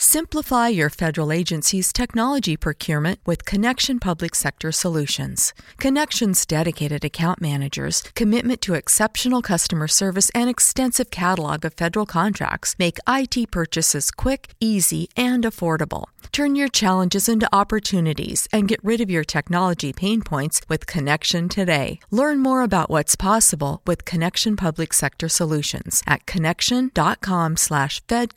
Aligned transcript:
Simplify 0.00 0.68
your 0.68 0.90
federal 0.90 1.32
agency's 1.32 1.92
technology 1.92 2.56
procurement 2.56 3.18
with 3.26 3.44
Connection 3.44 3.98
Public 3.98 4.36
Sector 4.36 4.70
Solutions. 4.70 5.52
Connection's 5.78 6.46
dedicated 6.46 7.04
account 7.04 7.40
managers, 7.40 8.02
commitment 8.14 8.62
to 8.62 8.74
exceptional 8.74 9.42
customer 9.42 9.88
service, 9.88 10.30
and 10.36 10.48
extensive 10.48 11.10
catalog 11.10 11.64
of 11.64 11.74
federal 11.74 12.06
contracts 12.06 12.76
make 12.78 13.00
IT 13.08 13.50
purchases 13.50 14.12
quick, 14.12 14.54
easy, 14.60 15.08
and 15.16 15.42
affordable. 15.42 16.04
Turn 16.30 16.54
your 16.54 16.68
challenges 16.68 17.28
into 17.28 17.52
opportunities 17.52 18.46
and 18.52 18.68
get 18.68 18.78
rid 18.84 19.00
of 19.00 19.10
your 19.10 19.24
technology 19.24 19.92
pain 19.92 20.22
points 20.22 20.60
with 20.68 20.86
Connection 20.86 21.48
today. 21.48 21.98
Learn 22.12 22.38
more 22.38 22.62
about 22.62 22.88
what's 22.88 23.16
possible 23.16 23.82
with 23.84 24.04
Connection 24.04 24.56
Public 24.56 24.94
Sector 24.94 25.28
Solutions 25.28 26.04
at 26.06 26.24
connection.com/fed 26.26 28.36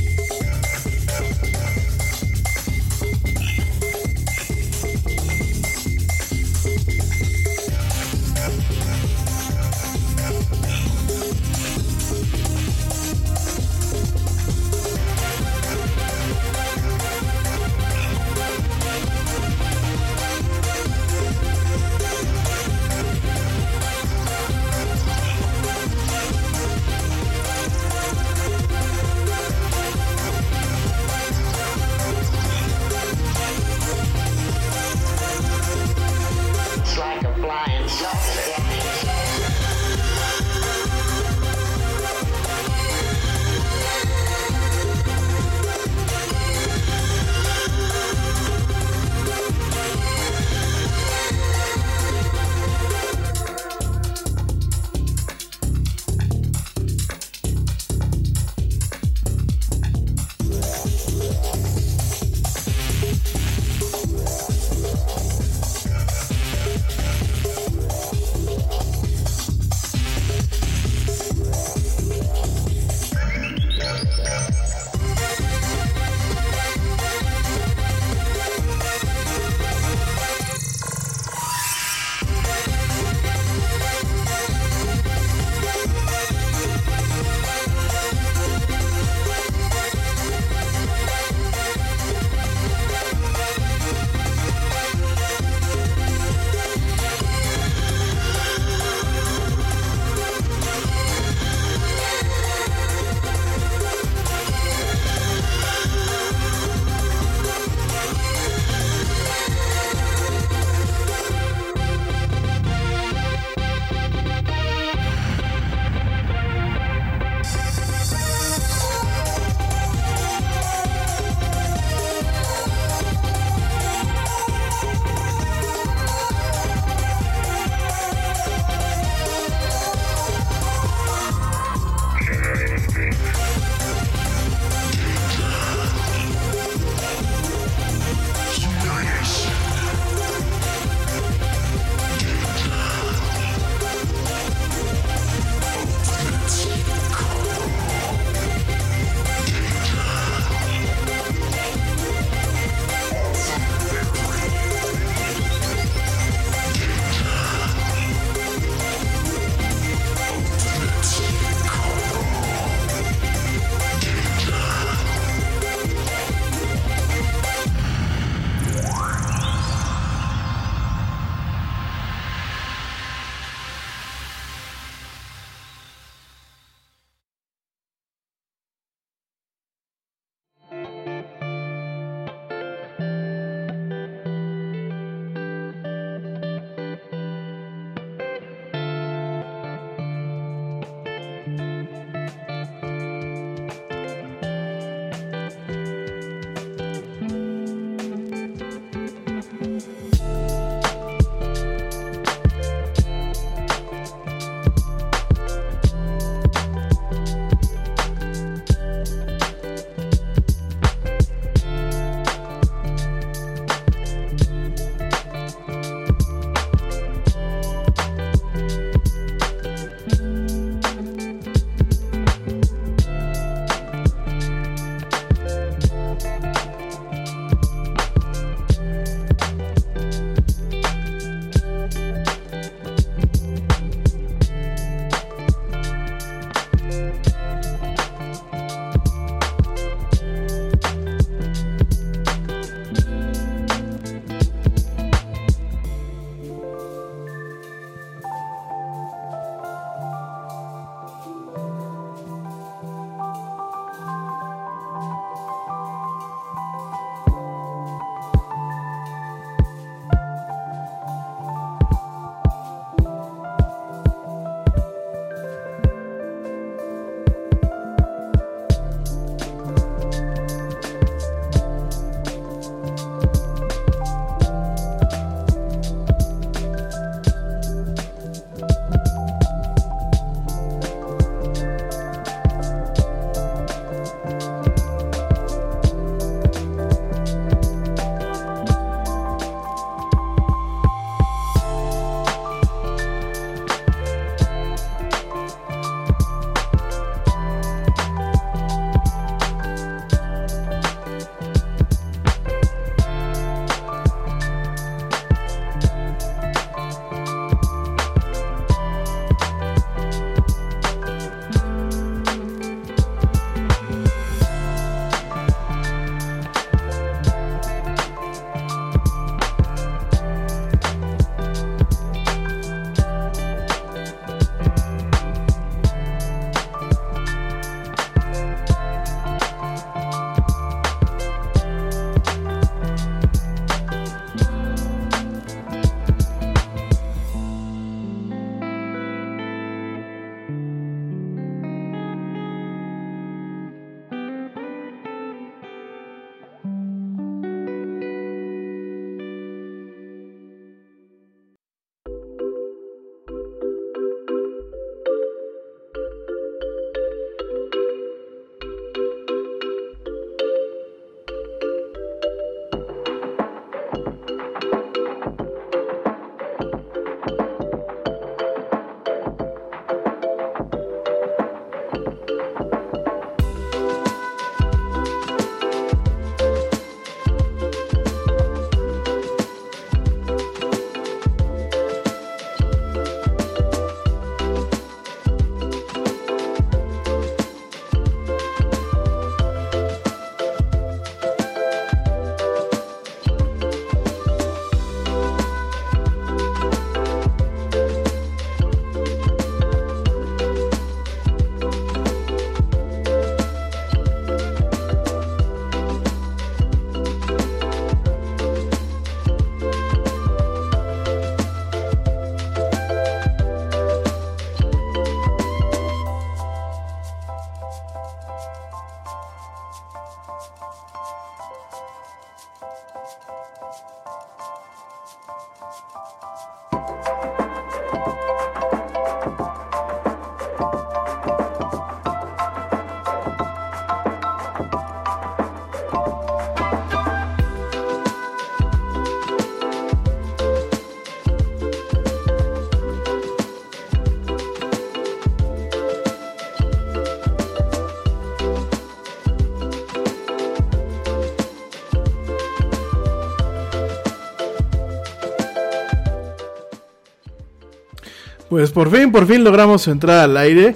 Pues 458.51 458.69
por 458.71 458.91
fin, 458.91 459.13
por 459.13 459.27
fin 459.27 459.45
logramos 459.45 459.87
entrar 459.87 460.19
al 460.19 460.35
aire. 460.35 460.75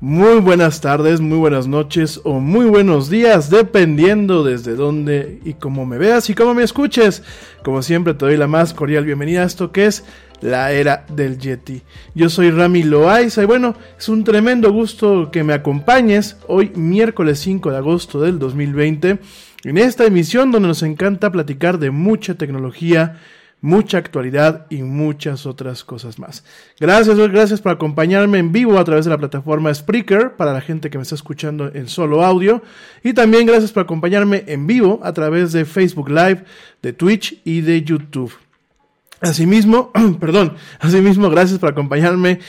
Muy 0.00 0.40
buenas 0.40 0.80
tardes, 0.80 1.20
muy 1.20 1.36
buenas 1.36 1.66
noches 1.66 2.18
o 2.24 2.40
muy 2.40 2.64
buenos 2.64 3.10
días, 3.10 3.50
dependiendo 3.50 4.42
desde 4.42 4.74
dónde 4.74 5.38
y 5.44 5.52
cómo 5.52 5.84
me 5.84 5.98
veas 5.98 6.30
y 6.30 6.34
cómo 6.34 6.54
me 6.54 6.62
escuches. 6.62 7.22
Como 7.62 7.82
siempre 7.82 8.14
te 8.14 8.24
doy 8.24 8.38
la 8.38 8.46
más 8.46 8.72
cordial 8.72 9.04
bienvenida 9.04 9.42
a 9.42 9.44
esto 9.44 9.70
que 9.70 9.84
es 9.84 10.02
la 10.40 10.72
era 10.72 11.04
del 11.14 11.36
Yeti. 11.36 11.82
Yo 12.14 12.30
soy 12.30 12.50
Rami 12.52 12.84
Loaiza 12.84 13.42
y 13.42 13.44
bueno, 13.44 13.74
es 13.98 14.08
un 14.08 14.24
tremendo 14.24 14.72
gusto 14.72 15.30
que 15.30 15.44
me 15.44 15.52
acompañes 15.52 16.38
hoy 16.48 16.72
miércoles 16.74 17.38
5 17.40 17.70
de 17.70 17.76
agosto 17.76 18.22
del 18.22 18.38
2020 18.38 19.18
en 19.64 19.76
esta 19.76 20.06
emisión 20.06 20.52
donde 20.52 20.68
nos 20.68 20.82
encanta 20.82 21.30
platicar 21.30 21.78
de 21.78 21.90
mucha 21.90 22.36
tecnología, 22.36 23.20
mucha 23.60 23.98
actualidad 23.98 24.66
y 24.70 24.82
muchas 24.82 25.46
otras 25.46 25.84
cosas 25.84 26.18
más. 26.18 26.44
Gracias, 26.78 27.16
gracias 27.16 27.60
por 27.60 27.72
acompañarme 27.72 28.38
en 28.38 28.52
vivo 28.52 28.78
a 28.78 28.84
través 28.84 29.04
de 29.04 29.10
la 29.10 29.18
plataforma 29.18 29.72
Spreaker 29.72 30.36
para 30.36 30.52
la 30.52 30.60
gente 30.60 30.90
que 30.90 30.98
me 30.98 31.02
está 31.02 31.14
escuchando 31.14 31.70
en 31.72 31.88
solo 31.88 32.24
audio 32.24 32.62
y 33.02 33.12
también 33.12 33.46
gracias 33.46 33.72
por 33.72 33.82
acompañarme 33.82 34.44
en 34.46 34.66
vivo 34.66 35.00
a 35.02 35.12
través 35.12 35.52
de 35.52 35.64
Facebook 35.64 36.08
Live, 36.08 36.44
de 36.82 36.92
Twitch 36.92 37.40
y 37.44 37.60
de 37.60 37.82
YouTube. 37.82 38.32
Asimismo, 39.20 39.92
perdón, 40.20 40.54
asimismo 40.78 41.28
gracias 41.28 41.58
por 41.58 41.70
acompañarme 41.70 42.40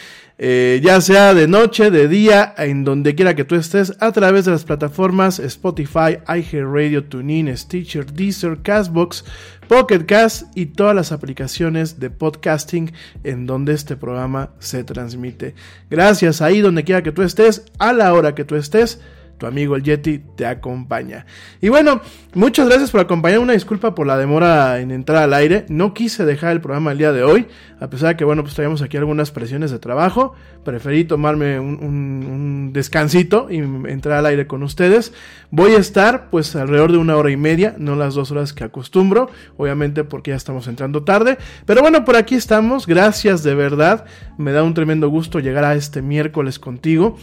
eh, 0.43 0.81
ya 0.83 0.99
sea 1.01 1.35
de 1.35 1.47
noche, 1.47 1.91
de 1.91 2.07
día, 2.07 2.55
en 2.57 2.83
donde 2.83 3.13
quiera 3.13 3.35
que 3.35 3.43
tú 3.43 3.53
estés, 3.53 3.95
a 3.99 4.11
través 4.11 4.45
de 4.45 4.51
las 4.51 4.63
plataformas 4.63 5.37
Spotify, 5.37 6.17
iHeartRadio, 6.27 7.03
TuneIn, 7.03 7.55
Stitcher, 7.55 8.11
Deezer, 8.11 8.57
Castbox, 8.63 9.23
Pocket 9.67 10.07
Cast 10.07 10.47
y 10.57 10.65
todas 10.65 10.95
las 10.95 11.11
aplicaciones 11.11 11.99
de 11.99 12.09
podcasting 12.09 12.91
en 13.23 13.45
donde 13.45 13.73
este 13.73 13.95
programa 13.95 14.49
se 14.57 14.83
transmite. 14.83 15.53
Gracias 15.91 16.41
ahí 16.41 16.61
donde 16.61 16.85
quiera 16.85 17.03
que 17.03 17.11
tú 17.11 17.21
estés, 17.21 17.65
a 17.77 17.93
la 17.93 18.11
hora 18.11 18.33
que 18.33 18.43
tú 18.43 18.55
estés 18.55 18.99
tu 19.41 19.47
amigo 19.47 19.75
el 19.75 19.81
Yeti 19.81 20.19
te 20.19 20.45
acompaña. 20.45 21.25
Y 21.61 21.69
bueno, 21.69 22.01
muchas 22.35 22.67
gracias 22.67 22.91
por 22.91 23.01
acompañar. 23.01 23.39
Una 23.39 23.53
disculpa 23.53 23.95
por 23.95 24.05
la 24.05 24.15
demora 24.15 24.79
en 24.79 24.91
entrar 24.91 25.23
al 25.23 25.33
aire. 25.33 25.65
No 25.67 25.95
quise 25.95 26.25
dejar 26.25 26.51
el 26.51 26.61
programa 26.61 26.91
el 26.91 26.99
día 26.99 27.11
de 27.11 27.23
hoy, 27.23 27.47
a 27.79 27.89
pesar 27.89 28.09
de 28.09 28.17
que, 28.17 28.23
bueno, 28.23 28.43
pues 28.43 28.53
traíamos 28.53 28.83
aquí 28.83 28.97
algunas 28.97 29.31
presiones 29.31 29.71
de 29.71 29.79
trabajo. 29.79 30.35
Preferí 30.63 31.05
tomarme 31.05 31.59
un, 31.59 32.69
descansito 32.71 33.47
y 33.49 33.57
entrar 33.57 34.19
al 34.19 34.27
aire 34.27 34.45
con 34.45 34.61
ustedes. 34.61 35.11
Voy 35.49 35.71
a 35.71 35.79
estar, 35.79 36.29
pues, 36.29 36.55
alrededor 36.55 36.91
de 36.91 36.99
una 36.99 37.17
hora 37.17 37.31
y 37.31 37.37
media, 37.37 37.73
no 37.79 37.95
las 37.95 38.13
dos 38.13 38.29
horas 38.29 38.53
que 38.53 38.63
acostumbro, 38.63 39.31
obviamente 39.57 40.03
porque 40.03 40.29
ya 40.29 40.37
estamos 40.37 40.67
entrando 40.67 41.03
tarde. 41.03 41.39
Pero 41.65 41.81
bueno, 41.81 42.05
por 42.05 42.15
aquí 42.15 42.35
estamos. 42.35 42.85
Gracias 42.85 43.41
de 43.41 43.55
verdad. 43.55 44.05
Me 44.37 44.51
da 44.51 44.61
un 44.61 44.75
tremendo 44.75 45.09
gusto 45.09 45.39
llegar 45.39 45.65
a 45.65 45.73
este 45.73 46.03
miércoles 46.03 46.59
contigo. 46.59 47.17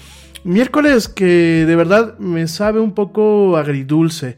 Miércoles 0.44 1.08
que 1.08 1.64
de 1.66 1.76
verdad 1.76 2.18
me 2.18 2.46
sabe 2.48 2.80
un 2.80 2.94
poco 2.94 3.56
agridulce. 3.56 4.36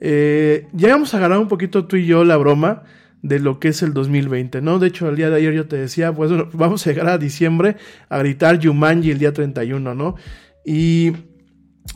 Eh, 0.00 0.66
llegamos 0.76 1.14
a 1.14 1.18
ganar 1.18 1.38
un 1.38 1.48
poquito 1.48 1.86
tú 1.86 1.96
y 1.96 2.06
yo 2.06 2.24
la 2.24 2.36
broma 2.36 2.84
de 3.22 3.40
lo 3.40 3.58
que 3.58 3.68
es 3.68 3.82
el 3.82 3.94
2020, 3.94 4.60
¿no? 4.60 4.78
De 4.78 4.88
hecho, 4.88 5.08
el 5.08 5.16
día 5.16 5.30
de 5.30 5.36
ayer 5.36 5.52
yo 5.52 5.66
te 5.66 5.76
decía, 5.76 6.12
pues 6.12 6.30
vamos 6.52 6.86
a 6.86 6.90
llegar 6.90 7.08
a 7.08 7.18
diciembre 7.18 7.76
a 8.08 8.18
gritar 8.18 8.58
Yumanji 8.58 9.10
el 9.10 9.18
día 9.18 9.32
31, 9.32 9.94
¿no? 9.94 10.14
Y 10.64 11.12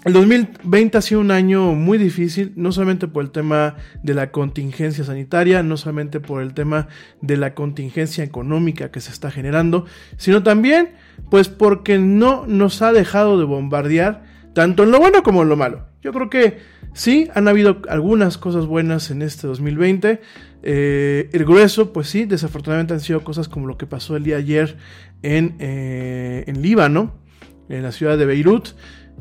el 0.04 0.14
2020 0.14 0.98
ha 0.98 1.00
sido 1.00 1.20
un 1.20 1.30
año 1.30 1.74
muy 1.74 1.96
difícil, 1.96 2.52
no 2.56 2.72
solamente 2.72 3.06
por 3.06 3.22
el 3.22 3.30
tema 3.30 3.76
de 4.02 4.14
la 4.14 4.32
contingencia 4.32 5.04
sanitaria, 5.04 5.62
no 5.62 5.76
solamente 5.76 6.18
por 6.18 6.42
el 6.42 6.54
tema 6.54 6.88
de 7.20 7.36
la 7.36 7.54
contingencia 7.54 8.24
económica 8.24 8.90
que 8.90 9.00
se 9.00 9.12
está 9.12 9.30
generando, 9.30 9.86
sino 10.16 10.42
también 10.42 10.94
pues 11.30 11.48
porque 11.48 11.98
no 11.98 12.44
nos 12.46 12.82
ha 12.82 12.92
dejado 12.92 13.38
de 13.38 13.44
bombardear 13.44 14.24
tanto 14.54 14.82
en 14.82 14.90
lo 14.90 14.98
bueno 14.98 15.22
como 15.22 15.42
en 15.42 15.48
lo 15.48 15.56
malo. 15.56 15.86
Yo 16.02 16.12
creo 16.12 16.28
que 16.28 16.58
sí, 16.92 17.28
han 17.34 17.48
habido 17.48 17.80
algunas 17.88 18.38
cosas 18.38 18.66
buenas 18.66 19.10
en 19.10 19.22
este 19.22 19.46
2020. 19.46 20.20
Eh, 20.62 21.30
el 21.32 21.44
grueso, 21.44 21.92
pues 21.92 22.08
sí, 22.08 22.24
desafortunadamente 22.24 22.94
han 22.94 23.00
sido 23.00 23.22
cosas 23.24 23.48
como 23.48 23.66
lo 23.66 23.78
que 23.78 23.86
pasó 23.86 24.16
el 24.16 24.24
día 24.24 24.36
ayer 24.36 24.76
en, 25.22 25.56
eh, 25.58 26.44
en 26.46 26.60
Líbano, 26.60 27.14
en 27.68 27.82
la 27.82 27.92
ciudad 27.92 28.18
de 28.18 28.26
Beirut. 28.26 28.70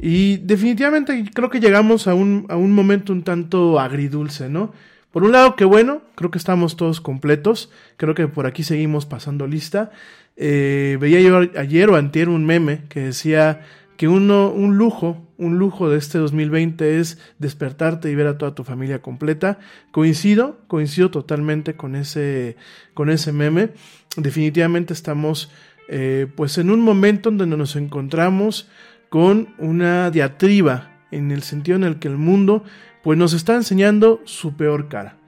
Y 0.01 0.37
definitivamente 0.37 1.23
creo 1.33 1.49
que 1.49 1.59
llegamos 1.59 2.07
a 2.07 2.13
un, 2.13 2.45
a 2.49 2.55
un 2.55 2.71
momento 2.71 3.13
un 3.13 3.23
tanto 3.23 3.79
agridulce, 3.79 4.49
¿no? 4.49 4.73
Por 5.11 5.23
un 5.23 5.33
lado, 5.33 5.57
que 5.57 5.65
bueno, 5.65 6.03
creo 6.15 6.31
que 6.31 6.37
estamos 6.37 6.77
todos 6.77 7.01
completos, 7.01 7.69
creo 7.97 8.15
que 8.15 8.29
por 8.29 8.47
aquí 8.47 8.63
seguimos 8.63 9.05
pasando 9.05 9.45
lista. 9.45 9.91
Eh, 10.35 10.97
veía 10.99 11.21
yo 11.21 11.37
ayer 11.57 11.89
o 11.89 11.95
antier 11.95 12.29
un 12.29 12.45
meme 12.45 12.83
que 12.89 13.01
decía 13.01 13.61
que 13.97 14.07
uno, 14.07 14.49
un 14.49 14.77
lujo, 14.77 15.27
un 15.37 15.59
lujo 15.59 15.89
de 15.89 15.97
este 15.97 16.17
2020 16.17 16.99
es 16.99 17.19
despertarte 17.37 18.09
y 18.09 18.15
ver 18.15 18.27
a 18.27 18.37
toda 18.37 18.55
tu 18.55 18.63
familia 18.63 19.01
completa. 19.01 19.59
Coincido, 19.91 20.59
coincido 20.67 21.11
totalmente 21.11 21.75
con 21.75 21.95
ese, 21.95 22.55
con 22.93 23.09
ese 23.09 23.31
meme. 23.31 23.69
Definitivamente 24.17 24.93
estamos 24.93 25.51
eh, 25.87 26.27
pues 26.35 26.57
en 26.57 26.71
un 26.71 26.81
momento 26.81 27.29
donde 27.29 27.57
nos 27.57 27.75
encontramos 27.75 28.69
con 29.09 29.49
una 29.57 30.09
diatriba 30.09 30.91
en 31.11 31.31
el 31.31 31.43
sentido 31.43 31.75
en 31.75 31.83
el 31.83 31.99
que 31.99 32.07
el 32.07 32.17
mundo 32.17 32.63
pues 33.03 33.19
nos 33.19 33.33
está 33.33 33.55
enseñando 33.55 34.21
su 34.25 34.55
peor 34.55 34.87
cara. 34.87 35.20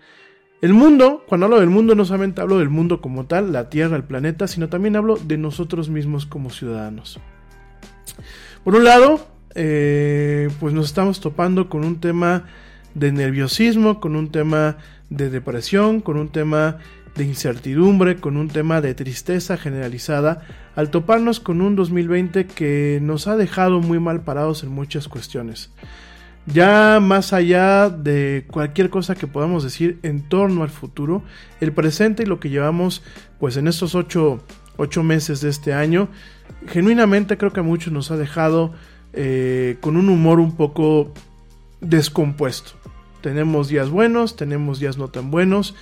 El 0.64 0.72
mundo, 0.72 1.26
cuando 1.28 1.48
hablo 1.48 1.60
del 1.60 1.70
mundo, 1.70 1.94
no 1.94 2.06
solamente 2.06 2.40
hablo 2.40 2.58
del 2.58 2.70
mundo 2.70 3.02
como 3.02 3.26
tal, 3.26 3.52
la 3.52 3.70
Tierra, 3.70 3.98
el 3.98 4.06
planeta, 4.06 4.48
sino 4.48 4.70
también 4.70 4.96
hablo 4.96 5.18
de 5.18 5.38
nosotros 5.38 5.90
mismos 5.90 6.26
como 6.26 6.52
ciudadanos. 6.52 7.20
Por 8.64 8.76
un 8.76 8.86
lado, 8.86 9.28
eh, 9.56 10.50
pues 10.62 10.74
nos 10.74 10.86
estamos 10.86 11.20
topando 11.20 11.68
con 11.68 11.84
un 11.84 12.00
tema 12.00 12.46
de 12.94 13.12
nerviosismo, 13.12 14.00
con 14.00 14.16
un 14.16 14.32
tema 14.32 14.78
de 15.10 15.30
depresión, 15.30 16.00
con 16.00 16.16
un 16.16 16.30
tema 16.30 16.78
de 17.18 17.26
incertidumbre, 17.26 18.16
con 18.16 18.38
un 18.38 18.48
tema 18.48 18.80
de 18.80 18.94
tristeza 18.94 19.58
generalizada, 19.58 20.48
al 20.78 20.92
toparnos 20.92 21.42
con 21.42 21.60
un 21.60 21.76
2020 21.76 22.46
que 22.46 23.00
nos 23.02 23.28
ha 23.28 23.36
dejado 23.36 23.82
muy 23.82 24.00
mal 24.00 24.22
parados 24.22 24.64
en 24.64 24.70
muchas 24.70 25.10
cuestiones. 25.10 25.72
Ya 26.46 27.00
más 27.02 27.32
allá 27.32 27.90
de 27.90 28.46
cualquier 28.52 28.90
cosa 28.90 29.16
que 29.16 29.28
podamos 29.28 29.64
decir 29.64 30.00
en 30.04 30.22
torno 30.22 30.64
al 30.64 30.70
futuro, 30.70 31.24
el 31.62 31.72
presente 31.72 32.24
y 32.24 32.26
lo 32.26 32.40
que 32.40 32.50
llevamos 32.50 33.02
pues 33.40 33.56
en 33.56 33.68
estos 33.68 33.96
ocho, 33.96 34.44
meses 35.04 35.40
de 35.40 35.50
este 35.50 35.74
año, 35.74 36.10
genuinamente 36.68 37.38
creo 37.38 37.54
que 37.54 37.62
a 37.62 37.64
muchos 37.64 37.94
nos 37.94 38.12
ha 38.12 38.18
dejado 38.18 38.74
eh, 39.14 39.78
con 39.80 39.96
un 39.96 40.10
humor 40.10 40.40
un 40.40 40.56
poco 40.58 41.14
descompuesto. 41.80 42.72
Tenemos 43.22 43.70
días 43.70 43.90
buenos, 43.90 44.36
tenemos 44.36 44.80
días 44.80 44.98
no 44.98 45.08
tan 45.08 45.32
buenos. 45.32 45.76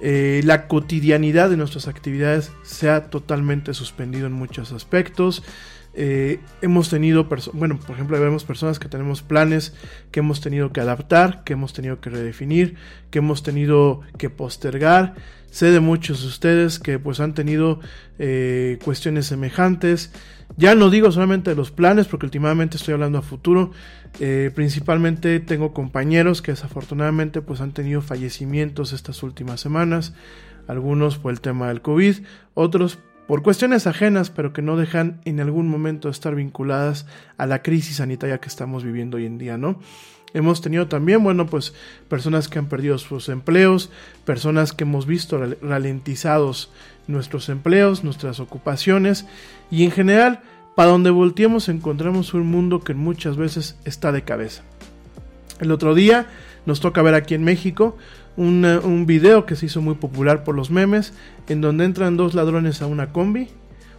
Eh, 0.00 0.40
la 0.44 0.68
cotidianidad 0.68 1.50
de 1.50 1.56
nuestras 1.56 1.88
actividades 1.88 2.52
se 2.62 2.88
ha 2.88 3.10
totalmente 3.10 3.74
suspendido 3.74 4.26
en 4.26 4.32
muchos 4.32 4.72
aspectos. 4.72 5.42
Eh, 6.00 6.38
hemos 6.62 6.90
tenido, 6.90 7.28
bueno, 7.54 7.76
por 7.80 7.96
ejemplo, 7.96 8.20
vemos 8.20 8.44
personas 8.44 8.78
que 8.78 8.88
tenemos 8.88 9.22
planes 9.22 9.74
que 10.12 10.20
hemos 10.20 10.40
tenido 10.40 10.72
que 10.72 10.80
adaptar, 10.80 11.42
que 11.42 11.54
hemos 11.54 11.72
tenido 11.72 12.00
que 12.00 12.08
redefinir, 12.08 12.76
que 13.10 13.18
hemos 13.18 13.42
tenido 13.42 14.02
que 14.16 14.30
postergar. 14.30 15.16
Sé 15.50 15.72
de 15.72 15.80
muchos 15.80 16.20
de 16.20 16.28
ustedes 16.28 16.78
que 16.78 17.00
pues 17.00 17.18
han 17.18 17.34
tenido 17.34 17.80
eh, 18.20 18.78
cuestiones 18.84 19.26
semejantes. 19.26 20.12
Ya 20.56 20.76
no 20.76 20.88
digo 20.88 21.10
solamente 21.10 21.50
de 21.50 21.56
los 21.56 21.72
planes, 21.72 22.06
porque 22.06 22.26
últimamente 22.26 22.76
estoy 22.76 22.94
hablando 22.94 23.18
a 23.18 23.22
futuro. 23.22 23.72
Eh, 24.20 24.52
principalmente 24.54 25.40
tengo 25.40 25.74
compañeros 25.74 26.42
que 26.42 26.52
desafortunadamente 26.52 27.42
pues 27.42 27.60
han 27.60 27.72
tenido 27.72 28.02
fallecimientos 28.02 28.92
estas 28.92 29.24
últimas 29.24 29.60
semanas. 29.60 30.14
Algunos 30.68 31.18
por 31.18 31.32
el 31.32 31.40
tema 31.40 31.66
del 31.68 31.82
COVID, 31.82 32.18
otros 32.54 33.00
por 33.28 33.42
cuestiones 33.42 33.86
ajenas, 33.86 34.30
pero 34.30 34.54
que 34.54 34.62
no 34.62 34.78
dejan 34.78 35.20
en 35.26 35.38
algún 35.38 35.68
momento 35.68 36.08
estar 36.08 36.34
vinculadas 36.34 37.04
a 37.36 37.44
la 37.44 37.62
crisis 37.62 37.96
sanitaria 37.96 38.38
que 38.38 38.48
estamos 38.48 38.84
viviendo 38.84 39.18
hoy 39.18 39.26
en 39.26 39.36
día, 39.36 39.58
¿no? 39.58 39.78
Hemos 40.32 40.62
tenido 40.62 40.88
también, 40.88 41.22
bueno, 41.22 41.44
pues 41.44 41.74
personas 42.08 42.48
que 42.48 42.58
han 42.58 42.68
perdido 42.68 42.96
sus 42.96 43.28
empleos, 43.28 43.90
personas 44.24 44.72
que 44.72 44.84
hemos 44.84 45.06
visto 45.06 45.38
ralentizados 45.60 46.72
nuestros 47.06 47.50
empleos, 47.50 48.02
nuestras 48.02 48.40
ocupaciones 48.40 49.26
y 49.70 49.84
en 49.84 49.90
general 49.90 50.40
para 50.74 50.90
donde 50.90 51.10
volteemos 51.10 51.68
encontramos 51.68 52.32
un 52.32 52.46
mundo 52.46 52.80
que 52.80 52.94
muchas 52.94 53.36
veces 53.36 53.76
está 53.84 54.10
de 54.10 54.22
cabeza. 54.22 54.62
El 55.60 55.70
otro 55.70 55.94
día 55.94 56.28
nos 56.64 56.80
toca 56.80 57.02
ver 57.02 57.14
aquí 57.14 57.34
en 57.34 57.44
México 57.44 57.98
un, 58.38 59.04
video 59.06 59.46
que 59.46 59.56
se 59.56 59.66
hizo 59.66 59.82
muy 59.82 59.96
popular 59.96 60.44
por 60.44 60.54
los 60.54 60.70
memes, 60.70 61.12
en 61.48 61.60
donde 61.60 61.84
entran 61.84 62.16
dos 62.16 62.34
ladrones 62.34 62.80
a 62.80 62.86
una 62.86 63.12
combi, 63.12 63.48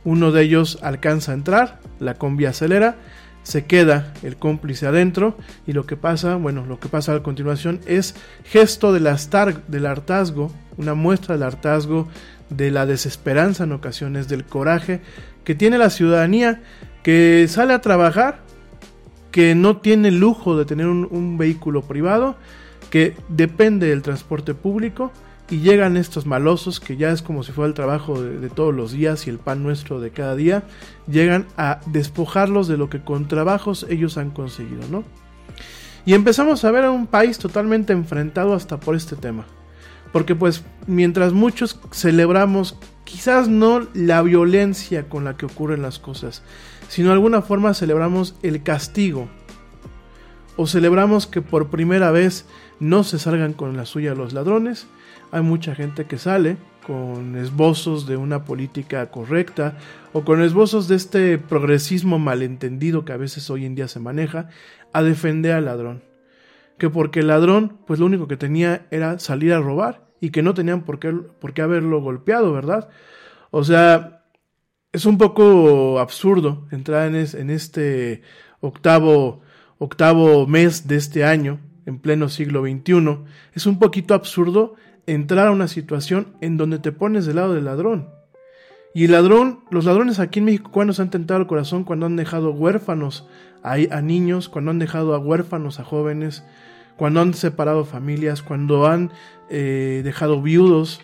uno 0.06 0.32
de 0.32 0.44
ellos 0.44 0.80
alcanza 0.82 1.34
a 1.34 1.36
entrar, 1.36 1.80
la 2.00 2.16
combi 2.16 2.46
acelera, 2.46 2.96
se 3.44 3.66
queda 3.66 4.14
el 4.24 4.38
cómplice 4.38 4.88
adentro 4.88 5.38
y 5.68 5.74
lo 5.74 5.86
que 5.86 5.98
pasa, 5.98 6.36
bueno, 6.36 6.66
lo 6.66 6.80
que 6.80 6.88
pasa 6.88 7.14
a 7.14 7.24
continuación 7.24 7.82
es 7.86 8.16
gesto 8.46 8.94
del, 8.94 9.10
del 9.68 9.86
hartazgo, 9.86 10.52
una 10.78 10.94
muestra 10.94 11.36
del 11.36 11.44
hartazgo, 11.44 12.08
de 12.50 12.72
la 12.72 12.86
desesperanza 12.86 13.66
en 13.66 13.74
ocasiones, 13.74 14.28
del 14.28 14.46
coraje 14.46 15.02
que 15.44 15.54
tiene 15.54 15.78
la 15.78 15.90
ciudadanía 15.90 16.62
que 17.04 17.46
sale 17.50 17.74
a 17.74 17.82
trabajar, 17.82 18.40
que 19.32 19.54
no 19.56 19.78
tiene 19.78 20.08
el 20.10 20.20
lujo 20.20 20.58
de 20.58 20.66
tener 20.66 20.88
un 20.88 21.38
vehículo 21.38 21.82
privado, 21.84 22.36
que 22.90 23.16
depende 23.28 23.88
del 23.88 24.02
transporte 24.02 24.54
público 24.54 25.12
y 25.50 25.60
llegan 25.60 25.98
estos 25.98 26.26
malosos 26.26 26.80
que 26.80 26.98
ya 26.98 27.10
es 27.10 27.22
como 27.22 27.44
si 27.44 27.52
fuera 27.52 27.68
el 27.68 27.74
trabajo 27.74 28.22
de, 28.22 28.50
todos 28.50 28.74
los 28.74 28.92
días 28.92 29.26
y 29.26 29.30
el 29.30 29.40
pan 29.40 29.64
nuestro 29.64 30.00
de 30.00 30.12
cada 30.12 30.36
día, 30.36 30.64
llegan 31.08 31.48
a 31.58 31.80
despojarlos 31.88 32.68
de 32.68 32.78
lo 32.78 32.90
que 32.90 33.02
con 33.02 33.28
trabajos 33.28 33.86
ellos 33.90 34.18
han 34.18 34.30
conseguido, 34.30 34.84
¿no? 34.92 35.04
Y 36.06 36.14
empezamos 36.14 36.64
a 36.66 36.72
ver 36.72 36.86
a 36.86 36.92
un 36.92 37.08
país 37.08 37.40
totalmente 37.40 37.94
enfrentado 37.94 38.54
hasta 38.54 38.80
por 38.80 38.96
este 38.96 39.16
tema. 39.16 39.46
Porque 40.12 40.36
pues 40.36 40.64
mientras 40.88 41.34
muchos 41.34 41.80
celebramos 41.92 42.78
quizás 43.04 43.48
no 43.48 43.88
la 43.94 44.22
violencia 44.22 45.10
con 45.10 45.24
la 45.24 45.36
que 45.36 45.46
ocurren 45.46 45.82
las 45.82 46.00
cosas, 46.00 46.42
sino 46.88 47.10
de 47.10 47.14
alguna 47.14 47.42
forma 47.42 47.74
celebramos 47.74 48.36
el 48.42 48.64
castigo. 48.64 49.28
O 50.58 50.68
celebramos 50.68 51.26
que 51.26 51.42
por 51.42 51.70
primera 51.70 52.12
vez 52.12 52.46
no 52.80 53.04
se 53.04 53.20
salgan 53.20 53.54
con 53.54 53.76
la 53.76 53.86
suya 53.86 54.16
los 54.16 54.34
ladrones, 54.34 54.88
hay 55.32 55.42
mucha 55.42 55.76
gente 55.76 56.06
que 56.06 56.18
sale 56.18 56.58
con 56.86 57.36
esbozos 57.36 58.08
de 58.08 58.18
una 58.18 58.46
política 58.46 59.12
correcta 59.12 59.78
o 60.12 60.24
con 60.24 60.42
esbozos 60.42 60.88
de 60.88 60.96
este 60.96 61.38
progresismo 61.38 62.18
malentendido 62.18 63.06
que 63.06 63.14
a 63.14 63.18
veces 63.18 63.50
hoy 63.50 63.66
en 63.66 63.76
día 63.76 63.88
se 63.88 64.00
maneja 64.00 64.50
a 64.92 65.04
defender 65.04 65.54
al 65.54 65.66
ladrón. 65.66 66.04
Que 66.78 66.90
porque 66.90 67.20
el 67.20 67.28
ladrón, 67.28 67.78
pues 67.86 68.00
lo 68.00 68.06
único 68.06 68.28
que 68.28 68.38
tenía 68.38 68.88
era 68.90 69.20
salir 69.20 69.54
a 69.54 69.60
robar 69.60 70.08
y 70.20 70.32
que 70.32 70.42
no 70.42 70.54
tenían 70.54 70.84
por 70.84 71.00
qué, 71.00 71.12
por 71.12 71.54
qué 71.54 71.62
haberlo 71.62 72.02
golpeado, 72.02 72.54
¿verdad? 72.54 72.90
O 73.52 73.64
sea, 73.64 74.24
es 74.92 75.06
un 75.06 75.18
poco 75.18 76.00
absurdo 76.00 76.68
entrar 76.72 77.08
en, 77.08 77.16
es, 77.16 77.36
en 77.36 77.50
este 77.50 78.24
octavo, 78.62 79.42
octavo 79.78 80.48
mes 80.48 80.88
de 80.88 80.96
este 80.96 81.24
año, 81.24 81.60
en 81.90 82.00
pleno 82.00 82.30
siglo 82.30 82.62
XXI. 82.62 83.20
Es 83.54 83.66
un 83.66 83.80
poquito 83.80 84.14
absurdo 84.14 84.76
entrar 85.06 85.48
a 85.48 85.52
una 85.52 85.68
situación 85.68 86.28
en 86.40 86.58
donde 86.58 86.80
te 86.80 86.92
pones 86.92 87.26
del 87.26 87.38
lado 87.38 87.54
del 87.54 87.66
ladrón. 87.66 88.10
Y 88.94 89.06
el 89.06 89.12
ladrón, 89.12 89.60
los 89.70 89.86
ladrones 89.86 90.20
aquí 90.20 90.40
en 90.40 90.46
México, 90.46 90.72
cuando 90.72 90.94
se 90.94 91.02
han 91.02 91.12
tentado 91.12 91.40
el 91.40 91.48
corazón, 91.48 91.84
cuando 91.84 92.06
han 92.06 92.16
dejado 92.16 92.52
huérfanos 92.52 93.28
a, 93.62 93.74
a, 93.74 94.02
niños, 94.02 94.50
cuando 94.50 94.72
han 94.72 94.80
dejado 94.80 95.14
a 95.14 95.20
huérfanos 95.20 95.80
a 95.80 95.84
jóvenes, 95.84 96.44
cuando 96.98 97.22
han 97.22 97.34
separado 97.34 97.86
familias, 97.86 98.42
cuando 98.42 98.88
han 98.88 99.12
eh, 99.50 100.02
dejado 100.04 100.42
viudos, 100.42 101.02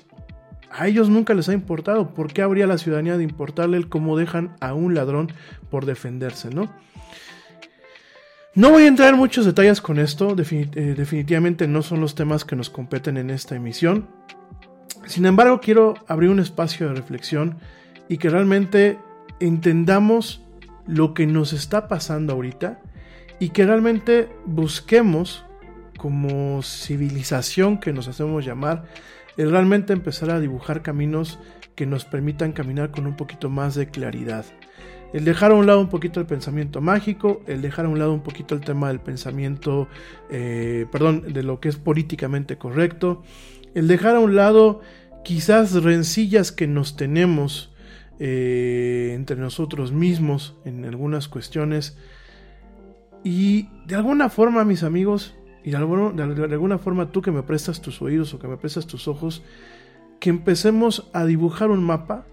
a 0.71 0.87
ellos 0.87 1.09
nunca 1.09 1.33
les 1.33 1.47
ha 1.47 1.53
importado. 1.53 2.13
¿Por 2.13 2.33
qué 2.33 2.41
habría 2.41 2.67
la 2.67 2.77
ciudadanía 2.77 3.17
de 3.17 3.23
importarle 3.23 3.77
el 3.77 3.87
cómo 3.87 4.17
dejan 4.17 4.55
a 4.59 4.73
un 4.73 4.93
ladrón 4.93 5.31
por 5.69 5.85
defenderse, 5.85 6.49
no? 6.49 6.69
No 8.55 8.69
voy 8.69 8.83
a 8.83 8.87
entrar 8.87 9.13
en 9.13 9.19
muchos 9.19 9.45
detalles 9.45 9.81
con 9.81 9.99
esto, 9.99 10.33
definitivamente 10.33 11.67
no 11.67 11.81
son 11.81 11.99
los 11.99 12.15
temas 12.15 12.45
que 12.45 12.55
nos 12.55 12.69
competen 12.69 13.17
en 13.17 13.29
esta 13.29 13.53
emisión. 13.57 14.07
Sin 15.05 15.25
embargo, 15.25 15.59
quiero 15.59 15.95
abrir 16.07 16.29
un 16.29 16.39
espacio 16.39 16.87
de 16.87 16.95
reflexión 16.95 17.57
y 18.07 18.17
que 18.17 18.29
realmente 18.29 18.97
entendamos 19.41 20.41
lo 20.87 21.13
que 21.13 21.27
nos 21.27 21.51
está 21.51 21.89
pasando 21.89 22.31
ahorita 22.31 22.79
y 23.39 23.49
que 23.49 23.65
realmente 23.65 24.29
busquemos 24.45 25.43
como 25.97 26.63
civilización 26.63 27.77
que 27.77 27.91
nos 27.91 28.07
hacemos 28.07 28.45
llamar, 28.45 28.85
el 29.35 29.51
realmente 29.51 29.91
empezar 29.91 30.29
a 30.29 30.39
dibujar 30.39 30.81
caminos 30.81 31.39
que 31.75 31.85
nos 31.85 32.05
permitan 32.05 32.53
caminar 32.53 32.91
con 32.91 33.05
un 33.05 33.17
poquito 33.17 33.49
más 33.49 33.75
de 33.75 33.87
claridad 33.87 34.45
el 35.15 35.23
dejar 35.23 35.51
a 35.51 35.55
un 35.55 35.65
lado 35.65 35.79
un 35.79 35.87
poquito 35.87 36.19
el 36.19 36.25
pensamiento 36.25 36.81
mágico, 36.81 37.41
el 37.47 37.61
dejar 37.61 37.85
a 37.85 37.87
un 37.87 37.97
lado 37.97 38.11
un 38.11 38.19
poquito 38.19 38.53
el 38.53 38.59
tema 38.59 38.89
del 38.89 38.99
pensamiento, 38.99 39.87
eh, 40.29 40.87
perdón, 40.91 41.31
de 41.31 41.41
lo 41.41 41.61
que 41.61 41.69
es 41.69 41.77
políticamente 41.77 42.57
correcto, 42.57 43.23
el 43.75 43.87
dejar 43.87 44.17
a 44.17 44.19
un 44.19 44.35
lado 44.35 44.81
quizás 45.23 45.71
rencillas 45.81 46.51
que 46.51 46.67
nos 46.67 46.97
tenemos 46.97 47.73
eh, 48.19 49.13
entre 49.15 49.37
nosotros 49.37 49.93
mismos 49.93 50.57
en 50.65 50.83
algunas 50.83 51.29
cuestiones. 51.29 51.97
Y 53.23 53.69
de 53.87 53.95
alguna 53.95 54.27
forma 54.27 54.65
mis 54.65 54.83
amigos 54.83 55.33
y 55.63 55.71
de 55.71 55.77
alguna, 55.77 56.11
de 56.11 56.43
alguna 56.43 56.77
forma 56.77 57.13
tú 57.13 57.21
que 57.21 57.31
me 57.31 57.41
prestas 57.41 57.81
tus 57.81 58.01
oídos 58.01 58.33
o 58.33 58.39
que 58.39 58.49
me 58.49 58.57
prestas 58.57 58.85
tus 58.85 59.07
ojos, 59.07 59.43
que 60.19 60.29
empecemos 60.29 61.09
a 61.13 61.23
dibujar 61.23 61.71
un 61.71 61.85
mapa 61.85 62.25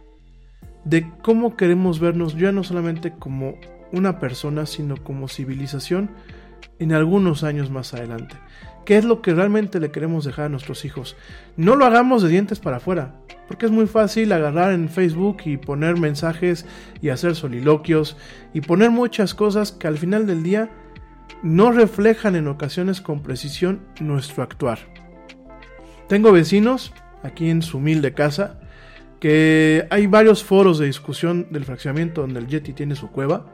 de 0.85 1.11
cómo 1.23 1.57
queremos 1.57 2.01
vernos 2.01 2.37
ya 2.37 2.53
no 2.53 2.65
solamente 2.65 3.13
como 3.13 3.57
una 3.93 4.19
persona, 4.19 4.67
sino 4.67 4.97
como 4.97 5.29
civilización 5.29 6.11
en 6.79 6.93
algunos 6.93 7.45
años 7.45 7.71
más 7.71 7.95
adelante. 7.95 8.37
¿Qué 8.85 8.97
es 8.97 9.05
lo 9.05 9.23
que 9.23 9.35
realmente 9.35 9.79
le 9.79 9.93
queremos 9.93 10.25
dejar 10.25 10.47
a 10.47 10.49
nuestros 10.49 10.85
hijos? 10.85 11.17
No 11.57 11.77
lo 11.77 11.85
hagamos 11.85 12.23
de 12.23 12.31
dientes 12.31 12.59
para 12.59 12.79
afuera, 12.79 13.15
porque 13.47 13.67
es 13.67 13.73
muy 13.73 13.87
fácil 13.87 14.33
agarrar 14.33 14.73
en 14.73 14.89
Facebook 14.89 15.43
y 15.45 15.57
poner 15.57 15.99
mensajes 15.99 16.67
y 17.01 17.11
hacer 17.11 17.37
soliloquios 17.37 18.17
y 18.53 18.61
poner 18.61 18.91
muchas 18.91 19.35
cosas 19.35 19.71
que 19.71 19.87
al 19.87 19.99
final 19.99 20.27
del 20.27 20.43
día 20.43 20.71
no 21.45 21.71
reflejan 21.71 22.35
en 22.35 22.49
ocasiones 22.49 23.01
con 23.01 23.23
precisión 23.23 23.83
nuestro 24.01 24.43
actuar. 24.43 24.81
Tengo 26.09 26.33
vecinos 26.33 26.93
aquí 27.23 27.51
en 27.51 27.63
su 27.63 27.79
humilde 27.79 28.15
casa 28.15 28.59
que 29.23 29.87
hay 29.91 30.09
varios 30.09 30.43
foros 30.43 30.81
de 30.81 30.87
discusión 30.87 31.47
del 31.51 31.65
fraccionamiento 31.65 32.23
donde 32.23 32.41
el 32.41 32.49
Yeti 32.49 32.73
tiene 32.73 32.97
su 32.97 33.09
cueva 33.09 33.47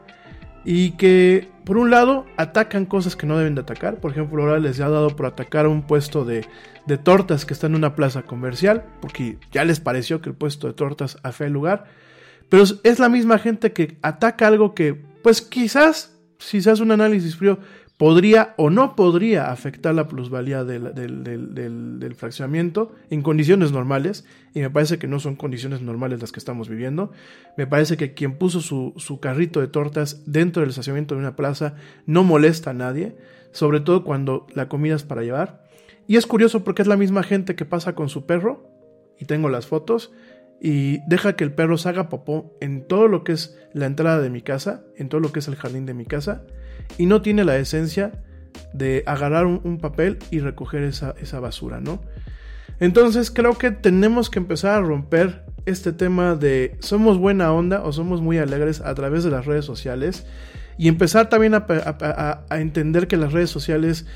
y 0.65 0.93
que 0.93 1.51
por 1.67 1.77
un 1.77 1.91
lado 1.91 2.25
atacan 2.39 2.87
cosas 2.87 3.17
que 3.17 3.27
no 3.27 3.37
deben 3.37 3.55
de 3.55 3.61
atacar, 3.61 4.01
por 4.01 4.13
ejemplo 4.13 4.43
ahora 4.43 4.61
les 4.61 4.81
ha 4.81 4.89
dado 4.89 5.15
por 5.15 5.27
atacar 5.27 5.67
un 5.67 5.83
puesto 5.83 6.25
de, 6.25 6.47
de 6.87 6.97
tortas 6.97 7.45
que 7.45 7.53
está 7.53 7.67
en 7.67 7.75
una 7.75 7.95
plaza 7.95 8.23
comercial, 8.23 8.87
porque 9.03 9.37
ya 9.53 9.67
les 9.67 9.79
pareció 9.79 10.23
que 10.23 10.31
el 10.31 10.35
puesto 10.35 10.69
de 10.69 10.73
tortas 10.73 11.19
afea 11.23 11.49
el 11.49 11.53
lugar, 11.53 11.85
pero 12.49 12.65
es 12.83 12.99
la 12.99 13.11
misma 13.11 13.39
gente 13.39 13.75
que 13.75 13.99
ataca 14.01 14.47
algo 14.47 14.75
que 14.75 14.95
pues 15.23 15.43
quizás, 15.43 16.19
hace 16.39 16.83
un 16.83 16.93
análisis 16.93 17.37
frío, 17.37 17.59
podría 17.99 18.55
o 18.57 18.71
no 18.71 18.95
podría 18.95 19.51
afectar 19.51 19.93
la 19.93 20.07
plusvalía 20.07 20.63
del, 20.65 20.95
del, 20.95 21.99
del, 21.99 22.15
fraccionamiento 22.15 22.93
en 23.11 23.23
condiciones 23.23 23.73
normales, 23.73 24.25
y 24.55 24.61
me 24.61 24.71
parece 24.71 24.99
que 24.99 25.09
no 25.09 25.19
son 25.19 25.35
condiciones 25.35 25.83
normales 25.83 26.21
las 26.21 26.31
que 26.31 26.39
estamos 26.39 26.69
viviendo. 26.69 27.11
Me 27.57 27.67
parece 27.67 27.97
que 27.97 28.15
quien 28.15 28.39
puso 28.39 28.61
su, 28.61 28.95
su 28.97 29.19
carrito 29.19 29.61
de 29.61 29.67
tortas 29.67 30.23
dentro 30.27 30.61
del 30.61 30.71
estacionamiento 30.71 31.17
de 31.17 31.21
una 31.21 31.37
plaza 31.37 31.75
no 32.07 32.23
molesta 32.23 32.71
a 32.71 32.75
nadie, 32.75 33.17
sobre 33.51 33.81
todo 33.81 34.05
cuando 34.05 34.47
la 34.55 34.69
comida 34.69 34.95
es 34.95 35.03
para 35.03 35.23
llevar. 35.23 35.67
Y 36.07 36.17
es 36.17 36.27
curioso 36.27 36.63
porque 36.63 36.83
es 36.83 36.89
la 36.89 36.97
misma 36.97 37.25
gente 37.25 37.57
que 37.57 37.65
pasa 37.65 37.97
con 37.97 38.09
su 38.09 38.27
perro, 38.27 38.71
y 39.19 39.25
tengo 39.25 39.49
las 39.49 39.67
fotos, 39.67 40.13
y 40.61 41.01
deja 41.09 41.35
que 41.35 41.43
el 41.43 41.53
perro 41.53 41.77
se 41.77 41.89
haga 41.89 42.09
popó 42.09 42.57
en 42.61 42.87
todo 42.87 43.09
lo 43.09 43.25
que 43.25 43.33
es 43.33 43.59
la 43.73 43.87
entrada 43.87 44.21
de 44.21 44.31
mi 44.31 44.41
casa, 44.41 44.85
en 44.97 45.09
todo 45.09 45.21
lo 45.21 45.33
que 45.33 45.41
es 45.41 45.49
el 45.49 45.57
jardín 45.57 45.85
de 45.85 45.95
mi 45.95 46.07
casa, 46.07 46.45
y 46.97 47.07
no 47.07 47.23
tiene 47.23 47.45
la 47.45 47.57
esencia 47.57 48.13
de 48.73 49.03
agarrar 49.07 49.47
un, 49.47 49.79
papel 49.79 50.19
y 50.31 50.41
recoger 50.41 50.83
esa, 50.83 51.15
esa, 51.21 51.41
basura, 51.41 51.81
¿no? 51.81 52.01
Entonces 52.81 53.31
creo 53.31 53.57
que 53.59 53.71
tenemos 53.71 54.31
que 54.31 54.39
empezar 54.39 54.73
a 54.79 54.81
romper 54.81 55.45
este 55.67 55.93
tema 55.93 56.35
de 56.35 56.77
somos 56.81 57.19
buena 57.19 57.53
onda 57.53 57.83
o 57.83 57.93
somos 57.93 58.21
muy 58.21 58.39
alegres 58.39 58.81
a 58.81 58.95
través 58.95 59.25
de 59.25 59.31
las 59.31 59.47
redes 59.47 59.65
sociales 59.65 60.27
y 60.79 60.89
empezar 60.89 61.29
también 61.29 61.55
a, 61.55 62.45
entender 62.51 63.09
que 63.09 63.17
las 63.17 63.33
redes 63.33 63.51
sociales 63.51 64.07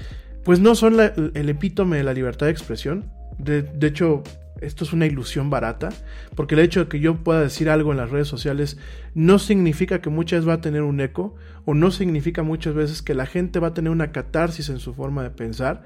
pues 0.45 0.61
no 0.61 0.75
son 0.75 1.01
el 1.01 1.49
epítome 1.49 1.99
de 1.99 2.05
la 2.05 2.13
libertad 2.13 2.47
de 2.47 2.53
expresión. 2.53 3.11
De 3.39 3.87
hecho, 3.87 4.23
esto 4.63 4.85
es 4.85 4.93
una 4.93 5.07
ilusión 5.07 5.51
barata, 5.51 5.91
porque 6.35 6.55
el 6.55 6.61
hecho 6.61 6.81
de 6.81 6.89
que 6.89 7.01
yo 7.01 7.17
pueda 7.17 7.41
decir 7.41 7.69
algo 7.69 7.91
en 7.91 7.99
las 7.99 8.11
redes 8.11 8.29
sociales 8.29 8.79
no 9.15 9.39
significa 9.39 10.01
que 10.01 10.11
muchas 10.11 10.39
veces 10.39 10.49
va 10.49 10.55
a 10.55 10.61
tener 10.61 10.83
un 10.83 11.01
eco, 11.01 11.35
o 11.65 11.75
no 11.75 11.91
significa 11.91 12.43
muchas 12.43 12.75
veces 12.75 13.03
que 13.03 13.15
la 13.15 13.27
gente 13.27 13.59
va 13.59 13.69
a 13.69 13.75
tener 13.75 13.91
una 13.91 14.13
catarsis 14.13 14.69
en 14.69 14.79
su 14.79 14.95
forma 14.95 15.23
de 15.23 15.31
pensar. 15.31 15.83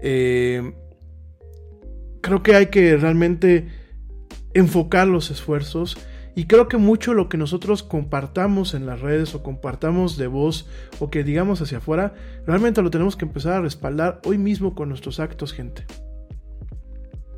Eh, 0.00 0.74
creo 2.20 2.42
que 2.42 2.54
hay 2.54 2.66
que 2.66 2.96
realmente 2.96 3.68
enfocar 4.54 5.08
los 5.08 5.30
esfuerzos 5.30 5.96
Y 6.34 6.46
creo 6.46 6.66
que 6.66 6.78
mucho 6.78 7.12
lo 7.12 7.28
que 7.28 7.36
nosotros 7.36 7.82
compartamos 7.82 8.72
en 8.72 8.86
las 8.86 9.00
redes 9.00 9.34
o 9.34 9.42
compartamos 9.42 10.16
de 10.16 10.28
voz 10.28 10.66
o 10.98 11.10
que 11.10 11.24
digamos 11.24 11.60
hacia 11.60 11.78
afuera, 11.78 12.14
realmente 12.46 12.80
lo 12.80 12.90
tenemos 12.90 13.16
que 13.16 13.26
empezar 13.26 13.52
a 13.52 13.60
respaldar 13.60 14.20
hoy 14.24 14.38
mismo 14.38 14.74
con 14.74 14.88
nuestros 14.88 15.20
actos, 15.20 15.52
gente. 15.52 15.84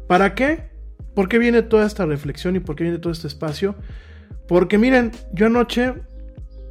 ¿Para 0.06 0.34
qué? 0.34 0.70
¿Por 1.14 1.28
qué 1.28 1.38
viene 1.38 1.62
toda 1.62 1.86
esta 1.86 2.06
reflexión 2.06 2.56
y 2.56 2.60
por 2.60 2.76
qué 2.76 2.84
viene 2.84 2.98
todo 2.98 3.12
este 3.12 3.28
espacio? 3.28 3.76
Porque 4.48 4.78
miren, 4.78 5.12
yo 5.32 5.46
anoche, 5.46 5.94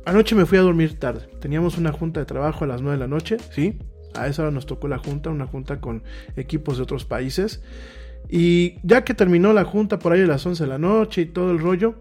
anoche 0.06 0.36
me 0.36 0.46
fui 0.46 0.58
a 0.58 0.62
dormir 0.62 1.00
tarde. 1.00 1.28
Teníamos 1.40 1.78
una 1.78 1.92
junta 1.92 2.20
de 2.20 2.26
trabajo 2.26 2.66
a 2.66 2.68
las 2.68 2.82
9 2.82 2.98
de 2.98 3.00
la 3.00 3.08
noche, 3.08 3.38
¿sí? 3.52 3.80
A 4.16 4.28
esa 4.28 4.44
hora 4.44 4.52
nos 4.52 4.66
tocó 4.66 4.88
la 4.88 4.98
junta, 4.98 5.30
una 5.30 5.48
junta 5.48 5.80
con 5.80 6.04
equipos 6.36 6.78
de 6.78 6.84
otros 6.84 7.06
países. 7.06 7.64
Y 8.30 8.76
ya 8.84 9.04
que 9.04 9.14
terminó 9.14 9.54
la 9.54 9.64
junta 9.64 10.00
por 10.00 10.14
ahí 10.14 10.22
a 10.22 10.28
las 10.28 10.46
11 10.46 10.64
de 10.64 10.70
la 10.70 10.78
noche 10.78 11.22
y 11.22 11.26
todo 11.26 11.52
el 11.52 11.60
rollo, 11.60 11.96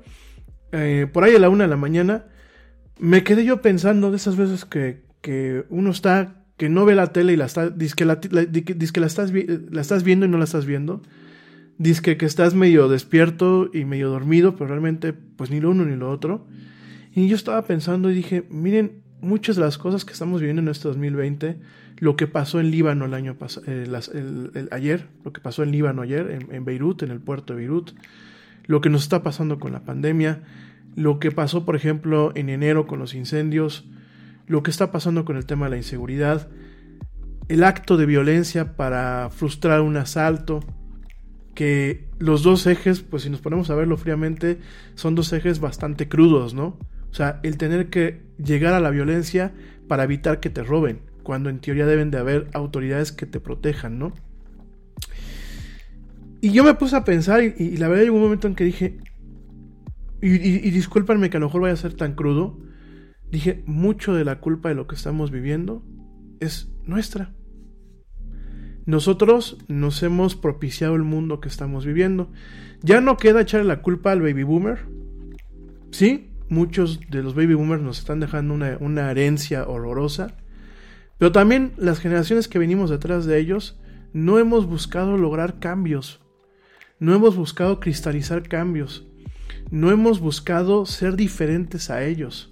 eh, 0.73 1.07
por 1.13 1.25
ahí 1.25 1.35
a 1.35 1.39
la 1.39 1.49
1 1.49 1.65
de 1.65 1.69
la 1.69 1.77
mañana, 1.77 2.27
me 2.99 3.25
quedé 3.25 3.45
yo 3.45 3.63
pensando 3.63 4.11
de 4.11 4.17
esas 4.17 4.37
veces 4.37 4.65
que, 4.65 5.05
que 5.21 5.65
uno 5.71 5.91
está, 5.91 6.45
que 6.57 6.69
no 6.69 6.85
ve 6.85 6.95
la 6.95 7.13
tele 7.13 7.33
y 7.33 7.37
la 7.37 7.47
está, 7.47 7.73
que 7.75 8.05
la, 8.05 8.21
la, 8.31 8.47
la 8.51 9.81
estás 9.81 10.03
viendo 10.03 10.27
y 10.27 10.29
no 10.29 10.39
la 10.39 10.45
estás 10.45 10.67
viendo. 10.67 11.03
Dice 11.79 12.17
que 12.17 12.27
estás 12.27 12.55
medio 12.55 12.89
despierto 12.89 13.71
y 13.73 13.85
medio 13.85 14.11
dormido, 14.11 14.55
pero 14.55 14.69
realmente 14.69 15.13
pues 15.13 15.51
ni 15.51 15.61
lo 15.61 15.71
uno 15.71 15.85
ni 15.85 15.97
lo 15.97 16.11
otro. 16.11 16.47
Y 17.15 17.29
yo 17.29 17.37
estaba 17.37 17.63
pensando 17.63 18.11
y 18.11 18.15
dije, 18.15 18.45
miren, 18.51 19.03
muchas 19.21 19.57
de 19.57 19.63
las 19.63 19.79
cosas 19.79 20.05
que 20.05 20.13
estamos 20.13 20.41
viviendo 20.41 20.63
en 20.63 20.69
este 20.69 20.89
2020, 20.89 21.59
lo 21.99 22.17
que 22.17 22.27
pasó 22.27 22.61
en 22.61 22.71
Líbano 22.71 23.05
el 23.05 23.15
año 23.15 23.37
eh, 23.67 24.69
ayer, 24.71 25.09
lo 25.25 25.33
que 25.33 25.41
pasó 25.41 25.63
en 25.63 25.73
Líbano 25.73 26.03
ayer, 26.03 26.31
en, 26.31 26.55
en, 26.55 26.65
Beirut, 26.65 27.03
en 27.03 27.11
el 27.11 27.21
puerto 27.21 27.53
de 27.53 27.61
Beirut, 27.61 27.93
lo 28.67 28.81
que 28.81 28.91
nos 28.91 29.03
está 29.03 29.23
pasando 29.23 29.59
con 29.59 29.73
la 29.73 29.85
pandemia, 29.85 30.43
lo 30.97 31.19
que 31.19 31.31
pasó, 31.31 31.65
por 31.65 31.77
ejemplo, 31.77 32.33
en 32.35 32.49
enero 32.49 32.87
con 32.87 32.99
los 32.99 33.15
incendios, 33.15 33.85
lo 34.47 34.63
que 34.63 34.71
está 34.71 34.91
pasando 34.91 35.25
con 35.25 35.37
el 35.37 35.47
tema 35.47 35.67
de 35.67 35.71
la 35.71 35.77
inseguridad, 35.77 36.49
el 37.49 37.65
acto 37.65 37.97
de 37.97 38.07
violencia 38.07 38.77
para 38.77 39.31
frustrar 39.31 39.81
un 39.81 39.97
asalto, 39.97 40.61
que 41.55 42.09
los 42.19 42.43
dos 42.43 42.67
ejes, 42.67 43.01
pues 43.03 43.25
si 43.25 43.31
nos 43.31 43.41
ponemos 43.41 43.71
a 43.71 43.75
verlo 43.75 43.97
fríamente, 43.97 44.59
son 44.95 45.15
dos 45.15 45.33
ejes 45.33 45.61
bastante 45.61 46.09
crudos, 46.09 46.55
¿no? 46.55 46.79
O 47.11 47.15
sea, 47.15 47.41
el 47.43 47.59
tener 47.59 47.91
que 47.91 48.23
llegar 48.43 48.75
a 48.75 48.81
la 48.81 48.91
violencia 48.91 49.53
para 49.87 50.05
evitar 50.05 50.41
que 50.41 50.51
te 50.51 50.63
roben, 50.63 51.01
cuando 51.23 51.51
en 51.51 51.61
teoría 51.61 51.87
deben 51.87 52.11
de 52.11 52.19
haber 52.19 52.49
autoridades 52.55 53.13
que 53.13 53.27
te 53.27 53.41
protejan, 53.41 53.99
¿no? 53.99 54.15
Y 56.41 56.53
yo 56.53 56.65
me 56.65 56.75
puse 56.75 56.97
a 56.97 57.05
pensar 57.05 57.43
y, 57.43 57.77
la 57.77 57.89
verdad 57.89 58.05
llegó 58.05 58.17
un 58.17 58.23
momento 58.23 58.49
en 58.49 58.55
que 58.55 58.65
dije, 58.65 58.99
y, 60.21 60.31
y, 60.31 60.61
y 60.67 60.71
discúlpenme 60.71 61.31
que 61.31 61.37
a 61.37 61.41
lo 61.41 61.47
mejor 61.47 61.63
vaya 61.63 61.75
a 61.75 61.77
ser 61.77 61.95
tan 61.95 62.15
crudo, 62.15 62.59
dije, 63.31 63.63
mucho 63.67 64.15
de 64.15 64.25
la 64.25 64.41
culpa 64.41 64.69
de 64.69 64.75
lo 64.75 64.87
que 64.87 64.95
estamos 64.95 65.31
viviendo 65.31 65.85
es 66.41 66.71
nuestra. 66.85 67.33
Nosotros 68.85 69.59
nos 69.69 70.03
hemos 70.03 70.35
propiciado 70.35 70.97
el 70.97 71.03
mundo 71.03 71.41
que 71.41 71.49
estamos 71.49 71.87
viviendo. 71.87 72.31
Ya 72.83 73.01
no 73.01 73.17
queda 73.17 73.43
echarle 73.43 73.69
la 73.69 73.81
culpa 73.81 74.11
al 74.11 74.23
baby 74.23 74.43
boomer. 74.43 74.87
Sí, 75.93 76.31
muchos 76.49 77.01
de 77.09 77.23
los 77.23 77.35
baby 77.35 77.55
boomers 77.55 77.83
nos 77.83 77.99
están 78.01 78.19
dejando 78.19 78.55
una, 78.55 78.77
una, 78.81 79.11
herencia 79.11 79.69
horrorosa. 79.69 80.35
Pero 81.19 81.31
también 81.31 81.73
las 81.77 82.01
generaciones 82.01 82.49
que 82.49 82.59
venimos 82.59 82.91
detrás 82.91 83.25
de 83.25 83.39
ellos 83.39 83.79
no 84.13 84.39
hemos 84.39 84.67
buscado 84.67 85.17
lograr 85.17 85.61
cambios. 85.61 86.21
No 86.99 87.15
hemos 87.15 87.37
buscado 87.37 87.79
cristalizar 87.79 88.49
cambios. 88.49 89.07
No 89.71 89.91
hemos 89.91 90.19
buscado 90.19 90.87
ser 90.87 91.15
diferentes 91.15 91.89
a 91.89 92.05
ellos. 92.05 92.51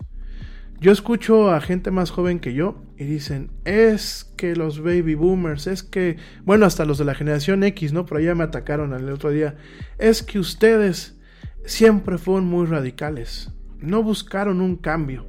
Yo 0.80 0.92
escucho 0.92 1.50
a 1.50 1.60
gente 1.60 1.90
más 1.90 2.10
joven 2.10 2.38
que 2.38 2.54
yo 2.54 2.82
y 3.00 3.04
dicen, 3.04 3.50
es 3.64 4.30
que 4.36 4.54
los 4.54 4.82
baby 4.82 5.14
boomers, 5.14 5.66
es 5.66 5.82
que, 5.82 6.18
bueno, 6.44 6.66
hasta 6.66 6.84
los 6.84 6.98
de 6.98 7.06
la 7.06 7.14
generación 7.14 7.64
X, 7.64 7.94
¿no? 7.94 8.04
Por 8.04 8.18
allá 8.18 8.34
me 8.34 8.44
atacaron 8.44 8.92
el 8.92 9.08
otro 9.08 9.30
día, 9.30 9.56
es 9.98 10.22
que 10.22 10.38
ustedes 10.38 11.18
siempre 11.64 12.18
fueron 12.18 12.44
muy 12.44 12.66
radicales, 12.66 13.50
no 13.78 14.02
buscaron 14.02 14.60
un 14.60 14.76
cambio. 14.76 15.26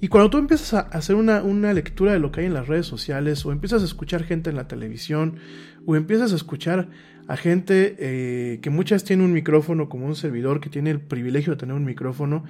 Y 0.00 0.06
cuando 0.06 0.30
tú 0.30 0.38
empiezas 0.38 0.74
a 0.74 0.80
hacer 0.82 1.16
una, 1.16 1.42
una, 1.42 1.72
lectura 1.72 2.12
de 2.12 2.20
lo 2.20 2.30
que 2.30 2.42
hay 2.42 2.46
en 2.46 2.54
las 2.54 2.68
redes 2.68 2.86
sociales, 2.86 3.44
o 3.44 3.50
empiezas 3.50 3.82
a 3.82 3.84
escuchar 3.84 4.22
gente 4.22 4.48
en 4.48 4.54
la 4.54 4.68
televisión, 4.68 5.38
o 5.84 5.96
empiezas 5.96 6.32
a 6.32 6.36
escuchar 6.36 6.90
a 7.26 7.36
gente 7.36 7.96
eh, 7.98 8.60
que 8.62 8.70
muchas 8.70 9.02
tienen 9.02 9.26
un 9.26 9.32
micrófono 9.32 9.88
como 9.88 10.06
un 10.06 10.14
servidor, 10.14 10.60
que 10.60 10.70
tiene 10.70 10.90
el 10.90 11.00
privilegio 11.00 11.54
de 11.54 11.58
tener 11.58 11.74
un 11.74 11.84
micrófono, 11.84 12.44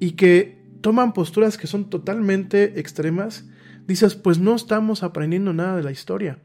y 0.00 0.12
que 0.12 0.62
toman 0.82 1.14
posturas 1.14 1.56
que 1.56 1.66
son 1.66 1.88
totalmente 1.88 2.78
extremas, 2.78 3.48
dices, 3.86 4.14
pues 4.14 4.38
no 4.38 4.54
estamos 4.54 5.02
aprendiendo 5.02 5.52
nada 5.52 5.76
de 5.76 5.82
la 5.82 5.92
historia. 5.92 6.38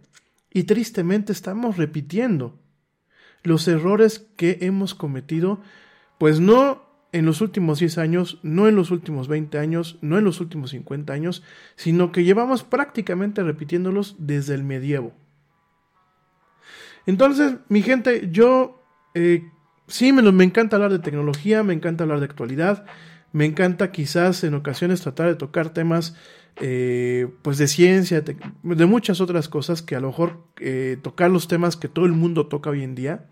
Y 0.51 0.63
tristemente 0.63 1.31
estamos 1.31 1.77
repitiendo 1.77 2.59
los 3.43 3.67
errores 3.67 4.27
que 4.35 4.57
hemos 4.61 4.95
cometido, 4.95 5.61
pues 6.17 6.39
no 6.39 6.89
en 7.11 7.25
los 7.25 7.41
últimos 7.41 7.79
10 7.79 7.97
años, 7.97 8.39
no 8.43 8.67
en 8.67 8.75
los 8.75 8.91
últimos 8.91 9.27
20 9.27 9.57
años, 9.57 9.97
no 10.01 10.17
en 10.17 10.23
los 10.23 10.39
últimos 10.41 10.71
50 10.71 11.11
años, 11.13 11.43
sino 11.75 12.11
que 12.11 12.23
llevamos 12.23 12.63
prácticamente 12.63 13.43
repitiéndolos 13.43 14.15
desde 14.19 14.53
el 14.55 14.63
medievo. 14.63 15.13
Entonces, 17.05 17.55
mi 17.69 17.81
gente, 17.81 18.29
yo 18.31 18.83
eh, 19.15 19.43
sí 19.87 20.13
me, 20.13 20.21
me 20.31 20.43
encanta 20.43 20.75
hablar 20.75 20.91
de 20.91 20.99
tecnología, 20.99 21.63
me 21.63 21.73
encanta 21.73 22.03
hablar 22.03 22.19
de 22.19 22.25
actualidad, 22.25 22.85
me 23.31 23.45
encanta 23.45 23.91
quizás 23.91 24.43
en 24.43 24.53
ocasiones 24.53 25.01
tratar 25.01 25.27
de 25.27 25.35
tocar 25.35 25.69
temas 25.69 26.15
eh, 26.57 27.27
pues 27.41 27.57
de 27.57 27.67
ciencia, 27.67 28.21
de, 28.21 28.85
muchas 28.85 29.21
otras 29.21 29.47
cosas 29.49 29.81
que 29.81 29.95
a 29.95 29.99
lo 29.99 30.07
mejor 30.07 30.43
eh, 30.59 30.97
tocar 31.01 31.31
los 31.31 31.47
temas 31.47 31.75
que 31.75 31.87
todo 31.87 32.05
el 32.05 32.13
mundo 32.13 32.47
toca 32.47 32.69
hoy 32.69 32.83
en 32.83 32.95
día. 32.95 33.29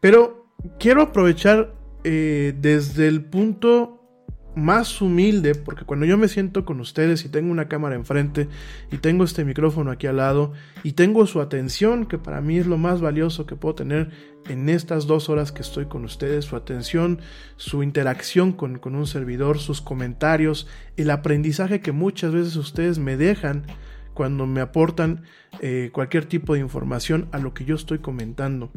Pero 0.00 0.46
quiero 0.78 1.02
aprovechar 1.02 1.74
eh, 2.04 2.54
desde 2.58 3.08
el 3.08 3.24
punto 3.24 4.01
más 4.54 5.00
humilde, 5.00 5.54
porque 5.54 5.84
cuando 5.84 6.06
yo 6.06 6.18
me 6.18 6.28
siento 6.28 6.64
con 6.64 6.80
ustedes 6.80 7.24
y 7.24 7.28
tengo 7.28 7.50
una 7.50 7.68
cámara 7.68 7.94
enfrente 7.94 8.48
y 8.90 8.98
tengo 8.98 9.24
este 9.24 9.44
micrófono 9.44 9.90
aquí 9.90 10.06
al 10.06 10.18
lado 10.18 10.52
y 10.82 10.92
tengo 10.92 11.26
su 11.26 11.40
atención, 11.40 12.06
que 12.06 12.18
para 12.18 12.40
mí 12.40 12.58
es 12.58 12.66
lo 12.66 12.78
más 12.78 13.00
valioso 13.00 13.46
que 13.46 13.56
puedo 13.56 13.74
tener 13.74 14.10
en 14.48 14.68
estas 14.68 15.06
dos 15.06 15.28
horas 15.28 15.52
que 15.52 15.62
estoy 15.62 15.86
con 15.86 16.04
ustedes, 16.04 16.44
su 16.44 16.56
atención, 16.56 17.20
su 17.56 17.82
interacción 17.82 18.52
con, 18.52 18.78
con 18.78 18.94
un 18.94 19.06
servidor, 19.06 19.58
sus 19.58 19.80
comentarios, 19.80 20.66
el 20.96 21.10
aprendizaje 21.10 21.80
que 21.80 21.92
muchas 21.92 22.32
veces 22.32 22.56
ustedes 22.56 22.98
me 22.98 23.16
dejan 23.16 23.64
cuando 24.14 24.46
me 24.46 24.60
aportan 24.60 25.22
eh, 25.60 25.90
cualquier 25.92 26.26
tipo 26.26 26.54
de 26.54 26.60
información 26.60 27.28
a 27.32 27.38
lo 27.38 27.54
que 27.54 27.64
yo 27.64 27.74
estoy 27.74 28.00
comentando 28.00 28.70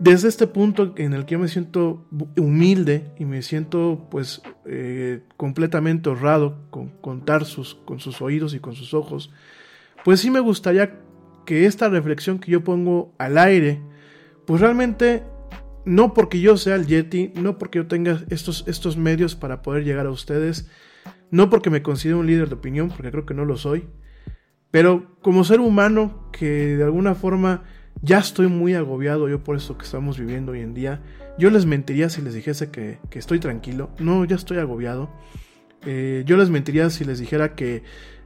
desde 0.00 0.28
este 0.28 0.46
punto 0.46 0.94
en 0.96 1.12
el 1.12 1.26
que 1.26 1.32
yo 1.32 1.38
me 1.38 1.48
siento 1.48 2.06
humilde 2.36 3.12
y 3.18 3.26
me 3.26 3.42
siento 3.42 4.08
pues 4.10 4.40
eh, 4.64 5.22
completamente 5.36 6.08
honrado 6.08 6.56
con 6.70 6.88
contar 6.88 7.44
sus, 7.44 7.74
con 7.74 8.00
sus 8.00 8.22
oídos 8.22 8.54
y 8.54 8.60
con 8.60 8.74
sus 8.74 8.94
ojos, 8.94 9.30
pues 10.02 10.20
sí 10.20 10.30
me 10.30 10.40
gustaría 10.40 10.98
que 11.44 11.66
esta 11.66 11.90
reflexión 11.90 12.38
que 12.38 12.50
yo 12.50 12.64
pongo 12.64 13.14
al 13.18 13.36
aire, 13.36 13.82
pues 14.46 14.62
realmente 14.62 15.22
no 15.84 16.14
porque 16.14 16.40
yo 16.40 16.56
sea 16.56 16.76
el 16.76 16.86
Yeti, 16.86 17.32
no 17.34 17.58
porque 17.58 17.78
yo 17.80 17.86
tenga 17.86 18.22
estos, 18.30 18.64
estos 18.66 18.96
medios 18.96 19.34
para 19.34 19.60
poder 19.60 19.84
llegar 19.84 20.06
a 20.06 20.10
ustedes, 20.10 20.70
no 21.30 21.50
porque 21.50 21.68
me 21.68 21.82
considero 21.82 22.20
un 22.20 22.26
líder 22.26 22.48
de 22.48 22.54
opinión, 22.54 22.88
porque 22.88 23.10
creo 23.10 23.26
que 23.26 23.34
no 23.34 23.44
lo 23.44 23.58
soy, 23.58 23.86
pero 24.70 25.18
como 25.20 25.44
ser 25.44 25.60
humano 25.60 26.30
que 26.32 26.76
de 26.76 26.84
alguna 26.84 27.14
forma 27.14 27.64
ya 28.02 28.18
estoy 28.18 28.46
muy 28.48 28.74
agobiado 28.74 29.28
yo 29.28 29.44
por 29.44 29.56
eso 29.56 29.76
que 29.76 29.84
estamos 29.84 30.18
viviendo 30.18 30.52
hoy 30.52 30.60
en 30.60 30.74
día. 30.74 31.02
Yo 31.38 31.50
les 31.50 31.66
mentiría 31.66 32.08
si 32.08 32.22
les 32.22 32.34
dijese 32.34 32.70
que, 32.70 32.98
que 33.10 33.18
estoy 33.18 33.40
tranquilo. 33.40 33.90
No, 33.98 34.24
ya 34.24 34.36
estoy 34.36 34.58
agobiado. 34.58 35.10
Eh, 35.86 36.22
yo 36.26 36.36
les 36.36 36.50
mentiría 36.50 36.90
si 36.90 37.04
les 37.04 37.18
dijera 37.18 37.54
que 37.54 37.82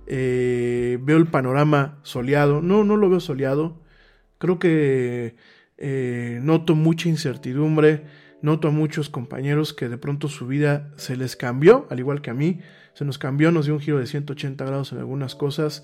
eh, 0.06 0.98
veo 1.02 1.16
el 1.16 1.26
panorama 1.26 1.98
soleado. 2.02 2.62
No, 2.62 2.84
no 2.84 2.96
lo 2.96 3.08
veo 3.08 3.20
soleado. 3.20 3.80
Creo 4.38 4.58
que 4.58 5.36
eh, 5.78 6.40
noto 6.42 6.74
mucha 6.74 7.08
incertidumbre. 7.08 8.04
Noto 8.42 8.68
a 8.68 8.70
muchos 8.70 9.08
compañeros 9.08 9.72
que 9.72 9.88
de 9.88 9.96
pronto 9.96 10.28
su 10.28 10.46
vida 10.46 10.92
se 10.96 11.16
les 11.16 11.34
cambió, 11.34 11.86
al 11.90 11.98
igual 11.98 12.20
que 12.20 12.30
a 12.30 12.34
mí. 12.34 12.60
Se 12.92 13.04
nos 13.04 13.16
cambió, 13.16 13.50
nos 13.50 13.64
dio 13.64 13.74
un 13.74 13.80
giro 13.80 13.98
de 13.98 14.06
180 14.06 14.64
grados 14.66 14.92
en 14.92 14.98
algunas 14.98 15.34
cosas. 15.34 15.82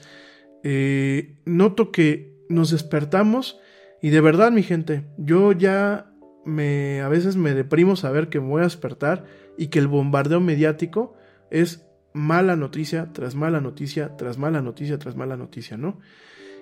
noto 1.45 1.91
que 1.91 2.45
nos 2.51 2.71
despertamos 2.71 3.61
y 4.03 4.11
de 4.11 4.21
verdad, 4.21 4.53
mi 4.53 4.63
gente, 4.63 5.05
yo 5.19 5.53
ya 5.53 6.11
me 6.45 7.01
a 7.03 7.09
veces 7.09 7.37
me 7.37 7.55
deprimo 7.55 7.97
saber 7.97 8.29
que 8.29 8.41
me 8.41 8.49
voy 8.49 8.61
a 8.61 8.65
despertar 8.65 9.25
y 9.59 9.69
que 9.69 9.79
el 9.79 9.89
bombardeo 9.89 10.41
mediático 10.41 11.15
es 11.51 11.87
mala 12.13 12.57
noticia 12.57 13.13
tras 13.13 13.35
mala 13.35 13.61
noticia 13.61 14.17
tras 14.17 14.39
mala 14.39 14.63
noticia 14.63 14.99
tras 14.99 15.17
mala 15.17 15.37
noticia, 15.37 15.77
¿no? 15.77 15.99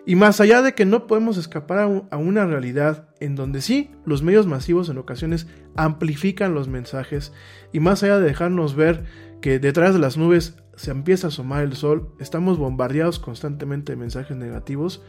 Y 0.07 0.17
más 0.17 0.41
allá 0.41 0.63
de 0.63 0.73
que 0.75 0.87
no 0.87 1.07
podemos 1.07 1.37
escapar 1.37 1.81
a, 2.11 2.17
una 2.17 2.47
realidad 2.47 3.11
en 3.21 3.35
donde 3.35 3.61
sí, 3.61 3.91
los 4.07 4.23
medios 4.23 4.47
masivos 4.47 4.89
en 4.89 4.97
ocasiones 4.97 5.47
amplifican 5.77 6.55
los 6.55 6.67
mensajes 6.67 7.33
y 7.73 7.81
más 7.81 8.03
allá 8.03 8.19
de 8.19 8.27
dejarnos 8.27 8.75
ver 8.75 9.05
que 9.43 9.59
detrás 9.59 9.93
de 9.93 10.01
las 10.01 10.17
nubes 10.17 10.57
se 10.77 10.93
empieza 10.93 11.27
a 11.27 11.29
asomar 11.29 11.63
el 11.63 11.75
sol, 11.75 12.15
estamos 12.21 12.57
bombardeados 12.57 13.19
constantemente 13.19 13.93
de 13.93 13.97
mensajes 13.97 14.37
negativos, 14.37 15.03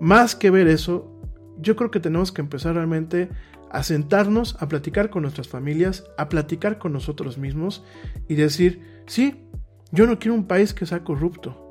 más 0.00 0.34
que 0.34 0.50
ver 0.50 0.66
eso, 0.68 1.17
yo 1.60 1.76
creo 1.76 1.90
que 1.90 2.00
tenemos 2.00 2.32
que 2.32 2.40
empezar 2.40 2.74
realmente 2.74 3.28
a 3.70 3.82
sentarnos, 3.82 4.56
a 4.60 4.68
platicar 4.68 5.10
con 5.10 5.22
nuestras 5.22 5.48
familias, 5.48 6.04
a 6.16 6.28
platicar 6.28 6.78
con 6.78 6.92
nosotros 6.92 7.38
mismos 7.38 7.84
y 8.28 8.34
decir, 8.34 9.02
sí, 9.06 9.44
yo 9.90 10.06
no 10.06 10.18
quiero 10.18 10.34
un 10.34 10.46
país 10.46 10.74
que 10.74 10.86
sea 10.86 11.04
corrupto. 11.04 11.70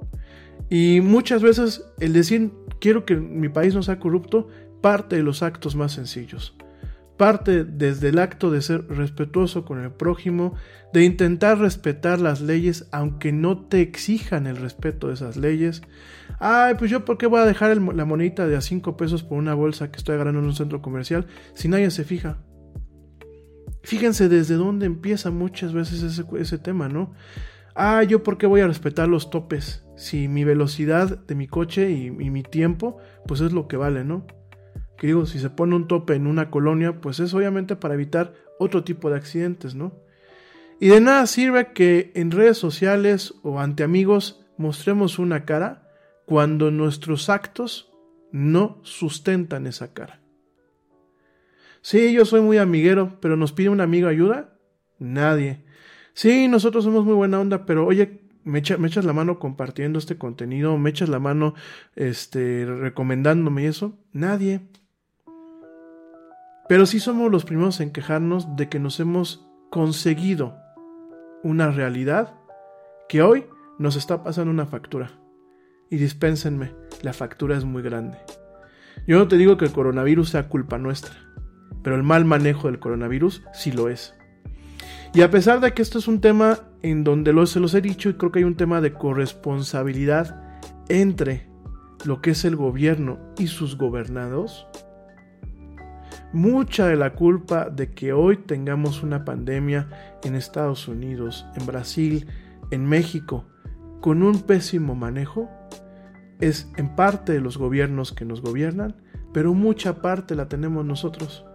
Y 0.69 1.01
muchas 1.01 1.41
veces 1.41 1.85
el 1.99 2.13
decir 2.13 2.51
quiero 2.79 3.05
que 3.05 3.15
mi 3.15 3.49
país 3.49 3.73
no 3.73 3.83
sea 3.83 3.99
corrupto 3.99 4.47
parte 4.81 5.15
de 5.15 5.23
los 5.23 5.43
actos 5.43 5.75
más 5.75 5.93
sencillos. 5.93 6.55
Parte 7.17 7.63
desde 7.63 8.09
el 8.09 8.19
acto 8.19 8.51
de 8.51 8.61
ser 8.61 8.87
respetuoso 8.87 9.65
con 9.65 9.83
el 9.83 9.91
prójimo, 9.91 10.55
de 10.93 11.03
intentar 11.03 11.57
respetar 11.57 12.19
las 12.19 12.41
leyes 12.41 12.87
aunque 12.91 13.31
no 13.31 13.65
te 13.65 13.81
exijan 13.81 14.47
el 14.47 14.57
respeto 14.57 15.07
de 15.07 15.15
esas 15.15 15.35
leyes. 15.35 15.81
Ay, 16.39 16.75
pues 16.77 16.91
yo 16.91 17.05
por 17.05 17.17
qué 17.17 17.25
voy 17.25 17.41
a 17.41 17.45
dejar 17.45 17.75
la 17.75 18.05
monedita 18.05 18.47
de 18.47 18.55
a 18.55 18.61
5 18.61 18.97
pesos 18.97 19.23
por 19.23 19.37
una 19.37 19.55
bolsa 19.55 19.91
que 19.91 19.97
estoy 19.97 20.15
agarrando 20.15 20.39
en 20.39 20.45
un 20.45 20.55
centro 20.55 20.81
comercial 20.81 21.25
si 21.55 21.67
nadie 21.67 21.89
se 21.91 22.03
fija. 22.03 22.37
Fíjense 23.83 24.29
desde 24.29 24.55
dónde 24.55 24.85
empieza 24.85 25.31
muchas 25.31 25.73
veces 25.73 26.03
ese, 26.03 26.23
ese 26.39 26.57
tema, 26.57 26.89
¿no? 26.89 27.13
Ah, 27.73 28.03
yo 28.03 28.23
por 28.23 28.37
qué 28.37 28.47
voy 28.47 28.61
a 28.61 28.67
respetar 28.67 29.07
los 29.07 29.29
topes 29.29 29.87
si 29.97 30.27
mi 30.27 30.43
velocidad 30.43 31.25
de 31.25 31.35
mi 31.35 31.47
coche 31.47 31.91
y, 31.91 32.11
mi 32.11 32.43
tiempo, 32.43 32.97
pues 33.27 33.41
es 33.41 33.51
lo 33.51 33.67
que 33.67 33.77
vale, 33.77 34.03
¿no? 34.03 34.25
Que 34.97 35.07
digo, 35.07 35.25
si 35.25 35.39
se 35.39 35.49
pone 35.49 35.75
un 35.75 35.87
tope 35.87 36.15
en 36.15 36.27
una 36.27 36.49
colonia, 36.49 36.99
pues 37.01 37.19
es 37.19 37.33
obviamente 37.33 37.75
para 37.75 37.93
evitar 37.93 38.33
otro 38.59 38.83
tipo 38.83 39.09
de 39.09 39.17
accidentes, 39.17 39.75
¿no? 39.75 39.93
Y 40.79 40.89
de 40.89 41.01
nada 41.01 41.25
sirve 41.27 41.73
que 41.73 42.11
en 42.15 42.31
redes 42.31 42.57
sociales 42.57 43.33
o 43.43 43.59
ante 43.59 43.83
amigos 43.83 44.45
mostremos 44.57 45.19
una 45.19 45.45
cara 45.45 45.89
cuando 46.25 46.71
nuestros 46.71 47.29
actos 47.29 47.91
no 48.31 48.79
sustentan 48.83 49.65
esa 49.65 49.93
cara. 49.93 50.21
Sí, 51.81 52.11
yo 52.11 52.25
soy 52.25 52.41
muy 52.41 52.57
amiguero, 52.57 53.17
pero 53.21 53.37
nos 53.37 53.53
pide 53.53 53.69
un 53.69 53.81
amigo 53.81 54.07
ayuda? 54.07 54.57
Nadie. 54.99 55.63
Sí, 56.13 56.47
nosotros 56.47 56.83
somos 56.83 57.05
muy 57.05 57.13
buena 57.13 57.39
onda, 57.39 57.65
pero 57.65 57.85
oye, 57.85 58.21
me, 58.43 58.59
echas 58.59 59.05
la 59.05 59.13
mano 59.13 59.39
compartiendo 59.39 59.99
este 59.99 60.17
contenido, 60.17 60.77
me 60.77 60.89
echas 60.89 61.09
la 61.09 61.19
mano 61.19 61.53
este, 61.95 62.65
recomendándome 62.65 63.67
eso. 63.67 63.97
Nadie. 64.13 64.61
Pero 66.67 66.85
sí 66.85 66.99
somos 66.99 67.31
los 67.31 67.45
primeros 67.45 67.79
en 67.79 67.91
quejarnos 67.91 68.55
de 68.55 68.69
que 68.69 68.79
nos 68.79 68.99
hemos 68.99 69.47
conseguido 69.69 70.57
una 71.43 71.71
realidad 71.71 72.35
que 73.07 73.21
hoy 73.21 73.45
nos 73.79 73.95
está 73.95 74.23
pasando 74.23 74.51
una 74.51 74.65
factura. 74.65 75.11
Y 75.89 75.97
dispénsenme, 75.97 76.73
la 77.01 77.13
factura 77.13 77.57
es 77.57 77.63
muy 77.63 77.81
grande. 77.81 78.17
Yo 79.07 79.17
no 79.17 79.27
te 79.27 79.37
digo 79.37 79.57
que 79.57 79.65
el 79.65 79.71
coronavirus 79.71 80.29
sea 80.31 80.49
culpa 80.49 80.77
nuestra, 80.77 81.15
pero 81.83 81.95
el 81.95 82.03
mal 82.03 82.25
manejo 82.25 82.67
del 82.67 82.79
coronavirus 82.79 83.43
sí 83.53 83.71
lo 83.71 83.87
es. 83.87 84.13
Y 85.13 85.21
a 85.21 85.31
pesar 85.31 85.61
de 85.61 85.73
que 85.73 85.81
esto 85.81 85.99
es 85.99 86.07
un 86.07 86.19
tema 86.19 86.59
en 86.81 87.03
donde 87.03 87.33
se 87.47 87.59
los 87.61 87.73
he 87.73 87.81
dicho 87.81 88.09
y 88.09 88.15
creo 88.15 88.31
que 88.31 88.39
hay 88.39 88.45
un 88.45 88.57
tema 88.57 88.81
de 88.81 88.93
corresponsabilidad 88.93 90.43
entre 90.89 91.49
lo 92.05 92.21
que 92.21 92.31
es 92.31 92.43
el 92.45 92.55
gobierno 92.55 93.19
y 93.37 93.47
sus 93.47 93.77
gobernados, 93.77 94.67
mucha 96.33 96.87
de 96.87 96.95
la 96.95 97.13
culpa 97.13 97.69
de 97.69 97.91
que 97.91 98.13
hoy 98.13 98.37
tengamos 98.37 99.03
una 99.03 99.25
pandemia 99.25 99.89
en 100.23 100.35
Estados 100.35 100.87
Unidos, 100.87 101.45
en 101.55 101.65
Brasil, 101.65 102.27
en 102.71 102.85
México, 102.85 103.45
con 104.01 104.23
un 104.23 104.41
pésimo 104.41 104.95
manejo, 104.95 105.49
es 106.39 106.71
en 106.77 106.95
parte 106.95 107.33
de 107.33 107.41
los 107.41 107.57
gobiernos 107.57 108.13
que 108.13 108.25
nos 108.25 108.41
gobiernan, 108.41 108.95
pero 109.33 109.53
mucha 109.53 110.01
parte 110.01 110.35
la 110.35 110.47
tenemos 110.47 110.85
nosotros. 110.85 111.45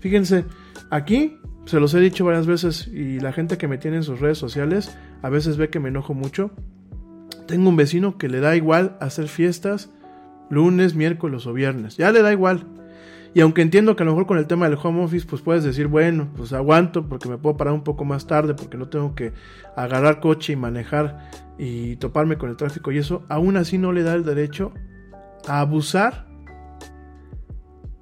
Fíjense, 0.00 0.44
aquí 0.90 1.38
se 1.64 1.80
los 1.80 1.92
he 1.94 2.00
dicho 2.00 2.24
varias 2.24 2.46
veces 2.46 2.88
y 2.88 3.20
la 3.20 3.32
gente 3.32 3.58
que 3.58 3.68
me 3.68 3.78
tiene 3.78 3.98
en 3.98 4.02
sus 4.02 4.20
redes 4.20 4.38
sociales 4.38 4.96
a 5.22 5.28
veces 5.28 5.56
ve 5.56 5.70
que 5.70 5.80
me 5.80 5.88
enojo 5.88 6.14
mucho. 6.14 6.50
Tengo 7.46 7.68
un 7.68 7.76
vecino 7.76 8.18
que 8.18 8.28
le 8.28 8.40
da 8.40 8.56
igual 8.56 8.96
hacer 9.00 9.28
fiestas 9.28 9.90
lunes, 10.50 10.94
miércoles 10.94 11.46
o 11.46 11.52
viernes. 11.52 11.96
Ya 11.96 12.12
le 12.12 12.22
da 12.22 12.32
igual. 12.32 12.66
Y 13.34 13.40
aunque 13.40 13.62
entiendo 13.62 13.94
que 13.94 14.02
a 14.02 14.06
lo 14.06 14.12
mejor 14.12 14.26
con 14.26 14.38
el 14.38 14.46
tema 14.46 14.68
del 14.68 14.78
home 14.82 15.04
office, 15.04 15.26
pues 15.28 15.42
puedes 15.42 15.64
decir, 15.64 15.86
bueno, 15.86 16.28
pues 16.36 16.52
aguanto 16.52 17.08
porque 17.08 17.28
me 17.28 17.38
puedo 17.38 17.56
parar 17.56 17.74
un 17.74 17.84
poco 17.84 18.04
más 18.04 18.26
tarde, 18.26 18.54
porque 18.54 18.76
no 18.76 18.88
tengo 18.88 19.14
que 19.14 19.32
agarrar 19.76 20.20
coche 20.20 20.54
y 20.54 20.56
manejar 20.56 21.30
y 21.58 21.96
toparme 21.96 22.38
con 22.38 22.50
el 22.50 22.56
tráfico 22.56 22.92
y 22.92 22.98
eso, 22.98 23.24
aún 23.28 23.56
así 23.56 23.78
no 23.78 23.92
le 23.92 24.02
da 24.02 24.14
el 24.14 24.24
derecho 24.24 24.72
a 25.46 25.60
abusar 25.60 26.27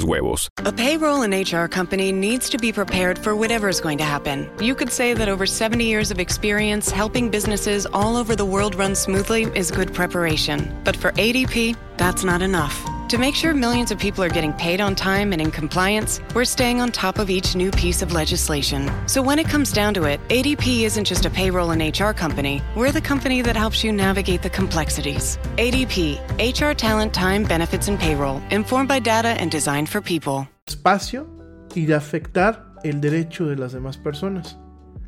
huevos. 0.00 0.48
A 0.64 0.72
payroll 0.72 1.20
and 1.20 1.34
HR 1.34 1.66
company 1.66 2.10
needs 2.12 2.48
to 2.48 2.56
be 2.56 2.72
prepared 2.72 3.18
for 3.18 3.36
whatever 3.36 3.68
is 3.68 3.82
going 3.82 3.98
to 3.98 4.04
happen. 4.04 4.48
You 4.58 4.74
could 4.74 4.90
say 4.90 5.12
that 5.12 5.28
over 5.28 5.44
70 5.44 5.84
years 5.84 6.10
of 6.10 6.18
experience 6.18 6.90
helping 6.90 7.28
businesses 7.28 7.84
all 7.84 8.16
over 8.16 8.34
the 8.34 8.46
world 8.46 8.74
run 8.74 8.94
smoothly 8.94 9.42
is 9.54 9.70
good 9.70 9.92
preparation. 9.92 10.74
But 10.84 10.96
for 10.96 11.12
ADP, 11.12 11.76
that's 11.98 12.24
not 12.24 12.40
enough. 12.40 12.82
To 13.12 13.18
make 13.18 13.34
sure 13.34 13.52
millions 13.52 13.90
of 13.90 13.98
people 13.98 14.24
are 14.24 14.30
getting 14.30 14.54
paid 14.54 14.80
on 14.80 14.94
time 14.94 15.34
and 15.34 15.42
in 15.42 15.50
compliance, 15.50 16.18
we're 16.34 16.46
staying 16.46 16.80
on 16.80 16.90
top 16.90 17.18
of 17.18 17.28
each 17.28 17.54
new 17.54 17.70
piece 17.70 18.00
of 18.00 18.12
legislation. 18.12 18.90
So 19.06 19.20
when 19.20 19.38
it 19.38 19.50
comes 19.50 19.70
down 19.70 19.92
to 19.96 20.04
it, 20.04 20.18
ADP 20.28 20.84
isn't 20.84 21.04
just 21.04 21.26
a 21.26 21.28
payroll 21.28 21.72
and 21.72 21.82
HR 21.82 22.14
company, 22.14 22.62
we're 22.74 22.90
the 22.90 23.02
company 23.02 23.42
that 23.42 23.54
helps 23.54 23.84
you 23.84 23.92
navigate 23.92 24.40
the 24.40 24.48
complexities. 24.48 25.38
ADP, 25.58 26.20
HR 26.40 26.72
talent, 26.72 27.12
time, 27.12 27.44
benefits, 27.44 27.86
and 27.86 27.98
payroll, 28.00 28.40
informed 28.50 28.88
by 28.88 28.98
data 28.98 29.36
and 29.38 29.50
designed 29.50 29.90
for 29.90 30.00
people. 30.00 30.48
Espacio 30.66 31.26
y 31.74 31.84
de 31.84 31.94
afectar 31.94 32.76
el 32.82 33.02
derecho 33.02 33.44
de 33.44 33.56
las 33.56 33.74
demás 33.74 33.98
personas. 33.98 34.56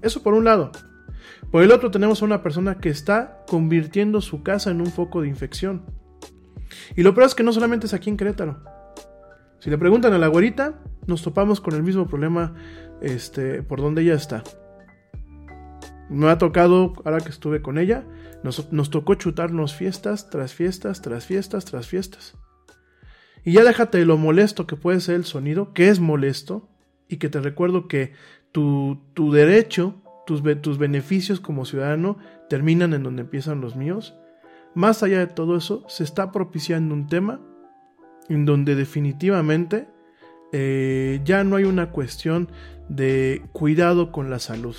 Eso 0.03 0.23
por 0.23 0.35
un 0.35 0.45
lado. 0.45 0.73
Por 1.51 1.63
el 1.63 1.73
otro 1.73 1.91
tenemos 1.91 2.21
a 2.21 2.27
una 2.27 2.43
persona 2.43 2.75
que 2.75 2.91
está 2.91 3.47
convirtiendo 3.47 4.21
su 4.21 4.43
casa 4.43 4.71
en 4.71 4.83
un 4.83 4.89
foco 4.89 5.23
de 5.23 5.29
infección. 5.29 6.04
Y 6.97 7.03
lo 7.03 7.15
peor 7.15 7.27
es 7.27 7.35
que 7.35 7.43
no 7.43 7.53
solamente 7.53 7.87
es 7.87 7.95
aquí 7.95 8.11
en 8.11 8.17
Querétaro. 8.17 8.63
Si 9.59 9.71
le 9.71 9.79
preguntan 9.79 10.13
a 10.13 10.19
la 10.19 10.29
güerita, 10.29 10.83
nos 11.07 11.23
topamos 11.23 11.61
con 11.61 11.75
el 11.75 11.83
mismo 11.83 12.07
problema 12.07 12.55
este, 13.01 13.63
por 13.63 13.81
donde 13.81 14.03
ella 14.03 14.15
está. 14.15 14.45
Me 16.11 16.29
ha 16.29 16.39
tocado, 16.39 16.93
ahora 17.05 17.21
que 17.21 17.31
estuve 17.31 17.63
con 17.63 17.79
ella, 17.79 18.05
nos, 18.43 18.71
nos 18.73 18.91
tocó 18.91 19.15
chutarnos 19.15 19.75
fiestas 19.75 20.29
tras 20.29 20.53
fiestas, 20.53 21.01
tras 21.01 21.25
fiestas, 21.25 21.65
tras 21.65 21.87
fiestas. 21.87 22.37
Y 23.43 23.53
ya 23.53 23.65
déjate 23.65 23.99
de 23.99 24.07
lo 24.07 24.17
molesto 24.17 24.67
que 24.67 24.77
puede 24.77 25.01
ser 25.01 25.17
el 25.17 25.25
sonido, 25.25 25.73
que 25.73 25.89
es 25.89 26.01
molesto, 26.01 26.69
y 27.09 27.17
que 27.17 27.29
te 27.29 27.41
recuerdo 27.41 27.89
que 27.89 28.13
tu, 28.53 29.03
tu 29.15 29.33
derecho, 29.33 30.03
tus, 30.27 30.43
tus 30.61 30.79
beneficios 30.79 31.41
como 31.41 31.65
ciudadano 31.65 32.19
terminan 32.49 32.95
en 32.95 33.03
donde 33.03 33.23
empiezan 33.23 33.61
los 33.61 33.77
míos. 33.77 34.15
Más 34.75 35.03
allá 35.03 35.19
de 35.21 35.27
todo 35.27 35.57
eso, 35.57 35.85
se 35.89 36.05
está 36.05 36.33
propiciando 36.33 36.95
un 36.95 37.07
tema 37.07 37.41
en 38.29 38.45
donde 38.45 38.75
definitivamente 38.75 39.89
eh, 40.53 41.21
ya 41.25 41.45
no 41.45 41.57
hay 41.57 41.65
una 41.65 41.91
cuestión 41.91 42.49
de 42.89 43.45
cuidado 43.53 44.13
con 44.13 44.31
la 44.31 44.39
salud. 44.39 44.77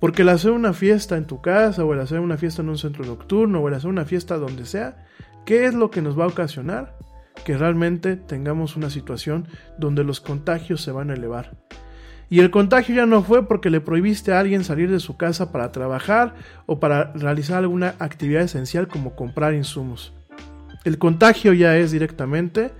Porque 0.00 0.22
el 0.22 0.30
hacer 0.30 0.52
una 0.52 0.72
fiesta 0.72 1.16
en 1.16 1.26
tu 1.26 1.40
casa, 1.42 1.84
o 1.84 1.92
el 1.92 2.00
hacer 2.00 2.20
una 2.20 2.38
fiesta 2.38 2.62
en 2.62 2.70
un 2.70 2.78
centro 2.78 3.04
nocturno, 3.04 3.60
o 3.60 3.68
el 3.68 3.74
hacer 3.74 3.90
una 3.90 4.06
fiesta 4.06 4.38
donde 4.38 4.64
sea, 4.64 5.06
¿qué 5.44 5.66
es 5.66 5.74
lo 5.74 5.90
que 5.90 6.02
nos 6.02 6.18
va 6.18 6.24
a 6.24 6.28
ocasionar? 6.28 6.96
Que 7.44 7.56
realmente 7.56 8.16
tengamos 8.16 8.76
una 8.76 8.90
situación 8.90 9.46
donde 9.78 10.04
los 10.04 10.20
contagios 10.20 10.80
se 10.80 10.92
van 10.92 11.10
a 11.10 11.14
elevar. 11.14 11.58
Y 12.30 12.38
el 12.38 12.52
contagio 12.52 12.94
ya 12.94 13.06
no 13.06 13.24
fue 13.24 13.48
porque 13.48 13.70
le 13.70 13.80
prohibiste 13.80 14.32
a 14.32 14.38
alguien 14.38 14.62
salir 14.62 14.88
de 14.88 15.00
su 15.00 15.16
casa 15.16 15.50
para 15.50 15.72
trabajar 15.72 16.36
o 16.66 16.78
para 16.78 17.12
realizar 17.12 17.58
alguna 17.58 17.96
actividad 17.98 18.42
esencial 18.42 18.86
como 18.86 19.16
comprar 19.16 19.52
insumos. 19.52 20.14
El 20.84 20.96
contagio 20.96 21.52
ya 21.52 21.76
es 21.76 21.90
directamente 21.90 22.70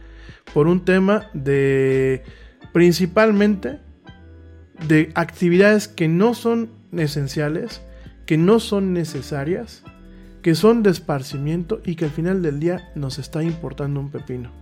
por 0.55 0.69
un 0.69 0.85
tema 0.85 1.27
de 1.35 2.23
principalmente 2.73 3.81
de 4.87 5.11
actividades 5.17 5.89
que 5.89 6.07
no 6.07 6.35
son 6.35 6.71
esenciales, 6.93 7.83
que 8.27 8.39
no 8.39 8.61
son 8.61 8.93
necesarias, 8.93 9.83
que 10.43 10.55
son 10.55 10.85
de 10.85 10.91
esparcimiento 10.91 11.81
y 11.85 11.97
que 11.97 12.05
al 12.05 12.13
final 12.13 12.41
del 12.41 12.61
día 12.61 12.93
nos 12.95 13.19
está 13.19 13.43
importando 13.43 13.99
un 13.99 14.13
pepino. 14.13 14.60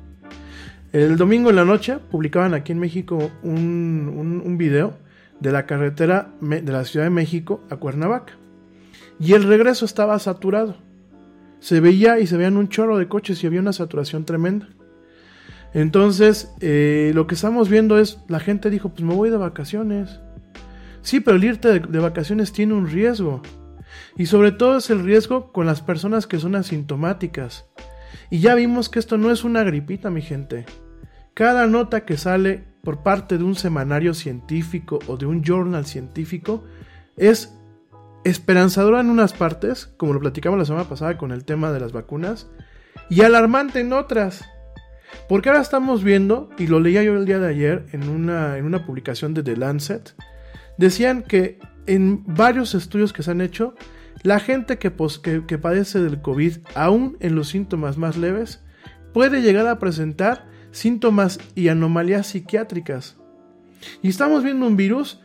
El 0.93 1.19
domingo 1.19 1.51
en 1.51 1.57
la 1.57 1.67
noche 1.67 1.99
publicaban 1.99 2.55
aquí 2.55 2.73
en 2.73 2.79
México 2.79 3.31
un, 3.43 4.43
un, 4.45 4.59
video 4.59 4.97
de 5.39 5.53
la 5.53 5.67
carretera 5.67 6.33
de 6.41 6.73
la 6.73 6.85
Ciudad 6.85 7.05
de 7.05 7.11
México 7.11 7.63
a 7.69 7.77
Cuernavaca. 7.77 8.39
Y 9.21 9.35
el 9.35 9.45
regreso 9.45 9.85
estaba 9.85 10.19
saturado. 10.19 10.77
Se 11.61 11.81
veía 11.81 12.21
y 12.21 12.27
se 12.27 12.39
veían 12.39 12.57
un 12.57 12.69
chorro 12.69 12.97
de 12.97 13.07
coches 13.07 13.43
y 13.43 13.47
había 13.47 13.61
una 13.61 13.75
saturación 13.75 14.25
tremenda. 14.25 14.69
Entonces, 15.75 16.55
eh, 16.61 17.13
lo 17.15 17.27
que 17.27 17.35
estamos 17.35 17.69
viendo 17.69 17.99
es, 17.99 18.21
la 18.29 18.41
gente 18.41 18.71
dijo, 18.71 18.89
pues 18.89 19.03
me 19.03 19.15
voy 19.15 19.29
de 19.29 19.37
vacaciones. 19.37 20.21
Sí, 21.03 21.21
pero 21.21 21.37
el 21.37 21.45
irte 21.45 21.81
de 21.81 21.99
vacaciones 21.99 22.53
tiene 22.53 22.73
un 22.73 22.89
riesgo. 22.89 23.43
Y 24.17 24.27
sobre 24.27 24.53
todo 24.53 24.79
es 24.79 24.89
el 24.89 25.05
riesgo 25.05 25.53
con 25.53 25.67
las 25.67 25.83
personas 25.83 26.27
que 26.27 26.39
son 26.39 26.55
asintomáticas. 26.55 27.67
Y 28.31 28.41
ya 28.41 28.55
vimos 28.55 28.89
que 28.89 28.99
esto 28.99 29.19
no 29.19 29.31
es 29.31 29.45
una 29.45 29.63
gripita, 29.63 30.11
mi 30.11 30.23
gente. 30.23 30.67
Cada 31.35 31.67
nota 31.67 32.05
que 32.05 32.17
sale 32.17 32.65
por 32.83 33.03
parte 33.03 33.39
de 33.39 33.45
un 33.45 33.55
semanario 33.55 34.15
científico 34.15 34.99
o 35.07 35.17
de 35.17 35.27
un 35.27 35.43
journal 35.43 35.87
científico 35.87 36.65
es 37.17 37.55
esperanzadora 38.25 39.01
en 39.01 39.11
unas 39.11 39.33
partes, 39.33 39.87
como 39.97 40.13
lo 40.13 40.21
platicamos 40.21 40.59
la 40.59 40.65
semana 40.65 40.89
pasada 40.89 41.19
con 41.19 41.33
el 41.33 41.45
tema 41.45 41.73
de 41.73 41.81
las 41.81 41.93
vacunas, 41.93 42.49
y 43.09 43.23
alarmante 43.23 43.81
en 43.81 43.93
otras. 43.93 44.45
Porque 45.29 45.49
ahora 45.49 45.63
estamos 45.63 46.05
viendo, 46.05 46.51
y 46.59 46.67
lo 46.67 46.81
leía 46.81 47.03
yo 47.03 47.15
el 47.15 47.25
día 47.25 47.39
de 47.39 47.49
ayer 47.49 47.87
en 47.93 48.09
una, 48.09 48.59
en 48.59 48.65
una 48.65 48.85
publicación 48.85 49.35
de 49.35 49.43
The 49.43 49.57
Lancet, 49.57 50.15
decían 50.77 51.23
que 51.23 51.59
en 51.87 52.25
varios 52.27 52.75
estudios 52.75 53.13
que 53.13 53.23
se 53.23 53.31
han 53.31 53.41
hecho, 53.41 53.75
la 54.23 54.41
gente 54.41 54.79
que, 54.79 54.91
padece 54.91 56.01
del 56.01 56.21
COVID, 56.21 56.59
aún 56.75 57.17
en 57.21 57.35
los 57.35 57.49
síntomas 57.49 57.99
más 57.99 58.17
leves, 58.17 58.63
puede 59.13 59.43
llegar 59.43 59.67
a 59.67 59.79
presentar 59.79 60.47
síntomas 60.71 61.39
y 61.55 61.69
anomalías 61.69 62.29
psiquiátricas. 62.29 63.17
Y 64.03 64.09
estamos 64.09 64.43
viendo 64.43 64.67
un 64.67 64.77
virus 64.77 65.21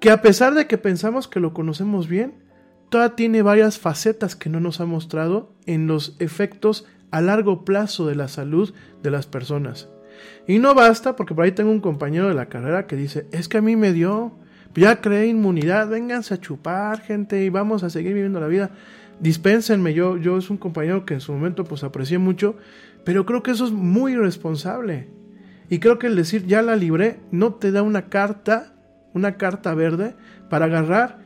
que 0.00 0.10
a 0.10 0.20
pesar 0.20 0.54
de 0.54 0.66
que 0.66 0.78
pensamos 0.78 1.28
que 1.28 1.40
lo 1.40 1.54
conocemos 1.54 2.08
bien, 2.08 2.44
todavía 2.90 3.16
tiene 3.16 3.42
varias 3.42 3.78
facetas 3.78 4.36
que 4.36 4.50
no 4.50 4.60
nos 4.60 4.80
ha 4.80 4.86
mostrado 4.86 5.54
en 5.66 5.86
los 5.86 6.16
efectos 6.18 6.86
a 7.10 7.20
largo 7.20 7.64
plazo 7.64 8.06
de 8.06 8.14
la 8.14 8.28
salud 8.28 8.74
de 9.02 9.10
las 9.10 9.26
personas. 9.26 9.88
Y 10.46 10.58
no 10.58 10.74
basta, 10.74 11.16
porque 11.16 11.34
por 11.34 11.44
ahí 11.44 11.52
tengo 11.52 11.70
un 11.70 11.80
compañero 11.80 12.28
de 12.28 12.34
la 12.34 12.48
carrera 12.48 12.86
que 12.86 12.96
dice, 12.96 13.26
es 13.32 13.48
que 13.48 13.58
a 13.58 13.62
mí 13.62 13.76
me 13.76 13.92
dio, 13.92 14.38
ya 14.74 15.00
creé 15.00 15.26
inmunidad, 15.26 15.88
vénganse 15.88 16.34
a 16.34 16.40
chupar 16.40 17.00
gente 17.00 17.44
y 17.44 17.50
vamos 17.50 17.82
a 17.82 17.90
seguir 17.90 18.14
viviendo 18.14 18.40
la 18.40 18.48
vida. 18.48 18.70
Dispénsenme, 19.20 19.94
yo, 19.94 20.16
yo 20.16 20.36
es 20.36 20.50
un 20.50 20.56
compañero 20.56 21.04
que 21.06 21.14
en 21.14 21.20
su 21.20 21.32
momento 21.32 21.64
pues 21.64 21.84
aprecié 21.84 22.18
mucho, 22.18 22.56
pero 23.04 23.24
creo 23.26 23.42
que 23.42 23.52
eso 23.52 23.64
es 23.64 23.72
muy 23.72 24.12
irresponsable. 24.12 25.08
Y 25.70 25.78
creo 25.78 25.98
que 25.98 26.08
el 26.08 26.16
decir 26.16 26.46
ya 26.46 26.62
la 26.62 26.76
libré 26.76 27.20
no 27.30 27.54
te 27.54 27.70
da 27.70 27.82
una 27.82 28.08
carta, 28.08 28.74
una 29.12 29.36
carta 29.36 29.74
verde 29.74 30.14
para 30.50 30.66
agarrar 30.66 31.18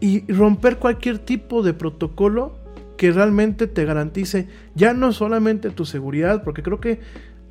y 0.00 0.30
romper 0.32 0.78
cualquier 0.78 1.18
tipo 1.18 1.62
de 1.62 1.72
protocolo 1.72 2.58
que 2.96 3.10
realmente 3.12 3.66
te 3.66 3.84
garantice 3.84 4.48
ya 4.74 4.92
no 4.92 5.12
solamente 5.12 5.70
tu 5.70 5.84
seguridad, 5.84 6.44
porque 6.44 6.62
creo 6.62 6.80
que 6.80 7.00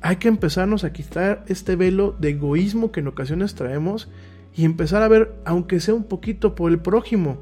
hay 0.00 0.16
que 0.16 0.28
empezarnos 0.28 0.84
a 0.84 0.92
quitar 0.92 1.44
este 1.48 1.76
velo 1.76 2.14
de 2.18 2.30
egoísmo 2.30 2.92
que 2.92 3.00
en 3.00 3.08
ocasiones 3.08 3.54
traemos 3.54 4.08
y 4.54 4.64
empezar 4.64 5.02
a 5.02 5.08
ver, 5.08 5.34
aunque 5.44 5.80
sea 5.80 5.94
un 5.94 6.04
poquito, 6.04 6.54
por 6.54 6.70
el 6.70 6.78
prójimo. 6.78 7.38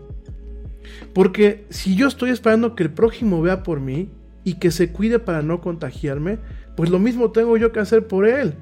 Porque 1.13 1.67
si 1.69 1.95
yo 1.95 2.09
estoy 2.09 2.31
esperando 2.31 2.75
que 2.75 2.85
el 2.85 2.91
prójimo 2.91 3.43
vea 3.43 3.63
por 3.63 3.81
mí 3.81 4.09
y 4.45 4.55
que 4.55 4.71
se 4.71 4.93
cuide 4.93 5.19
para 5.19 5.43
no 5.43 5.61
contagiarme, 5.61 6.39
pues 6.77 6.91
lo 6.91 6.99
mismo 6.99 7.31
tengo 7.31 7.57
yo 7.57 7.73
que 7.73 7.81
hacer 7.81 8.07
por 8.07 8.27
él. 8.27 8.55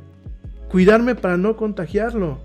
Cuidarme 0.69 1.15
para 1.15 1.37
no 1.37 1.57
contagiarlo. 1.57 2.39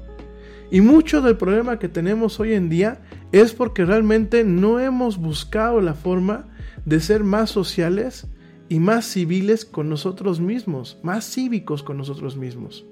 Y 0.72 0.82
mucho 0.82 1.22
del 1.22 1.38
problema 1.38 1.80
que 1.80 1.90
tenemos 1.90 2.40
hoy 2.40 2.54
en 2.54 2.70
día 2.70 3.02
es 3.32 3.54
porque 3.54 3.86
realmente 3.86 4.44
no 4.44 4.80
hemos 4.80 5.18
buscado 5.18 5.82
la 5.82 5.94
forma 5.94 6.46
de 6.86 7.00
ser 7.00 7.24
más 7.24 7.50
sociales 7.50 8.28
y 8.70 8.80
más 8.80 9.06
civiles 9.06 9.66
con 9.66 9.90
nosotros 9.90 10.40
mismos, 10.40 10.98
más 11.04 11.26
cívicos 11.32 11.84
con 11.84 11.98
nosotros 11.98 12.36
mismos. 12.36 12.86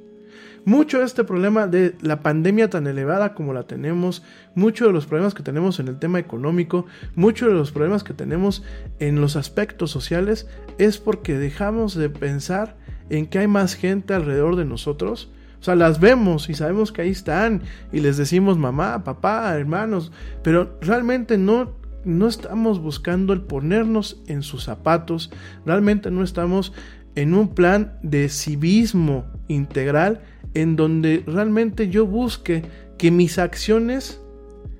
Mucho 0.65 0.99
de 0.99 1.05
este 1.05 1.25
problema 1.25 1.67
de 1.67 1.95
la 2.01 2.21
pandemia 2.21 2.69
tan 2.69 2.87
elevada 2.87 3.33
como 3.33 3.51
la 3.51 3.63
tenemos, 3.63 4.23
mucho 4.55 4.85
de 4.85 4.93
los 4.93 5.05
problemas 5.05 5.33
que 5.33 5.43
tenemos 5.43 5.79
en 5.79 5.89
el 5.89 5.99
tema 5.99 6.19
económico, 6.19 6.85
mucho 7.15 7.47
de 7.47 7.53
los 7.53 7.71
problemas 7.71 8.03
que 8.05 8.13
tenemos 8.13 8.63
en 8.99 9.19
los 9.19 9.35
aspectos 9.35 9.91
sociales, 9.91 10.47
es 10.77 10.99
porque 10.99 11.37
dejamos 11.37 11.95
de 11.95 12.09
pensar 12.09 12.77
en 13.09 13.25
que 13.25 13.39
hay 13.39 13.47
más 13.47 13.73
gente 13.73 14.13
alrededor 14.13 14.55
de 14.55 14.63
nosotros. 14.63 15.29
O 15.59 15.63
sea, 15.63 15.75
las 15.75 15.99
vemos 15.99 16.49
y 16.49 16.53
sabemos 16.53 16.93
que 16.93 17.01
ahí 17.01 17.09
están 17.09 17.63
y 17.91 17.99
les 17.99 18.15
decimos 18.15 18.57
mamá, 18.57 19.03
papá, 19.03 19.53
hermanos, 19.55 20.13
pero 20.43 20.77
realmente 20.81 21.37
no 21.37 21.83
no 22.05 22.27
estamos 22.27 22.81
buscando 22.81 23.31
el 23.31 23.41
ponernos 23.41 24.21
en 24.27 24.43
sus 24.43 24.65
zapatos, 24.65 25.31
realmente 25.65 26.11
no 26.11 26.21
estamos 26.21 26.73
en 27.15 27.33
un 27.33 27.49
plan 27.49 27.97
de 28.01 28.27
civismo 28.29 29.25
integral 29.47 30.21
en 30.53 30.75
donde 30.75 31.23
realmente 31.25 31.89
yo 31.89 32.05
busque 32.05 32.63
que 32.97 33.11
mis 33.11 33.39
acciones, 33.39 34.21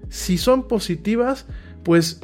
si 0.10 0.38
son 0.38 0.68
positivas, 0.68 1.46
pues 1.84 2.22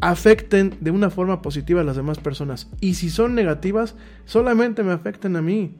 afecten 0.00 0.74
de 0.80 0.90
una 0.90 1.10
forma 1.10 1.42
positiva 1.42 1.80
a 1.80 1.84
las 1.84 1.96
demás 1.96 2.18
personas. 2.18 2.70
Y 2.80 2.94
si 2.94 3.10
son 3.10 3.34
negativas, 3.34 3.96
solamente 4.24 4.82
me 4.82 4.92
afecten 4.92 5.36
a 5.36 5.42
mí. 5.42 5.74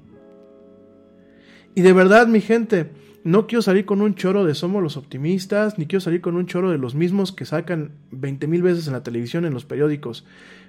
Y 1.74 1.82
de 1.82 1.92
verdad, 1.92 2.26
mi 2.26 2.40
gente, 2.40 2.90
no 3.22 3.46
quiero 3.46 3.60
salir 3.60 3.84
con 3.84 4.00
un 4.00 4.14
choro 4.14 4.44
de 4.44 4.54
somos 4.54 4.82
los 4.82 4.96
optimistas, 4.96 5.78
ni 5.78 5.86
quiero 5.86 6.00
salir 6.00 6.20
con 6.20 6.36
un 6.36 6.46
choro 6.46 6.70
de 6.70 6.78
los 6.78 6.94
mismos 6.94 7.32
que 7.32 7.44
sacan 7.44 7.92
20 8.12 8.46
mil 8.46 8.62
veces 8.62 8.86
en 8.86 8.94
la 8.94 9.02
televisión, 9.02 9.44
en 9.44 9.52
los 9.52 9.66
periódicos. 9.66 10.24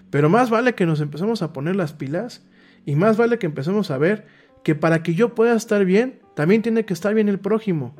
Pero 0.09 0.29
más 0.29 0.49
vale 0.49 0.75
que 0.75 0.85
nos 0.85 0.99
empecemos 0.99 1.41
a 1.41 1.53
poner 1.53 1.75
las 1.75 1.93
pilas 1.93 2.45
y 2.85 2.95
más 2.95 3.15
vale 3.15 3.37
que 3.37 3.45
empecemos 3.45 3.91
a 3.91 3.97
ver 3.97 4.25
que 4.67 4.75
para 4.75 5.01
que 5.01 5.15
yo 5.15 5.34
pueda 5.34 5.56
estar 5.56 5.86
bien, 5.86 6.19
también 6.36 6.62
tiene 6.62 6.84
que 6.84 6.93
estar 6.93 7.13
bien 7.13 7.30
el 7.30 7.39
prójimo. 7.39 7.95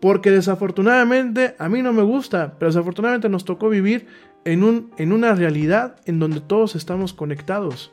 Porque 0.00 0.30
desafortunadamente 0.30 1.54
a 1.58 1.68
mí 1.68 1.82
no 1.82 1.92
me 1.92 2.02
gusta, 2.02 2.54
pero 2.58 2.70
desafortunadamente 2.70 3.28
nos 3.28 3.44
tocó 3.44 3.68
vivir 3.68 4.06
en, 4.46 4.64
un, 4.64 4.90
en 4.96 5.12
una 5.12 5.34
realidad 5.34 6.00
en 6.06 6.18
donde 6.18 6.40
todos 6.40 6.76
estamos 6.76 7.12
conectados. 7.12 7.92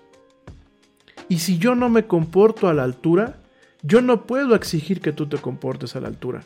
Y 1.27 1.39
si 1.39 1.57
yo 1.57 1.75
no 1.75 1.89
me 1.89 2.07
comporto 2.07 2.69
a 2.69 2.73
la 2.73 2.85
altura, 2.85 3.41
yo 3.83 4.01
no 4.01 4.25
puedo 4.25 4.55
exigir 4.55 5.01
que 5.01 5.11
tú 5.11 5.27
te 5.27 5.39
comportes 5.39 5.97
a 5.97 5.99
la 5.99 6.07
altura. 6.07 6.43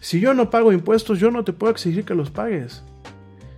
Si 0.00 0.18
yo 0.18 0.34
no 0.34 0.50
pago 0.50 0.72
impuestos, 0.72 1.20
yo 1.20 1.30
no 1.30 1.44
te 1.44 1.52
puedo 1.52 1.70
exigir 1.70 2.04
que 2.04 2.16
los 2.16 2.32
pagues. 2.32 2.82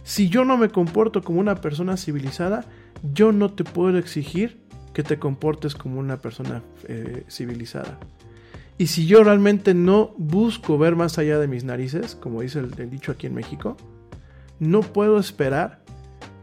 Si 0.02 0.28
yo 0.28 0.44
no 0.44 0.58
me 0.58 0.68
comporto 0.68 1.22
como 1.22 1.40
una 1.40 1.62
persona 1.62 1.96
civilizada, 1.96 2.66
yo 3.14 3.32
no 3.32 3.54
te 3.54 3.64
puedo 3.64 3.96
exigir 3.96 4.62
que 4.94 5.02
te 5.02 5.18
comportes 5.18 5.74
como 5.74 6.00
una 6.00 6.22
persona 6.22 6.62
eh, 6.88 7.24
civilizada. 7.28 7.98
Y 8.78 8.87
si 8.87 9.07
yo 9.07 9.22
realmente 9.22 9.74
no 9.74 10.14
busco 10.16 10.78
ver 10.78 10.96
más 10.96 11.18
allá 11.18 11.38
de 11.38 11.46
mis 11.46 11.64
narices, 11.64 12.14
como 12.14 12.40
dice 12.40 12.61
el, 12.61 12.72
el 12.78 12.90
dicho 12.90 13.12
aquí 13.12 13.26
en 13.26 13.35
México, 13.35 13.76
no 14.59 14.80
puedo 14.80 15.18
esperar 15.18 15.83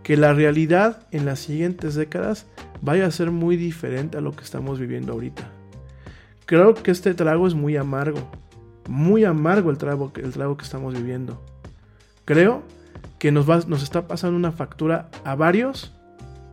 que 0.03 0.17
la 0.17 0.33
realidad 0.33 1.07
en 1.11 1.25
las 1.25 1.39
siguientes 1.39 1.95
décadas 1.95 2.45
vaya 2.81 3.05
a 3.05 3.11
ser 3.11 3.31
muy 3.31 3.57
diferente 3.57 4.17
a 4.17 4.21
lo 4.21 4.33
que 4.33 4.43
estamos 4.43 4.79
viviendo 4.79 5.13
ahorita. 5.13 5.49
Creo 6.45 6.73
que 6.73 6.91
este 6.91 7.13
trago 7.13 7.47
es 7.47 7.53
muy 7.53 7.77
amargo, 7.77 8.29
muy 8.89 9.23
amargo 9.23 9.69
el 9.69 9.77
trago, 9.77 10.11
el 10.15 10.31
trago 10.31 10.57
que 10.57 10.65
estamos 10.65 10.93
viviendo. 10.93 11.41
Creo 12.25 12.63
que 13.19 13.31
nos, 13.31 13.49
va, 13.49 13.59
nos 13.67 13.83
está 13.83 14.07
pasando 14.07 14.35
una 14.35 14.51
factura 14.51 15.09
a 15.23 15.35
varios 15.35 15.93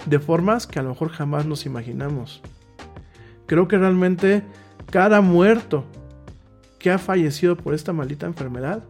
de 0.06 0.18
formas 0.18 0.66
que 0.66 0.78
a 0.78 0.82
lo 0.82 0.90
mejor 0.90 1.10
jamás 1.10 1.46
nos 1.46 1.66
imaginamos. 1.66 2.40
Creo 3.46 3.68
que 3.68 3.78
realmente 3.78 4.42
cada 4.90 5.20
muerto 5.20 5.84
que 6.78 6.90
ha 6.90 6.98
fallecido 6.98 7.56
por 7.56 7.74
esta 7.74 7.92
maldita 7.92 8.26
enfermedad 8.26 8.84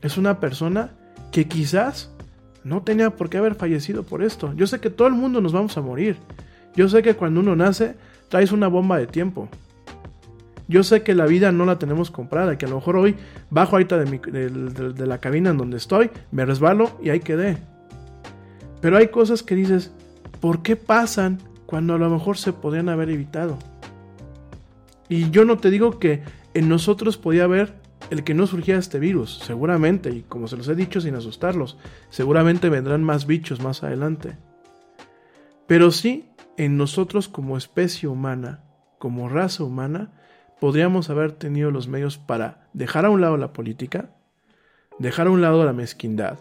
es 0.00 0.16
una 0.16 0.40
persona 0.40 0.90
que 1.30 1.46
quizás 1.46 2.10
no 2.64 2.82
tenía 2.82 3.10
por 3.10 3.28
qué 3.28 3.38
haber 3.38 3.54
fallecido 3.54 4.02
por 4.02 4.22
esto. 4.22 4.52
Yo 4.54 4.66
sé 4.66 4.80
que 4.80 4.90
todo 4.90 5.08
el 5.08 5.14
mundo 5.14 5.40
nos 5.40 5.52
vamos 5.52 5.76
a 5.76 5.80
morir. 5.80 6.16
Yo 6.74 6.88
sé 6.88 7.02
que 7.02 7.14
cuando 7.14 7.40
uno 7.40 7.56
nace 7.56 7.96
traes 8.28 8.52
una 8.52 8.68
bomba 8.68 8.98
de 8.98 9.06
tiempo. 9.06 9.48
Yo 10.68 10.84
sé 10.84 11.02
que 11.02 11.14
la 11.14 11.26
vida 11.26 11.52
no 11.52 11.66
la 11.66 11.78
tenemos 11.78 12.10
comprada, 12.10 12.56
que 12.56 12.66
a 12.66 12.68
lo 12.68 12.76
mejor 12.76 12.96
hoy 12.96 13.16
bajo 13.50 13.72
ahorita 13.72 13.98
de, 13.98 14.92
de 14.94 15.06
la 15.06 15.18
cabina 15.18 15.50
en 15.50 15.58
donde 15.58 15.76
estoy, 15.76 16.10
me 16.30 16.46
resbalo 16.46 16.98
y 17.02 17.10
ahí 17.10 17.20
quedé. 17.20 17.58
Pero 18.80 18.96
hay 18.96 19.08
cosas 19.08 19.42
que 19.42 19.54
dices, 19.54 19.92
¿por 20.42 20.60
qué 20.62 20.74
pasan 20.74 21.38
cuando 21.66 21.94
a 21.94 21.98
lo 21.98 22.10
mejor 22.10 22.36
se 22.36 22.52
podían 22.52 22.88
haber 22.88 23.08
evitado? 23.10 23.58
Y 25.08 25.30
yo 25.30 25.44
no 25.44 25.56
te 25.58 25.70
digo 25.70 26.00
que 26.00 26.24
en 26.52 26.68
nosotros 26.68 27.16
podía 27.16 27.44
haber 27.44 27.80
el 28.10 28.24
que 28.24 28.34
no 28.34 28.48
surgiera 28.48 28.80
este 28.80 28.98
virus, 28.98 29.38
seguramente, 29.38 30.10
y 30.10 30.22
como 30.22 30.48
se 30.48 30.56
los 30.56 30.66
he 30.66 30.74
dicho 30.74 31.00
sin 31.00 31.14
asustarlos, 31.14 31.78
seguramente 32.10 32.68
vendrán 32.68 33.04
más 33.04 33.26
bichos 33.26 33.60
más 33.60 33.84
adelante. 33.84 34.36
Pero 35.68 35.92
sí, 35.92 36.28
en 36.56 36.76
nosotros 36.76 37.28
como 37.28 37.56
especie 37.56 38.08
humana, 38.08 38.64
como 38.98 39.28
raza 39.28 39.62
humana, 39.62 40.10
podríamos 40.60 41.08
haber 41.08 41.30
tenido 41.30 41.70
los 41.70 41.86
medios 41.86 42.18
para 42.18 42.68
dejar 42.72 43.06
a 43.06 43.10
un 43.10 43.20
lado 43.20 43.36
la 43.36 43.52
política, 43.52 44.10
dejar 44.98 45.28
a 45.28 45.30
un 45.30 45.40
lado 45.40 45.64
la 45.64 45.72
mezquindad, 45.72 46.40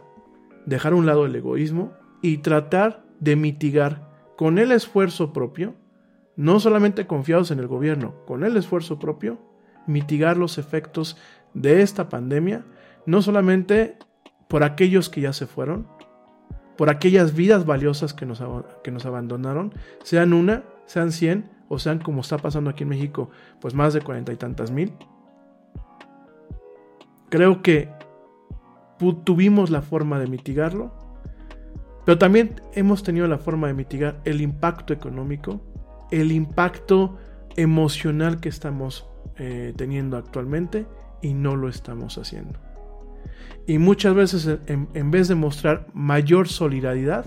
dejar 0.66 0.94
a 0.94 0.96
un 0.96 1.06
lado 1.06 1.28
el 1.28 1.36
egoísmo 1.36 1.94
y 2.24 2.40
tratar 2.40 3.11
de 3.22 3.38
mitigar 3.38 4.10
con 4.36 4.58
el 4.58 4.74
esfuerzo 4.74 5.32
propio, 5.32 5.76
no 6.36 6.60
solamente 6.60 7.08
confiados 7.08 7.52
en 7.52 7.60
el 7.60 7.68
gobierno, 7.68 8.16
con 8.26 8.44
el 8.44 8.58
esfuerzo 8.58 9.00
propio, 9.00 9.38
mitigar 9.88 10.36
los 10.36 10.58
efectos 10.58 11.16
de 11.54 11.82
esta 11.82 12.10
pandemia, 12.10 12.66
no 13.06 13.22
solamente 13.22 13.98
por 14.50 14.64
aquellos 14.64 15.10
que 15.10 15.22
ya 15.22 15.32
se 15.32 15.48
fueron, 15.48 15.88
por 16.78 16.90
aquellas 16.90 17.36
vidas 17.36 17.66
valiosas 17.66 18.14
que 18.14 18.26
nos, 18.26 18.44
que 18.84 18.92
nos 18.92 19.06
abandonaron, 19.06 19.74
sean 20.04 20.34
una, 20.34 20.64
sean 20.88 21.12
cien, 21.12 21.50
o 21.68 21.80
sean 21.80 22.00
como 22.00 22.20
está 22.20 22.38
pasando 22.38 22.70
aquí 22.70 22.84
en 22.84 22.90
México, 22.90 23.30
pues 23.62 23.74
más 23.74 23.94
de 23.94 24.02
cuarenta 24.02 24.34
y 24.34 24.36
tantas 24.36 24.72
mil. 24.72 24.92
Creo 27.30 27.62
que 27.62 27.90
tuvimos 29.24 29.70
la 29.70 29.82
forma 29.82 30.20
de 30.20 30.28
mitigarlo, 30.28 30.92
pero 32.06 32.18
también 32.18 32.62
hemos 32.74 33.04
tenido 33.04 33.28
la 33.28 33.38
forma 33.38 33.68
de 33.68 33.74
mitigar 33.74 34.20
el 34.26 34.42
impacto 34.42 34.94
económico, 34.94 35.62
el 36.12 36.32
impacto 36.32 37.18
emocional 37.56 38.40
que 38.40 38.50
estamos 38.50 39.08
eh, 39.38 39.74
teniendo 39.76 40.18
actualmente 40.18 40.86
y 41.22 41.34
no 41.34 41.56
lo 41.56 41.70
estamos 41.70 42.18
haciendo. 42.18 42.60
Y 43.68 43.78
muchas 43.78 44.16
veces 44.16 44.60
en, 44.66 45.12
vez 45.12 45.28
de 45.28 45.36
mostrar 45.36 45.88
mayor 45.94 46.48
solidaridad, 46.48 47.26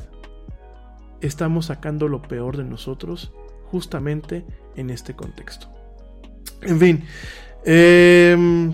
estamos 1.20 1.66
sacando 1.66 2.08
lo 2.08 2.22
peor 2.22 2.56
de 2.56 2.64
nosotros 2.64 3.32
justamente 3.70 4.44
en 4.76 4.90
este 4.90 5.14
contexto. 5.14 5.68
En 6.62 6.78
fin, 6.78 7.04
em, 7.64 8.72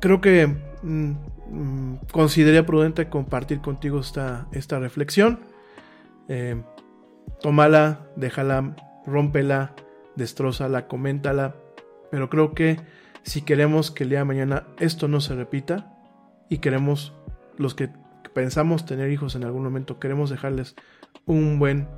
creo 0.00 0.20
que 0.20 0.46
mm, 0.82 1.12
mm, 1.50 1.94
consideré 2.12 2.62
prudente 2.62 3.08
compartir 3.08 3.60
contigo 3.60 4.00
esta, 4.00 4.48
esta 4.52 4.78
reflexión. 4.78 5.40
Eh, 6.28 6.62
tómala, 7.40 8.06
déjala, 8.16 8.76
rómpela, 9.06 9.74
destrózala, 10.16 10.88
coméntala. 10.88 11.56
Pero 12.10 12.30
creo 12.30 12.54
que 12.54 12.80
si 13.22 13.42
queremos 13.42 13.90
que 13.90 14.04
el 14.04 14.10
día 14.10 14.20
de 14.20 14.24
mañana 14.24 14.66
esto 14.78 15.08
no 15.08 15.20
se 15.20 15.34
repita 15.34 15.94
y 16.48 16.58
queremos, 16.58 17.14
los 17.56 17.74
que 17.74 17.90
pensamos 18.34 18.86
tener 18.86 19.10
hijos 19.10 19.34
en 19.34 19.44
algún 19.44 19.64
momento, 19.64 19.98
queremos 19.98 20.30
dejarles 20.30 20.74
un 21.26 21.58
buen 21.58 21.88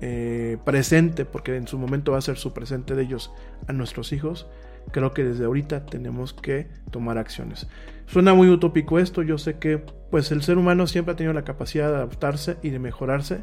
eh, 0.00 0.58
presente, 0.64 1.24
porque 1.24 1.56
en 1.56 1.66
su 1.66 1.78
momento 1.78 2.12
va 2.12 2.18
a 2.18 2.22
ser 2.22 2.36
su 2.36 2.52
presente 2.54 2.94
de 2.94 3.02
ellos 3.02 3.32
a 3.66 3.72
nuestros 3.72 4.12
hijos, 4.12 4.46
creo 4.92 5.12
que 5.12 5.24
desde 5.24 5.44
ahorita 5.44 5.86
tenemos 5.86 6.32
que 6.32 6.68
tomar 6.90 7.18
acciones. 7.18 7.68
Suena 8.08 8.32
muy 8.32 8.48
utópico 8.48 8.98
esto, 8.98 9.22
yo 9.22 9.36
sé 9.36 9.58
que 9.58 9.78
pues 10.10 10.32
el 10.32 10.42
ser 10.42 10.56
humano 10.56 10.86
siempre 10.86 11.12
ha 11.12 11.16
tenido 11.16 11.34
la 11.34 11.44
capacidad 11.44 11.90
de 11.90 11.96
adaptarse 11.96 12.56
y 12.62 12.70
de 12.70 12.78
mejorarse, 12.78 13.42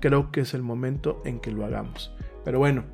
creo 0.00 0.32
que 0.32 0.40
es 0.40 0.54
el 0.54 0.62
momento 0.62 1.20
en 1.26 1.38
que 1.38 1.50
lo 1.50 1.66
hagamos. 1.66 2.14
Pero 2.42 2.58
bueno, 2.58 2.84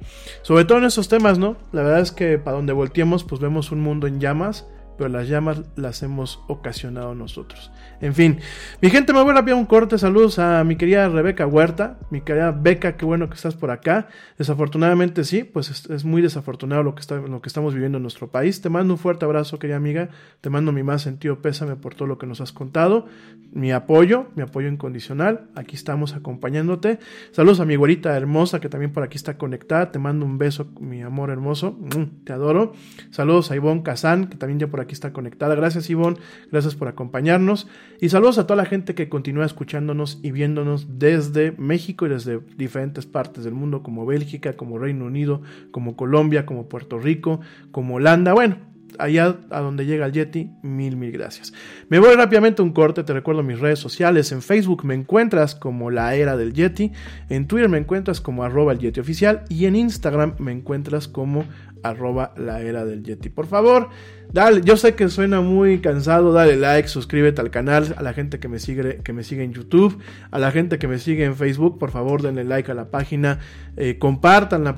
sobre 0.43 0.65
todo 0.65 0.79
en 0.79 0.85
esos 0.85 1.09
temas, 1.09 1.39
¿no? 1.39 1.57
La 1.71 1.83
verdad 1.83 2.01
es 2.01 2.11
que 2.11 2.39
para 2.39 2.57
donde 2.57 2.73
volteemos, 2.73 3.23
pues 3.23 3.41
vemos 3.41 3.71
un 3.71 3.81
mundo 3.81 4.09
en 4.09 4.19
llamas, 4.19 4.67
pero 4.97 5.09
las 5.09 5.29
llamas 5.29 5.63
las 5.77 6.03
hemos 6.03 6.41
ocasionado 6.49 7.15
nosotros. 7.15 7.71
En 8.01 8.15
fin, 8.15 8.39
mi 8.81 8.91
gente, 8.91 9.13
me 9.13 9.23
voy 9.23 9.35
a 9.37 9.55
un 9.55 9.67
corte. 9.67 9.99
Saludos 9.99 10.39
a 10.39 10.63
mi 10.65 10.77
querida 10.77 11.09
Rebeca 11.09 11.47
Huerta, 11.47 11.99
mi 12.11 12.21
querida 12.21 12.51
Beca, 12.51 12.97
qué 12.97 13.05
bueno 13.05 13.29
que 13.29 13.35
estás 13.35 13.55
por 13.55 13.71
acá. 13.71 14.09
Desafortunadamente 14.39 15.25
sí, 15.25 15.45
pues 15.45 15.89
es, 15.89 16.05
muy 16.05 16.23
desafortunado 16.23 16.83
lo 16.83 16.95
que, 16.95 17.01
está, 17.01 17.17
lo 17.17 17.41
que 17.41 17.49
estamos 17.49 17.75
viviendo 17.75 17.99
en 17.99 18.03
nuestro 18.03 18.29
país. 18.29 18.61
Te 18.61 18.69
mando 18.69 18.95
un 18.95 18.99
fuerte 18.99 19.25
abrazo, 19.25 19.59
querida 19.59 19.77
amiga. 19.77 20.09
Te 20.41 20.51
mando 20.51 20.73
mi 20.73 20.83
más 20.83 21.03
sentido 21.03 21.41
pésame 21.41 21.77
por 21.77 21.95
todo 21.95 22.09
lo 22.09 22.19
que 22.19 22.27
nos 22.27 22.41
has 22.41 22.53
contado. 22.53 23.07
Mi 23.53 23.73
apoyo, 23.73 24.27
mi 24.35 24.43
apoyo 24.43 24.69
incondicional. 24.69 25.49
Aquí 25.55 25.77
estamos 25.77 26.15
acompañándote. 26.15 26.99
Saludos 27.33 27.61
a 27.61 27.65
mi 27.65 27.77
güerita 27.77 28.17
hermosa 28.17 28.61
que 28.61 28.69
también 28.69 28.93
por 28.93 29.03
aquí 29.03 29.17
está 29.17 29.39
conectada. 29.39 29.93
Te 29.93 29.99
mando 29.99 30.27
un 30.27 30.39
beso, 30.39 30.69
mi 30.81 31.03
amor 31.03 31.31
hermoso. 31.31 31.73
Mm, 31.73 32.25
te 32.25 32.33
adoro. 32.33 32.73
Saludos 33.11 33.51
a 33.51 33.57
Ivonne 33.57 33.83
Kazán, 33.83 34.27
que 34.27 34.37
también 34.37 34.59
ya 34.59 34.67
por 34.67 34.81
aquí 34.83 34.93
está 34.93 35.13
conectada. 35.13 35.55
Gracias, 35.55 35.89
Ivonne. 35.91 36.19
Gracias 36.51 36.75
por 36.75 36.89
acompañarnos. 36.89 37.69
Y 38.01 38.09
saludos 38.09 38.39
a 38.39 38.47
toda 38.47 38.57
la 38.57 38.69
gente 38.69 38.95
que 38.95 39.09
continúa 39.09 39.47
escuchándonos 39.47 40.21
y 40.23 40.31
viéndonos 40.31 40.99
desde 40.99 41.53
México 41.53 42.07
y 42.07 42.11
desde 42.11 42.41
diferentes 42.57 43.07
partes 43.07 43.45
del 43.45 43.55
mundo, 43.55 43.83
como 43.83 44.07
Bélgica, 44.07 44.57
como 44.57 44.79
Reino 44.79 45.07
Unido, 45.07 45.43
como 45.71 45.97
Colombia, 45.97 46.47
como 46.47 46.69
Puerto 46.69 46.99
Rico, 46.99 47.41
como 47.71 47.95
Holanda. 47.95 48.33
Bueno, 48.35 48.57
allá 48.99 49.39
a 49.51 49.61
donde 49.61 49.87
llega 49.87 50.07
el 50.07 50.13
Yeti, 50.13 50.51
mil, 50.63 50.97
mil 50.97 51.13
gracias. 51.13 51.53
Me 51.89 51.99
voy 51.99 52.15
rápidamente 52.15 52.63
a 52.63 52.65
un 52.65 52.73
corte, 52.73 53.05
te 53.05 53.13
recuerdo 53.13 53.43
mis 53.43 53.59
redes 53.59 53.79
sociales. 53.79 54.33
En 54.33 54.43
Facebook 54.43 54.85
me 54.85 54.95
encuentras 54.95 55.55
como 55.55 55.91
la 55.91 56.15
era 56.15 56.37
del 56.37 56.53
Yeti, 56.53 56.93
en 57.29 57.47
Twitter 57.47 57.69
me 57.69 57.79
encuentras 57.79 58.21
como 58.21 58.45
arroba 58.45 58.73
el 58.73 58.79
Yeti 58.79 59.01
oficial 59.01 59.45
y 59.49 59.67
en 59.67 59.77
Instagram 59.77 60.35
me 60.39 60.53
encuentras 60.53 61.09
como 61.09 61.45
arroba 61.83 62.33
la 62.37 62.61
era 62.61 62.85
del 62.85 63.03
Yeti. 63.03 63.29
Por 63.29 63.47
favor, 63.47 63.89
dale, 64.33 64.63
yo 64.65 64.77
sé 64.77 64.95
que 64.95 65.09
suena 65.09 65.41
muy 65.41 65.81
cansado, 65.81 66.33
dale 66.33 66.57
like, 66.57 66.89
suscríbete 66.89 67.41
al 67.41 67.51
canal, 67.51 67.95
a 67.97 68.03
la 68.03 68.13
gente 68.13 68.39
que 68.39 68.49
me 68.49 68.59
sigue, 68.59 69.01
que 69.03 69.13
me 69.13 69.25
sigue 69.25 69.45
en 69.45 69.53
YouTube, 69.53 69.99
a 70.31 70.39
la 70.39 70.51
gente 70.51 70.79
que 70.79 70.89
me 70.89 70.99
sigue 70.99 71.25
en 71.25 71.37
Facebook, 71.37 71.79
por 71.79 71.91
favor 71.91 72.23
denle 72.23 72.45
like 72.45 72.71
a 72.71 72.75
la 72.75 72.91
página, 72.91 73.41
eh, 73.77 73.99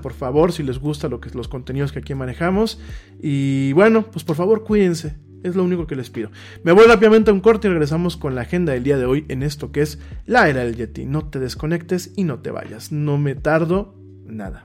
por 0.02 0.12
favor 0.12 0.52
si 0.52 0.62
les 0.62 0.78
gusta 0.78 1.08
lo 1.08 1.20
que, 1.20 1.30
los 1.30 1.48
contenidos 1.48 1.92
que 1.92 2.00
aquí 2.00 2.14
manejamos. 2.14 2.80
Y 3.20 3.72
bueno, 3.72 4.04
pues 4.10 4.24
por 4.24 4.36
favor 4.36 4.64
cuídense. 4.64 5.16
Es 5.42 5.54
lo 5.54 5.62
único 5.62 5.86
que 5.86 5.94
les 5.94 6.08
pido. 6.08 6.30
Me 6.62 6.72
voy 6.72 6.86
rápidamente 6.86 7.30
a 7.30 7.34
un 7.34 7.40
corte 7.40 7.68
y 7.68 7.70
regresamos 7.70 8.16
con 8.16 8.34
la 8.34 8.40
agenda 8.42 8.72
del 8.72 8.82
día 8.82 8.96
de 8.96 9.04
hoy 9.04 9.26
en 9.28 9.42
esto 9.42 9.72
que 9.72 9.82
es 9.82 9.98
la 10.24 10.48
era 10.48 10.64
del 10.64 10.74
Yeti. 10.74 11.04
No 11.04 11.28
te 11.28 11.38
desconectes 11.38 12.12
y 12.16 12.24
no 12.24 12.38
te 12.38 12.50
vayas. 12.50 12.92
No 12.92 13.18
me 13.18 13.34
tardo 13.34 13.94
nada. 14.24 14.64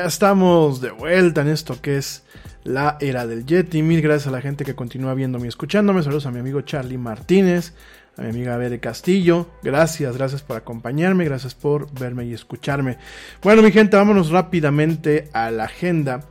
Ya 0.00 0.06
estamos 0.06 0.80
de 0.80 0.92
vuelta 0.92 1.42
en 1.42 1.48
esto 1.48 1.78
que 1.82 1.98
es 1.98 2.22
la 2.64 2.96
era 3.00 3.26
del 3.26 3.44
Yeti. 3.44 3.82
Mil 3.82 4.00
gracias 4.00 4.28
a 4.28 4.30
la 4.30 4.40
gente 4.40 4.64
que 4.64 4.74
continúa 4.74 5.12
viéndome 5.12 5.44
y 5.44 5.48
escuchándome. 5.48 6.02
Saludos 6.02 6.24
a 6.24 6.30
mi 6.30 6.38
amigo 6.38 6.62
Charlie 6.62 6.96
Martínez, 6.96 7.74
a 8.16 8.22
mi 8.22 8.30
amiga 8.30 8.56
Bere 8.56 8.80
Castillo. 8.80 9.46
Gracias, 9.62 10.16
gracias 10.16 10.40
por 10.40 10.56
acompañarme, 10.56 11.26
gracias 11.26 11.54
por 11.54 11.92
verme 11.92 12.24
y 12.24 12.32
escucharme. 12.32 12.96
Bueno, 13.42 13.60
mi 13.60 13.72
gente, 13.72 13.98
vámonos 13.98 14.30
rápidamente 14.30 15.28
a 15.34 15.50
la 15.50 15.64
agenda. 15.64 16.22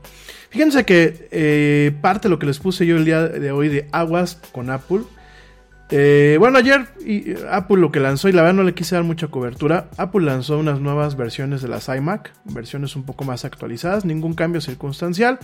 Fíjense 0.50 0.84
que 0.84 1.28
eh, 1.30 1.92
parte 2.02 2.28
de 2.28 2.32
lo 2.32 2.40
que 2.40 2.48
les 2.48 2.58
puse 2.58 2.88
yo 2.88 2.98
el 2.98 3.06
día 3.06 3.28
de 3.28 3.52
hoy 3.52 3.70
de 3.70 3.88
aguas 3.92 4.40
con 4.52 4.72
Apple 4.72 5.02
eh, 5.92 6.38
bueno, 6.40 6.58
ayer 6.58 6.88
y, 7.06 7.34
Apple 7.50 7.78
lo 7.78 7.92
que 7.92 8.00
lanzó, 8.00 8.30
y 8.30 8.32
la 8.32 8.42
verdad 8.44 8.56
no 8.56 8.64
le 8.64 8.74
quise 8.74 8.96
dar 8.96 9.04
mucha 9.04 9.28
cobertura, 9.28 9.90
Apple 9.98 10.26
lanzó 10.26 10.60
unas 10.60 10.80
nuevas 10.80 11.18
versiones 11.18 11.62
de 11.62 11.68
las 11.68 11.88
iMac, 11.90 12.32
versiones 12.46 12.96
un 12.96 13.04
poco 13.04 13.24
más 13.24 13.46
actualizadas, 13.46 14.06
ningún 14.06 14.34
cambio 14.34 14.62
circunstancial. 14.62 15.40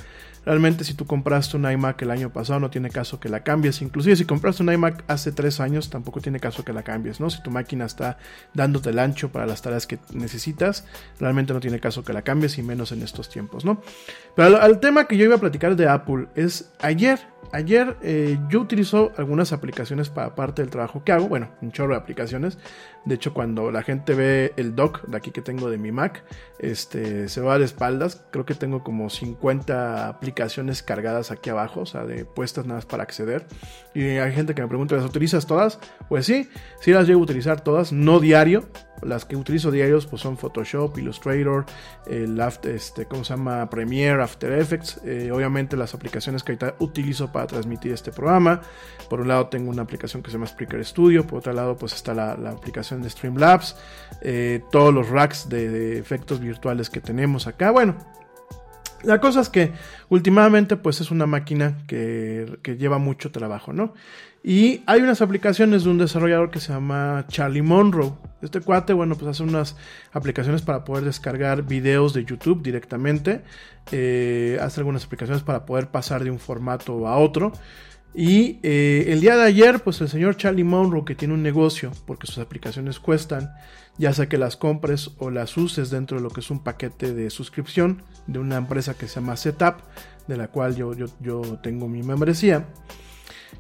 Realmente 0.46 0.84
si 0.84 0.94
tú 0.94 1.08
compraste 1.08 1.58
un 1.58 1.70
iMac 1.70 2.00
el 2.04 2.12
año 2.12 2.32
pasado 2.32 2.60
no 2.60 2.70
tiene 2.70 2.92
caso 2.92 3.20
que 3.20 3.30
la 3.30 3.40
cambies. 3.40 3.82
Inclusive 3.82 4.16
si 4.16 4.26
compraste 4.26 4.62
un 4.62 4.72
iMac 4.72 5.04
hace 5.08 5.32
tres 5.32 5.60
años 5.60 5.90
tampoco 5.90 6.22
tiene 6.22 6.40
caso 6.40 6.64
que 6.64 6.72
la 6.72 6.84
cambies, 6.84 7.20
¿no? 7.20 7.32
Si 7.32 7.42
tu 7.42 7.50
máquina 7.50 7.86
está 7.86 8.20
dándote 8.54 8.92
el 8.92 9.00
ancho 9.00 9.30
para 9.30 9.48
las 9.48 9.64
tareas 9.64 9.88
que 9.88 9.98
necesitas, 10.14 10.86
realmente 11.20 11.52
no 11.52 11.60
tiene 11.60 11.80
caso 11.80 12.04
que 12.04 12.14
la 12.14 12.22
cambies 12.22 12.60
y 12.60 12.64
menos 12.64 12.92
en 12.92 13.02
estos 13.02 13.28
tiempos, 13.28 13.66
¿no? 13.66 13.82
Pero 14.36 14.62
al, 14.62 14.80
tema 14.80 15.08
que 15.08 15.18
yo 15.18 15.26
iba 15.26 15.36
a 15.36 15.40
platicar 15.40 15.76
de 15.76 15.90
Apple 15.90 16.28
es 16.36 16.72
ayer, 16.80 17.20
ayer 17.52 17.98
eh, 18.02 18.38
yo 18.50 18.62
utilizo 18.62 19.12
algunas 19.18 19.54
aplicaciones 19.54 20.10
para 20.10 20.36
parte 20.36 20.62
del 20.62 20.72
trabajo 20.72 21.04
que 21.04 21.12
hago, 21.12 21.28
bueno, 21.28 21.50
un 21.62 21.72
chorro 21.72 21.94
de 21.94 22.00
aplicaciones. 22.00 22.58
De 23.06 23.16
hecho, 23.16 23.34
cuando 23.34 23.72
la 23.72 23.84
gente 23.84 24.16
ve 24.16 24.54
el 24.58 24.76
dock 24.76 25.04
de 25.06 25.18
aquí 25.18 25.30
que 25.32 25.42
tengo 25.42 25.70
de 25.70 25.78
mi 25.78 25.92
Mac, 25.92 26.24
este, 26.58 27.30
se 27.30 27.42
va 27.42 27.60
de 27.60 27.66
espaldas. 27.66 28.24
Creo 28.32 28.46
que 28.46 28.56
tengo 28.56 28.84
como 28.84 29.10
50 29.10 30.10
aplicaciones 30.10 30.82
cargadas 30.82 31.30
aquí 31.30 31.52
abajo, 31.52 31.82
o 31.82 31.86
sea, 31.86 32.06
de 32.06 32.26
puestas 32.26 32.66
nada 32.66 32.80
más 32.80 32.86
para 32.86 33.04
acceder. 33.04 33.46
Y 33.94 34.04
hay 34.04 34.34
gente 34.34 34.56
que 34.56 34.62
me 34.62 34.68
pregunta, 34.68 34.96
¿las 34.96 35.06
utilizas 35.06 35.46
todas? 35.46 35.80
Pues 36.10 36.26
sí, 36.26 36.50
sí 36.82 36.92
las 36.92 37.08
llevo 37.08 37.22
a 37.22 37.24
utilizar 37.24 37.62
todas, 37.62 37.92
no 37.92 38.20
diario. 38.20 38.68
Las 39.02 39.26
que 39.26 39.36
utilizo 39.36 39.72
diarios 39.72 40.08
pues 40.08 40.22
son 40.22 40.38
Photoshop, 40.38 40.98
Illustrator, 40.98 41.66
After, 42.42 42.74
este, 42.74 43.06
¿cómo 43.06 43.24
se 43.24 43.34
llama? 43.34 43.70
Premiere, 43.70 44.24
After 44.24 44.52
Effects. 44.54 45.02
Eh, 45.06 45.32
obviamente 45.32 45.78
las 45.78 45.94
aplicaciones 45.94 46.44
que 46.44 46.54
ahorita 46.54 46.76
utilizo 46.80 47.32
para 47.32 47.46
transmitir 47.46 47.92
este 47.92 48.12
programa. 48.12 48.62
Por 49.10 49.22
un 49.22 49.28
lado 49.28 49.48
tengo 49.48 49.70
una 49.70 49.84
aplicación 49.84 50.24
que 50.24 50.30
se 50.30 50.38
llama 50.38 50.48
Spreaker 50.48 50.84
Studio, 50.84 51.26
por 51.26 51.40
otro 51.40 51.54
lado 51.54 51.78
pues 51.78 51.94
está 51.94 52.14
la, 52.14 52.32
aplicación 52.32 53.02
de 53.02 53.10
Streamlabs, 53.10 53.76
eh, 54.22 54.62
todos 54.72 54.94
los 54.94 55.10
racks 55.10 55.50
de 55.50 55.98
efectos 55.98 56.40
virtuales 56.40 56.90
que 56.90 57.02
tenemos 57.02 57.48
acá. 57.48 57.72
Bueno, 57.72 57.96
la 59.06 59.20
cosa 59.22 59.42
es 59.42 59.50
que 59.50 59.72
últimamente 60.10 60.78
pues 60.78 61.00
es 61.00 61.12
una 61.12 61.28
máquina 61.28 61.78
que, 61.88 62.60
lleva 62.78 62.98
mucho 62.98 63.32
trabajo, 63.32 63.72
¿no? 63.72 63.94
Y 64.44 64.82
hay 64.86 65.02
unas 65.02 65.22
aplicaciones 65.22 65.84
de 65.84 65.90
un 65.90 65.98
desarrollador 65.98 66.52
que 66.52 66.60
se 66.60 66.74
llama 66.74 67.26
Charlie 67.28 67.62
Monroe. 67.62 68.14
Este 68.42 68.62
cuate, 68.62 68.94
bueno, 68.94 69.16
pues 69.16 69.30
hace 69.30 69.44
unas 69.44 69.76
aplicaciones 70.12 70.62
para 70.62 70.84
poder 70.84 71.04
descargar 71.04 71.64
videos 71.64 72.14
de 72.14 72.26
YouTube 72.26 72.62
directamente. 72.62 73.42
Eh, 73.92 74.60
hace 74.62 74.82
algunas 74.82 75.06
aplicaciones 75.06 75.44
para 75.44 75.66
poder 75.66 75.90
pasar 75.90 76.24
de 76.24 76.30
un 76.30 76.40
formato 76.40 77.08
a 77.08 77.18
otro. 77.18 77.54
Y 78.16 78.60
eh, 78.64 79.08
el 79.10 79.20
día 79.20 79.36
de 79.36 79.44
ayer, 79.44 79.82
pues 79.82 80.00
el 80.00 80.08
señor 80.08 80.38
Charlie 80.38 80.64
Monroe, 80.64 81.04
que 81.04 81.16
tiene 81.16 81.34
un 81.34 81.44
negocio, 81.44 81.92
porque 82.08 82.28
sus 82.28 82.38
aplicaciones 82.38 82.98
cuestan, 82.98 83.52
ya 83.98 84.14
sea 84.14 84.30
que 84.30 84.38
las 84.38 84.56
compres 84.56 85.12
o 85.18 85.30
las 85.30 85.58
uses 85.58 85.90
dentro 85.90 86.18
de 86.18 86.24
lo 86.24 86.30
que 86.30 86.40
es 86.40 86.50
un 86.50 86.64
paquete 86.64 87.14
de 87.14 87.30
suscripción 87.30 88.04
de 88.26 88.40
una 88.40 88.56
empresa 88.56 88.94
que 88.94 89.10
se 89.10 89.16
llama 89.16 89.36
Setup, 89.36 89.82
de 90.28 90.38
la 90.38 90.48
cual 90.48 90.78
yo, 90.78 90.94
yo, 91.20 91.42
tengo 91.62 91.90
mi 91.90 92.04
membresía. 92.04 92.66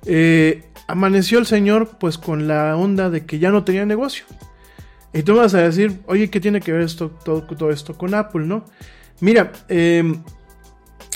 Eh, 0.06 0.64
amaneció 0.88 1.40
el 1.40 1.46
señor 1.46 1.98
pues 2.00 2.18
con 2.18 2.48
la 2.48 2.78
onda 2.78 3.10
de 3.10 3.26
que 3.26 3.40
ya 3.40 3.52
no 3.52 3.66
tenía 3.66 3.86
negocio. 3.86 4.24
Y 5.14 5.24
tú 5.24 5.34
me 5.34 5.40
vas 5.40 5.54
a 5.54 5.62
decir, 5.62 6.00
oye, 6.08 6.30
¿qué 6.30 6.40
tiene 6.40 6.62
que 6.62 6.72
ver 6.72 6.82
esto, 6.82 7.10
todo, 7.10 7.42
todo 7.42 7.72
esto 7.72 7.98
con 7.98 8.14
Apple, 8.14 8.46
no? 8.46 8.64
Mira, 9.20 9.52
em, 9.68 10.24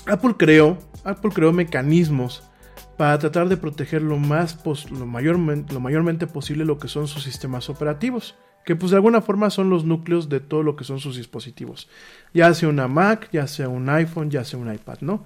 Apple 0.08 0.36
creó, 0.38 0.78
Apple 1.06 1.32
creó 1.34 1.54
mecanismos 1.54 2.49
para 3.00 3.18
tratar 3.18 3.48
de 3.48 3.56
proteger 3.56 4.02
lo, 4.02 4.18
más 4.18 4.60
lo, 4.92 5.06
mayormente, 5.06 5.74
lo 5.74 5.80
mayormente 5.80 6.28
posible 6.28 6.66
lo 6.66 6.80
que 6.80 6.90
son 6.90 7.08
sus 7.08 7.24
sistemas 7.24 7.70
operativos, 7.70 8.36
que 8.66 8.76
pues 8.76 8.92
de 8.92 8.98
alguna 8.98 9.22
forma 9.22 9.50
son 9.52 9.70
los 9.70 9.86
núcleos 9.86 10.28
de 10.28 10.42
todo 10.42 10.64
lo 10.64 10.76
que 10.76 10.84
son 10.84 11.00
sus 11.00 11.16
dispositivos, 11.16 11.88
ya 12.34 12.54
sea 12.54 12.68
una 12.68 12.90
Mac, 12.90 13.30
ya 13.32 13.48
sea 13.48 13.70
un 13.70 13.88
iPhone, 13.88 14.30
ya 14.30 14.44
sea 14.44 14.60
un 14.60 14.74
iPad, 14.74 14.98
¿no? 15.00 15.24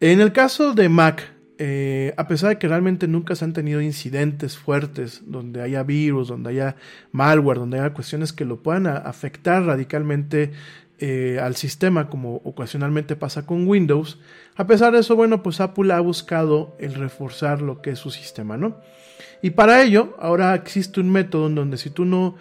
En 0.00 0.22
el 0.22 0.32
caso 0.32 0.72
de 0.72 0.88
Mac, 0.88 1.34
eh, 1.58 2.14
a 2.16 2.26
pesar 2.28 2.48
de 2.48 2.58
que 2.58 2.66
realmente 2.66 3.06
nunca 3.08 3.34
se 3.34 3.44
han 3.44 3.52
tenido 3.52 3.82
incidentes 3.82 4.56
fuertes 4.56 5.22
donde 5.26 5.60
haya 5.60 5.82
virus, 5.82 6.28
donde 6.28 6.48
haya 6.48 6.76
malware, 7.12 7.58
donde 7.58 7.78
haya 7.78 7.92
cuestiones 7.92 8.32
que 8.32 8.46
lo 8.46 8.62
puedan 8.62 8.86
afectar 8.86 9.62
radicalmente 9.64 10.52
eh, 10.98 11.38
al 11.42 11.56
sistema 11.56 12.08
como 12.08 12.36
ocasionalmente 12.44 13.16
pasa 13.16 13.44
con 13.44 13.68
Windows, 13.68 14.18
a 14.56 14.66
pesar 14.66 14.92
de 14.92 15.00
eso, 15.00 15.14
bueno, 15.14 15.42
pues 15.42 15.60
Apple 15.60 15.92
ha 15.92 16.00
buscado 16.00 16.74
el 16.78 16.94
reforzar 16.94 17.60
lo 17.60 17.82
que 17.82 17.90
es 17.90 17.98
su 17.98 18.10
sistema, 18.10 18.56
¿no? 18.56 18.80
Y 19.42 19.50
para 19.50 19.82
ello, 19.82 20.16
ahora 20.18 20.54
existe 20.54 21.00
un 21.00 21.10
método 21.10 21.48
en 21.48 21.54
donde 21.54 21.76
si 21.76 21.90
tú 21.90 22.04
no, 22.04 22.36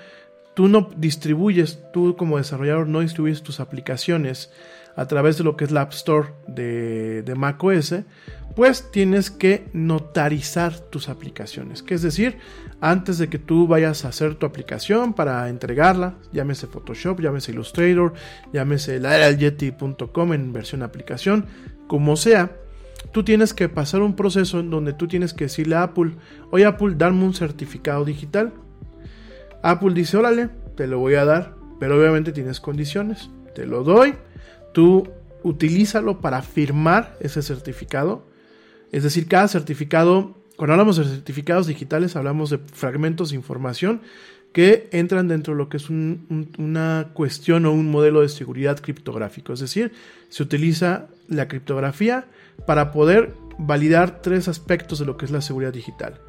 tú 0.54 0.70
no 0.70 0.90
distribuyes, 0.96 1.80
tú 1.92 2.16
como 2.16 2.38
desarrollador 2.38 2.88
no 2.88 3.02
distribuyes 3.02 3.44
tus 3.44 3.60
aplicaciones 3.60 4.52
a 4.96 5.06
través 5.08 5.38
de 5.38 5.44
lo 5.44 5.58
que 5.58 5.66
es 5.66 5.72
la 5.72 5.82
App 5.82 5.92
Store 5.92 6.30
de, 6.48 7.22
de 7.24 7.36
macOS, 7.36 7.96
pues 8.56 8.90
tienes 8.92 9.30
que 9.30 9.68
notarizar 9.74 10.80
tus 10.80 11.10
aplicaciones. 11.10 11.84
Que 11.84 11.96
es 11.96 12.02
decir, 12.02 12.38
antes 12.92 13.18
de 13.18 13.30
que 13.30 13.40
tú 13.40 13.66
vayas 13.66 14.06
a 14.06 14.10
hacer 14.10 14.36
tu 14.36 14.46
aplicación 14.46 15.16
para 15.16 15.50
entregarla, 15.50 16.20
llámese 16.32 16.68
Photoshop, 16.68 17.20
llámese 17.20 17.52
Illustrator, 17.52 18.14
llámese 18.54 19.00
la.yeti.com 19.00 20.34
en 20.34 20.54
versión 20.54 20.84
aplicación, 20.84 21.48
como 21.88 22.16
sea, 22.16 22.56
tú 23.12 23.24
tienes 23.24 23.56
que 23.56 23.70
pasar 23.70 24.02
un 24.02 24.16
proceso 24.16 24.60
en 24.60 24.70
donde 24.70 24.94
tú 24.94 25.08
tienes 25.08 25.34
que 25.34 25.46
decirle 25.46 25.78
a 25.78 25.84
Apple, 25.84 26.12
oye 26.52 26.66
Apple, 26.66 26.94
dame 26.96 27.24
un 27.24 27.34
certificado 27.34 28.06
digital. 28.06 28.54
Apple 29.64 29.96
dice, 29.96 30.18
órale, 30.18 30.50
te 30.78 30.86
lo 30.86 31.00
voy 31.00 31.16
a 31.16 31.26
dar, 31.26 31.56
pero 31.80 32.00
obviamente 32.00 32.34
tienes 32.34 32.60
condiciones. 32.60 33.32
Te 33.56 33.66
lo 33.66 33.84
doy, 33.84 34.14
tú 34.74 35.10
utilízalo 35.42 36.22
para 36.22 36.44
firmar 36.44 37.18
ese 37.20 37.42
certificado. 37.42 38.28
Es 38.92 39.02
decir, 39.02 39.28
cada 39.28 39.48
certificado, 39.48 40.38
cuando 40.56 40.74
hablamos 40.74 40.98
de 40.98 41.04
certificados 41.06 41.68
digitales, 41.68 42.16
hablamos 42.16 42.50
de 42.50 42.58
fragmentos 42.58 43.30
de 43.30 43.36
información 43.36 44.02
que 44.54 44.88
entran 44.94 45.28
dentro 45.28 45.54
de 45.54 45.58
lo 45.58 45.68
que 45.68 45.76
es 45.76 45.90
una 45.90 47.10
cuestión 47.14 47.66
o 47.66 47.74
un 47.74 47.92
modelo 47.92 48.22
de 48.22 48.30
seguridad 48.30 48.80
criptográfico. 48.80 49.52
Es 49.52 49.60
decir, 49.60 49.92
se 50.30 50.44
utiliza 50.44 51.08
la 51.28 51.50
criptografía 51.50 52.28
para 52.66 52.94
poder 52.94 53.34
validar 53.58 54.22
tres 54.22 54.48
aspectos 54.48 55.00
de 55.00 55.06
lo 55.06 55.18
que 55.18 55.26
es 55.26 55.32
la 55.32 55.42
seguridad 55.42 55.74
digital. 55.74 56.22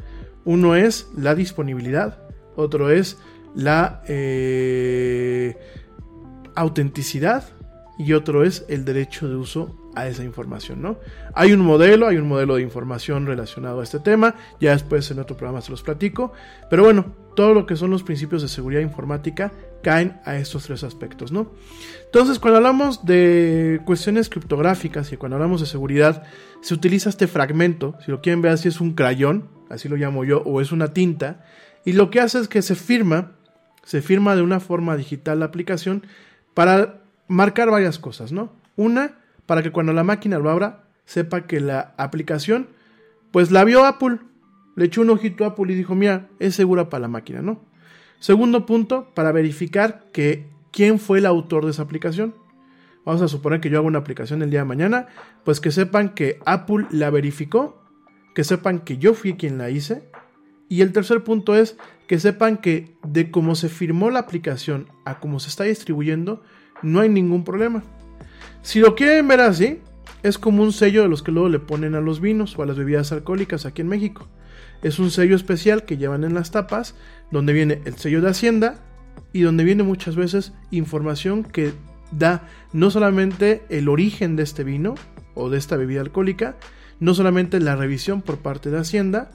Uno 0.45 0.75
es 0.75 1.09
la 1.17 1.37
disponibilidad, 1.37 2.19
otro 2.57 2.91
es 2.91 3.17
la 3.55 4.03
eh, 4.09 5.57
autenticidad 6.57 7.45
y 7.97 8.13
otro 8.13 8.43
es 8.43 8.65
el 8.69 8.85
derecho 8.85 9.29
de 9.29 9.37
uso 9.37 9.86
a 9.97 10.07
esa 10.07 10.23
información, 10.23 10.83
¿no? 10.83 10.99
Hay 11.35 11.53
un 11.53 11.61
modelo, 11.61 12.07
hay 12.07 12.19
un 12.19 12.29
modelo 12.29 12.57
de 12.57 12.63
información 12.63 13.27
relacionado 13.27 13.81
a 13.81 13.83
este 13.83 13.99
tema, 13.99 14.37
ya 14.61 14.73
después 14.73 15.11
en 15.11 15.19
otro 15.19 15.37
programa 15.37 15.63
se 15.63 15.71
los 15.71 15.83
platico, 15.83 16.33
pero 16.71 16.85
bueno, 16.85 17.17
todo 17.35 17.55
lo 17.55 17.67
que 17.67 17.77
son 17.77 17.91
los 17.91 18.03
principios 18.03 18.43
de 18.43 18.49
seguridad 18.49 18.83
informática 18.83 19.53
caen 19.83 20.21
a 20.25 20.37
estos 20.37 20.65
tres 20.65 20.85
aspectos, 20.85 21.33
¿no? 21.33 21.51
Entonces, 22.05 22.39
cuando 22.39 22.59
hablamos 22.59 23.07
de 23.07 23.81
cuestiones 23.87 24.29
criptográficas 24.29 25.13
y 25.13 25.17
cuando 25.17 25.37
hablamos 25.37 25.61
de 25.61 25.67
seguridad, 25.67 26.25
se 26.61 26.75
utiliza 26.75 27.09
este 27.09 27.27
fragmento, 27.27 27.97
si 28.05 28.11
lo 28.11 28.21
quieren 28.21 28.43
ver 28.43 28.53
así 28.53 28.69
es 28.69 28.81
un 28.81 28.93
crayón, 28.93 29.49
así 29.71 29.89
lo 29.89 29.97
llamo 29.97 30.25
yo, 30.25 30.43
o 30.43 30.61
es 30.61 30.73
una 30.73 30.93
tinta, 30.93 31.45
y 31.87 31.93
lo 31.93 32.11
que 32.11 32.21
hace 32.21 32.39
es 32.39 32.49
que 32.49 32.61
se 32.61 32.75
firma, 32.75 33.33
se 33.83 34.03
firma 34.03 34.37
de 34.37 34.43
una 34.43 34.61
forma 34.61 34.97
digital 34.97 35.41
la 35.41 35.47
aplicación 35.47 36.07
para 36.53 37.01
marcar 37.29 37.71
varias 37.71 37.99
cosas, 37.99 38.33
¿no? 38.33 38.53
Una, 38.77 39.19
para 39.47 39.63
que 39.63 39.71
cuando 39.73 39.93
la 39.93 40.05
máquina 40.05 40.39
lo 40.39 40.51
abra, 40.51 40.89
sepa 41.05 41.47
que 41.47 41.61
la 41.61 41.95
aplicación, 41.97 42.69
pues 43.31 43.51
la 43.51 43.65
vio 43.65 43.85
Apple, 43.85 44.19
le 44.75 44.85
echó 44.85 45.01
un 45.01 45.11
ojito 45.11 45.45
a 45.45 45.49
Apple 45.49 45.73
y 45.73 45.77
dijo, 45.77 45.95
mira, 45.95 46.29
es 46.39 46.55
segura 46.55 46.91
para 46.91 47.03
la 47.03 47.09
máquina, 47.09 47.41
¿no? 47.41 47.65
Segundo 48.19 48.67
punto, 48.67 49.13
para 49.15 49.33
verificar 49.33 50.07
que 50.13 50.49
quién 50.73 50.99
fue 50.99 51.19
el 51.19 51.27
autor 51.27 51.65
de 51.65 51.71
esa 51.71 51.83
aplicación. 51.83 52.35
Vamos 53.05 53.23
a 53.23 53.29
suponer 53.29 53.61
que 53.61 53.71
yo 53.71 53.79
hago 53.79 53.87
una 53.87 54.01
aplicación 54.01 54.43
el 54.43 54.51
día 54.51 54.61
de 54.61 54.67
mañana, 54.67 55.07
pues 55.45 55.61
que 55.61 55.71
sepan 55.71 56.11
que 56.11 56.41
Apple 56.45 56.87
la 56.91 57.11
verificó, 57.11 57.83
que 58.35 58.43
sepan 58.43 58.81
que 58.81 58.99
yo 58.99 59.15
fui 59.15 59.35
quien 59.35 59.59
la 59.59 59.71
hice. 59.71 60.11
Y 60.69 60.81
el 60.81 60.93
tercer 60.93 61.23
punto 61.23 61.55
es 61.55 61.77
que 62.09 62.19
sepan 62.19 62.59
que 62.59 62.97
de 63.07 63.31
cómo 63.31 63.55
se 63.55 63.69
firmó 63.69 64.11
la 64.11 64.19
aplicación 64.19 64.89
a 65.05 65.21
cómo 65.21 65.39
se 65.39 65.49
está 65.49 65.65
distribuyendo, 65.65 66.43
no 66.83 67.01
hay 67.01 67.09
ningún 67.09 67.45
problema. 67.45 67.85
Si 68.67 68.81
lo 68.81 68.97
quieren 68.97 69.29
ver 69.29 69.39
así, 69.39 69.79
es 70.25 70.39
como 70.39 70.65
un 70.65 70.73
sello 70.73 71.03
de 71.03 71.09
los 71.09 71.23
que 71.23 71.31
luego 71.31 71.49
le 71.49 71.61
ponen 71.61 71.95
a 71.95 72.01
los 72.01 72.21
vinos 72.21 72.59
o 72.59 72.65
a 72.65 72.67
las 72.67 72.77
bebidas 72.77 73.13
alcohólicas 73.13 73.65
aquí 73.65 73.81
en 73.81 73.87
México. 73.87 74.27
Es 74.83 74.99
un 74.99 75.13
sello 75.13 75.37
especial 75.37 75.85
que 75.85 75.99
llevan 75.99 76.25
en 76.25 76.35
las 76.35 76.51
tapas, 76.51 76.97
donde 77.31 77.53
viene 77.53 77.81
el 77.85 77.95
sello 77.95 78.21
de 78.21 78.31
Hacienda 78.31 78.81
y 79.33 79.43
donde 79.43 79.63
viene 79.63 79.85
muchas 79.85 80.17
veces 80.17 80.53
información 80.73 81.45
que 81.45 81.75
da 82.11 82.49
no 82.73 82.91
solamente 82.91 83.63
el 83.69 83.89
origen 83.89 84.35
de 84.35 84.43
este 84.43 84.65
vino 84.65 84.97
o 85.37 85.49
de 85.49 85.59
esta 85.59 85.77
bebida 85.77 86.01
alcohólica, 86.01 86.57
no 86.99 87.15
solamente 87.15 87.61
la 87.61 87.77
revisión 87.77 88.21
por 88.21 88.39
parte 88.39 88.73
de 88.73 88.81
Hacienda, 88.81 89.31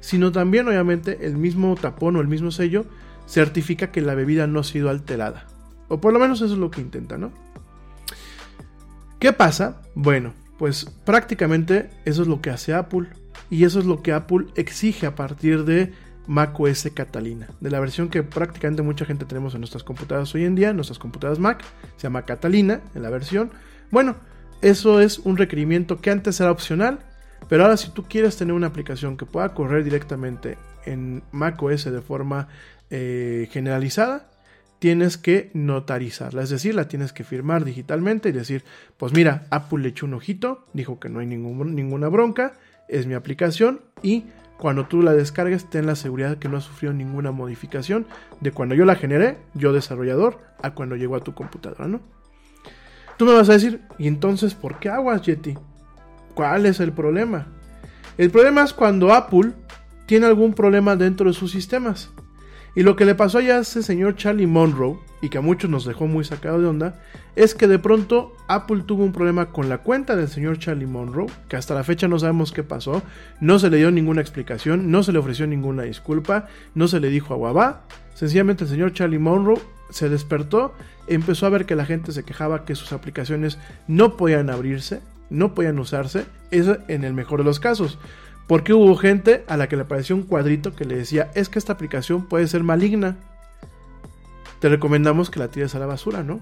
sino 0.00 0.30
también 0.30 0.68
obviamente 0.68 1.24
el 1.24 1.38
mismo 1.38 1.74
tapón 1.74 2.16
o 2.16 2.20
el 2.20 2.28
mismo 2.28 2.50
sello 2.50 2.84
certifica 3.26 3.90
que 3.90 4.02
la 4.02 4.14
bebida 4.14 4.46
no 4.46 4.60
ha 4.60 4.64
sido 4.64 4.90
alterada. 4.90 5.46
O 5.88 6.02
por 6.02 6.12
lo 6.12 6.18
menos 6.18 6.42
eso 6.42 6.52
es 6.52 6.60
lo 6.60 6.70
que 6.70 6.82
intenta, 6.82 7.16
¿no? 7.16 7.32
¿Qué 9.24 9.32
pasa? 9.32 9.80
Bueno, 9.94 10.34
pues 10.58 10.84
prácticamente 11.06 11.88
eso 12.04 12.20
es 12.20 12.28
lo 12.28 12.42
que 12.42 12.50
hace 12.50 12.74
Apple. 12.74 13.08
Y 13.48 13.64
eso 13.64 13.78
es 13.78 13.86
lo 13.86 14.02
que 14.02 14.12
Apple 14.12 14.48
exige 14.54 15.06
a 15.06 15.14
partir 15.14 15.64
de 15.64 15.94
macOS 16.26 16.90
Catalina, 16.92 17.48
de 17.58 17.70
la 17.70 17.80
versión 17.80 18.10
que 18.10 18.22
prácticamente 18.22 18.82
mucha 18.82 19.06
gente 19.06 19.24
tenemos 19.24 19.54
en 19.54 19.62
nuestras 19.62 19.82
computadoras 19.82 20.34
hoy 20.34 20.44
en 20.44 20.54
día, 20.54 20.74
nuestras 20.74 20.98
computadoras 20.98 21.38
Mac, 21.38 21.64
se 21.96 22.02
llama 22.02 22.26
Catalina 22.26 22.82
en 22.94 23.02
la 23.02 23.08
versión. 23.08 23.50
Bueno, 23.90 24.14
eso 24.60 25.00
es 25.00 25.18
un 25.20 25.38
requerimiento 25.38 26.02
que 26.02 26.10
antes 26.10 26.38
era 26.38 26.50
opcional, 26.50 26.98
pero 27.48 27.62
ahora 27.62 27.78
si 27.78 27.92
tú 27.92 28.04
quieres 28.04 28.36
tener 28.36 28.52
una 28.52 28.66
aplicación 28.66 29.16
que 29.16 29.24
pueda 29.24 29.54
correr 29.54 29.84
directamente 29.84 30.58
en 30.84 31.22
macOS 31.32 31.84
de 31.84 32.02
forma 32.02 32.48
eh, 32.90 33.48
generalizada, 33.50 34.28
tienes 34.84 35.16
que 35.16 35.50
notarizarla, 35.54 36.42
es 36.42 36.50
decir, 36.50 36.74
la 36.74 36.88
tienes 36.88 37.14
que 37.14 37.24
firmar 37.24 37.64
digitalmente 37.64 38.28
y 38.28 38.32
decir, 38.32 38.64
pues 38.98 39.14
mira, 39.14 39.46
Apple 39.48 39.78
le 39.78 39.88
echó 39.88 40.04
un 40.04 40.12
ojito, 40.12 40.66
dijo 40.74 41.00
que 41.00 41.08
no 41.08 41.20
hay 41.20 41.26
ninguna 41.26 42.08
bronca, 42.10 42.52
es 42.86 43.06
mi 43.06 43.14
aplicación 43.14 43.80
y 44.02 44.24
cuando 44.58 44.84
tú 44.84 45.00
la 45.00 45.14
descargues 45.14 45.70
ten 45.70 45.86
la 45.86 45.96
seguridad 45.96 46.36
que 46.36 46.50
no 46.50 46.58
ha 46.58 46.60
sufrido 46.60 46.92
ninguna 46.92 47.30
modificación 47.30 48.04
de 48.42 48.52
cuando 48.52 48.74
yo 48.74 48.84
la 48.84 48.94
generé, 48.94 49.38
yo 49.54 49.72
desarrollador, 49.72 50.40
a 50.60 50.74
cuando 50.74 50.96
llegó 50.96 51.16
a 51.16 51.20
tu 51.20 51.32
computadora, 51.32 51.88
¿no? 51.88 52.02
Tú 53.16 53.24
me 53.24 53.32
vas 53.32 53.48
a 53.48 53.54
decir, 53.54 53.80
¿y 53.96 54.06
entonces 54.06 54.52
por 54.52 54.80
qué 54.80 54.90
aguas, 54.90 55.22
Yeti? 55.22 55.54
¿Cuál 56.34 56.66
es 56.66 56.78
el 56.78 56.92
problema? 56.92 57.46
El 58.18 58.30
problema 58.30 58.62
es 58.62 58.74
cuando 58.74 59.14
Apple 59.14 59.52
tiene 60.04 60.26
algún 60.26 60.52
problema 60.52 60.94
dentro 60.94 61.26
de 61.30 61.32
sus 61.32 61.52
sistemas. 61.52 62.10
Y 62.76 62.82
lo 62.82 62.96
que 62.96 63.04
le 63.04 63.14
pasó 63.14 63.38
a 63.38 63.58
ese 63.58 63.82
señor 63.82 64.16
Charlie 64.16 64.48
Monroe, 64.48 64.98
y 65.22 65.28
que 65.28 65.38
a 65.38 65.42
muchos 65.42 65.70
nos 65.70 65.84
dejó 65.84 66.06
muy 66.08 66.24
sacado 66.24 66.60
de 66.60 66.66
onda, 66.66 67.00
es 67.36 67.54
que 67.54 67.68
de 67.68 67.78
pronto 67.78 68.36
Apple 68.48 68.82
tuvo 68.84 69.04
un 69.04 69.12
problema 69.12 69.46
con 69.46 69.68
la 69.68 69.78
cuenta 69.78 70.16
del 70.16 70.28
señor 70.28 70.58
Charlie 70.58 70.86
Monroe, 70.86 71.30
que 71.48 71.56
hasta 71.56 71.74
la 71.74 71.84
fecha 71.84 72.08
no 72.08 72.18
sabemos 72.18 72.50
qué 72.50 72.64
pasó, 72.64 73.02
no 73.40 73.60
se 73.60 73.70
le 73.70 73.76
dio 73.76 73.92
ninguna 73.92 74.20
explicación, 74.20 74.90
no 74.90 75.02
se 75.04 75.12
le 75.12 75.18
ofreció 75.18 75.46
ninguna 75.46 75.84
disculpa, 75.84 76.48
no 76.74 76.88
se 76.88 76.98
le 76.98 77.10
dijo 77.10 77.32
a 77.32 77.36
Guabá, 77.36 77.84
sencillamente 78.14 78.64
el 78.64 78.70
señor 78.70 78.92
Charlie 78.92 79.18
Monroe 79.18 79.60
se 79.90 80.08
despertó, 80.08 80.74
empezó 81.06 81.46
a 81.46 81.50
ver 81.50 81.66
que 81.66 81.76
la 81.76 81.86
gente 81.86 82.10
se 82.10 82.24
quejaba 82.24 82.64
que 82.64 82.74
sus 82.74 82.92
aplicaciones 82.92 83.58
no 83.86 84.16
podían 84.16 84.50
abrirse, 84.50 85.00
no 85.30 85.54
podían 85.54 85.78
usarse, 85.78 86.26
eso 86.50 86.78
en 86.88 87.04
el 87.04 87.14
mejor 87.14 87.40
de 87.40 87.44
los 87.44 87.60
casos. 87.60 87.98
Porque 88.46 88.74
hubo 88.74 88.94
gente 88.96 89.44
a 89.48 89.56
la 89.56 89.68
que 89.68 89.76
le 89.76 89.82
apareció 89.82 90.14
un 90.14 90.22
cuadrito 90.22 90.74
que 90.74 90.84
le 90.84 90.96
decía, 90.96 91.30
es 91.34 91.48
que 91.48 91.58
esta 91.58 91.72
aplicación 91.72 92.26
puede 92.26 92.46
ser 92.46 92.62
maligna. 92.62 93.16
Te 94.60 94.68
recomendamos 94.68 95.30
que 95.30 95.38
la 95.38 95.48
tires 95.48 95.74
a 95.74 95.78
la 95.78 95.86
basura, 95.86 96.22
¿no? 96.22 96.40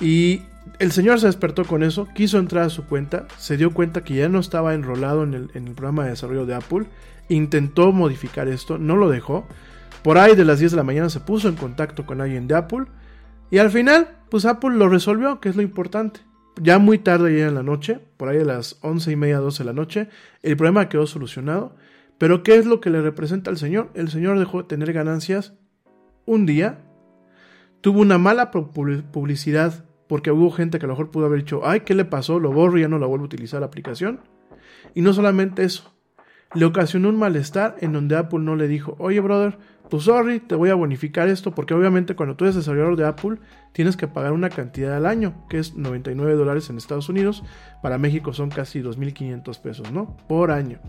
Y 0.00 0.42
el 0.78 0.92
señor 0.92 1.20
se 1.20 1.26
despertó 1.26 1.64
con 1.64 1.82
eso, 1.82 2.08
quiso 2.14 2.38
entrar 2.38 2.64
a 2.64 2.70
su 2.70 2.84
cuenta, 2.84 3.26
se 3.38 3.56
dio 3.56 3.72
cuenta 3.72 4.02
que 4.02 4.14
ya 4.14 4.28
no 4.28 4.40
estaba 4.40 4.74
enrolado 4.74 5.22
en 5.22 5.34
el, 5.34 5.50
en 5.54 5.68
el 5.68 5.74
programa 5.74 6.04
de 6.04 6.10
desarrollo 6.10 6.46
de 6.46 6.54
Apple, 6.54 6.86
intentó 7.28 7.92
modificar 7.92 8.48
esto, 8.48 8.76
no 8.76 8.96
lo 8.96 9.08
dejó. 9.08 9.46
Por 10.02 10.18
ahí 10.18 10.34
de 10.36 10.44
las 10.44 10.58
10 10.58 10.72
de 10.72 10.76
la 10.76 10.82
mañana 10.84 11.08
se 11.08 11.20
puso 11.20 11.48
en 11.48 11.54
contacto 11.54 12.06
con 12.06 12.20
alguien 12.20 12.48
de 12.48 12.56
Apple 12.56 12.86
y 13.50 13.58
al 13.58 13.70
final, 13.70 14.08
pues 14.30 14.44
Apple 14.44 14.76
lo 14.76 14.88
resolvió, 14.88 15.40
que 15.40 15.48
es 15.48 15.56
lo 15.56 15.62
importante 15.62 16.25
ya 16.60 16.78
muy 16.78 16.98
tarde 16.98 17.38
ya 17.38 17.48
en 17.48 17.54
la 17.54 17.62
noche, 17.62 18.00
por 18.16 18.28
ahí 18.28 18.38
a 18.38 18.44
las 18.44 18.78
once 18.82 19.10
y 19.10 19.16
media, 19.16 19.38
12 19.38 19.62
de 19.62 19.66
la 19.66 19.72
noche, 19.72 20.08
el 20.42 20.56
problema 20.56 20.88
quedó 20.88 21.06
solucionado. 21.06 21.76
Pero 22.18 22.42
¿qué 22.42 22.56
es 22.56 22.66
lo 22.66 22.80
que 22.80 22.90
le 22.90 23.02
representa 23.02 23.50
al 23.50 23.58
Señor? 23.58 23.90
El 23.94 24.08
Señor 24.08 24.38
dejó 24.38 24.62
de 24.62 24.68
tener 24.68 24.92
ganancias 24.92 25.54
un 26.24 26.46
día, 26.46 26.80
tuvo 27.80 28.00
una 28.00 28.18
mala 28.18 28.50
publicidad 28.50 29.84
porque 30.08 30.30
hubo 30.30 30.50
gente 30.50 30.78
que 30.78 30.86
a 30.86 30.88
lo 30.88 30.94
mejor 30.94 31.10
pudo 31.10 31.26
haber 31.26 31.40
dicho, 31.40 31.60
ay, 31.64 31.80
¿qué 31.80 31.94
le 31.94 32.04
pasó? 32.04 32.38
Lo 32.38 32.52
borro 32.52 32.78
y 32.78 32.82
ya 32.82 32.88
no 32.88 32.98
la 32.98 33.06
vuelvo 33.06 33.24
a 33.24 33.26
utilizar 33.26 33.60
la 33.60 33.66
aplicación. 33.66 34.20
Y 34.94 35.02
no 35.02 35.12
solamente 35.12 35.64
eso, 35.64 35.92
le 36.54 36.64
ocasionó 36.64 37.08
un 37.08 37.18
malestar 37.18 37.76
en 37.80 37.92
donde 37.92 38.16
Apple 38.16 38.40
no 38.40 38.56
le 38.56 38.68
dijo, 38.68 38.96
oye 38.98 39.20
brother, 39.20 39.58
pues 39.88 40.04
sorry, 40.04 40.40
te 40.40 40.54
voy 40.54 40.70
a 40.70 40.74
bonificar 40.74 41.28
esto, 41.28 41.52
porque 41.54 41.74
obviamente 41.74 42.16
cuando 42.16 42.36
tú 42.36 42.44
eres 42.44 42.56
desarrollador 42.56 42.96
de 42.96 43.06
Apple 43.06 43.38
tienes 43.72 43.96
que 43.96 44.08
pagar 44.08 44.32
una 44.32 44.50
cantidad 44.50 44.96
al 44.96 45.06
año, 45.06 45.46
que 45.48 45.58
es 45.58 45.74
99 45.74 46.34
dólares 46.34 46.70
en 46.70 46.78
Estados 46.78 47.08
Unidos, 47.08 47.42
para 47.82 47.98
México 47.98 48.32
son 48.32 48.50
casi 48.50 48.80
2.500 48.80 49.60
pesos, 49.60 49.92
¿no? 49.92 50.16
Por 50.28 50.50
año. 50.50 50.80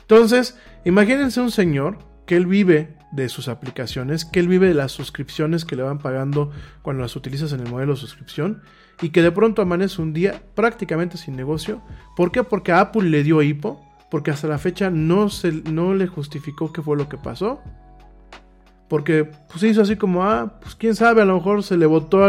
Entonces, 0.00 0.58
imagínense 0.84 1.40
un 1.40 1.50
señor 1.50 1.98
que 2.26 2.36
él 2.36 2.46
vive 2.46 2.96
de 3.12 3.28
sus 3.28 3.48
aplicaciones, 3.48 4.24
que 4.24 4.40
él 4.40 4.48
vive 4.48 4.68
de 4.68 4.74
las 4.74 4.92
suscripciones 4.92 5.64
que 5.64 5.76
le 5.76 5.82
van 5.82 5.98
pagando 5.98 6.50
cuando 6.82 7.02
las 7.02 7.16
utilizas 7.16 7.52
en 7.52 7.60
el 7.60 7.70
modelo 7.70 7.94
de 7.94 8.00
suscripción, 8.00 8.62
y 9.02 9.10
que 9.10 9.22
de 9.22 9.32
pronto 9.32 9.62
amanece 9.62 10.00
un 10.00 10.12
día 10.12 10.42
prácticamente 10.54 11.16
sin 11.16 11.36
negocio. 11.36 11.82
¿Por 12.16 12.32
qué? 12.32 12.42
Porque 12.42 12.72
a 12.72 12.80
Apple 12.80 13.08
le 13.08 13.22
dio 13.22 13.42
hipo, 13.42 13.84
porque 14.10 14.30
hasta 14.30 14.46
la 14.46 14.58
fecha 14.58 14.90
no, 14.90 15.28
se, 15.28 15.52
no 15.52 15.94
le 15.94 16.06
justificó 16.06 16.72
qué 16.72 16.82
fue 16.82 16.96
lo 16.96 17.08
que 17.08 17.18
pasó. 17.18 17.60
Porque 18.88 19.24
pues 19.24 19.62
hizo 19.62 19.82
así 19.82 19.96
como, 19.96 20.24
ah, 20.24 20.58
pues 20.60 20.74
quién 20.74 20.94
sabe, 20.94 21.22
a 21.22 21.24
lo 21.24 21.34
mejor 21.34 21.62
se 21.62 21.76
le 21.76 21.86
botó 21.86 22.24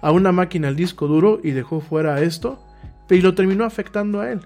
a 0.00 0.12
una 0.12 0.32
máquina 0.32 0.68
el 0.68 0.76
disco 0.76 1.06
duro 1.06 1.40
y 1.42 1.52
dejó 1.52 1.80
fuera 1.80 2.20
esto. 2.20 2.62
Y 3.08 3.20
lo 3.20 3.34
terminó 3.34 3.64
afectando 3.64 4.20
a 4.20 4.30
él. 4.30 4.40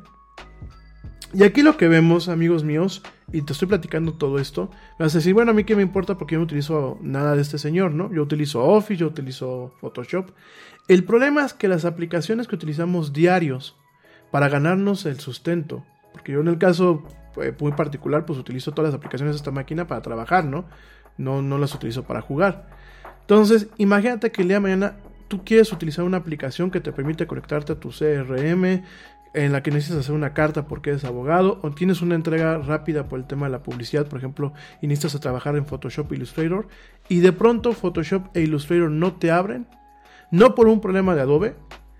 Y 1.32 1.42
aquí 1.42 1.62
lo 1.62 1.76
que 1.76 1.88
vemos, 1.88 2.28
amigos 2.28 2.64
míos, 2.64 3.02
y 3.32 3.42
te 3.42 3.52
estoy 3.52 3.68
platicando 3.68 4.14
todo 4.14 4.38
esto, 4.38 4.70
me 4.98 5.04
vas 5.04 5.14
a 5.14 5.18
decir, 5.18 5.34
bueno, 5.34 5.50
a 5.50 5.54
mí 5.54 5.64
qué 5.64 5.74
me 5.76 5.82
importa 5.82 6.16
porque 6.16 6.34
yo 6.34 6.38
no 6.38 6.44
utilizo 6.44 6.98
nada 7.02 7.34
de 7.34 7.42
este 7.42 7.58
señor, 7.58 7.92
¿no? 7.92 8.12
Yo 8.12 8.22
utilizo 8.22 8.64
Office, 8.64 8.98
yo 8.98 9.08
utilizo 9.08 9.74
Photoshop. 9.80 10.30
El 10.88 11.04
problema 11.04 11.44
es 11.44 11.52
que 11.52 11.68
las 11.68 11.84
aplicaciones 11.84 12.46
que 12.46 12.54
utilizamos 12.54 13.12
diarios 13.12 13.76
para 14.30 14.48
ganarnos 14.48 15.04
el 15.04 15.18
sustento, 15.18 15.84
porque 16.12 16.32
yo 16.32 16.40
en 16.40 16.48
el 16.48 16.58
caso 16.58 17.02
eh, 17.42 17.52
muy 17.58 17.72
particular, 17.72 18.24
pues 18.24 18.38
utilizo 18.38 18.72
todas 18.72 18.92
las 18.92 18.96
aplicaciones 18.96 19.34
de 19.34 19.38
esta 19.38 19.50
máquina 19.50 19.86
para 19.86 20.02
trabajar, 20.02 20.44
¿no? 20.44 20.64
No, 21.18 21.42
no 21.42 21.58
las 21.58 21.74
utilizo 21.74 22.04
para 22.04 22.20
jugar. 22.20 22.68
Entonces, 23.22 23.68
imagínate 23.78 24.30
que 24.30 24.42
el 24.42 24.48
día 24.48 24.56
de 24.58 24.60
mañana 24.60 24.96
tú 25.28 25.44
quieres 25.44 25.72
utilizar 25.72 26.04
una 26.04 26.18
aplicación 26.18 26.70
que 26.70 26.80
te 26.80 26.92
permite 26.92 27.26
conectarte 27.26 27.72
a 27.72 27.80
tu 27.80 27.90
CRM, 27.90 28.82
en 29.34 29.52
la 29.52 29.62
que 29.62 29.70
necesitas 29.70 30.00
hacer 30.00 30.14
una 30.14 30.32
carta 30.32 30.66
porque 30.66 30.90
eres 30.90 31.04
abogado, 31.04 31.60
o 31.62 31.70
tienes 31.70 32.00
una 32.00 32.14
entrega 32.14 32.56
rápida 32.58 33.08
por 33.08 33.18
el 33.18 33.26
tema 33.26 33.46
de 33.46 33.52
la 33.52 33.62
publicidad, 33.62 34.06
por 34.06 34.18
ejemplo, 34.18 34.54
y 34.80 34.86
necesitas 34.86 35.20
trabajar 35.20 35.56
en 35.56 35.66
Photoshop 35.66 36.12
Illustrator, 36.12 36.68
y 37.08 37.20
de 37.20 37.32
pronto 37.32 37.72
Photoshop 37.72 38.34
e 38.34 38.42
Illustrator 38.42 38.90
no 38.90 39.14
te 39.14 39.30
abren, 39.30 39.66
no 40.30 40.54
por 40.54 40.68
un 40.68 40.80
problema 40.80 41.14
de 41.14 41.20
Adobe, 41.20 41.56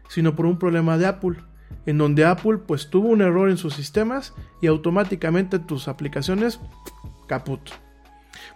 sino 0.09 0.35
por 0.35 0.47
un 0.47 0.59
problema 0.59 0.97
de 0.97 1.07
Apple, 1.07 1.37
en 1.85 1.99
donde 1.99 2.25
Apple 2.25 2.59
pues 2.59 2.89
tuvo 2.89 3.09
un 3.09 3.21
error 3.21 3.51
en 3.51 3.59
sus 3.59 3.75
sistemas 3.75 4.33
y 4.63 4.67
automáticamente 4.67 5.59
tus 5.59 5.89
aplicaciones 5.89 6.61
caput. 7.27 7.61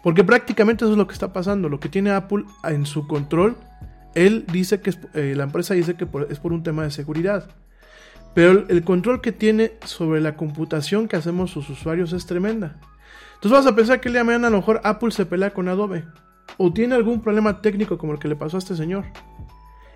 Porque 0.02 0.24
prácticamente 0.24 0.84
eso 0.84 0.92
es 0.92 0.98
lo 0.98 1.06
que 1.06 1.12
está 1.12 1.32
pasando. 1.32 1.68
Lo 1.68 1.80
que 1.80 1.88
tiene 1.88 2.10
Apple 2.10 2.44
en 2.64 2.86
su 2.86 3.06
control, 3.06 3.56
él 4.14 4.44
dice 4.50 4.80
que 4.80 4.90
es, 4.90 4.98
eh, 5.14 5.34
la 5.36 5.44
empresa 5.44 5.74
dice 5.74 5.94
que 5.94 6.06
es 6.30 6.38
por 6.38 6.52
un 6.52 6.62
tema 6.62 6.84
de 6.84 6.90
seguridad. 6.90 7.50
Pero 8.34 8.52
el, 8.52 8.66
el, 8.68 8.84
control 8.84 9.20
que 9.20 9.32
tiene 9.32 9.72
sobre 9.84 10.20
la 10.20 10.36
computación 10.36 11.08
que 11.08 11.16
hacemos 11.16 11.50
sus 11.50 11.68
usuarios 11.68 12.12
es 12.12 12.26
tremenda. 12.26 12.80
Entonces 13.34 13.64
vas 13.64 13.66
a 13.66 13.76
pensar 13.76 14.00
que 14.00 14.08
el 14.08 14.14
día 14.14 14.20
de 14.20 14.26
mañana 14.26 14.48
a 14.48 14.50
lo 14.50 14.58
mejor 14.58 14.80
Apple 14.84 15.10
se 15.10 15.26
pelea 15.26 15.52
con 15.52 15.68
Adobe. 15.68 16.04
O 16.56 16.72
tiene 16.72 16.94
algún 16.94 17.22
problema 17.22 17.60
técnico 17.60 17.98
como 17.98 18.12
el 18.12 18.18
que 18.18 18.28
le 18.28 18.36
pasó 18.36 18.56
a 18.56 18.58
este 18.58 18.76
señor. 18.76 19.04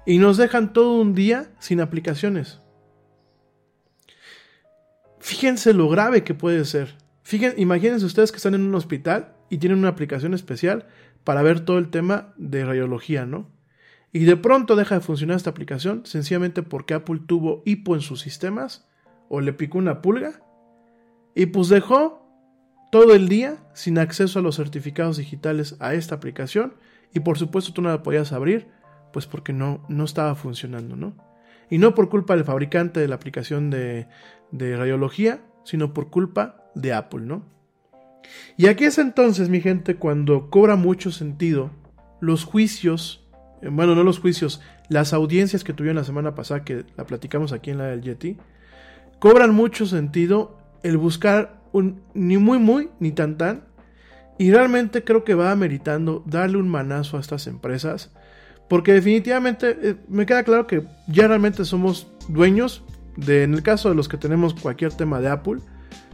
Y 0.06 0.18
nos 0.18 0.36
dejan 0.36 0.72
todo 0.72 1.00
un 1.00 1.14
día 1.14 1.50
sin 1.58 1.80
aplicaciones. 1.80 2.60
Fíjense 5.20 5.72
lo 5.72 5.88
grave 5.88 6.24
que 6.24 6.34
puede 6.34 6.64
ser. 6.66 6.96
Fíjense, 7.22 7.58
imagínense 7.60 8.04
ustedes 8.04 8.30
que 8.30 8.36
están 8.36 8.54
en 8.54 8.62
un 8.62 8.74
hospital 8.74 9.33
y 9.50 9.58
tienen 9.58 9.78
una 9.78 9.88
aplicación 9.88 10.34
especial 10.34 10.86
para 11.24 11.42
ver 11.42 11.60
todo 11.60 11.78
el 11.78 11.90
tema 11.90 12.34
de 12.36 12.64
radiología, 12.64 13.26
¿no? 13.26 13.50
Y 14.12 14.24
de 14.24 14.36
pronto 14.36 14.76
deja 14.76 14.96
de 14.96 15.00
funcionar 15.00 15.36
esta 15.36 15.50
aplicación 15.50 16.06
sencillamente 16.06 16.62
porque 16.62 16.94
Apple 16.94 17.20
tuvo 17.26 17.62
hipo 17.64 17.94
en 17.94 18.00
sus 18.00 18.20
sistemas 18.20 18.88
o 19.28 19.40
le 19.40 19.52
picó 19.52 19.78
una 19.78 20.02
pulga 20.02 20.40
y 21.34 21.46
pues 21.46 21.68
dejó 21.68 22.24
todo 22.92 23.14
el 23.14 23.28
día 23.28 23.58
sin 23.74 23.98
acceso 23.98 24.38
a 24.38 24.42
los 24.42 24.56
certificados 24.56 25.16
digitales 25.16 25.76
a 25.80 25.94
esta 25.94 26.14
aplicación 26.14 26.74
y 27.12 27.20
por 27.20 27.38
supuesto 27.38 27.72
tú 27.72 27.82
no 27.82 27.88
la 27.88 28.04
podías 28.04 28.32
abrir 28.32 28.68
pues 29.12 29.26
porque 29.26 29.52
no, 29.52 29.84
no 29.88 30.04
estaba 30.04 30.34
funcionando, 30.36 30.94
¿no? 30.94 31.16
Y 31.70 31.78
no 31.78 31.94
por 31.94 32.08
culpa 32.08 32.36
del 32.36 32.44
fabricante 32.44 33.00
de 33.00 33.08
la 33.08 33.14
aplicación 33.16 33.70
de, 33.70 34.06
de 34.52 34.76
radiología, 34.76 35.40
sino 35.64 35.92
por 35.92 36.10
culpa 36.10 36.70
de 36.74 36.92
Apple, 36.92 37.22
¿no? 37.22 37.53
Y 38.56 38.66
aquí 38.66 38.84
es 38.84 38.98
entonces, 38.98 39.48
mi 39.48 39.60
gente, 39.60 39.96
cuando 39.96 40.50
cobra 40.50 40.76
mucho 40.76 41.10
sentido 41.10 41.70
los 42.20 42.44
juicios, 42.44 43.26
eh, 43.62 43.68
bueno, 43.70 43.94
no 43.94 44.04
los 44.04 44.18
juicios, 44.18 44.60
las 44.88 45.12
audiencias 45.12 45.64
que 45.64 45.72
tuvieron 45.72 45.96
la 45.96 46.04
semana 46.04 46.34
pasada, 46.34 46.64
que 46.64 46.84
la 46.96 47.04
platicamos 47.04 47.52
aquí 47.52 47.70
en 47.70 47.78
la 47.78 47.86
del 47.86 48.02
Yeti, 48.02 48.36
cobran 49.18 49.54
mucho 49.54 49.86
sentido 49.86 50.58
el 50.82 50.96
buscar 50.98 51.62
un 51.72 52.02
ni 52.14 52.36
muy 52.36 52.58
muy 52.58 52.90
ni 53.00 53.10
tan 53.10 53.36
tan, 53.36 53.64
y 54.38 54.50
realmente 54.50 55.04
creo 55.04 55.24
que 55.24 55.34
va 55.34 55.52
ameritando 55.52 56.22
darle 56.26 56.58
un 56.58 56.68
manazo 56.68 57.16
a 57.16 57.20
estas 57.20 57.46
empresas, 57.46 58.12
porque 58.68 58.92
definitivamente 58.92 59.76
eh, 59.82 59.96
me 60.08 60.26
queda 60.26 60.42
claro 60.42 60.66
que 60.66 60.84
ya 61.08 61.28
realmente 61.28 61.64
somos 61.64 62.08
dueños, 62.28 62.84
de, 63.16 63.44
en 63.44 63.54
el 63.54 63.62
caso 63.62 63.88
de 63.88 63.94
los 63.94 64.08
que 64.08 64.16
tenemos 64.16 64.54
cualquier 64.54 64.92
tema 64.92 65.20
de 65.20 65.28
Apple, 65.28 65.60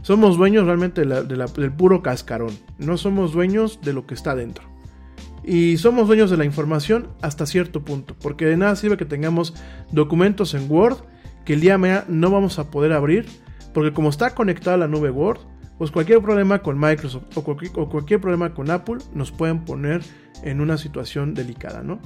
somos 0.01 0.37
dueños 0.37 0.65
realmente 0.65 1.05
del 1.05 1.73
puro 1.73 2.01
cascarón. 2.01 2.57
No 2.77 2.97
somos 2.97 3.33
dueños 3.33 3.79
de 3.81 3.93
lo 3.93 4.05
que 4.05 4.13
está 4.13 4.35
dentro. 4.35 4.65
Y 5.43 5.77
somos 5.77 6.07
dueños 6.07 6.29
de 6.29 6.37
la 6.37 6.45
información 6.45 7.09
hasta 7.21 7.45
cierto 7.45 7.83
punto. 7.83 8.15
Porque 8.21 8.45
de 8.45 8.57
nada 8.57 8.75
sirve 8.75 8.97
que 8.97 9.05
tengamos 9.05 9.53
documentos 9.91 10.53
en 10.53 10.69
Word 10.69 10.97
que 11.45 11.53
el 11.53 11.61
día 11.61 11.77
de 11.77 12.03
no 12.07 12.29
vamos 12.29 12.59
a 12.59 12.69
poder 12.69 12.93
abrir. 12.93 13.25
Porque 13.73 13.93
como 13.93 14.09
está 14.09 14.35
conectada 14.35 14.77
la 14.77 14.87
nube 14.87 15.09
Word, 15.09 15.39
pues 15.77 15.89
cualquier 15.91 16.21
problema 16.21 16.59
con 16.59 16.79
Microsoft 16.79 17.35
o 17.35 17.43
cualquier, 17.43 17.71
o 17.75 17.89
cualquier 17.89 18.21
problema 18.21 18.53
con 18.53 18.69
Apple 18.69 18.97
nos 19.13 19.31
pueden 19.31 19.65
poner 19.65 20.01
en 20.43 20.61
una 20.61 20.77
situación 20.77 21.33
delicada, 21.33 21.81
¿no? 21.81 21.99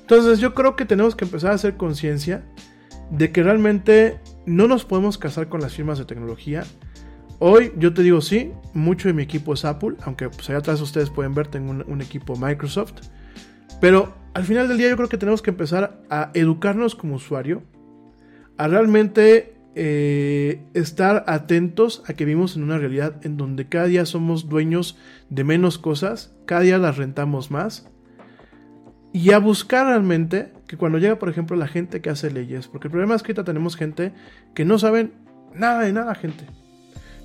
Entonces 0.00 0.40
yo 0.40 0.54
creo 0.54 0.74
que 0.74 0.84
tenemos 0.84 1.14
que 1.14 1.24
empezar 1.24 1.52
a 1.52 1.54
hacer 1.54 1.76
conciencia 1.76 2.42
de 3.10 3.30
que 3.30 3.42
realmente 3.42 4.18
no 4.46 4.66
nos 4.66 4.84
podemos 4.84 5.18
casar 5.18 5.48
con 5.48 5.60
las 5.60 5.74
firmas 5.74 5.98
de 5.98 6.06
tecnología. 6.06 6.64
Hoy 7.40 7.72
yo 7.76 7.94
te 7.94 8.02
digo 8.02 8.20
sí, 8.20 8.52
mucho 8.74 9.08
de 9.08 9.14
mi 9.14 9.22
equipo 9.22 9.54
es 9.54 9.64
Apple, 9.64 9.94
aunque 10.02 10.28
pues 10.28 10.48
allá 10.50 10.58
atrás 10.58 10.80
ustedes 10.80 11.08
pueden 11.10 11.34
ver, 11.34 11.46
tengo 11.46 11.70
un, 11.70 12.02
equipo 12.02 12.36
Microsoft. 12.36 12.94
Pero 13.80 14.14
al 14.34 14.44
final 14.44 14.66
del 14.66 14.78
día 14.78 14.88
yo 14.88 14.96
creo 14.96 15.08
que 15.08 15.18
tenemos 15.18 15.40
que 15.40 15.50
empezar 15.50 16.00
a 16.10 16.30
educarnos 16.34 16.96
como 16.96 17.14
usuario, 17.14 17.62
a 18.56 18.66
realmente 18.66 19.54
eh, 19.76 20.64
estar 20.74 21.24
atentos 21.28 22.02
a 22.08 22.14
que 22.14 22.24
vivimos 22.24 22.56
en 22.56 22.64
una 22.64 22.78
realidad 22.78 23.24
en 23.24 23.36
donde 23.36 23.68
cada 23.68 23.84
día 23.84 24.04
somos 24.04 24.48
dueños 24.48 24.98
de 25.30 25.44
menos 25.44 25.78
cosas, 25.78 26.34
cada 26.44 26.62
día 26.62 26.78
las 26.78 26.96
rentamos 26.96 27.52
más 27.52 27.88
y 29.12 29.30
a 29.30 29.38
buscar 29.38 29.86
realmente 29.86 30.52
que 30.66 30.76
cuando 30.76 30.98
llega, 30.98 31.20
por 31.20 31.28
ejemplo, 31.28 31.56
la 31.56 31.68
gente 31.68 32.00
que 32.00 32.10
hace 32.10 32.32
leyes, 32.32 32.66
porque 32.66 32.88
el 32.88 32.90
problema 32.90 33.14
es 33.14 33.22
que 33.22 33.30
ahorita 33.30 33.44
tenemos 33.44 33.76
gente 33.76 34.12
que 34.54 34.64
no 34.64 34.78
saben 34.78 35.12
nada 35.54 35.82
de 35.82 35.92
nada, 35.92 36.14
gente. 36.16 36.57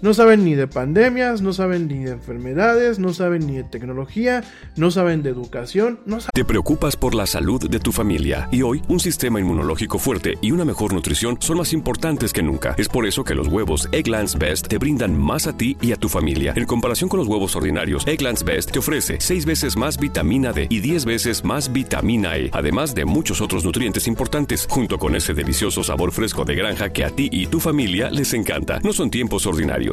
No 0.04 0.14
saben 0.14 0.44
ni 0.44 0.54
de 0.54 0.68
pandemias, 0.68 1.42
no 1.42 1.54
saben 1.54 1.88
ni 1.88 2.04
de 2.04 2.12
enfermedades, 2.12 3.00
no 3.00 3.14
saben 3.14 3.48
ni 3.48 3.56
de 3.56 3.64
tecnología, 3.64 4.44
no 4.76 4.92
saben 4.92 5.24
de 5.24 5.30
educación. 5.30 6.02
No. 6.06 6.18
Te 6.34 6.44
preocupas 6.44 6.98
por 6.98 7.16
la 7.16 7.26
salud 7.26 7.70
de 7.70 7.80
tu 7.80 7.94
familia 7.94 8.50
y 8.52 8.64
hoy 8.64 8.82
un 8.90 9.00
sistema 9.00 9.40
inmunológico 9.40 10.00
fuerte 10.00 10.38
y 10.42 10.52
una 10.52 10.66
mejor 10.66 10.92
nutrición 10.92 11.38
son 11.40 11.60
más 11.60 11.72
importantes 11.72 12.34
que 12.34 12.44
nunca. 12.44 12.76
Es 12.78 12.90
por 12.90 13.06
eso 13.06 13.24
que 13.24 13.34
los 13.34 13.48
huevos 13.48 13.88
Egglands 13.94 14.38
Best 14.38 14.68
te 14.68 14.78
brindan 14.78 15.18
más 15.18 15.48
a 15.48 15.56
ti 15.56 15.78
y 15.80 15.94
a 15.94 15.96
tu 15.96 16.10
familia. 16.10 16.52
En 16.54 16.66
comparación 16.66 17.10
con 17.10 17.20
los 17.20 17.30
huevos 17.30 17.56
ordinarios, 17.56 18.06
Egglands 18.06 18.44
Best 18.44 18.72
te 18.72 18.80
ofrece 18.80 19.16
6 19.22 19.46
veces 19.46 19.78
más 19.78 19.98
vitamina 19.98 20.52
D 20.52 20.68
y 20.70 20.82
10 20.82 21.06
veces 21.06 21.46
más 21.46 21.72
vitamina 21.72 22.36
E, 22.38 22.50
además 22.52 22.94
de 22.94 23.06
muchos 23.06 23.40
otros 23.40 23.64
nutrientes 23.64 24.10
importantes, 24.10 24.68
junto 24.70 25.00
con 25.00 25.16
ese 25.16 25.34
delicioso 25.34 25.82
sabor 25.82 26.12
fresco 26.12 26.44
de 26.44 26.56
granja 26.56 26.90
que 26.90 27.06
a 27.06 27.10
ti 27.10 27.30
y 27.32 27.48
tu 27.48 27.62
familia 27.62 28.12
les 28.12 28.34
encanta. 28.34 28.82
No 28.84 28.92
son 28.92 29.10
tiempos 29.10 29.46
ordinarios 29.46 29.93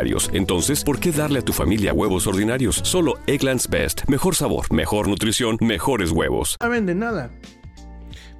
entonces, 0.33 0.83
¿por 0.83 0.99
qué 0.99 1.11
darle 1.11 1.39
a 1.39 1.41
tu 1.45 1.53
familia 1.53 1.93
huevos 1.93 2.25
ordinarios? 2.25 2.81
Solo 2.83 3.19
Egglands 3.27 3.69
Best. 3.69 4.07
Mejor 4.07 4.35
sabor, 4.35 4.71
mejor 4.73 5.07
nutrición, 5.07 5.57
mejores 5.61 6.11
huevos. 6.11 6.57
No 6.59 6.65
saben 6.65 6.85
de 6.85 6.95
nada. 6.95 7.31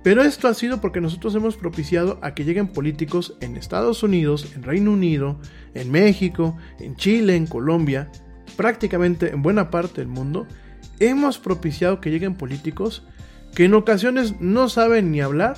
Pero 0.04 0.24
esto 0.24 0.48
ha 0.48 0.56
sido 0.56 0.82
porque 0.82 1.02
nosotros 1.02 1.36
hemos 1.36 1.58
propiciado 1.58 2.18
a 2.24 2.34
que 2.34 2.46
lleguen 2.46 2.68
políticos 2.68 3.38
en 3.42 3.56
Estados 3.56 4.02
Unidos, 4.02 4.52
en 4.56 4.64
Reino 4.64 4.92
Unido, 4.92 5.40
en 5.76 5.92
México, 5.92 6.58
en 6.80 6.96
Chile, 6.96 7.36
en 7.36 7.46
Colombia, 7.46 8.12
prácticamente 8.58 9.30
en 9.30 9.44
buena 9.44 9.70
parte 9.70 10.02
del 10.02 10.08
mundo. 10.08 10.48
Hemos 11.00 11.38
propiciado 11.38 12.02
que 12.02 12.10
lleguen 12.10 12.36
políticos 12.36 13.04
que 13.54 13.66
en 13.66 13.76
ocasiones 13.76 14.40
no 14.40 14.68
saben 14.70 15.12
ni 15.12 15.22
hablar, 15.22 15.58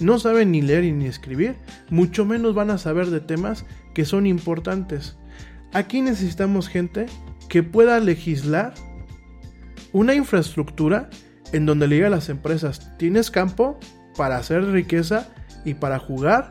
no 0.00 0.18
saben 0.18 0.50
ni 0.50 0.62
leer 0.62 0.92
ni 0.92 1.06
escribir, 1.06 1.54
mucho 1.90 2.24
menos 2.24 2.54
van 2.54 2.70
a 2.70 2.78
saber 2.78 3.10
de 3.10 3.20
temas 3.20 3.64
que 3.94 4.04
son 4.04 4.26
importantes. 4.26 5.16
Aquí 5.72 6.00
necesitamos 6.00 6.68
gente 6.68 7.06
que 7.48 7.62
pueda 7.62 8.00
legislar 8.00 8.74
una 9.92 10.14
infraestructura 10.14 11.10
en 11.52 11.66
donde 11.66 11.88
le 11.88 11.96
diga 11.96 12.08
a 12.08 12.10
las 12.10 12.28
empresas, 12.28 12.96
tienes 12.98 13.30
campo 13.30 13.78
para 14.16 14.36
hacer 14.36 14.64
riqueza 14.64 15.28
y 15.64 15.74
para 15.74 15.98
jugar, 15.98 16.50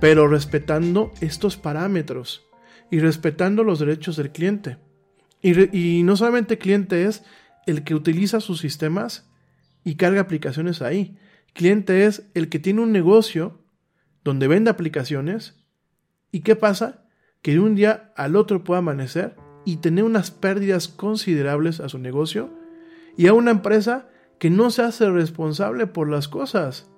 pero 0.00 0.28
respetando 0.28 1.12
estos 1.20 1.56
parámetros 1.56 2.44
y 2.90 3.00
respetando 3.00 3.64
los 3.64 3.78
derechos 3.78 4.16
del 4.16 4.32
cliente. 4.32 4.78
Y, 5.40 5.98
y 5.98 6.02
no 6.02 6.16
solamente 6.16 6.58
cliente 6.58 7.04
es 7.04 7.22
el 7.66 7.84
que 7.84 7.94
utiliza 7.94 8.40
sus 8.40 8.60
sistemas 8.60 9.30
y 9.84 9.96
carga 9.96 10.22
aplicaciones 10.22 10.82
ahí. 10.82 11.18
Cliente 11.52 12.06
es 12.06 12.24
el 12.34 12.48
que 12.48 12.58
tiene 12.58 12.80
un 12.80 12.92
negocio 12.92 13.62
donde 14.24 14.48
vende 14.48 14.70
aplicaciones. 14.70 15.54
¿Y 16.32 16.40
qué 16.40 16.56
pasa? 16.56 17.03
Que 17.44 17.52
de 17.52 17.60
un 17.60 17.74
día 17.74 18.10
al 18.16 18.36
otro 18.36 18.64
pueda 18.64 18.78
amanecer 18.78 19.36
y 19.66 19.76
tener 19.76 20.04
unas 20.04 20.30
pérdidas 20.30 20.88
considerables 20.88 21.78
a 21.78 21.90
su 21.90 21.98
negocio 21.98 22.48
y 23.18 23.26
a 23.26 23.34
una 23.34 23.50
empresa 23.50 24.08
que 24.38 24.48
no 24.48 24.70
se 24.70 24.80
hace 24.80 25.10
responsable 25.10 25.86
por 25.86 26.08
las 26.08 26.26
cosas. 26.26 26.90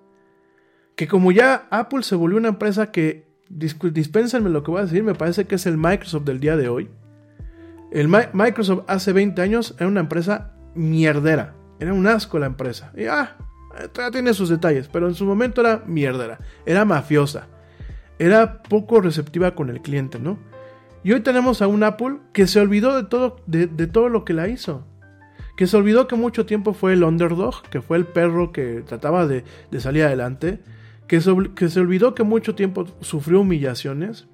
Que 0.95 1.09
como 1.09 1.33
ya 1.33 1.67
Apple 1.71 2.05
se 2.05 2.15
volvió 2.15 2.39
una 2.39 2.51
empresa 2.51 2.93
que, 2.93 3.27
dispénsenme 3.49 4.49
lo 4.49 4.63
que 4.63 4.71
voy 4.71 4.83
a 4.83 4.85
decir, 4.85 5.03
me 5.03 5.17
parece 5.17 5.47
que 5.47 5.57
es 5.57 5.67
el 5.67 5.79
Microsoft 5.79 6.23
del 6.23 6.39
día 6.39 6.57
de 6.57 6.69
hoy. 6.69 6.91
El 7.91 8.07
Microsoft 8.07 8.85
hace 8.87 9.13
20 9.13 9.43
años 9.43 9.75
era 9.79 9.89
una 9.89 10.01
empresa 10.01 10.55
mierdera, 10.77 11.57
era 11.81 11.93
un 11.93 12.07
asco 12.07 12.39
la 12.39 12.47
empresa. 12.47 12.93
Y 12.97 13.07
ah, 13.07 13.37
tiene 14.13 14.33
sus 14.33 14.49
detalles, 14.49 14.87
pero 14.87 15.09
en 15.09 15.17
su 15.17 15.25
momento 15.25 15.61
era 15.61 15.83
mierdera, 15.89 16.39
era 16.65 16.85
mafiosa 16.85 17.49
era 18.19 18.63
poco 18.63 19.01
receptiva 19.01 19.55
con 19.55 19.71
el 19.71 19.81
cliente, 19.83 20.19
¿no? 20.19 20.39
Y 21.05 21.13
hoy 21.13 21.21
tenemos 21.21 21.63
a 21.63 21.69
un 21.69 21.83
Apple 21.83 22.17
que 22.33 22.47
se 22.47 22.61
olvidó 22.61 22.97
de 22.97 23.05
todo, 23.05 23.37
de, 23.47 23.67
todo 23.87 24.09
lo 24.09 24.25
que 24.25 24.33
la 24.33 24.49
hizo. 24.49 24.87
que 25.57 25.67
se 25.67 25.77
olvidó 25.77 26.07
que 26.07 26.17
mucho 26.17 26.45
tiempo 26.47 26.75
fue 26.75 26.93
el 26.93 27.05
underdog, 27.05 27.63
que 27.71 27.81
fue 27.81 27.97
el 27.97 28.07
perro 28.07 28.53
que 28.53 28.83
trataba 28.85 29.27
de, 29.27 29.45
salir 29.79 30.03
adelante, 30.03 30.61
que 31.07 31.21
se, 31.21 31.33
que 31.55 31.69
se 31.69 31.81
olvidó 31.81 32.15
que 32.15 32.25
mucho 32.25 32.55
tiempo 32.55 32.87
sufrió 33.01 33.41
humillaciones, 33.41 34.27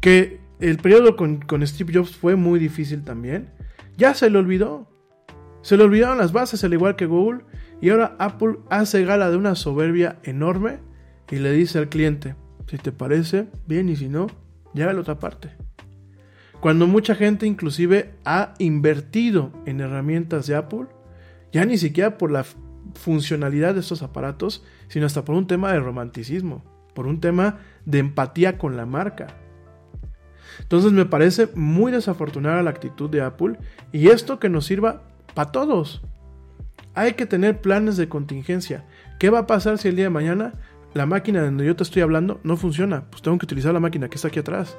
que 0.00 0.40
el 0.58 0.78
periodo 0.78 1.16
con, 1.16 1.40
con, 1.40 1.64
Steve 1.66 1.92
Jobs 1.94 2.16
fue 2.16 2.34
muy 2.34 2.58
difícil 2.58 3.04
también, 3.04 3.50
ya 3.96 4.14
se 4.14 4.30
le 4.30 4.38
olvidó. 4.38 4.88
Se 5.62 5.76
le 5.76 5.84
olvidaron 5.84 6.16
las 6.16 6.32
bases 6.32 6.64
al 6.64 6.72
igual 6.72 6.96
que 6.96 7.04
Google 7.04 7.42
y 7.82 7.90
ahora 7.90 8.16
Apple 8.18 8.60
hace 8.70 9.04
gala 9.04 9.30
de 9.30 9.36
una 9.36 9.54
soberbia 9.54 10.18
enorme 10.22 10.78
y 11.30 11.38
le 11.38 11.52
dice 11.52 11.78
al 11.78 11.88
cliente, 11.88 12.34
si 12.66 12.78
te 12.78 12.92
parece, 12.92 13.46
bien 13.66 13.88
y 13.88 13.96
si 13.96 14.08
no, 14.08 14.26
ya 14.74 14.92
la 14.92 15.00
otra 15.00 15.18
parte. 15.18 15.50
Cuando 16.60 16.86
mucha 16.86 17.14
gente 17.14 17.46
inclusive 17.46 18.14
ha 18.24 18.54
invertido 18.58 19.52
en 19.64 19.80
herramientas 19.80 20.46
de 20.46 20.56
Apple, 20.56 20.86
ya 21.52 21.64
ni 21.64 21.78
siquiera 21.78 22.18
por 22.18 22.30
la 22.30 22.44
funcionalidad 22.94 23.74
de 23.74 23.80
estos 23.80 24.02
aparatos, 24.02 24.64
sino 24.88 25.06
hasta 25.06 25.24
por 25.24 25.36
un 25.36 25.46
tema 25.46 25.72
de 25.72 25.80
romanticismo, 25.80 26.64
por 26.94 27.06
un 27.06 27.20
tema 27.20 27.58
de 27.86 27.98
empatía 27.98 28.58
con 28.58 28.76
la 28.76 28.86
marca. 28.86 29.28
Entonces 30.60 30.92
me 30.92 31.06
parece 31.06 31.48
muy 31.54 31.92
desafortunada 31.92 32.62
la 32.62 32.70
actitud 32.70 33.08
de 33.08 33.22
Apple 33.22 33.56
y 33.92 34.08
esto 34.08 34.38
que 34.38 34.48
nos 34.48 34.66
sirva 34.66 35.02
para 35.34 35.52
todos. 35.52 36.02
Hay 36.94 37.14
que 37.14 37.26
tener 37.26 37.60
planes 37.60 37.96
de 37.96 38.08
contingencia. 38.08 38.84
¿Qué 39.18 39.30
va 39.30 39.40
a 39.40 39.46
pasar 39.46 39.78
si 39.78 39.88
el 39.88 39.96
día 39.96 40.06
de 40.06 40.10
mañana 40.10 40.54
la 40.94 41.06
máquina 41.06 41.42
donde 41.42 41.64
yo 41.64 41.76
te 41.76 41.82
estoy 41.82 42.02
hablando 42.02 42.40
no 42.42 42.56
funciona? 42.56 43.04
Pues 43.10 43.22
tengo 43.22 43.38
que 43.38 43.46
utilizar 43.46 43.72
la 43.72 43.80
máquina 43.80 44.08
que 44.08 44.16
está 44.16 44.28
aquí 44.28 44.40
atrás. 44.40 44.76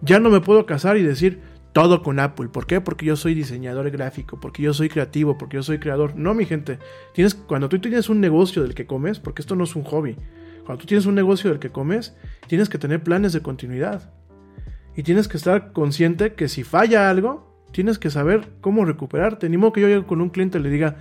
Ya 0.00 0.18
no 0.18 0.30
me 0.30 0.40
puedo 0.40 0.66
casar 0.66 0.96
y 0.96 1.02
decir 1.02 1.40
todo 1.72 2.02
con 2.02 2.20
Apple. 2.20 2.48
¿Por 2.48 2.66
qué? 2.66 2.80
Porque 2.80 3.06
yo 3.06 3.16
soy 3.16 3.34
diseñador 3.34 3.90
gráfico, 3.90 4.38
porque 4.40 4.62
yo 4.62 4.72
soy 4.72 4.88
creativo, 4.88 5.36
porque 5.36 5.56
yo 5.56 5.62
soy 5.62 5.78
creador. 5.78 6.14
No, 6.16 6.34
mi 6.34 6.46
gente. 6.46 6.78
Tienes, 7.12 7.34
cuando 7.34 7.68
tú 7.68 7.78
tienes 7.80 8.08
un 8.08 8.20
negocio 8.20 8.62
del 8.62 8.74
que 8.74 8.86
comes, 8.86 9.18
porque 9.18 9.42
esto 9.42 9.56
no 9.56 9.64
es 9.64 9.74
un 9.74 9.84
hobby, 9.84 10.16
cuando 10.64 10.80
tú 10.80 10.86
tienes 10.86 11.06
un 11.06 11.14
negocio 11.14 11.50
del 11.50 11.58
que 11.58 11.70
comes, 11.70 12.16
tienes 12.46 12.68
que 12.68 12.78
tener 12.78 13.02
planes 13.02 13.32
de 13.32 13.42
continuidad. 13.42 14.12
Y 14.96 15.02
tienes 15.02 15.26
que 15.26 15.36
estar 15.36 15.72
consciente 15.72 16.34
que 16.34 16.48
si 16.48 16.62
falla 16.62 17.10
algo, 17.10 17.53
tienes 17.74 17.98
que 17.98 18.08
saber 18.08 18.48
cómo 18.60 18.84
recuperarte. 18.84 19.48
Ni 19.50 19.56
modo 19.56 19.72
que 19.72 19.80
yo 19.80 19.88
llegue 19.88 20.06
con 20.06 20.20
un 20.20 20.30
cliente 20.30 20.58
y 20.58 20.62
le 20.62 20.70
diga, 20.70 20.96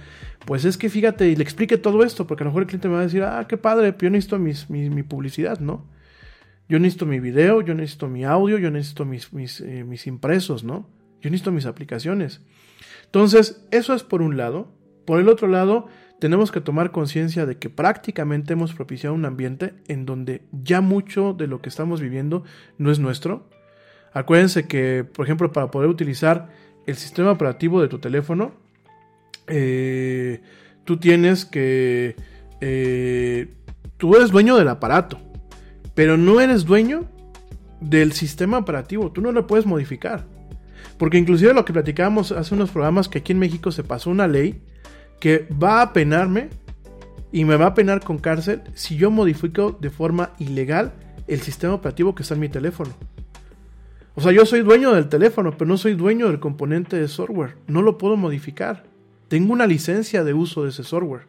pues 0.45 0.65
es 0.65 0.77
que 0.77 0.89
fíjate 0.89 1.29
y 1.29 1.35
le 1.35 1.43
explique 1.43 1.77
todo 1.77 2.03
esto, 2.03 2.25
porque 2.25 2.43
a 2.43 2.45
lo 2.45 2.49
mejor 2.49 2.63
el 2.63 2.67
cliente 2.67 2.89
me 2.89 2.95
va 2.95 3.01
a 3.01 3.03
decir, 3.03 3.23
ah, 3.23 3.45
qué 3.47 3.57
padre, 3.57 3.95
yo 3.97 4.09
necesito 4.09 4.39
mis, 4.39 4.69
mi 4.69 5.03
publicidad, 5.03 5.59
¿no? 5.59 5.85
Yo 6.69 6.79
necesito 6.79 7.05
mi 7.05 7.19
video, 7.19 7.61
yo 7.61 7.75
necesito 7.75 8.07
mi 8.07 8.23
audio, 8.23 8.57
yo 8.57 8.71
necesito 8.71 9.05
mis, 9.05 9.31
mis, 9.31 9.61
eh, 9.61 9.83
mis 9.83 10.07
impresos, 10.07 10.63
¿no? 10.63 10.89
Yo 11.21 11.29
necesito 11.29 11.51
mis 11.51 11.65
aplicaciones. 11.65 12.41
Entonces, 13.05 13.65
eso 13.71 13.93
es 13.93 14.03
por 14.03 14.21
un 14.21 14.37
lado. 14.37 14.73
Por 15.05 15.19
el 15.19 15.29
otro 15.29 15.47
lado, 15.47 15.87
tenemos 16.19 16.51
que 16.51 16.61
tomar 16.61 16.91
conciencia 16.91 17.45
de 17.45 17.57
que 17.57 17.69
prácticamente 17.69 18.53
hemos 18.53 18.73
propiciado 18.73 19.13
un 19.13 19.25
ambiente 19.25 19.75
en 19.87 20.05
donde 20.05 20.47
ya 20.51 20.81
mucho 20.81 21.33
de 21.33 21.47
lo 21.47 21.61
que 21.61 21.69
estamos 21.69 22.01
viviendo 22.01 22.43
no 22.77 22.91
es 22.91 22.99
nuestro. 22.99 23.49
Acuérdense 24.13 24.67
que, 24.67 25.03
por 25.03 25.25
ejemplo, 25.25 25.51
para 25.51 25.71
poder 25.71 25.89
utilizar 25.89 26.49
el 26.85 26.95
sistema 26.95 27.31
operativo 27.31 27.81
de 27.81 27.87
tu 27.87 27.99
teléfono, 27.99 28.53
eh, 29.47 30.41
tú 30.85 30.97
tienes 30.97 31.45
que... 31.45 32.15
Eh, 32.61 33.47
tú 33.97 34.15
eres 34.15 34.31
dueño 34.31 34.55
del 34.55 34.67
aparato, 34.67 35.19
pero 35.95 36.17
no 36.17 36.39
eres 36.39 36.65
dueño 36.65 37.05
del 37.81 38.13
sistema 38.13 38.57
operativo, 38.57 39.11
tú 39.11 39.21
no 39.21 39.31
lo 39.31 39.47
puedes 39.47 39.65
modificar. 39.65 40.25
Porque 40.97 41.17
inclusive 41.17 41.53
lo 41.53 41.65
que 41.65 41.73
platicábamos 41.73 42.31
hace 42.31 42.53
unos 42.55 42.71
programas 42.71 43.09
que 43.09 43.19
aquí 43.19 43.31
en 43.31 43.39
México 43.39 43.71
se 43.71 43.83
pasó 43.83 44.09
una 44.09 44.27
ley 44.27 44.61
que 45.19 45.47
va 45.61 45.81
a 45.81 45.93
penarme 45.93 46.49
y 47.31 47.45
me 47.45 47.55
va 47.55 47.67
a 47.67 47.73
penar 47.73 48.01
con 48.03 48.19
cárcel 48.19 48.61
si 48.75 48.95
yo 48.95 49.09
modifico 49.09 49.71
de 49.71 49.89
forma 49.89 50.33
ilegal 50.37 50.93
el 51.27 51.41
sistema 51.41 51.73
operativo 51.73 52.13
que 52.13 52.23
está 52.23 52.35
en 52.35 52.41
mi 52.41 52.49
teléfono. 52.49 52.93
O 54.15 54.21
sea, 54.21 54.31
yo 54.31 54.45
soy 54.45 54.61
dueño 54.61 54.93
del 54.93 55.09
teléfono, 55.09 55.57
pero 55.57 55.67
no 55.67 55.77
soy 55.77 55.95
dueño 55.95 56.27
del 56.27 56.39
componente 56.39 56.97
de 56.97 57.07
software. 57.07 57.55
No 57.67 57.81
lo 57.81 57.97
puedo 57.97 58.15
modificar. 58.15 58.83
Tengo 59.27 59.53
una 59.53 59.65
licencia 59.65 60.23
de 60.23 60.33
uso 60.33 60.63
de 60.63 60.69
ese 60.69 60.83
software. 60.83 61.27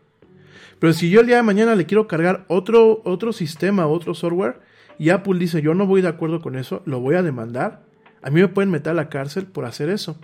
Pero 0.79 0.93
si 0.93 1.09
yo 1.09 1.21
el 1.21 1.27
día 1.27 1.37
de 1.37 1.43
mañana 1.43 1.75
le 1.75 1.87
quiero 1.87 2.07
cargar 2.07 2.45
otro, 2.49 3.01
otro 3.05 3.33
sistema, 3.33 3.87
otro 3.87 4.13
software, 4.15 4.61
y 4.99 5.11
Apple 5.11 5.39
dice 5.39 5.63
yo 5.63 5.75
no 5.75 5.87
voy 5.87 6.03
de 6.03 6.09
acuerdo 6.09 6.43
con 6.43 6.57
eso, 6.57 6.83
lo 6.85 7.01
voy 7.01 7.15
a 7.15 7.23
demandar, 7.23 7.83
a 8.23 8.31
mí 8.31 8.41
me 8.41 8.49
pueden 8.49 8.71
meter 8.71 8.91
a 8.91 8.95
la 8.95 9.09
cárcel 9.09 9.47
por 9.47 9.65
hacer 9.65 9.89
eso. 9.89 10.19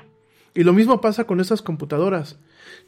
Y 0.54 0.64
lo 0.64 0.72
mismo 0.72 1.00
pasa 1.00 1.24
con 1.24 1.40
esas 1.40 1.62
computadoras. 1.62 2.38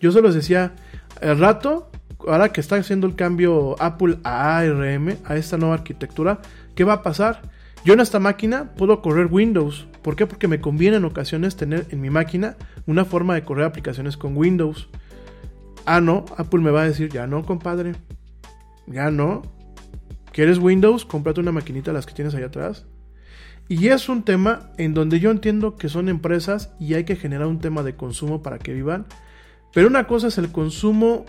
Yo 0.00 0.12
se 0.12 0.20
los 0.20 0.34
decía, 0.34 0.74
el 1.20 1.38
rato, 1.38 1.90
ahora 2.26 2.52
que 2.52 2.60
está 2.60 2.76
haciendo 2.76 3.06
el 3.06 3.14
cambio 3.14 3.76
Apple 3.80 4.18
a 4.24 4.58
ARM, 4.58 5.16
a 5.24 5.36
esta 5.36 5.56
nueva 5.56 5.76
arquitectura, 5.76 6.40
¿qué 6.74 6.84
va 6.84 6.94
a 6.94 7.02
pasar? 7.02 7.42
Yo 7.84 7.94
en 7.94 8.00
esta 8.00 8.20
máquina 8.20 8.74
puedo 8.76 9.02
correr 9.02 9.26
Windows. 9.26 9.88
¿Por 10.02 10.14
qué? 10.14 10.26
Porque 10.26 10.46
me 10.46 10.60
conviene 10.60 10.98
en 10.98 11.04
ocasiones 11.04 11.56
tener 11.56 11.86
en 11.90 12.00
mi 12.00 12.10
máquina 12.10 12.56
una 12.86 13.04
forma 13.04 13.34
de 13.34 13.42
correr 13.42 13.64
aplicaciones 13.64 14.16
con 14.16 14.36
Windows. 14.36 14.88
Ah, 15.84 16.00
no, 16.00 16.24
Apple 16.36 16.60
me 16.60 16.70
va 16.70 16.82
a 16.82 16.88
decir, 16.88 17.08
ya 17.08 17.26
no, 17.26 17.44
compadre. 17.44 17.94
Ya 18.86 19.10
no. 19.10 19.42
¿Quieres 20.32 20.58
Windows? 20.58 21.04
Cómprate 21.04 21.40
una 21.40 21.52
maquinita 21.52 21.92
las 21.92 22.06
que 22.06 22.14
tienes 22.14 22.34
allá 22.34 22.46
atrás. 22.46 22.86
Y 23.68 23.88
es 23.88 24.08
un 24.08 24.22
tema 24.22 24.70
en 24.78 24.94
donde 24.94 25.18
yo 25.18 25.30
entiendo 25.30 25.76
que 25.76 25.88
son 25.88 26.08
empresas 26.08 26.72
y 26.78 26.94
hay 26.94 27.04
que 27.04 27.16
generar 27.16 27.46
un 27.46 27.58
tema 27.58 27.82
de 27.82 27.96
consumo 27.96 28.42
para 28.42 28.58
que 28.58 28.72
vivan. 28.72 29.06
Pero 29.72 29.88
una 29.88 30.06
cosa 30.06 30.28
es 30.28 30.38
el 30.38 30.52
consumo 30.52 31.24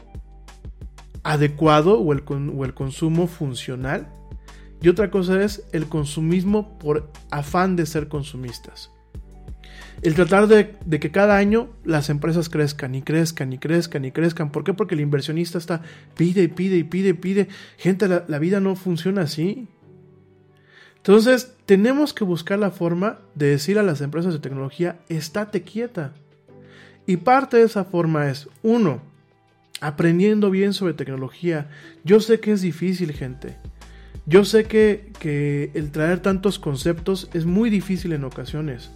adecuado 1.23 1.99
o 1.99 2.13
el, 2.13 2.23
o 2.27 2.65
el 2.65 2.73
consumo 2.73 3.27
funcional. 3.27 4.07
Y 4.83 4.89
otra 4.89 5.09
cosa 5.09 5.41
es 5.43 5.63
el 5.71 5.87
consumismo 5.87 6.77
por 6.77 7.09
afán 7.31 7.75
de 7.75 7.87
ser 7.87 8.07
consumistas 8.07 8.91
el 10.03 10.15
tratar 10.15 10.47
de, 10.47 10.99
que 10.99 11.11
cada 11.11 11.37
año 11.37 11.69
las 11.85 12.09
empresas 12.09 12.49
crezcan 12.49 12.93
y 12.93 13.01
crezcan 13.01 13.53
y 13.53 13.57
crezcan 13.57 14.03
y 14.03 14.11
crezcan. 14.11 14.51
¿Por 14.51 14.65
qué? 14.65 14.73
Porque 14.73 14.95
el 14.95 15.01
inversionista 15.01 15.57
está 15.57 15.81
pide 16.15 16.43
y 16.43 16.47
pide 16.49 16.77
y 16.77 16.83
pide 16.83 17.09
y 17.09 17.13
pide. 17.13 17.47
Gente, 17.77 18.09
la, 18.09 18.25
la 18.27 18.37
vida 18.37 18.59
no 18.59 18.75
funciona 18.75 19.21
así. 19.21 19.67
Entonces, 20.97 21.55
tenemos 21.65 22.13
que 22.13 22.25
buscar 22.25 22.59
la 22.59 22.71
forma 22.71 23.19
de 23.35 23.47
decir 23.47 23.79
a 23.79 23.83
las 23.83 24.01
empresas 24.01 24.33
de 24.33 24.39
tecnología, 24.39 24.99
estate 25.07 25.63
quieta. 25.63 26.13
Y 27.05 27.17
parte 27.17 27.57
de 27.57 27.63
esa 27.63 27.85
forma 27.85 28.29
es, 28.29 28.49
uno, 28.61 29.01
aprendiendo 29.79 30.49
bien 30.49 30.73
sobre 30.73 30.93
tecnología. 30.93 31.69
Yo 32.03 32.19
sé 32.19 32.41
que 32.41 32.51
es 32.51 32.61
difícil, 32.61 33.13
gente. 33.13 33.57
Yo 34.25 34.45
sé 34.45 34.65
que, 34.65 35.11
que 35.19 35.71
el 35.73 35.91
traer 35.91 36.19
tantos 36.21 36.59
conceptos 36.59 37.29
es 37.33 37.45
muy 37.45 37.69
difícil 37.69 38.13
en 38.13 38.23
ocasiones. 38.23 38.91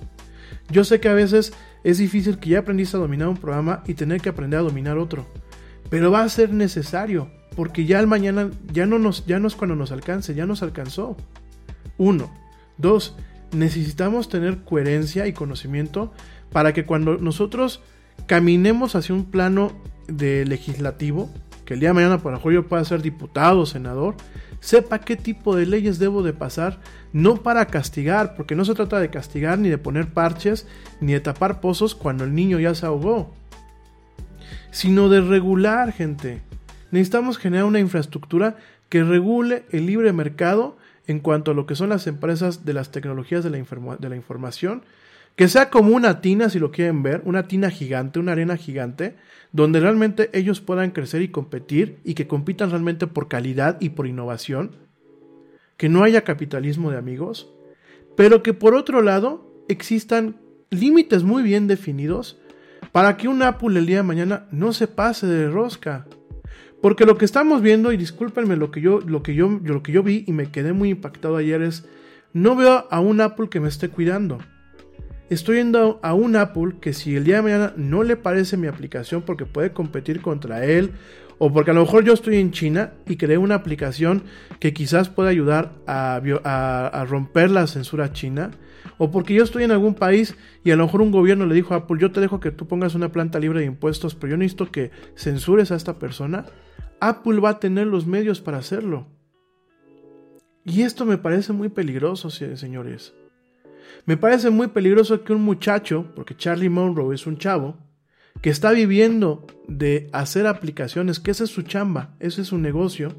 Yo 0.70 0.84
sé 0.84 1.00
que 1.00 1.10
a 1.10 1.14
veces 1.14 1.54
es 1.84 1.98
difícil 1.98 2.40
que 2.40 2.50
ya 2.50 2.60
aprendiste 2.60 2.98
a 2.98 3.00
dominar 3.00 3.28
un 3.28 3.38
programa 3.38 3.84
y 3.88 3.94
tener 3.94 4.22
que 4.22 4.30
aprender 4.30 4.60
a 4.60 4.64
dominar 4.64 4.98
otro. 4.98 5.26
Pero 5.90 6.12
va 6.12 6.24
a 6.24 6.30
ser 6.30 6.54
necesario, 6.54 7.30
porque 7.56 7.86
ya 7.86 8.00
el 8.00 8.08
mañana 8.08 8.52
ya 8.72 8.86
no, 8.86 9.00
nos, 9.00 9.26
ya 9.26 9.40
no 9.40 9.48
es 9.48 9.56
cuando 9.56 9.76
nos 9.76 9.92
alcance, 9.92 10.36
ya 10.36 10.46
nos 10.46 10.64
alcanzó. 10.64 11.16
Uno. 11.98 12.30
Dos, 12.78 13.16
necesitamos 13.52 14.30
tener 14.30 14.64
coherencia 14.64 15.28
y 15.28 15.34
conocimiento 15.34 16.12
para 16.52 16.74
que 16.74 16.86
cuando 16.86 17.18
nosotros 17.18 17.82
caminemos 18.26 18.96
hacia 18.96 19.16
un 19.16 19.26
plano 19.26 19.72
de 20.08 20.46
legislativo, 20.46 21.30
que 21.66 21.74
el 21.74 21.80
día 21.80 21.90
de 21.90 21.94
mañana 21.94 22.20
por 22.20 22.34
ejemplo 22.34 22.52
yo 22.52 22.68
pueda 22.68 22.84
ser 22.86 23.02
diputado 23.02 23.62
o 23.62 23.66
senador, 23.66 24.16
sepa 24.68 25.00
qué 25.00 25.16
tipo 25.16 25.56
de 25.56 25.66
leyes 25.66 25.98
debo 25.98 26.24
de 26.24 26.34
pasar, 26.34 26.82
no 27.14 27.38
para 27.38 27.68
castigar, 27.68 28.36
porque 28.36 28.54
no 28.54 28.66
se 28.66 28.74
trata 28.74 29.00
de 29.00 29.10
castigar 29.10 29.58
ni 29.58 29.70
de 29.70 29.78
poner 29.78 30.08
parches, 30.08 30.68
ni 31.00 31.14
de 31.14 31.22
tapar 31.22 31.62
pozos 31.62 31.96
cuando 31.96 32.26
el 32.26 32.36
niño 32.36 32.60
ya 32.60 32.76
se 32.76 32.86
ahogó, 32.86 33.34
sino 34.72 35.08
de 35.08 35.22
regular, 35.22 35.94
gente. 35.94 36.42
Necesitamos 36.92 37.38
generar 37.38 37.64
una 37.64 37.80
infraestructura 37.80 38.58
que 38.90 39.06
regule 39.06 39.64
el 39.72 39.86
libre 39.86 40.12
mercado 40.12 40.78
en 41.08 41.22
cuanto 41.22 41.52
a 41.52 41.54
lo 41.54 41.66
que 41.66 41.76
son 41.76 41.88
las 41.88 42.06
empresas 42.06 42.66
de 42.66 42.74
las 42.74 42.92
tecnologías 42.92 43.46
de 43.46 43.52
la, 43.52 43.58
de 43.58 44.10
la 44.10 44.16
información, 44.18 44.84
que 45.38 45.48
sea 45.48 45.70
como 45.70 45.96
una 45.96 46.20
tina, 46.20 46.50
si 46.50 46.60
lo 46.60 46.72
quieren 46.72 47.04
ver, 47.04 47.22
una 47.24 47.48
tina 47.48 47.70
gigante, 47.70 48.20
una 48.20 48.34
arena 48.34 48.58
gigante, 48.58 49.16
donde 49.52 49.80
realmente 49.80 50.30
ellos 50.34 50.62
puedan 50.62 50.92
crecer 50.92 51.22
y 51.22 51.30
competir 51.30 52.00
y 52.04 52.14
que 52.14 52.28
compitan 52.28 52.70
realmente 52.70 53.08
por 53.08 53.28
calidad 53.28 53.78
y 53.80 53.90
por 53.90 54.08
innovación, 54.08 54.76
que 55.78 55.90
no 55.90 56.04
haya 56.04 56.24
capitalismo 56.24 56.92
de 56.92 56.98
amigos, 56.98 57.52
pero 58.16 58.44
que 58.44 58.54
por 58.54 58.76
otro 58.76 59.02
lado 59.02 59.64
existan 59.70 60.38
límites 60.70 61.24
muy 61.24 61.44
bien 61.44 61.68
definidos 61.68 62.40
para 62.92 63.18
que 63.18 63.28
un 63.28 63.42
Apple 63.44 63.78
el 63.80 63.86
día 63.86 63.98
de 63.98 64.04
mañana 64.04 64.48
no 64.52 64.74
se 64.74 64.88
pase 64.88 65.28
de 65.28 65.50
rosca. 65.50 66.08
Porque 66.82 67.06
lo 67.06 67.18
que 67.18 67.26
estamos 67.26 67.62
viendo, 67.62 67.92
y 67.92 67.98
discúlpenme 67.98 68.56
lo 68.56 68.72
que 68.72 68.82
yo, 68.82 69.00
lo 69.02 69.24
que 69.24 69.34
yo, 69.34 69.60
lo 69.64 69.82
que 69.82 69.92
yo 69.92 70.04
vi 70.04 70.24
y 70.28 70.32
me 70.32 70.52
quedé 70.52 70.74
muy 70.74 70.90
impactado 70.90 71.38
ayer 71.38 71.62
es, 71.62 71.88
no 72.34 72.56
veo 72.56 72.88
a 72.90 73.00
un 73.00 73.22
Apple 73.22 73.50
que 73.50 73.60
me 73.60 73.68
esté 73.68 73.90
cuidando. 73.90 74.40
Estoy 75.30 75.58
yendo 75.58 76.00
a 76.04 76.14
un 76.14 76.36
Apple 76.36 76.76
que 76.82 76.94
si 76.94 77.16
el 77.16 77.24
día 77.24 77.38
de 77.38 77.42
mañana 77.44 77.74
no 77.76 78.04
le 78.04 78.16
parece 78.16 78.58
mi 78.58 78.68
aplicación 78.68 79.22
porque 79.22 79.46
puede 79.46 79.72
competir 79.72 80.22
contra 80.22 80.66
él 80.66 80.92
o 81.40 81.54
porque 81.54 81.72
a 81.72 81.74
lo 81.74 81.82
mejor 81.82 82.04
yo 82.04 82.14
estoy 82.14 82.38
en 82.38 82.52
China 82.52 82.94
y 83.08 83.18
creé 83.18 83.38
una 83.38 83.56
aplicación 83.56 84.24
que 84.60 84.74
quizás 84.74 85.10
pueda 85.10 85.30
ayudar 85.30 85.74
a, 85.86 86.16
a, 86.16 87.06
romper 87.06 87.52
la 87.52 87.68
censura 87.68 88.12
china, 88.12 88.52
o 88.98 89.12
porque 89.12 89.36
yo 89.36 89.44
estoy 89.44 89.64
en 89.64 89.72
algún 89.72 89.94
país 89.94 90.36
y 90.64 90.72
a 90.72 90.76
lo 90.76 90.86
mejor 90.86 91.02
un 91.02 91.12
gobierno 91.12 91.46
le 91.46 91.54
dijo 91.54 91.74
a 91.74 91.78
Apple, 91.78 92.00
yo 92.00 92.12
te 92.12 92.22
dejo 92.22 92.40
que 92.40 92.52
tú 92.52 92.68
pongas 92.68 92.96
una 92.96 93.12
planta 93.12 93.40
libre 93.40 93.60
de 93.60 93.68
impuestos, 93.68 94.16
pero 94.16 94.32
yo 94.32 94.38
necesito 94.38 94.72
que 94.72 94.92
censures 95.16 95.72
a 95.72 95.76
esta 95.76 96.00
persona, 96.00 96.46
Apple 97.00 97.40
va 97.40 97.50
a 97.50 97.60
tener 97.60 97.86
los 97.86 98.08
medios 98.08 98.42
para 98.42 98.58
hacerlo. 98.58 99.08
Y 100.66 100.82
esto 100.82 101.06
me 101.06 101.18
parece 101.18 101.54
muy 101.54 101.70
peligroso, 101.70 102.30
señores. 102.30 103.14
Me 104.06 104.18
parece 104.18 104.50
muy 104.50 104.68
peligroso 104.68 105.24
que 105.24 105.34
un 105.34 105.44
muchacho, 105.44 106.12
porque 106.16 106.36
Charlie 106.36 106.70
Monroe 106.70 107.14
es 107.14 107.28
un 107.28 107.38
chavo, 107.38 107.78
que 108.42 108.50
está 108.50 108.72
viviendo 108.72 109.46
de 109.68 110.10
hacer 110.14 110.48
aplicaciones, 110.48 111.20
que 111.20 111.32
esa 111.32 111.44
es 111.44 111.50
su 111.50 111.64
chamba, 111.64 112.16
ese 112.20 112.42
es 112.42 112.48
su 112.48 112.58
negocio, 112.58 113.16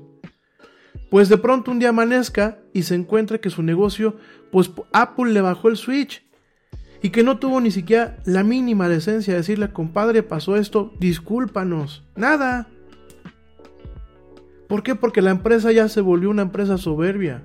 pues 1.11 1.29
de 1.29 1.39
pronto 1.39 1.71
un 1.71 1.79
día 1.79 1.89
amanezca 1.89 2.59
y 2.73 2.83
se 2.83 2.95
encuentra 2.95 3.39
que 3.39 3.51
su 3.51 3.62
negocio, 3.62 4.16
pues 4.53 4.71
Apple 4.93 5.33
le 5.33 5.41
bajó 5.41 5.69
el 5.69 5.77
switch 5.77 6.23
y 7.03 7.11
que 7.11 7.23
no 7.23 7.39
tuvo 7.39 7.61
ni 7.61 7.71
siquiera 7.71 8.19
la 8.25 8.43
mínima 8.43 8.89
decencia 8.89 9.33
de 9.33 9.41
decirle, 9.41 9.73
compadre, 9.73 10.23
pasó 10.23 10.57
esto, 10.57 10.93
discúlpanos, 10.99 12.05
nada. 12.16 12.69
¿Por 14.69 14.83
qué? 14.83 14.95
Porque 14.95 15.23
la 15.23 15.31
empresa 15.31 15.73
ya 15.73 15.89
se 15.89 16.03
volvió 16.03 16.29
una 16.29 16.43
empresa 16.43 16.77
soberbia. 16.77 17.45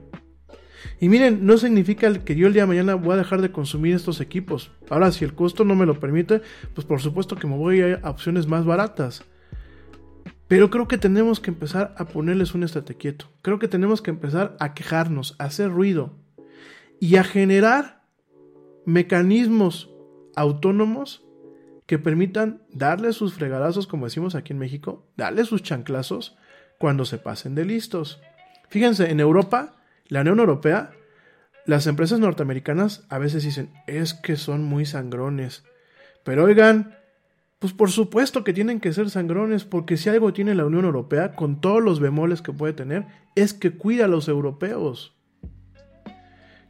Y 1.04 1.10
miren, 1.10 1.46
no 1.46 1.58
significa 1.58 2.14
que 2.24 2.34
yo 2.34 2.48
el 2.48 2.54
día 2.54 2.62
de 2.62 2.68
mañana 2.68 2.96
voy 2.96 3.16
a 3.16 3.18
dejar 3.18 3.42
de 3.42 3.52
consumir 3.52 3.94
estos 3.94 4.22
equipos. 4.22 4.72
Ahora, 4.90 5.12
si 5.12 5.26
el 5.26 5.36
costo 5.36 5.66
no 5.66 5.76
me 5.76 5.86
lo 5.86 6.00
permite, 6.00 6.42
pues 6.74 6.88
por 6.88 7.02
supuesto 7.02 7.36
que 7.36 7.46
me 7.46 7.58
voy 7.58 7.82
a, 7.82 8.00
opciones 8.06 8.48
más 8.48 8.64
baratas. 8.64 9.26
Pero 10.48 10.70
creo 10.70 10.88
que 10.88 10.98
tenemos 10.98 11.42
que 11.42 11.50
empezar 11.50 11.94
a 11.98 12.06
ponerles 12.06 12.56
un 12.56 12.64
estate 12.64 12.96
quieto. 12.96 13.26
Creo 13.42 13.60
que 13.60 13.68
tenemos 13.68 14.02
que 14.02 14.12
empezar 14.12 14.56
a 14.62 14.74
quejarnos, 14.74 15.36
a 15.40 15.44
hacer 15.44 15.72
ruido 15.72 16.14
y 17.02 17.18
a 17.18 17.26
generar 17.26 18.06
mecanismos 18.86 19.90
autónomos 20.38 21.26
que 21.86 22.00
permitan 22.00 22.62
darle 22.72 23.12
sus 23.12 23.34
fregadazos, 23.34 23.88
como 23.88 24.06
decimos 24.06 24.36
aquí 24.36 24.54
en 24.54 24.60
México, 24.60 25.06
darle 25.18 25.44
sus 25.44 25.64
chanclazos 25.64 26.38
cuando 26.80 27.04
se 27.04 27.18
pasen 27.18 27.56
de 27.56 27.66
listos. 27.66 28.22
Fíjense, 28.70 29.12
en 29.12 29.20
Europa 29.20 29.83
la 30.08 30.22
Unión 30.22 30.40
Europea, 30.40 30.92
las 31.66 31.88
empresas 31.88 32.20
norteamericanas 32.20 33.06
a 33.10 33.18
veces 33.18 33.44
dicen, 33.44 33.72
es 33.88 34.14
que 34.14 34.36
son 34.36 34.64
muy 34.64 34.86
sangrones. 34.86 35.64
Pero 36.24 36.44
oigan, 36.44 36.96
pues 37.60 37.74
por 37.74 37.92
supuesto 37.92 38.44
que 38.44 38.54
tienen 38.54 38.80
que 38.82 38.92
ser 38.92 39.10
sangrones, 39.10 39.64
porque 39.64 39.96
si 39.96 40.10
algo 40.10 40.34
tiene 40.34 40.56
la 40.56 40.66
Unión 40.66 40.86
Europea, 40.86 41.36
con 41.36 41.62
todos 41.62 41.82
los 41.82 42.00
bemoles 42.00 42.42
que 42.42 42.52
puede 42.52 42.74
tener, 42.74 43.06
es 43.36 43.54
que 43.54 43.72
cuida 43.72 44.06
a 44.06 44.10
los 44.10 44.28
europeos. 44.28 45.16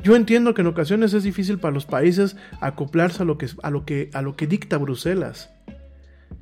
Yo 0.04 0.16
entiendo 0.16 0.54
que 0.54 0.62
en 0.62 0.68
ocasiones 0.68 1.14
es 1.14 1.24
difícil 1.24 1.60
para 1.60 1.74
los 1.74 1.86
países 1.86 2.36
acoplarse 2.60 3.24
a 3.24 3.26
lo 3.26 3.38
que, 3.38 3.48
a 3.64 3.72
lo 3.72 3.86
que, 3.86 4.10
a 4.14 4.22
lo 4.22 4.36
que 4.36 4.48
dicta 4.48 4.78
Bruselas. 4.78 5.50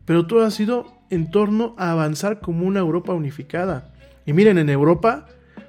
Pero 0.04 0.26
todo 0.26 0.44
ha 0.44 0.52
sido 0.52 0.88
en 1.10 1.30
torno 1.30 1.76
a 1.78 1.92
avanzar 1.92 2.40
como 2.40 2.66
una 2.66 2.80
Europa 2.80 3.14
unificada. 3.14 3.94
Y 4.26 4.34
miren, 4.34 4.58
en 4.58 4.70
Europa, 4.70 5.28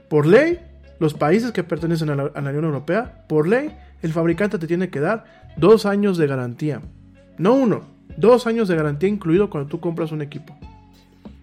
por 0.08 0.26
ley, 0.26 0.58
los 1.03 1.14
países 1.14 1.50
que 1.50 1.64
pertenecen 1.64 2.11
a 2.11 2.14
la, 2.14 2.30
Unión 2.36 2.64
Europea, 2.64 3.24
por 3.26 3.48
ley, 3.48 3.72
el 4.03 4.12
fabricante 4.12 4.57
te 4.57 4.68
tiene 4.68 4.88
que 4.88 5.00
dar 5.00 5.24
dos 5.57 5.84
años 5.84 6.16
de 6.16 6.28
garantía. 6.28 6.80
No 7.38 7.55
uno, 7.55 7.82
dos 8.16 8.46
años 8.46 8.68
de 8.68 8.76
garantía 8.76 9.09
incluido 9.09 9.50
cuando 9.50 9.68
tú 9.68 9.80
compras 9.80 10.12
un 10.12 10.22
equipo. 10.22 10.57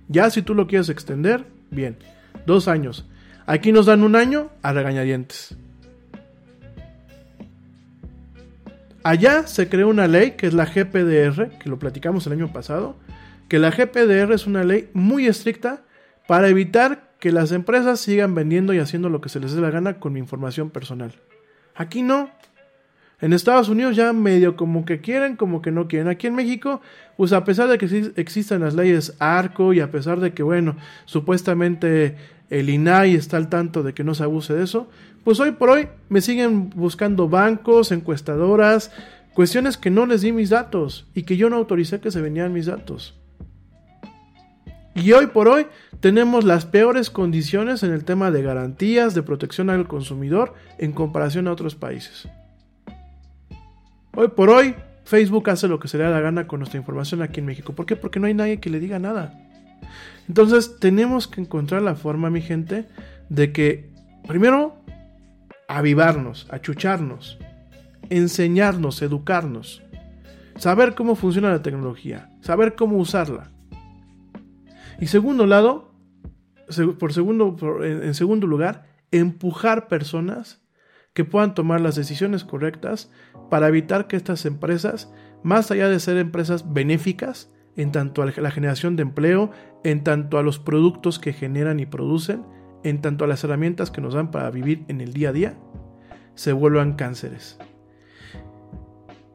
Ya 0.07 0.29
si 0.29 0.43
tú 0.43 0.55
lo 0.55 0.65
quieres 0.65 0.87
extender, 0.87 1.45
bien, 1.71 1.97
dos 2.45 2.69
años. 2.69 3.05
Aquí 3.47 3.73
nos 3.73 3.85
dan 3.85 4.03
un 4.03 4.15
año 4.15 4.49
a 4.61 4.71
regañadientes. 4.71 5.57
Allá 9.03 9.45
se 9.45 9.67
creó 9.67 9.89
una 9.89 10.07
ley 10.07 10.31
que 10.37 10.47
es 10.47 10.53
la 10.53 10.67
GPDR, 10.67 11.49
que 11.59 11.69
lo 11.69 11.79
platicamos 11.79 12.25
el 12.27 12.31
año 12.31 12.53
pasado, 12.53 12.95
que 13.49 13.59
la 13.59 13.71
GPDR 13.71 14.31
es 14.31 14.47
una 14.47 14.63
ley 14.63 14.89
muy 14.93 15.27
estricta 15.27 15.83
para 16.27 16.47
evitar 16.47 17.08
que 17.19 17.31
las 17.31 17.51
empresas 17.51 17.99
sigan 17.99 18.33
vendiendo 18.33 18.73
y 18.73 18.79
haciendo 18.79 19.09
lo 19.09 19.21
que 19.21 19.29
se 19.29 19.39
les 19.39 19.53
dé 19.53 19.61
la 19.61 19.71
gana 19.71 19.99
con 19.99 20.13
mi 20.13 20.19
información 20.19 20.69
personal. 20.69 21.13
Aquí 21.75 22.01
no. 22.01 22.29
En 23.21 23.33
Estados 23.33 23.67
Unidos 23.67 23.97
ya 23.97 24.13
medio 24.13 24.55
como 24.55 24.85
que 24.85 25.01
quieren, 25.01 25.35
como 25.35 25.61
que 25.61 25.71
no 25.71 25.89
quieren. 25.89 26.07
Aquí 26.07 26.27
en 26.27 26.35
México, 26.35 26.81
pues 27.17 27.33
a 27.33 27.43
pesar 27.43 27.67
de 27.67 27.77
que 27.77 28.13
existan 28.15 28.61
las 28.61 28.75
leyes 28.75 29.15
ARCO 29.19 29.73
y 29.73 29.81
a 29.81 29.91
pesar 29.91 30.21
de 30.21 30.33
que, 30.33 30.41
bueno, 30.41 30.77
supuestamente 31.03 32.15
el 32.49 32.69
INAI 32.69 33.15
está 33.15 33.35
al 33.35 33.49
tanto 33.49 33.83
de 33.83 33.93
que 33.93 34.05
no 34.05 34.15
se 34.15 34.23
abuse 34.23 34.53
de 34.53 34.63
eso, 34.63 34.89
pues 35.25 35.41
hoy 35.41 35.51
por 35.51 35.69
hoy 35.69 35.89
me 36.07 36.21
siguen 36.21 36.69
buscando 36.69 37.27
bancos, 37.27 37.91
encuestadoras, 37.91 38.91
cuestiones 39.33 39.75
que 39.75 39.89
no 39.89 40.05
les 40.05 40.21
di 40.21 40.31
mis 40.31 40.49
datos 40.49 41.05
y 41.13 41.23
que 41.23 41.35
yo 41.35 41.49
no 41.49 41.57
autoricé 41.57 41.99
que 41.99 42.11
se 42.11 42.21
venían 42.21 42.53
mis 42.53 42.67
datos. 42.67 43.18
Y 45.01 45.13
hoy 45.13 45.27
por 45.27 45.47
hoy 45.47 45.65
tenemos 46.01 46.43
las 46.43 46.65
peores 46.65 47.09
condiciones 47.09 47.83
en 47.83 47.93
el 47.93 48.03
tema 48.03 48.31
de 48.31 48.43
garantías, 48.43 49.13
de 49.13 49.23
protección 49.23 49.69
al 49.69 49.87
consumidor 49.87 50.53
en 50.77 50.91
comparación 50.91 51.47
a 51.47 51.53
otros 51.53 51.75
países. 51.75 52.27
Hoy 54.13 54.27
por 54.27 54.49
hoy 54.49 54.75
Facebook 55.05 55.49
hace 55.49 55.69
lo 55.69 55.79
que 55.79 55.87
se 55.87 55.97
le 55.97 56.03
da 56.03 56.09
la 56.09 56.19
gana 56.19 56.47
con 56.47 56.59
nuestra 56.59 56.79
información 56.79 57.21
aquí 57.21 57.39
en 57.39 57.45
México. 57.45 57.73
¿Por 57.73 57.85
qué? 57.85 57.95
Porque 57.95 58.19
no 58.19 58.27
hay 58.27 58.33
nadie 58.33 58.59
que 58.59 58.69
le 58.69 58.81
diga 58.81 58.99
nada. 58.99 59.39
Entonces 60.27 60.77
tenemos 60.79 61.27
que 61.27 61.41
encontrar 61.41 61.81
la 61.81 61.95
forma, 61.95 62.29
mi 62.29 62.41
gente, 62.41 62.85
de 63.29 63.53
que 63.53 63.89
primero 64.27 64.75
avivarnos, 65.69 66.45
achucharnos, 66.49 67.39
enseñarnos, 68.09 69.01
educarnos, 69.01 69.81
saber 70.57 70.93
cómo 70.93 71.15
funciona 71.15 71.51
la 71.51 71.61
tecnología, 71.61 72.29
saber 72.41 72.75
cómo 72.75 72.97
usarla. 72.97 73.51
Y 74.99 75.07
segundo 75.07 75.45
lado, 75.45 75.93
por 76.99 77.13
segundo, 77.13 77.55
en 77.83 78.13
segundo 78.13 78.47
lugar, 78.47 78.85
empujar 79.11 79.87
personas 79.87 80.61
que 81.13 81.25
puedan 81.25 81.53
tomar 81.53 81.81
las 81.81 81.95
decisiones 81.95 82.43
correctas 82.43 83.11
para 83.49 83.67
evitar 83.67 84.07
que 84.07 84.15
estas 84.15 84.45
empresas, 84.45 85.11
más 85.43 85.71
allá 85.71 85.89
de 85.89 85.99
ser 85.99 86.17
empresas 86.17 86.71
benéficas, 86.73 87.51
en 87.75 87.91
tanto 87.91 88.21
a 88.21 88.25
la 88.25 88.51
generación 88.51 88.95
de 88.95 89.03
empleo, 89.03 89.51
en 89.83 90.03
tanto 90.03 90.37
a 90.37 90.43
los 90.43 90.59
productos 90.59 91.17
que 91.17 91.33
generan 91.33 91.79
y 91.79 91.85
producen, 91.85 92.45
en 92.83 93.01
tanto 93.01 93.25
a 93.25 93.27
las 93.27 93.43
herramientas 93.43 93.91
que 93.91 94.01
nos 94.01 94.13
dan 94.13 94.31
para 94.31 94.51
vivir 94.51 94.83
en 94.87 95.01
el 95.01 95.13
día 95.13 95.29
a 95.29 95.33
día, 95.33 95.57
se 96.35 96.51
vuelvan 96.51 96.93
cánceres. 96.93 97.57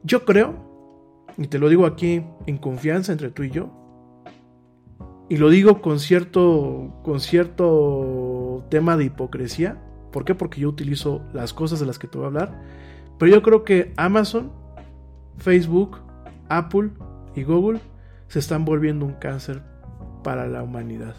Yo 0.03 0.25
creo, 0.25 1.25
y 1.37 1.47
te 1.47 1.57
lo 1.57 1.69
digo 1.69 1.85
aquí 1.85 2.23
en 2.45 2.57
confianza 2.57 3.11
entre 3.11 3.31
tú 3.31 3.43
y 3.43 3.49
yo, 3.49 3.84
y 5.27 5.37
lo 5.37 5.49
digo 5.49 5.81
con 5.81 5.99
cierto, 5.99 6.93
con 7.03 7.19
cierto 7.19 8.63
tema 8.69 8.95
de 8.97 9.05
hipocresía. 9.05 9.81
¿Por 10.11 10.23
qué? 10.23 10.35
Porque 10.35 10.61
yo 10.61 10.69
utilizo 10.69 11.21
las 11.33 11.53
cosas 11.53 11.79
de 11.79 11.85
las 11.85 11.99
que 11.99 12.07
te 12.07 12.17
voy 12.17 12.25
a 12.25 12.27
hablar. 12.27 12.61
Pero 13.17 13.31
yo 13.31 13.41
creo 13.41 13.63
que 13.63 13.93
Amazon, 13.97 14.51
Facebook, 15.37 15.99
Apple 16.49 16.91
y 17.35 17.43
Google 17.43 17.79
se 18.27 18.39
están 18.39 18.65
volviendo 18.65 19.05
un 19.05 19.13
cáncer 19.13 19.61
para 20.23 20.47
la 20.47 20.63
humanidad. 20.63 21.15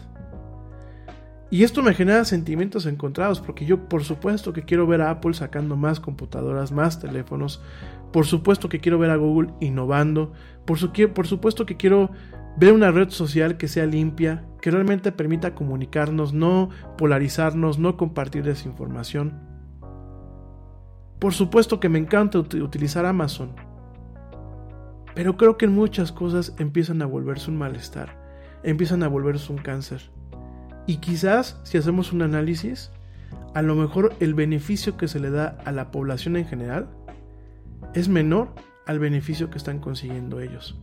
Y 1.49 1.63
esto 1.63 1.81
me 1.81 1.93
genera 1.93 2.25
sentimientos 2.25 2.85
encontrados, 2.85 3.39
porque 3.39 3.65
yo 3.65 3.87
por 3.87 4.03
supuesto 4.03 4.51
que 4.51 4.63
quiero 4.63 4.85
ver 4.85 5.01
a 5.01 5.11
Apple 5.11 5.33
sacando 5.33 5.77
más 5.77 6.01
computadoras, 6.01 6.73
más 6.73 6.99
teléfonos, 6.99 7.61
por 8.11 8.25
supuesto 8.25 8.67
que 8.67 8.79
quiero 8.79 8.99
ver 8.99 9.11
a 9.11 9.15
Google 9.15 9.53
innovando, 9.61 10.33
por, 10.65 10.77
por 11.13 11.27
supuesto 11.27 11.65
que 11.65 11.77
quiero 11.77 12.11
ver 12.57 12.73
una 12.73 12.91
red 12.91 13.09
social 13.09 13.57
que 13.57 13.67
sea 13.67 13.85
limpia, 13.85 14.43
que 14.61 14.71
realmente 14.71 15.11
permita 15.11 15.53
comunicarnos, 15.53 16.33
no 16.33 16.69
polarizarnos, 16.97 17.77
no 17.77 17.97
compartir 17.97 18.43
desinformación. 18.43 19.39
Por 21.19 21.33
supuesto 21.33 21.79
que 21.79 21.89
me 21.89 21.99
encanta 21.99 22.39
utilizar 22.39 23.05
Amazon, 23.05 23.55
pero 25.13 25.37
creo 25.37 25.57
que 25.57 25.65
en 25.65 25.73
muchas 25.73 26.11
cosas 26.11 26.53
empiezan 26.59 27.01
a 27.01 27.05
volverse 27.05 27.49
un 27.49 27.57
malestar, 27.57 28.17
empiezan 28.63 29.03
a 29.03 29.07
volverse 29.07 29.51
un 29.51 29.59
cáncer. 29.59 30.11
Y 30.85 30.97
quizás, 30.97 31.59
si 31.63 31.77
hacemos 31.77 32.13
un 32.13 32.21
análisis, 32.21 32.91
a 33.53 33.61
lo 33.61 33.75
mejor 33.75 34.13
el 34.19 34.33
beneficio 34.33 34.97
que 34.97 35.07
se 35.07 35.19
le 35.19 35.29
da 35.29 35.57
a 35.65 35.71
la 35.71 35.91
población 35.91 36.37
en 36.37 36.45
general 36.45 36.89
es 37.93 38.09
menor 38.09 38.53
al 38.85 38.99
beneficio 38.99 39.49
que 39.49 39.57
están 39.57 39.79
consiguiendo 39.79 40.39
ellos. 40.39 40.79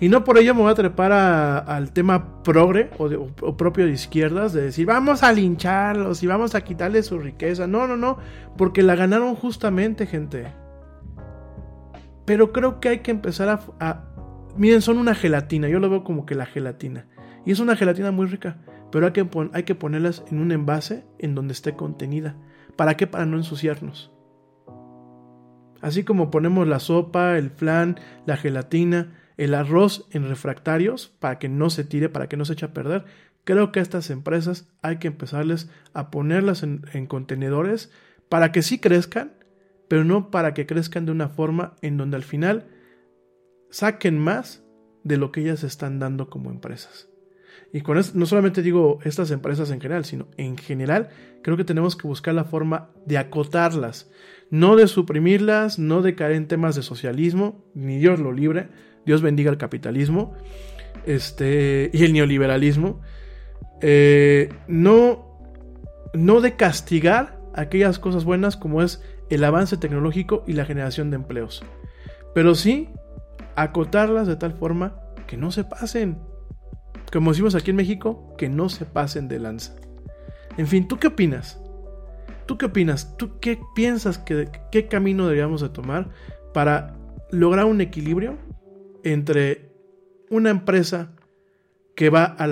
Y 0.00 0.08
no 0.08 0.24
por 0.24 0.38
ello 0.38 0.54
me 0.54 0.62
voy 0.62 0.72
a 0.72 0.74
trepar 0.74 1.12
al 1.12 1.92
tema 1.92 2.42
progre 2.42 2.90
o, 2.98 3.56
propio 3.56 3.86
de 3.86 3.92
izquierdas, 3.92 4.52
de 4.52 4.62
decir 4.62 4.86
vamos 4.86 5.22
a 5.22 5.32
lincharlos 5.32 6.22
y 6.22 6.26
vamos 6.26 6.54
a 6.54 6.62
quitarles 6.62 7.06
su 7.06 7.18
riqueza. 7.18 7.66
No, 7.66 7.86
no, 7.86 7.96
no, 7.96 8.18
porque 8.56 8.82
la 8.82 8.96
ganaron 8.96 9.34
justamente, 9.34 10.06
gente. 10.06 10.46
Pero 12.24 12.52
creo 12.52 12.80
que 12.80 12.88
hay 12.88 12.98
que 12.98 13.10
empezar 13.10 13.48
a, 13.48 13.60
a... 13.80 14.04
Miren, 14.56 14.82
son 14.82 14.98
una 14.98 15.14
gelatina, 15.14 15.68
yo 15.68 15.80
lo 15.80 15.90
veo 15.90 16.04
como 16.04 16.26
que 16.26 16.34
la 16.34 16.46
gelatina. 16.46 17.06
Y 17.44 17.52
es 17.52 17.60
una 17.60 17.76
gelatina 17.76 18.12
muy 18.12 18.26
rica, 18.26 18.58
pero 18.90 19.06
hay 19.06 19.12
que, 19.12 19.28
hay 19.52 19.62
que 19.64 19.74
ponerlas 19.74 20.24
en 20.30 20.40
un 20.40 20.52
envase 20.52 21.04
en 21.18 21.34
donde 21.34 21.52
esté 21.52 21.74
contenida. 21.74 22.36
¿Para 22.76 22.96
qué? 22.96 23.06
Para 23.06 23.26
no 23.26 23.36
ensuciarnos. 23.36 24.12
Así 25.80 26.04
como 26.04 26.30
ponemos 26.30 26.68
la 26.68 26.78
sopa, 26.78 27.36
el 27.36 27.50
flan, 27.50 27.98
la 28.24 28.36
gelatina, 28.36 29.14
el 29.42 29.54
arroz 29.54 30.06
en 30.12 30.28
refractarios 30.28 31.14
para 31.18 31.38
que 31.38 31.48
no 31.48 31.68
se 31.68 31.84
tire, 31.84 32.08
para 32.08 32.28
que 32.28 32.36
no 32.36 32.44
se 32.44 32.52
eche 32.52 32.66
a 32.66 32.72
perder, 32.72 33.04
creo 33.44 33.72
que 33.72 33.80
a 33.80 33.82
estas 33.82 34.10
empresas 34.10 34.68
hay 34.82 34.98
que 34.98 35.08
empezarles 35.08 35.68
a 35.94 36.10
ponerlas 36.10 36.62
en, 36.62 36.84
en 36.92 37.06
contenedores 37.06 37.90
para 38.28 38.52
que 38.52 38.62
sí 38.62 38.78
crezcan, 38.78 39.32
pero 39.88 40.04
no 40.04 40.30
para 40.30 40.54
que 40.54 40.66
crezcan 40.66 41.06
de 41.06 41.12
una 41.12 41.28
forma 41.28 41.74
en 41.82 41.96
donde 41.96 42.16
al 42.16 42.22
final 42.22 42.68
saquen 43.70 44.18
más 44.18 44.62
de 45.02 45.16
lo 45.16 45.32
que 45.32 45.40
ellas 45.40 45.64
están 45.64 45.98
dando 45.98 46.30
como 46.30 46.50
empresas. 46.50 47.08
Y 47.72 47.80
con 47.80 47.98
esto 47.98 48.18
no 48.18 48.26
solamente 48.26 48.62
digo 48.62 48.98
estas 49.02 49.30
empresas 49.30 49.70
en 49.70 49.80
general, 49.80 50.04
sino 50.04 50.28
en 50.36 50.56
general 50.56 51.08
creo 51.42 51.56
que 51.56 51.64
tenemos 51.64 51.96
que 51.96 52.06
buscar 52.06 52.34
la 52.34 52.44
forma 52.44 52.90
de 53.06 53.18
acotarlas, 53.18 54.10
no 54.50 54.76
de 54.76 54.86
suprimirlas, 54.86 55.78
no 55.78 56.02
de 56.02 56.14
caer 56.14 56.32
en 56.32 56.46
temas 56.46 56.76
de 56.76 56.82
socialismo, 56.82 57.64
ni 57.74 57.98
Dios 57.98 58.20
lo 58.20 58.32
libre, 58.32 58.68
Dios 59.04 59.22
bendiga 59.22 59.50
el 59.50 59.58
capitalismo 59.58 60.34
este, 61.06 61.90
y 61.92 62.04
el 62.04 62.12
neoliberalismo, 62.12 63.00
eh, 63.80 64.52
no, 64.68 65.40
no 66.14 66.40
de 66.40 66.56
castigar 66.56 67.40
aquellas 67.54 67.98
cosas 67.98 68.24
buenas 68.24 68.56
como 68.56 68.82
es 68.82 69.02
el 69.30 69.44
avance 69.44 69.76
tecnológico 69.76 70.44
y 70.46 70.52
la 70.52 70.64
generación 70.64 71.10
de 71.10 71.16
empleos, 71.16 71.64
pero 72.34 72.54
sí 72.54 72.88
acotarlas 73.56 74.26
de 74.26 74.36
tal 74.36 74.52
forma 74.52 75.00
que 75.26 75.36
no 75.36 75.50
se 75.50 75.64
pasen, 75.64 76.18
como 77.12 77.30
decimos 77.30 77.54
aquí 77.54 77.70
en 77.70 77.76
México, 77.76 78.34
que 78.38 78.48
no 78.48 78.68
se 78.68 78.84
pasen 78.84 79.28
de 79.28 79.38
lanza. 79.38 79.74
En 80.56 80.66
fin, 80.66 80.86
¿tú 80.86 80.98
qué 80.98 81.08
opinas? 81.08 81.60
¿Tú 82.46 82.58
qué 82.58 82.66
opinas? 82.66 83.16
¿Tú 83.16 83.38
qué 83.40 83.58
piensas 83.74 84.18
que 84.18 84.50
qué 84.70 84.86
camino 84.86 85.24
deberíamos 85.24 85.62
de 85.62 85.70
tomar 85.70 86.10
para 86.52 86.94
lograr 87.30 87.64
un 87.64 87.80
equilibrio 87.80 88.36
entre 89.04 89.72
una 90.30 90.50
empresa 90.50 91.12
que 91.94 92.10
va 92.10 92.24
a 92.24 92.44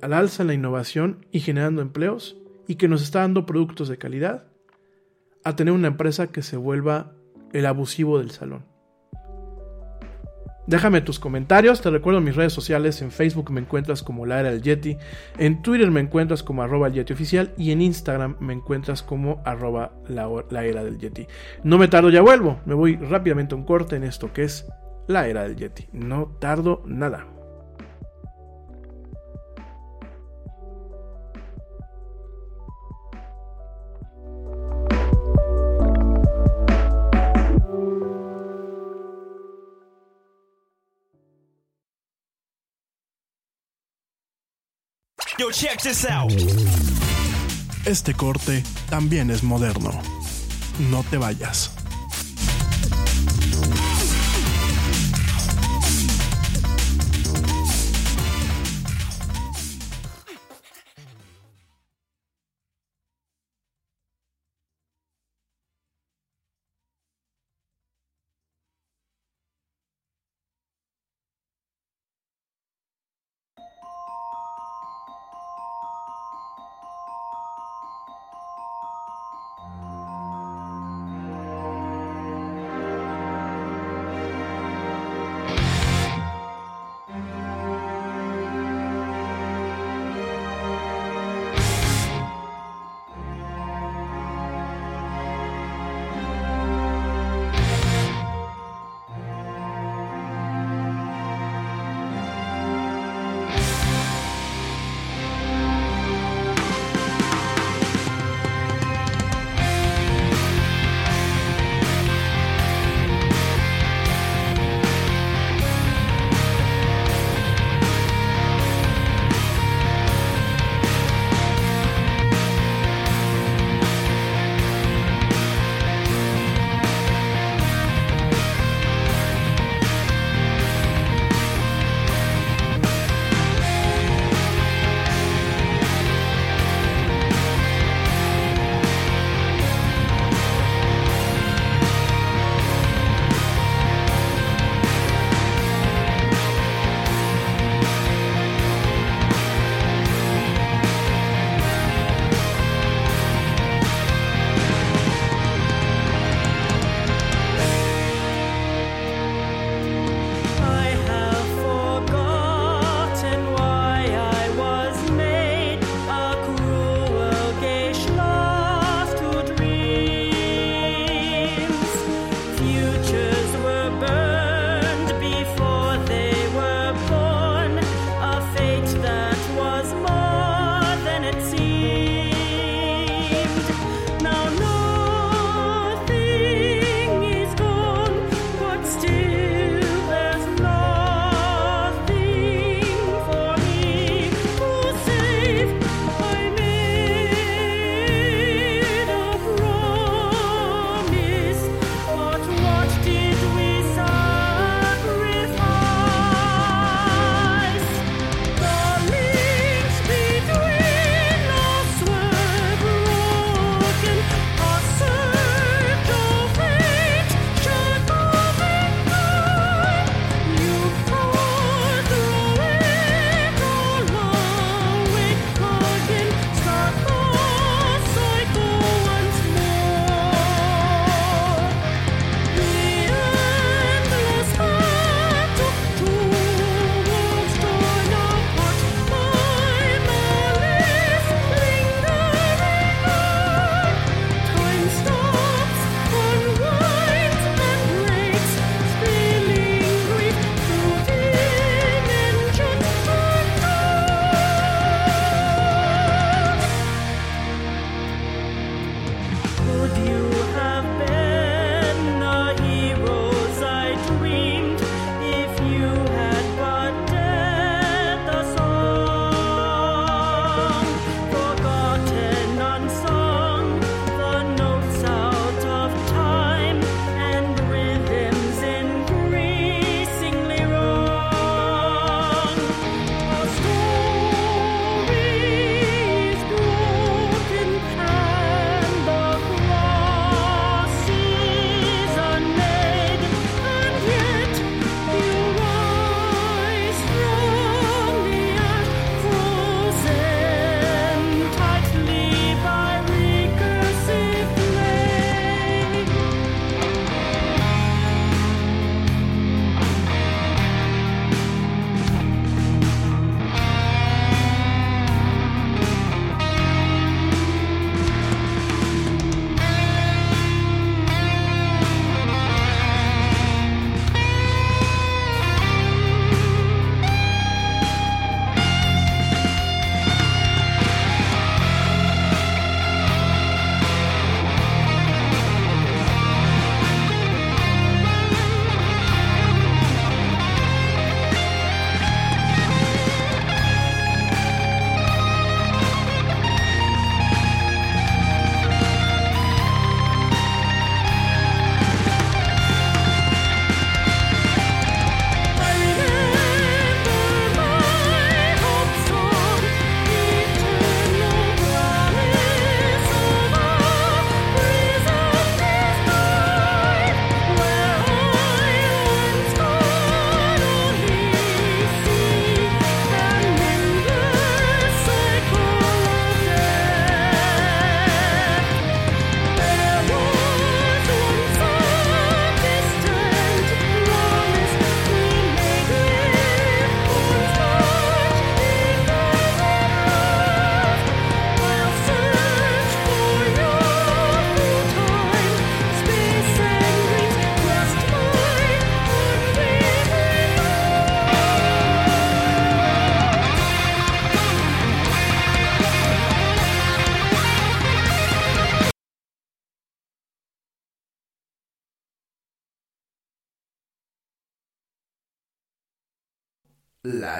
alza 0.00 0.42
en 0.42 0.46
la 0.46 0.54
innovación 0.54 1.26
y 1.30 1.40
generando 1.40 1.82
empleos 1.82 2.36
y 2.66 2.76
que 2.76 2.88
nos 2.88 3.02
está 3.02 3.20
dando 3.20 3.46
productos 3.46 3.88
de 3.88 3.98
calidad, 3.98 4.46
a 5.44 5.56
tener 5.56 5.74
una 5.74 5.88
empresa 5.88 6.28
que 6.28 6.42
se 6.42 6.56
vuelva 6.56 7.12
el 7.52 7.66
abusivo 7.66 8.18
del 8.18 8.30
salón? 8.30 8.64
Déjame 10.64 11.00
tus 11.00 11.18
comentarios, 11.18 11.80
te 11.80 11.90
recuerdo 11.90 12.20
mis 12.20 12.36
redes 12.36 12.52
sociales, 12.52 13.02
en 13.02 13.10
Facebook 13.10 13.50
me 13.50 13.60
encuentras 13.60 14.04
como 14.04 14.26
la 14.26 14.38
era 14.38 14.50
del 14.52 14.62
Yeti, 14.62 14.96
en 15.36 15.60
Twitter 15.60 15.90
me 15.90 16.00
encuentras 16.00 16.44
como 16.44 16.62
arroba 16.62 16.86
el 16.86 16.94
Yeti 16.94 17.12
oficial. 17.12 17.52
Y 17.58 17.72
en 17.72 17.82
Instagram 17.82 18.36
me 18.38 18.52
encuentras 18.52 19.02
como 19.02 19.42
arroba 19.44 19.92
la 20.08 20.64
era 20.64 20.84
del 20.84 20.98
Yeti. 20.98 21.26
No 21.64 21.78
me 21.78 21.88
tardo, 21.88 22.10
ya 22.10 22.22
vuelvo, 22.22 22.60
me 22.64 22.74
voy 22.74 22.94
rápidamente 22.94 23.54
a 23.54 23.58
un 23.58 23.64
corte 23.64 23.96
en 23.96 24.04
esto 24.04 24.32
que 24.32 24.44
es 24.44 24.64
la 25.06 25.26
era 25.26 25.42
del 25.42 25.56
Yeti. 25.56 25.88
No 25.92 26.36
tardo 26.38 26.82
nada. 26.86 27.26
Yo, 45.38 45.50
check 45.50 45.80
this 45.82 46.04
out. 46.04 46.30
Este 47.84 48.14
corte 48.14 48.62
también 48.88 49.30
es 49.30 49.42
moderno. 49.42 49.90
No 50.90 51.02
te 51.10 51.16
vayas. 51.16 51.81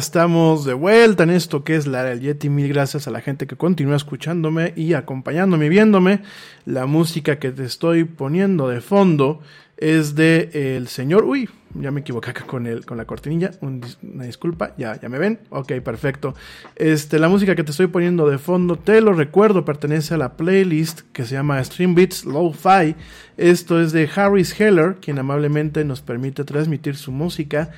Estamos 0.00 0.64
de 0.64 0.72
vuelta 0.72 1.24
en 1.24 1.30
esto 1.30 1.62
que 1.62 1.76
es 1.76 1.86
la 1.86 2.02
del 2.02 2.20
Yeti. 2.20 2.48
Mil 2.48 2.68
gracias 2.68 3.06
a 3.06 3.10
la 3.10 3.20
gente 3.20 3.46
que 3.46 3.56
continúa 3.56 3.96
escuchándome 3.96 4.72
y 4.74 4.94
acompañándome 4.94 5.66
y 5.66 5.68
viéndome. 5.68 6.22
La 6.64 6.86
música 6.86 7.38
que 7.38 7.52
te 7.52 7.64
estoy 7.64 8.04
poniendo 8.04 8.66
de 8.66 8.80
fondo 8.80 9.40
es 9.76 10.14
de 10.14 10.76
el 10.76 10.88
señor. 10.88 11.24
Uy, 11.24 11.50
ya 11.74 11.90
me 11.90 12.00
equivoqué 12.00 12.30
acá 12.30 12.46
con, 12.46 12.66
el, 12.66 12.86
con 12.86 12.96
la 12.96 13.04
cortinilla. 13.04 13.50
una 13.60 14.24
disculpa, 14.24 14.74
ya, 14.78 14.98
ya 14.98 15.10
me 15.10 15.18
ven. 15.18 15.38
Ok, 15.50 15.72
perfecto. 15.84 16.34
Este, 16.76 17.18
la 17.18 17.28
música 17.28 17.54
que 17.54 17.62
te 17.62 17.70
estoy 17.70 17.88
poniendo 17.88 18.26
de 18.26 18.38
fondo, 18.38 18.76
te 18.76 19.02
lo 19.02 19.12
recuerdo, 19.12 19.66
pertenece 19.66 20.14
a 20.14 20.16
la 20.16 20.38
playlist 20.38 21.02
que 21.12 21.26
se 21.26 21.34
llama 21.34 21.62
Stream 21.62 21.94
Beats 21.94 22.24
Lo-Fi. 22.24 22.96
Esto 23.36 23.78
es 23.78 23.92
de 23.92 24.08
Harris 24.16 24.58
Heller, 24.58 24.96
quien 24.96 25.18
amablemente 25.18 25.84
nos 25.84 26.00
permite 26.00 26.44
transmitir 26.44 26.96
su 26.96 27.12
música 27.12 27.70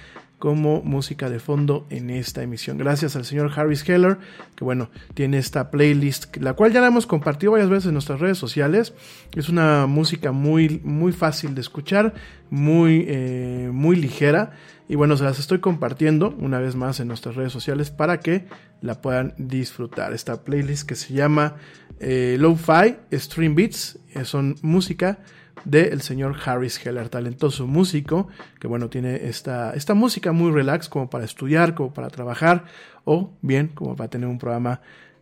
como 0.42 0.82
música 0.82 1.30
de 1.30 1.38
fondo 1.38 1.86
en 1.88 2.10
esta 2.10 2.42
emisión. 2.42 2.76
Gracias 2.76 3.14
al 3.14 3.24
señor 3.24 3.52
Harris 3.54 3.88
Heller, 3.88 4.18
que 4.56 4.64
bueno, 4.64 4.90
tiene 5.14 5.38
esta 5.38 5.70
playlist, 5.70 6.36
la 6.38 6.54
cual 6.54 6.72
ya 6.72 6.80
la 6.80 6.88
hemos 6.88 7.06
compartido 7.06 7.52
varias 7.52 7.70
veces 7.70 7.86
en 7.86 7.92
nuestras 7.92 8.18
redes 8.18 8.38
sociales. 8.38 8.92
Es 9.36 9.48
una 9.48 9.86
música 9.86 10.32
muy, 10.32 10.80
muy 10.82 11.12
fácil 11.12 11.54
de 11.54 11.60
escuchar, 11.60 12.14
muy, 12.50 13.04
eh, 13.06 13.70
muy 13.72 13.94
ligera. 13.94 14.50
Y 14.88 14.96
bueno, 14.96 15.16
se 15.16 15.22
las 15.22 15.38
estoy 15.38 15.60
compartiendo 15.60 16.34
una 16.36 16.58
vez 16.58 16.74
más 16.74 16.98
en 16.98 17.06
nuestras 17.06 17.36
redes 17.36 17.52
sociales 17.52 17.92
para 17.92 18.18
que 18.18 18.46
la 18.80 19.00
puedan 19.00 19.34
disfrutar. 19.38 20.12
Esta 20.12 20.42
playlist 20.42 20.88
que 20.88 20.96
se 20.96 21.14
llama 21.14 21.54
eh, 22.00 22.34
Lo-Fi 22.40 22.96
Stream 23.12 23.54
Beats, 23.54 24.00
eh, 24.12 24.24
son 24.24 24.56
música 24.60 25.20
del 25.64 26.02
señor 26.02 26.36
Harris 26.44 26.84
Heller, 26.84 27.08
talentoso 27.08 27.66
músico, 27.66 28.28
que 28.60 28.66
bueno, 28.66 28.88
tiene 28.88 29.28
esta, 29.28 29.72
esta 29.74 29.94
música 29.94 30.32
muy 30.32 30.50
relax 30.50 30.88
como 30.88 31.08
para 31.08 31.24
estudiar, 31.24 31.74
como 31.74 31.92
para 31.92 32.10
trabajar, 32.10 32.64
o 33.04 33.32
bien 33.42 33.68
como 33.68 33.96
para 33.96 34.10
tener 34.10 34.28
un 34.28 34.38
programa, 34.38 34.80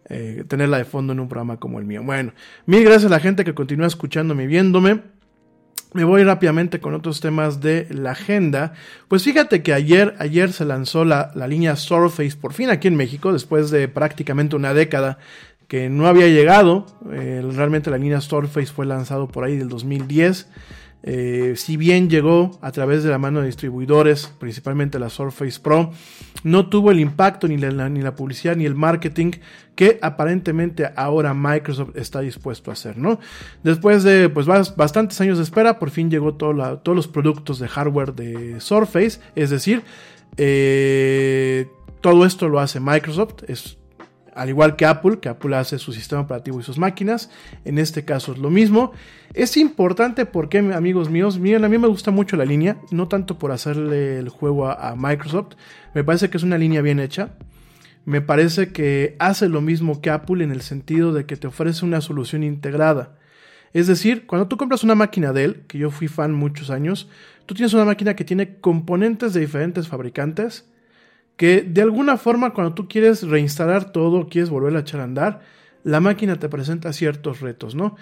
eh, 0.08 0.44
tenerla 0.48 0.78
de 0.78 0.84
fondo 0.84 1.12
en 1.12 1.20
un 1.20 1.28
programa 1.28 1.58
como 1.58 1.78
el 1.78 1.84
mío. 1.84 2.02
Bueno, 2.02 2.32
mil 2.66 2.84
gracias 2.84 3.06
a 3.06 3.14
la 3.14 3.20
gente 3.20 3.44
que 3.44 3.54
continúa 3.54 3.86
escuchándome 3.86 4.44
y 4.44 4.46
viéndome. 4.46 5.02
Me 5.92 6.04
voy 6.04 6.22
rápidamente 6.22 6.78
con 6.78 6.94
otros 6.94 7.20
temas 7.20 7.60
de 7.60 7.88
la 7.90 8.12
agenda. 8.12 8.74
Pues 9.08 9.24
fíjate 9.24 9.60
que 9.62 9.74
ayer, 9.74 10.14
ayer 10.20 10.52
se 10.52 10.64
lanzó 10.64 11.04
la, 11.04 11.32
la 11.34 11.48
línea 11.48 11.74
Surface 11.74 12.36
por 12.36 12.52
fin 12.52 12.70
aquí 12.70 12.86
en 12.86 12.94
México, 12.94 13.32
después 13.32 13.70
de 13.70 13.88
prácticamente 13.88 14.54
una 14.54 14.72
década 14.72 15.18
que 15.70 15.88
no 15.88 16.08
había 16.08 16.26
llegado. 16.26 16.84
Eh, 17.12 17.48
realmente 17.54 17.92
la 17.92 17.96
línea 17.96 18.20
Surface 18.20 18.72
fue 18.72 18.86
lanzado 18.86 19.28
por 19.28 19.44
ahí 19.44 19.56
del 19.56 19.68
2010. 19.68 20.48
Eh, 21.04 21.54
si 21.54 21.76
bien 21.76 22.10
llegó 22.10 22.58
a 22.60 22.72
través 22.72 23.04
de 23.04 23.10
la 23.10 23.18
mano 23.18 23.38
de 23.38 23.46
distribuidores, 23.46 24.26
principalmente 24.40 24.98
la 24.98 25.10
Surface 25.10 25.60
Pro, 25.60 25.92
no 26.42 26.68
tuvo 26.68 26.90
el 26.90 26.98
impacto 26.98 27.46
ni 27.46 27.56
la, 27.56 27.88
ni 27.88 28.02
la 28.02 28.16
publicidad 28.16 28.56
ni 28.56 28.66
el 28.66 28.74
marketing 28.74 29.30
que 29.76 30.00
aparentemente 30.02 30.90
ahora 30.96 31.34
Microsoft 31.34 31.96
está 31.96 32.18
dispuesto 32.18 32.70
a 32.70 32.74
hacer, 32.74 32.98
¿no? 32.98 33.20
Después 33.62 34.02
de 34.02 34.28
pues 34.28 34.46
bastantes 34.46 35.20
años 35.20 35.38
de 35.38 35.44
espera, 35.44 35.78
por 35.78 35.90
fin 35.90 36.10
llegó 36.10 36.34
todos 36.34 36.82
los 36.84 37.06
productos 37.06 37.60
de 37.60 37.68
hardware 37.68 38.12
de 38.12 38.60
Surface, 38.60 39.20
es 39.36 39.50
decir, 39.50 39.84
eh, 40.36 41.68
todo 42.00 42.26
esto 42.26 42.48
lo 42.48 42.58
hace 42.58 42.80
Microsoft, 42.80 43.44
es 43.46 43.79
al 44.40 44.48
igual 44.48 44.74
que 44.74 44.86
Apple, 44.86 45.18
que 45.20 45.28
Apple 45.28 45.54
hace 45.54 45.78
su 45.78 45.92
sistema 45.92 46.22
operativo 46.22 46.58
y 46.58 46.62
sus 46.62 46.78
máquinas, 46.78 47.28
en 47.66 47.76
este 47.76 48.06
caso 48.06 48.32
es 48.32 48.38
lo 48.38 48.48
mismo. 48.48 48.92
Es 49.34 49.58
importante 49.58 50.24
porque, 50.24 50.56
amigos 50.56 51.10
míos, 51.10 51.38
miren, 51.38 51.62
a 51.66 51.68
mí 51.68 51.76
me 51.76 51.88
gusta 51.88 52.10
mucho 52.10 52.38
la 52.38 52.46
línea, 52.46 52.78
no 52.90 53.06
tanto 53.06 53.38
por 53.38 53.52
hacerle 53.52 54.18
el 54.18 54.30
juego 54.30 54.70
a, 54.70 54.96
Microsoft, 54.96 55.56
me 55.92 56.04
parece 56.04 56.30
que 56.30 56.38
es 56.38 56.42
una 56.42 56.56
línea 56.56 56.80
bien 56.80 57.00
hecha. 57.00 57.34
Me 58.06 58.22
parece 58.22 58.72
que 58.72 59.14
hace 59.18 59.46
lo 59.46 59.60
mismo 59.60 60.00
que 60.00 60.08
Apple 60.08 60.42
en 60.42 60.52
el 60.52 60.62
sentido 60.62 61.12
de 61.12 61.26
que 61.26 61.36
te 61.36 61.46
ofrece 61.46 61.84
una 61.84 62.00
solución 62.00 62.42
integrada. 62.42 63.18
Es 63.74 63.88
decir, 63.88 64.24
cuando 64.24 64.48
tú 64.48 64.56
compras 64.56 64.82
una 64.82 64.94
máquina 64.94 65.34
de 65.34 65.44
él, 65.44 65.64
que 65.68 65.76
yo 65.76 65.90
fui 65.90 66.08
fan 66.08 66.32
muchos 66.32 66.70
años, 66.70 67.10
tú 67.44 67.54
tienes 67.54 67.74
una 67.74 67.84
máquina 67.84 68.16
que 68.16 68.24
tiene 68.24 68.56
componentes 68.56 69.34
de 69.34 69.40
diferentes 69.40 69.86
fabricantes, 69.86 70.64
que 71.40 71.62
de 71.62 71.80
alguna 71.80 72.18
forma 72.18 72.52
cuando 72.52 72.74
tú 72.74 72.86
quieres 72.86 73.26
reinstalar 73.26 73.92
todo, 73.92 74.28
quieres 74.28 74.50
volver 74.50 74.76
a 74.76 74.80
echar 74.80 75.00
a 75.00 75.04
andar, 75.04 75.40
la 75.84 75.98
máquina 75.98 76.36
te 76.38 76.50
presenta 76.50 76.92
ciertos 76.92 77.40
retos, 77.40 77.74
¿no? 77.74 77.96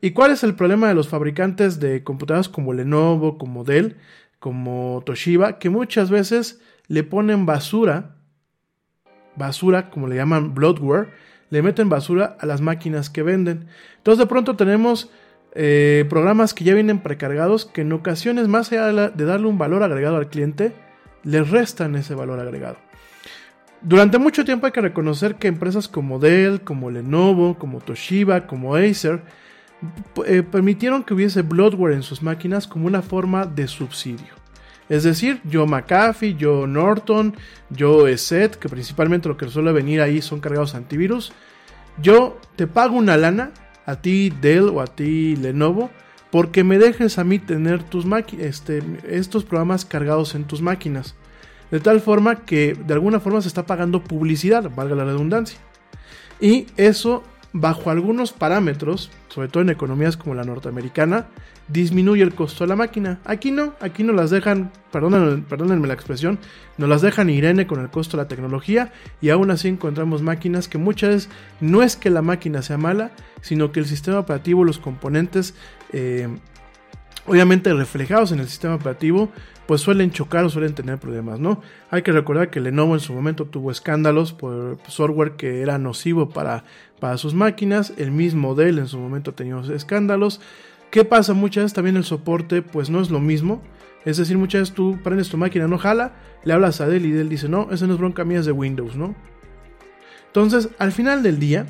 ¿Y 0.00 0.10
cuál 0.10 0.32
es 0.32 0.42
el 0.42 0.56
problema 0.56 0.88
de 0.88 0.94
los 0.94 1.06
fabricantes 1.06 1.78
de 1.78 2.02
computadoras 2.02 2.48
como 2.48 2.72
Lenovo, 2.72 3.38
como 3.38 3.62
Dell, 3.62 3.98
como 4.40 5.04
Toshiba, 5.06 5.60
que 5.60 5.70
muchas 5.70 6.10
veces 6.10 6.60
le 6.88 7.04
ponen 7.04 7.46
basura, 7.46 8.16
basura, 9.36 9.88
como 9.90 10.08
le 10.08 10.16
llaman 10.16 10.52
bloodware, 10.52 11.10
le 11.50 11.62
meten 11.62 11.88
basura 11.88 12.36
a 12.40 12.46
las 12.46 12.60
máquinas 12.60 13.08
que 13.08 13.22
venden. 13.22 13.68
Entonces 13.98 14.18
de 14.18 14.26
pronto 14.26 14.56
tenemos 14.56 15.12
eh, 15.54 16.06
programas 16.10 16.54
que 16.54 16.64
ya 16.64 16.74
vienen 16.74 17.04
precargados 17.04 17.66
que 17.66 17.82
en 17.82 17.92
ocasiones, 17.92 18.48
más 18.48 18.72
allá 18.72 19.10
de 19.10 19.24
darle 19.24 19.46
un 19.46 19.58
valor 19.58 19.84
agregado 19.84 20.16
al 20.16 20.28
cliente, 20.28 20.74
le 21.22 21.42
restan 21.42 21.96
ese 21.96 22.14
valor 22.14 22.40
agregado. 22.40 22.76
Durante 23.82 24.18
mucho 24.18 24.44
tiempo 24.44 24.66
hay 24.66 24.72
que 24.72 24.80
reconocer 24.80 25.36
que 25.36 25.48
empresas 25.48 25.88
como 25.88 26.18
Dell, 26.18 26.60
como 26.60 26.90
Lenovo, 26.90 27.58
como 27.58 27.80
Toshiba, 27.80 28.46
como 28.46 28.74
Acer, 28.74 29.22
eh, 30.26 30.42
permitieron 30.42 31.02
que 31.02 31.14
hubiese 31.14 31.40
bloatware 31.40 31.94
en 31.94 32.02
sus 32.02 32.22
máquinas 32.22 32.66
como 32.66 32.86
una 32.86 33.00
forma 33.00 33.46
de 33.46 33.66
subsidio. 33.68 34.40
Es 34.90 35.04
decir, 35.04 35.40
yo 35.44 35.66
McAfee, 35.66 36.34
yo 36.34 36.66
Norton, 36.66 37.34
yo 37.70 38.06
ESET, 38.08 38.56
que 38.56 38.68
principalmente 38.68 39.28
lo 39.28 39.36
que 39.36 39.48
suele 39.48 39.72
venir 39.72 40.02
ahí 40.02 40.20
son 40.20 40.40
cargados 40.40 40.74
antivirus, 40.74 41.32
yo 42.02 42.38
te 42.56 42.66
pago 42.66 42.96
una 42.96 43.16
lana, 43.16 43.52
a 43.86 44.02
ti 44.02 44.30
Dell 44.30 44.68
o 44.68 44.80
a 44.80 44.86
ti 44.86 45.36
Lenovo, 45.36 45.90
porque 46.30 46.64
me 46.64 46.78
dejes 46.78 47.18
a 47.18 47.24
mí 47.24 47.38
tener 47.38 47.82
tus 47.82 48.06
este, 48.38 48.82
estos 49.08 49.44
programas 49.44 49.84
cargados 49.84 50.34
en 50.34 50.44
tus 50.44 50.62
máquinas. 50.62 51.14
De 51.70 51.80
tal 51.80 52.00
forma 52.00 52.44
que 52.44 52.74
de 52.74 52.94
alguna 52.94 53.20
forma 53.20 53.40
se 53.40 53.48
está 53.48 53.66
pagando 53.66 54.02
publicidad, 54.02 54.70
valga 54.74 54.94
la 54.96 55.04
redundancia. 55.04 55.58
Y 56.40 56.66
eso, 56.76 57.22
bajo 57.52 57.90
algunos 57.90 58.32
parámetros, 58.32 59.10
sobre 59.28 59.48
todo 59.48 59.62
en 59.62 59.70
economías 59.70 60.16
como 60.16 60.34
la 60.34 60.44
norteamericana, 60.44 61.26
disminuye 61.68 62.22
el 62.22 62.34
costo 62.34 62.64
de 62.64 62.68
la 62.68 62.76
máquina. 62.76 63.20
Aquí 63.24 63.50
no, 63.50 63.74
aquí 63.80 64.02
no 64.02 64.12
las 64.12 64.30
dejan, 64.30 64.72
perdónenme, 64.90 65.42
perdónenme 65.42 65.86
la 65.86 65.94
expresión, 65.94 66.38
nos 66.78 66.88
las 66.88 67.02
dejan 67.02 67.30
irene 67.30 67.66
con 67.66 67.80
el 67.80 67.90
costo 67.90 68.16
de 68.16 68.24
la 68.24 68.28
tecnología 68.28 68.92
y 69.20 69.30
aún 69.30 69.50
así 69.50 69.68
encontramos 69.68 70.22
máquinas 70.22 70.66
que 70.66 70.78
muchas 70.78 71.10
veces 71.10 71.28
no 71.60 71.82
es 71.82 71.96
que 71.96 72.10
la 72.10 72.22
máquina 72.22 72.62
sea 72.62 72.78
mala, 72.78 73.12
sino 73.40 73.70
que 73.70 73.80
el 73.80 73.86
sistema 73.86 74.18
operativo, 74.18 74.64
los 74.64 74.78
componentes 74.78 75.54
eh, 75.92 76.28
obviamente 77.26 77.72
reflejados 77.72 78.32
en 78.32 78.40
el 78.40 78.48
sistema 78.48 78.74
operativo, 78.74 79.30
pues 79.66 79.82
suelen 79.82 80.10
chocar 80.10 80.44
o 80.44 80.50
suelen 80.50 80.74
tener 80.74 80.98
problemas, 80.98 81.38
¿no? 81.38 81.60
Hay 81.90 82.02
que 82.02 82.10
recordar 82.10 82.50
que 82.50 82.58
Lenovo 82.58 82.94
en 82.94 83.00
su 83.00 83.12
momento 83.12 83.44
tuvo 83.44 83.70
escándalos 83.70 84.32
por 84.32 84.78
software 84.88 85.32
que 85.36 85.62
era 85.62 85.78
nocivo 85.78 86.30
para, 86.30 86.64
para 86.98 87.16
sus 87.18 87.34
máquinas, 87.34 87.92
el 87.96 88.10
mismo 88.10 88.56
Dell 88.56 88.78
en 88.78 88.88
su 88.88 88.98
momento 88.98 89.32
tenía 89.32 89.60
escándalos. 89.72 90.40
¿Qué 90.90 91.04
pasa? 91.04 91.34
Muchas 91.34 91.64
veces 91.64 91.74
también 91.74 91.96
el 91.96 92.04
soporte 92.04 92.62
pues 92.62 92.90
no 92.90 93.00
es 93.00 93.10
lo 93.10 93.20
mismo. 93.20 93.62
Es 94.04 94.16
decir, 94.16 94.38
muchas 94.38 94.62
veces 94.62 94.74
tú 94.74 94.98
prendes 95.04 95.28
tu 95.28 95.36
máquina, 95.36 95.68
no 95.68 95.78
jala, 95.78 96.14
le 96.42 96.52
hablas 96.52 96.80
a 96.80 96.88
Dell 96.88 97.06
y 97.06 97.12
Dell 97.12 97.28
dice, 97.28 97.48
no, 97.48 97.68
esa 97.70 97.86
no 97.86 97.92
es 97.92 97.98
bronca 98.00 98.24
mía, 98.24 98.42
de 98.42 98.50
Windows, 98.50 98.96
¿no? 98.96 99.14
Entonces, 100.26 100.70
al 100.78 100.90
final 100.90 101.22
del 101.22 101.38
día, 101.38 101.66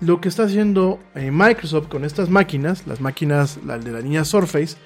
lo 0.00 0.20
que 0.20 0.28
está 0.28 0.44
haciendo 0.44 1.00
eh, 1.14 1.30
Microsoft 1.30 1.88
con 1.88 2.04
estas 2.04 2.28
máquinas, 2.30 2.86
las 2.86 3.00
máquinas 3.00 3.58
la 3.64 3.78
de 3.78 3.92
la 3.92 4.00
línea 4.00 4.24
Surface, 4.24 4.76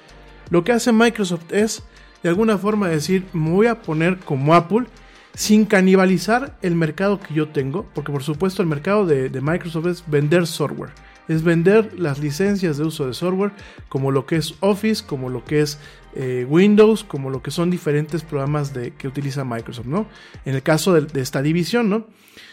lo 0.49 0.63
que 0.63 0.71
hace 0.71 0.91
Microsoft 0.91 1.51
es 1.51 1.83
de 2.23 2.29
alguna 2.29 2.57
forma 2.57 2.87
decir, 2.87 3.25
me 3.33 3.49
voy 3.51 3.67
a 3.67 3.81
poner 3.81 4.17
como 4.19 4.53
Apple 4.53 4.85
sin 5.33 5.65
canibalizar 5.65 6.57
el 6.61 6.75
mercado 6.75 7.19
que 7.19 7.33
yo 7.33 7.49
tengo, 7.49 7.85
porque 7.93 8.11
por 8.11 8.23
supuesto 8.23 8.61
el 8.61 8.67
mercado 8.67 9.05
de, 9.05 9.29
de 9.29 9.41
Microsoft 9.41 9.87
es 9.87 10.03
vender 10.07 10.45
software 10.45 10.91
es 11.27 11.43
vender 11.43 11.97
las 11.97 12.19
licencias 12.19 12.77
de 12.77 12.83
uso 12.83 13.07
de 13.07 13.13
software 13.13 13.51
como 13.89 14.11
lo 14.11 14.25
que 14.25 14.35
es 14.35 14.55
Office, 14.59 15.03
como 15.05 15.29
lo 15.29 15.45
que 15.45 15.61
es 15.61 15.79
eh, 16.13 16.45
Windows, 16.47 17.03
como 17.03 17.29
lo 17.29 17.41
que 17.41 17.51
son 17.51 17.69
diferentes 17.69 18.23
programas 18.23 18.73
de, 18.73 18.91
que 18.91 19.07
utiliza 19.07 19.45
Microsoft, 19.45 19.85
¿no? 19.85 20.07
En 20.45 20.55
el 20.55 20.63
caso 20.63 20.93
de, 20.93 21.21
esta 21.21 21.41
división, 21.41 21.89
¿no? 21.89 22.07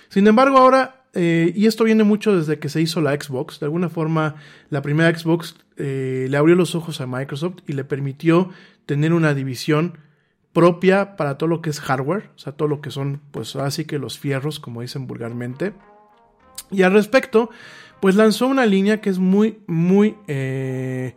Sin 0.08 0.26
embargo, 0.26 0.58
ahora, 0.58 0.97
eh, 1.14 1.52
y 1.54 1.66
esto 1.66 1.84
viene 1.84 2.04
mucho 2.04 2.36
desde 2.36 2.58
que 2.58 2.68
se 2.68 2.80
hizo 2.80 3.00
la 3.00 3.12
Xbox, 3.12 3.60
de 3.60 3.66
alguna 3.66 3.88
forma 3.88 4.36
la 4.70 4.82
primera 4.82 5.16
Xbox 5.16 5.56
eh, 5.76 6.26
le 6.28 6.36
abrió 6.36 6.54
los 6.54 6.74
ojos 6.74 7.00
a 7.00 7.06
Microsoft 7.06 7.56
y 7.66 7.72
le 7.72 7.84
permitió 7.84 8.50
tener 8.84 9.12
una 9.12 9.34
división 9.34 9.98
propia 10.52 11.16
para 11.16 11.38
todo 11.38 11.48
lo 11.48 11.62
que 11.62 11.70
es 11.70 11.80
hardware, 11.80 12.30
o 12.34 12.38
sea, 12.38 12.52
todo 12.52 12.68
lo 12.68 12.80
que 12.80 12.90
son, 12.90 13.20
pues 13.30 13.56
así 13.56 13.84
que 13.84 13.98
los 13.98 14.18
fierros, 14.18 14.60
como 14.60 14.82
dicen 14.82 15.06
vulgarmente. 15.06 15.72
Y 16.70 16.82
al 16.82 16.92
respecto, 16.92 17.50
pues 18.00 18.14
lanzó 18.14 18.46
una 18.46 18.66
línea 18.66 19.00
que 19.00 19.10
es 19.10 19.18
muy, 19.18 19.60
muy, 19.66 20.16
eh, 20.26 21.16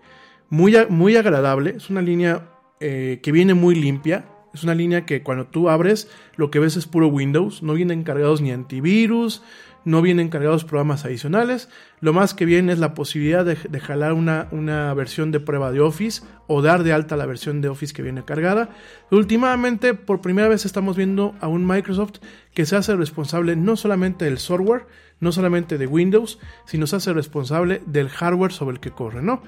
muy, 0.49 0.75
muy 0.89 1.15
agradable. 1.15 1.75
Es 1.77 1.89
una 1.89 2.01
línea 2.01 2.47
que 2.79 3.31
viene 3.31 3.53
muy 3.53 3.75
limpia. 3.75 4.25
Es 4.53 4.63
una 4.63 4.73
línea 4.73 5.05
que 5.05 5.21
cuando 5.21 5.45
tú 5.45 5.69
abres 5.69 6.09
lo 6.35 6.49
que 6.49 6.59
ves 6.59 6.77
es 6.77 6.87
puro 6.87 7.07
Windows. 7.07 7.61
No 7.61 7.73
vienen 7.73 8.03
cargados 8.03 8.41
ni 8.41 8.51
antivirus, 8.51 9.43
no 9.83 10.01
vienen 10.01 10.29
cargados 10.29 10.63
programas 10.63 11.05
adicionales. 11.05 11.69
Lo 11.99 12.13
más 12.13 12.33
que 12.33 12.45
viene 12.45 12.73
es 12.73 12.79
la 12.79 12.93
posibilidad 12.93 13.45
de, 13.45 13.55
jalar 13.79 14.13
una, 14.13 14.47
una, 14.51 14.93
versión 14.93 15.31
de 15.31 15.39
prueba 15.39 15.71
de 15.71 15.79
Office 15.79 16.23
o 16.47 16.61
dar 16.61 16.83
de 16.83 16.93
alta 16.93 17.17
la 17.17 17.25
versión 17.25 17.61
de 17.61 17.69
Office 17.69 17.93
que 17.93 18.01
viene 18.01 18.23
cargada. 18.23 18.69
Últimamente, 19.09 19.93
por 19.93 20.21
primera 20.21 20.47
vez 20.47 20.65
estamos 20.65 20.95
viendo 20.95 21.35
a 21.41 21.47
un 21.47 21.65
Microsoft 21.65 22.19
que 22.53 22.65
se 22.65 22.75
hace 22.75 22.95
responsable 22.95 23.55
no 23.55 23.75
solamente 23.75 24.25
del 24.25 24.37
software, 24.37 24.85
no 25.19 25.31
solamente 25.31 25.77
de 25.77 25.87
Windows, 25.87 26.39
sino 26.65 26.87
se 26.87 26.97
hace 26.97 27.13
responsable 27.13 27.81
del 27.85 28.09
hardware 28.09 28.51
sobre 28.51 28.75
el 28.75 28.79
que 28.81 28.91
corre, 28.91 29.21
¿no? 29.21 29.43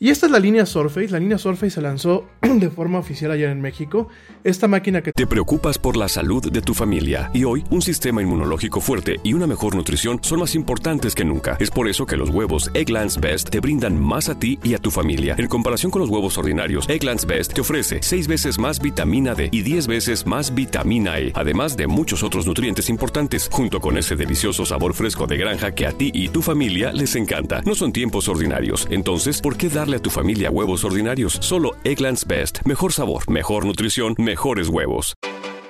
Y 0.00 0.10
esta 0.10 0.26
es 0.26 0.32
la 0.32 0.38
línea 0.38 0.64
Surface. 0.64 1.08
La 1.08 1.18
línea 1.18 1.38
Surface 1.38 1.70
se 1.70 1.80
lanzó 1.80 2.24
de 2.40 2.70
forma 2.70 3.00
oficial 3.00 3.32
ayer 3.32 3.50
en 3.50 3.60
México. 3.60 4.08
Esta 4.44 4.68
máquina 4.68 5.02
que... 5.02 5.12
Te 5.12 5.26
preocupas 5.26 5.76
por 5.76 5.96
la 5.96 6.08
salud 6.08 6.52
de 6.52 6.62
tu 6.62 6.72
familia 6.72 7.32
y 7.34 7.42
hoy 7.42 7.64
un 7.70 7.82
sistema 7.82 8.22
inmunológico 8.22 8.80
fuerte 8.80 9.16
y 9.24 9.32
una 9.34 9.48
mejor 9.48 9.74
nutrición 9.74 10.20
son 10.22 10.38
más 10.38 10.54
importantes 10.54 11.16
que 11.16 11.24
nunca. 11.24 11.56
Es 11.58 11.72
por 11.72 11.88
eso 11.88 12.06
que 12.06 12.16
los 12.16 12.30
huevos 12.30 12.70
Egglands 12.74 13.18
Best 13.18 13.50
te 13.50 13.58
brindan 13.58 14.00
más 14.00 14.28
a 14.28 14.38
ti 14.38 14.60
y 14.62 14.74
a 14.74 14.78
tu 14.78 14.92
familia. 14.92 15.34
En 15.36 15.48
comparación 15.48 15.90
con 15.90 16.00
los 16.00 16.10
huevos 16.10 16.38
ordinarios, 16.38 16.88
Egglands 16.88 17.26
Best 17.26 17.54
te 17.54 17.62
ofrece 17.62 17.98
6 18.00 18.28
veces 18.28 18.58
más 18.60 18.80
vitamina 18.80 19.34
D 19.34 19.48
y 19.50 19.62
10 19.62 19.88
veces 19.88 20.26
más 20.28 20.54
vitamina 20.54 21.18
E, 21.18 21.32
además 21.34 21.76
de 21.76 21.88
muchos 21.88 22.22
otros 22.22 22.46
nutrientes 22.46 22.88
importantes, 22.88 23.48
junto 23.50 23.80
con 23.80 23.98
ese 23.98 24.14
delicioso 24.14 24.64
sabor 24.64 24.94
fresco 24.94 25.26
de 25.26 25.38
granja 25.38 25.72
que 25.72 25.88
a 25.88 25.92
ti 25.92 26.12
y 26.14 26.28
tu 26.28 26.40
familia 26.40 26.92
les 26.92 27.16
encanta. 27.16 27.62
No 27.62 27.74
son 27.74 27.92
tiempos 27.92 28.28
ordinarios, 28.28 28.86
entonces, 28.92 29.40
¿por 29.40 29.56
qué 29.56 29.68
a 29.96 30.02
tu 30.02 30.10
familia 30.10 30.50
huevos 30.50 30.84
ordinarios? 30.84 31.38
Solo 31.40 31.76
Egglands 31.84 32.26
Best. 32.26 32.60
Mejor 32.64 32.92
sabor, 32.92 33.30
mejor 33.30 33.64
nutrición, 33.64 34.14
mejores 34.18 34.68
huevos. 34.68 35.14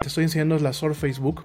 Te 0.00 0.06
estoy 0.06 0.22
enseñando 0.24 0.56
la 0.60 0.72
Surface 0.72 1.14
Facebook. 1.14 1.44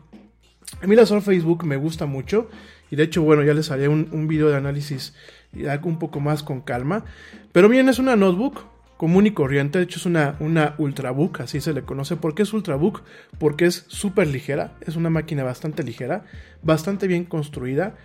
A 0.81 0.85
mí 0.85 0.95
la 0.95 1.07
Surface 1.07 1.37
Facebook 1.37 1.65
me 1.65 1.75
gusta 1.75 2.05
mucho 2.05 2.49
y 2.91 2.95
de 2.95 3.03
hecho, 3.03 3.23
bueno, 3.23 3.41
ya 3.41 3.55
les 3.55 3.71
haré 3.71 3.87
un, 3.87 4.27
video 4.27 4.49
de 4.49 4.55
análisis 4.55 5.15
y 5.53 5.65
algo 5.65 5.89
un 5.89 5.97
poco 5.97 6.19
más 6.19 6.43
con 6.43 6.61
calma. 6.61 7.03
Pero 7.51 7.67
bien, 7.67 7.89
es 7.89 7.97
una 7.97 8.15
notebook 8.15 8.65
común 8.97 9.25
y 9.25 9.31
corriente, 9.31 9.79
de 9.79 9.85
hecho 9.85 9.97
es 9.97 10.05
una, 10.05 10.35
una 10.39 10.75
Ultrabook, 10.77 11.41
así 11.41 11.61
se 11.61 11.73
le 11.73 11.81
conoce. 11.81 12.15
¿Por 12.15 12.35
qué 12.35 12.43
es 12.43 12.53
Ultrabook? 12.53 13.01
Porque 13.39 13.65
es 13.65 13.85
súper 13.87 14.27
ligera, 14.27 14.77
es 14.81 14.95
una 14.95 15.09
máquina 15.09 15.43
bastante 15.43 15.81
ligera, 15.81 16.23
bastante 16.61 17.07
bien 17.07 17.25
construida. 17.25 17.95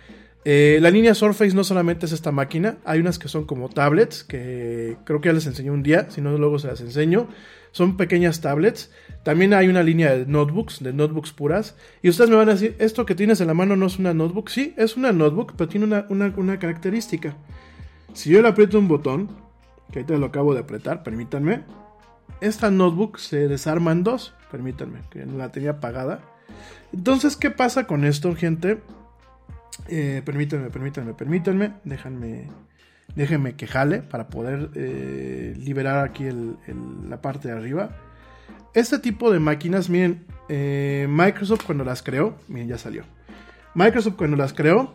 Eh, 0.45 0.79
la 0.81 0.89
línea 0.89 1.13
Surface 1.13 1.55
no 1.55 1.63
solamente 1.63 2.07
es 2.07 2.11
esta 2.11 2.31
máquina, 2.31 2.77
hay 2.85 2.99
unas 2.99 3.19
que 3.19 3.27
son 3.27 3.45
como 3.45 3.69
tablets, 3.69 4.23
que 4.23 4.97
creo 5.03 5.21
que 5.21 5.29
ya 5.29 5.33
les 5.33 5.45
enseñé 5.45 5.69
un 5.69 5.83
día, 5.83 6.09
si 6.09 6.21
no 6.21 6.35
luego 6.39 6.57
se 6.57 6.67
las 6.67 6.81
enseño. 6.81 7.27
Son 7.71 7.97
pequeñas 7.97 8.41
tablets. 8.41 8.91
También 9.23 9.53
hay 9.53 9.67
una 9.67 9.83
línea 9.83 10.15
de 10.15 10.25
notebooks, 10.25 10.81
de 10.81 10.93
notebooks 10.93 11.31
puras. 11.33 11.75
Y 12.01 12.09
ustedes 12.09 12.29
me 12.29 12.35
van 12.35 12.49
a 12.49 12.53
decir, 12.53 12.75
esto 12.79 13.05
que 13.05 13.15
tienes 13.15 13.41
en 13.41 13.47
la 13.47 13.53
mano 13.53 13.75
no 13.75 13.85
es 13.85 13.99
una 13.99 14.13
notebook. 14.13 14.49
Sí, 14.49 14.73
es 14.77 14.97
una 14.97 15.11
notebook, 15.11 15.53
pero 15.57 15.67
tiene 15.67 16.03
una, 16.09 16.59
característica. 16.59 17.35
Si 18.13 18.29
yo 18.29 18.41
le 18.41 18.47
aprieto 18.47 18.79
un 18.79 18.87
botón, 18.87 19.29
que 19.91 19.99
ahorita 19.99 20.17
lo 20.17 20.27
acabo 20.27 20.53
de 20.53 20.61
apretar, 20.61 21.03
permítanme. 21.03 21.63
Esta 22.41 22.71
notebook 22.71 23.19
se 23.19 23.47
desarma 23.47 23.91
en 23.91 24.03
dos. 24.03 24.33
Permítanme, 24.51 25.01
que 25.09 25.25
no 25.25 25.37
la 25.37 25.51
tenía 25.51 25.71
apagada. 25.71 26.21
Entonces, 26.91 27.35
¿qué 27.35 27.51
pasa 27.51 27.85
con 27.85 28.03
esto, 28.03 28.35
gente? 28.35 28.81
Eh, 29.87 30.21
permítanme, 30.25 30.69
permítanme, 30.69 31.13
permítanme. 31.13 31.73
Déjenme 31.83 32.47
Déjenme 33.15 33.55
que 33.55 33.67
jale 33.67 34.01
para 34.01 34.27
poder 34.27 34.69
eh, 34.75 35.53
liberar 35.57 36.05
aquí 36.05 36.29
la 37.07 37.21
parte 37.21 37.47
de 37.47 37.55
arriba. 37.55 37.95
Este 38.73 38.99
tipo 38.99 39.31
de 39.31 39.39
máquinas, 39.39 39.89
miren, 39.89 40.25
eh, 40.47 41.07
Microsoft 41.09 41.63
cuando 41.65 41.83
las 41.83 42.03
creó, 42.03 42.35
miren, 42.47 42.67
ya 42.67 42.77
salió. 42.77 43.03
Microsoft 43.73 44.15
cuando 44.15 44.37
las 44.37 44.53
creó, 44.53 44.93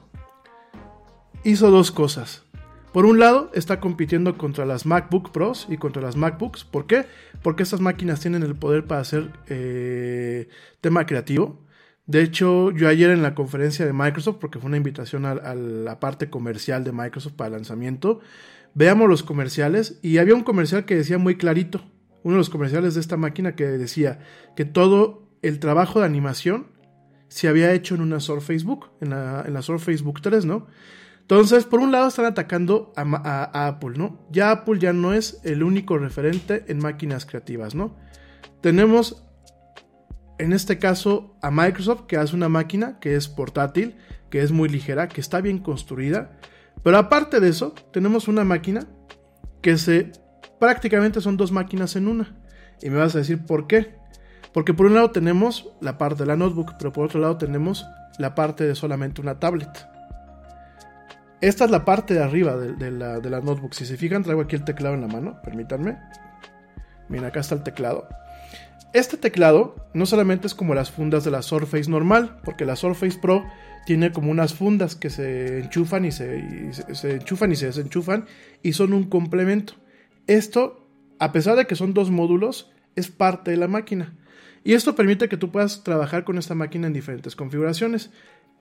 hizo 1.43 1.71
dos 1.71 1.91
cosas. 1.91 2.45
Por 2.93 3.07
un 3.07 3.19
lado, 3.19 3.51
está 3.55 3.81
compitiendo 3.81 4.39
contra 4.39 4.65
las 4.65 4.87
MacBook 4.87 5.33
Pros 5.33 5.67
y 5.69 5.79
contra 5.79 6.01
las 6.01 6.15
MacBooks. 6.15 6.63
¿Por 6.65 6.87
qué? 6.87 7.07
Porque 7.43 7.65
estas 7.65 7.81
máquinas 7.81 8.21
tienen 8.21 8.45
el 8.45 8.55
poder 8.55 8.87
para 8.87 9.01
hacer 9.01 9.33
eh, 9.49 10.49
tema 10.81 11.05
creativo. 11.05 11.64
De 12.07 12.23
hecho, 12.23 12.71
yo 12.71 12.89
ayer 12.89 13.11
en 13.11 13.23
la 13.23 13.35
conferencia 13.35 13.87
de 13.87 13.93
Microsoft, 13.93 14.37
porque 14.41 14.59
fue 14.59 14.69
una 14.69 14.77
invitación 14.77 15.25
a, 15.25 15.55
la 15.55 16.01
parte 16.01 16.29
comercial 16.29 16.85
de 16.85 16.93
Microsoft 16.93 17.33
para 17.35 17.49
el 17.49 17.53
lanzamiento, 17.55 18.21
veamos 18.75 19.09
los 19.09 19.23
comerciales 19.23 19.99
y 20.03 20.19
había 20.19 20.35
un 20.35 20.43
comercial 20.43 20.85
que 20.85 20.97
decía 20.97 21.17
muy 21.17 21.37
clarito, 21.37 21.83
uno 22.23 22.35
de 22.35 22.39
los 22.39 22.51
comerciales 22.51 22.95
de 22.95 23.01
esta 23.01 23.17
máquina 23.17 23.55
que 23.55 23.65
decía 23.65 24.19
que 24.55 24.65
todo 24.65 25.29
el 25.43 25.59
trabajo 25.61 26.01
de 26.01 26.07
animación 26.07 26.67
se 27.29 27.49
había 27.49 27.73
hecho 27.73 27.95
en 27.95 28.03
una 28.03 28.21
Surface 28.21 28.65
Book, 28.65 28.91
en 29.01 29.11
la, 29.11 29.43
en 29.47 29.55
la 29.55 29.63
Surface 29.63 30.03
Book 30.03 30.21
3, 30.21 30.45
¿no? 30.45 30.67
Entonces, 31.21 31.65
por 31.65 31.81
un 31.81 31.91
lado 31.91 32.09
están 32.09 32.27
atacando 32.27 32.93
a, 32.97 33.03
a, 33.03 33.67
Apple, 33.67 33.95
¿no? 33.97 34.27
Ya 34.31 34.51
Apple 34.51 34.79
ya 34.79 34.93
no 34.93 35.15
es 35.15 35.41
el 35.43 35.63
único 35.63 35.97
referente 35.97 36.65
en 36.69 36.79
máquinas 36.81 37.25
creativas, 37.25 37.75
¿no? 37.75 37.97
Tenemos 38.61 39.24
en 40.39 40.53
este 40.53 40.79
caso 40.79 41.37
a 41.43 41.51
Microsoft, 41.51 42.07
que 42.07 42.17
hace 42.17 42.35
una 42.35 42.49
máquina 42.49 42.99
que 43.01 43.17
es 43.17 43.29
portátil, 43.29 43.97
que 44.31 44.43
es 44.43 44.53
muy 44.53 44.69
ligera, 44.69 45.09
que 45.09 45.21
está 45.21 45.41
bien 45.41 45.59
construida. 45.59 46.33
Pero 46.83 46.99
aparte 46.99 47.41
de 47.41 47.49
eso, 47.49 47.75
tenemos 47.93 48.29
una 48.29 48.45
máquina 48.45 48.87
que 49.63 49.79
se 49.79 50.13
prácticamente 50.59 51.21
son 51.21 51.37
dos 51.37 51.53
máquinas 51.53 51.97
en 51.97 52.09
una. 52.09 52.37
Y 52.83 52.91
me 52.91 52.99
vas 52.99 53.15
a 53.15 53.19
decir 53.19 53.45
por 53.45 53.67
qué. 53.67 53.95
Porque 54.53 54.75
por 54.75 54.87
un 54.87 54.95
lado 54.95 55.11
tenemos 55.11 55.69
la 55.81 55.99
parte 55.99 56.23
de 56.23 56.27
la 56.27 56.37
notebook, 56.37 56.75
pero 56.79 56.93
por 56.93 57.07
otro 57.07 57.21
lado 57.21 57.37
tenemos 57.37 57.87
la 58.19 58.35
parte 58.35 58.65
de 58.65 58.75
solamente 58.75 59.21
una 59.21 59.39
tablet. 59.41 59.69
Esta 61.41 61.65
es 61.65 61.71
la 61.71 61.85
parte 61.85 62.15
de 62.15 62.23
arriba 62.23 62.57
de, 62.57 62.91
la, 62.91 63.21
de 63.21 63.31
la 63.31 63.41
notebook. 63.41 63.75
Si 63.75 63.85
se 63.85 63.97
fijan, 63.97 64.23
traigo 64.23 64.43
aquí 64.43 64.57
el 64.57 64.65
teclado 64.65 64.95
en 64.95 65.03
la 65.03 65.09
mano, 65.09 65.41
permítanme. 65.43 65.99
Miren, 67.09 67.27
acá 67.27 67.41
está 67.41 67.55
el 67.55 67.63
teclado. 67.63 68.09
Este 68.95 69.17
teclado 69.17 69.75
no 69.93 70.07
solamente 70.07 70.47
es 70.47 70.55
como 70.55 70.73
las 70.73 70.93
fundas 70.93 71.25
de 71.25 71.33
la 71.33 71.43
Surface 71.43 71.91
normal, 71.91 72.41
porque 72.45 72.65
la 72.65 72.77
Surface 72.77 73.19
Pro 73.19 73.45
tiene 73.87 74.13
como 74.13 74.31
unas 74.31 74.55
fundas 74.55 74.95
que 74.95 75.11
se 75.11 75.59
enchufan 75.59 76.05
y 76.05 76.13
se, 76.13 76.71
enchufan 77.03 77.51
y 77.51 77.57
se 77.57 77.67
desenchufan 77.67 78.27
y 78.63 78.75
son 78.75 78.93
un 78.93 79.11
complemento. 79.11 79.75
Esto, 80.29 80.89
a 81.19 81.33
pesar 81.33 81.57
de 81.57 81.67
que 81.67 81.75
son 81.75 81.93
dos 81.93 82.13
módulos, 82.13 82.71
es 82.95 83.09
parte 83.09 83.51
de 83.51 83.57
la 83.57 83.67
máquina. 83.67 84.15
Y 84.63 84.75
esto 84.75 84.95
permite 84.95 85.29
que 85.29 85.37
tú 85.37 85.51
puedas 85.51 85.83
trabajar 85.83 86.23
con 86.23 86.39
esta 86.39 86.55
máquina 86.55 86.87
en 86.87 86.93
diferentes 86.93 87.35
configuraciones. 87.35 88.11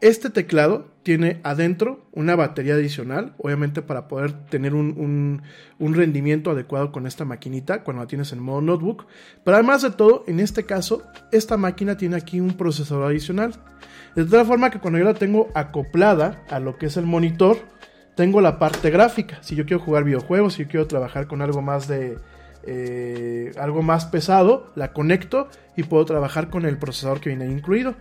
Este 0.01 0.29
teclado 0.29 0.91
tiene 1.03 1.39
adentro 1.43 2.05
una 2.11 2.35
batería 2.35 2.73
adicional, 2.73 3.33
obviamente 3.37 3.81
para 3.81 4.07
poder 4.07 4.33
tener 4.47 4.73
un, 4.73 5.41
un, 5.79 5.93
rendimiento 5.93 6.51
adecuado 6.51 6.91
con 6.91 7.07
esta 7.07 7.23
maquinita 7.23 7.83
cuando 7.83 8.03
la 8.03 8.07
tienes 8.07 8.33
en 8.33 8.39
modo 8.39 8.61
notebook. 8.61 9.05
Pero 9.45 9.55
además 9.55 9.81
de 9.81 9.91
todo, 9.91 10.25
en 10.27 10.39
este 10.39 10.65
caso, 10.65 11.03
esta 11.31 11.55
máquina 11.55 11.95
tiene 11.95 12.17
aquí 12.17 12.39
un 12.41 12.57
procesador 12.57 13.05
adicional. 13.05 13.53
De 14.15 14.25
tal 14.25 14.45
forma 14.45 14.69
que 14.69 14.79
cuando 14.79 14.99
yo 14.99 15.05
la 15.05 15.13
tengo 15.13 15.49
acoplada 15.55 16.43
a 16.49 16.59
lo 16.59 16.77
que 16.77 16.87
es 16.87 16.97
el 16.97 17.05
monitor, 17.05 17.57
tengo 18.15 18.41
la 18.41 18.59
parte 18.59 18.89
gráfica. 18.89 19.41
Si 19.41 19.55
yo 19.55 19.65
quiero 19.65 19.81
jugar 19.81 20.03
videojuegos, 20.03 20.53
si 20.53 20.63
yo 20.63 20.69
quiero 20.69 20.87
trabajar 20.87 21.27
con 21.27 21.41
algo 21.41 21.61
más 21.61 21.87
de, 21.87 22.17
eh, 22.65 23.51
algo 23.59 23.81
más 23.81 24.05
pesado, 24.05 24.71
la 24.75 24.93
conecto 24.93 25.49
y 25.75 25.83
puedo 25.83 26.05
trabajar 26.05 26.49
con 26.49 26.65
el 26.65 26.77
procesador 26.77 27.19
que 27.19 27.29
viene 27.29 27.47
incluido. 27.47 27.95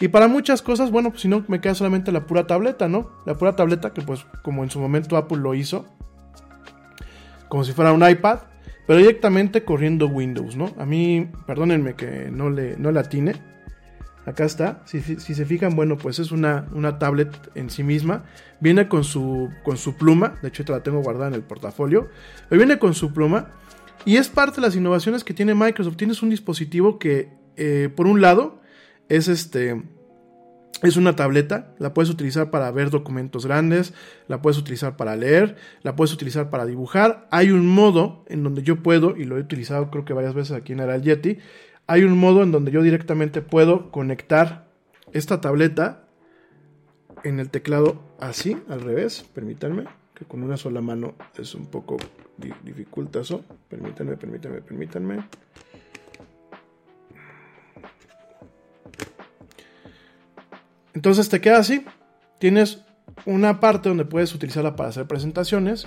Y 0.00 0.08
para 0.08 0.28
muchas 0.28 0.62
cosas, 0.62 0.90
bueno, 0.90 1.10
pues 1.10 1.22
si 1.22 1.28
no 1.28 1.44
me 1.48 1.60
queda 1.60 1.74
solamente 1.74 2.12
la 2.12 2.26
pura 2.26 2.46
tableta, 2.46 2.88
¿no? 2.88 3.10
La 3.26 3.34
pura 3.34 3.54
tableta 3.54 3.92
que 3.92 4.02
pues 4.02 4.26
como 4.42 4.64
en 4.64 4.70
su 4.70 4.80
momento 4.80 5.16
Apple 5.16 5.38
lo 5.38 5.54
hizo, 5.54 5.86
como 7.48 7.64
si 7.64 7.72
fuera 7.72 7.92
un 7.92 8.08
iPad, 8.08 8.40
pero 8.86 8.98
directamente 8.98 9.64
corriendo 9.64 10.08
Windows, 10.08 10.56
¿no? 10.56 10.74
A 10.78 10.84
mí, 10.84 11.30
perdónenme 11.46 11.94
que 11.94 12.30
no 12.30 12.50
le, 12.50 12.76
no 12.76 12.90
la 12.90 13.00
atine. 13.00 13.34
Acá 14.26 14.44
está, 14.44 14.82
si, 14.86 15.02
si, 15.02 15.34
se 15.34 15.44
fijan, 15.44 15.76
bueno, 15.76 15.98
pues 15.98 16.18
es 16.18 16.32
una, 16.32 16.66
una 16.72 16.98
tablet 16.98 17.30
en 17.54 17.68
sí 17.70 17.82
misma. 17.82 18.24
Viene 18.58 18.88
con 18.88 19.04
su, 19.04 19.50
con 19.62 19.76
su 19.76 19.96
pluma, 19.96 20.38
de 20.40 20.48
hecho 20.48 20.64
te 20.64 20.72
la 20.72 20.82
tengo 20.82 21.02
guardada 21.02 21.28
en 21.28 21.34
el 21.34 21.42
portafolio. 21.42 22.08
Pero 22.48 22.58
viene 22.58 22.78
con 22.78 22.94
su 22.94 23.12
pluma 23.12 23.48
y 24.06 24.16
es 24.16 24.28
parte 24.28 24.56
de 24.56 24.66
las 24.66 24.76
innovaciones 24.76 25.24
que 25.24 25.34
tiene 25.34 25.54
Microsoft. 25.54 25.96
Tienes 25.96 26.22
un 26.22 26.30
dispositivo 26.30 26.98
que, 26.98 27.28
eh, 27.56 27.90
por 27.94 28.06
un 28.06 28.20
lado, 28.20 28.60
es 29.08 29.28
este. 29.28 29.82
Es 30.82 30.96
una 30.96 31.16
tableta, 31.16 31.72
la 31.78 31.94
puedes 31.94 32.10
utilizar 32.10 32.50
para 32.50 32.70
ver 32.70 32.90
documentos 32.90 33.46
grandes, 33.46 33.94
la 34.28 34.42
puedes 34.42 34.58
utilizar 34.58 34.96
para 34.96 35.16
leer, 35.16 35.56
la 35.82 35.96
puedes 35.96 36.12
utilizar 36.12 36.50
para 36.50 36.66
dibujar. 36.66 37.26
Hay 37.30 37.52
un 37.52 37.66
modo 37.66 38.24
en 38.28 38.42
donde 38.42 38.62
yo 38.62 38.82
puedo, 38.82 39.16
y 39.16 39.24
lo 39.24 39.38
he 39.38 39.40
utilizado 39.40 39.90
creo 39.90 40.04
que 40.04 40.12
varias 40.12 40.34
veces 40.34 40.54
aquí 40.54 40.72
en 40.72 40.80
el 40.80 41.02
Yeti, 41.02 41.38
hay 41.86 42.04
un 42.04 42.18
modo 42.18 42.42
en 42.42 42.52
donde 42.52 42.70
yo 42.70 42.82
directamente 42.82 43.40
puedo 43.40 43.90
conectar 43.90 44.66
esta 45.12 45.40
tableta 45.40 46.04
en 47.22 47.40
el 47.40 47.50
teclado 47.50 48.02
así, 48.20 48.58
al 48.68 48.82
revés, 48.82 49.24
permítanme, 49.32 49.84
que 50.14 50.24
con 50.24 50.42
una 50.42 50.56
sola 50.56 50.80
mano 50.80 51.14
es 51.38 51.54
un 51.54 51.66
poco 51.66 51.96
dificultoso. 52.62 53.44
Permítanme, 53.68 54.16
permítanme, 54.16 54.60
permítanme. 54.60 55.24
Entonces 60.94 61.28
te 61.28 61.40
queda 61.40 61.58
así. 61.58 61.84
Tienes 62.38 62.84
una 63.26 63.60
parte 63.60 63.88
donde 63.88 64.04
puedes 64.04 64.34
utilizarla 64.34 64.76
para 64.76 64.88
hacer 64.88 65.06
presentaciones. 65.06 65.86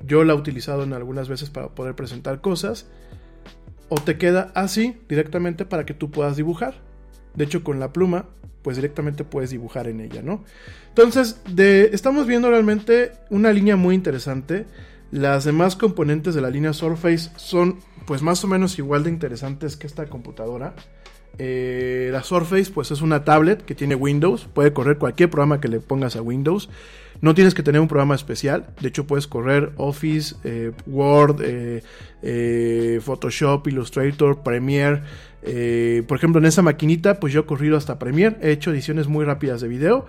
Yo 0.00 0.24
la 0.24 0.32
he 0.32 0.36
utilizado 0.36 0.82
en 0.84 0.92
algunas 0.92 1.28
veces 1.28 1.50
para 1.50 1.68
poder 1.68 1.94
presentar 1.94 2.40
cosas. 2.40 2.86
O 3.88 3.96
te 3.96 4.16
queda 4.16 4.50
así 4.54 4.96
directamente 5.08 5.64
para 5.64 5.84
que 5.84 5.94
tú 5.94 6.10
puedas 6.10 6.36
dibujar. 6.36 6.74
De 7.34 7.44
hecho, 7.44 7.62
con 7.62 7.80
la 7.80 7.92
pluma, 7.92 8.26
pues 8.62 8.76
directamente 8.76 9.24
puedes 9.24 9.50
dibujar 9.50 9.88
en 9.88 10.00
ella, 10.00 10.22
¿no? 10.22 10.44
Entonces, 10.88 11.40
estamos 11.56 12.26
viendo 12.26 12.48
realmente 12.48 13.12
una 13.28 13.52
línea 13.52 13.76
muy 13.76 13.94
interesante. 13.94 14.66
Las 15.10 15.44
demás 15.44 15.76
componentes 15.76 16.34
de 16.34 16.40
la 16.40 16.50
línea 16.50 16.72
Surface 16.72 17.30
son, 17.36 17.80
pues 18.06 18.22
más 18.22 18.42
o 18.42 18.48
menos 18.48 18.78
igual 18.78 19.04
de 19.04 19.10
interesantes 19.10 19.76
que 19.76 19.86
esta 19.86 20.06
computadora. 20.06 20.74
Eh, 21.38 22.10
la 22.12 22.22
Surface 22.22 22.70
pues 22.72 22.90
es 22.90 23.02
una 23.02 23.24
tablet 23.24 23.64
que 23.64 23.74
tiene 23.74 23.94
Windows, 23.94 24.48
puede 24.52 24.72
correr 24.72 24.98
cualquier 24.98 25.30
programa 25.30 25.60
que 25.60 25.68
le 25.68 25.80
pongas 25.80 26.16
a 26.16 26.22
Windows. 26.22 26.68
No 27.20 27.34
tienes 27.34 27.54
que 27.54 27.62
tener 27.62 27.80
un 27.80 27.88
programa 27.88 28.14
especial, 28.14 28.66
de 28.80 28.88
hecho 28.88 29.06
puedes 29.06 29.26
correr 29.26 29.72
Office, 29.76 30.34
eh, 30.44 30.72
Word, 30.86 31.40
eh, 31.42 33.00
Photoshop, 33.02 33.66
Illustrator, 33.66 34.42
Premiere. 34.42 35.02
por 36.06 36.16
ejemplo, 36.16 36.40
en 36.40 36.46
esa 36.46 36.62
maquinita 36.62 37.20
pues 37.20 37.32
yo 37.32 37.40
he 37.40 37.46
corrido 37.46 37.76
hasta 37.76 37.98
Premiere, 37.98 38.36
he 38.40 38.50
hecho 38.50 38.70
ediciones 38.72 39.08
muy 39.08 39.24
rápidas 39.24 39.60
de 39.60 39.68
video. 39.68 40.06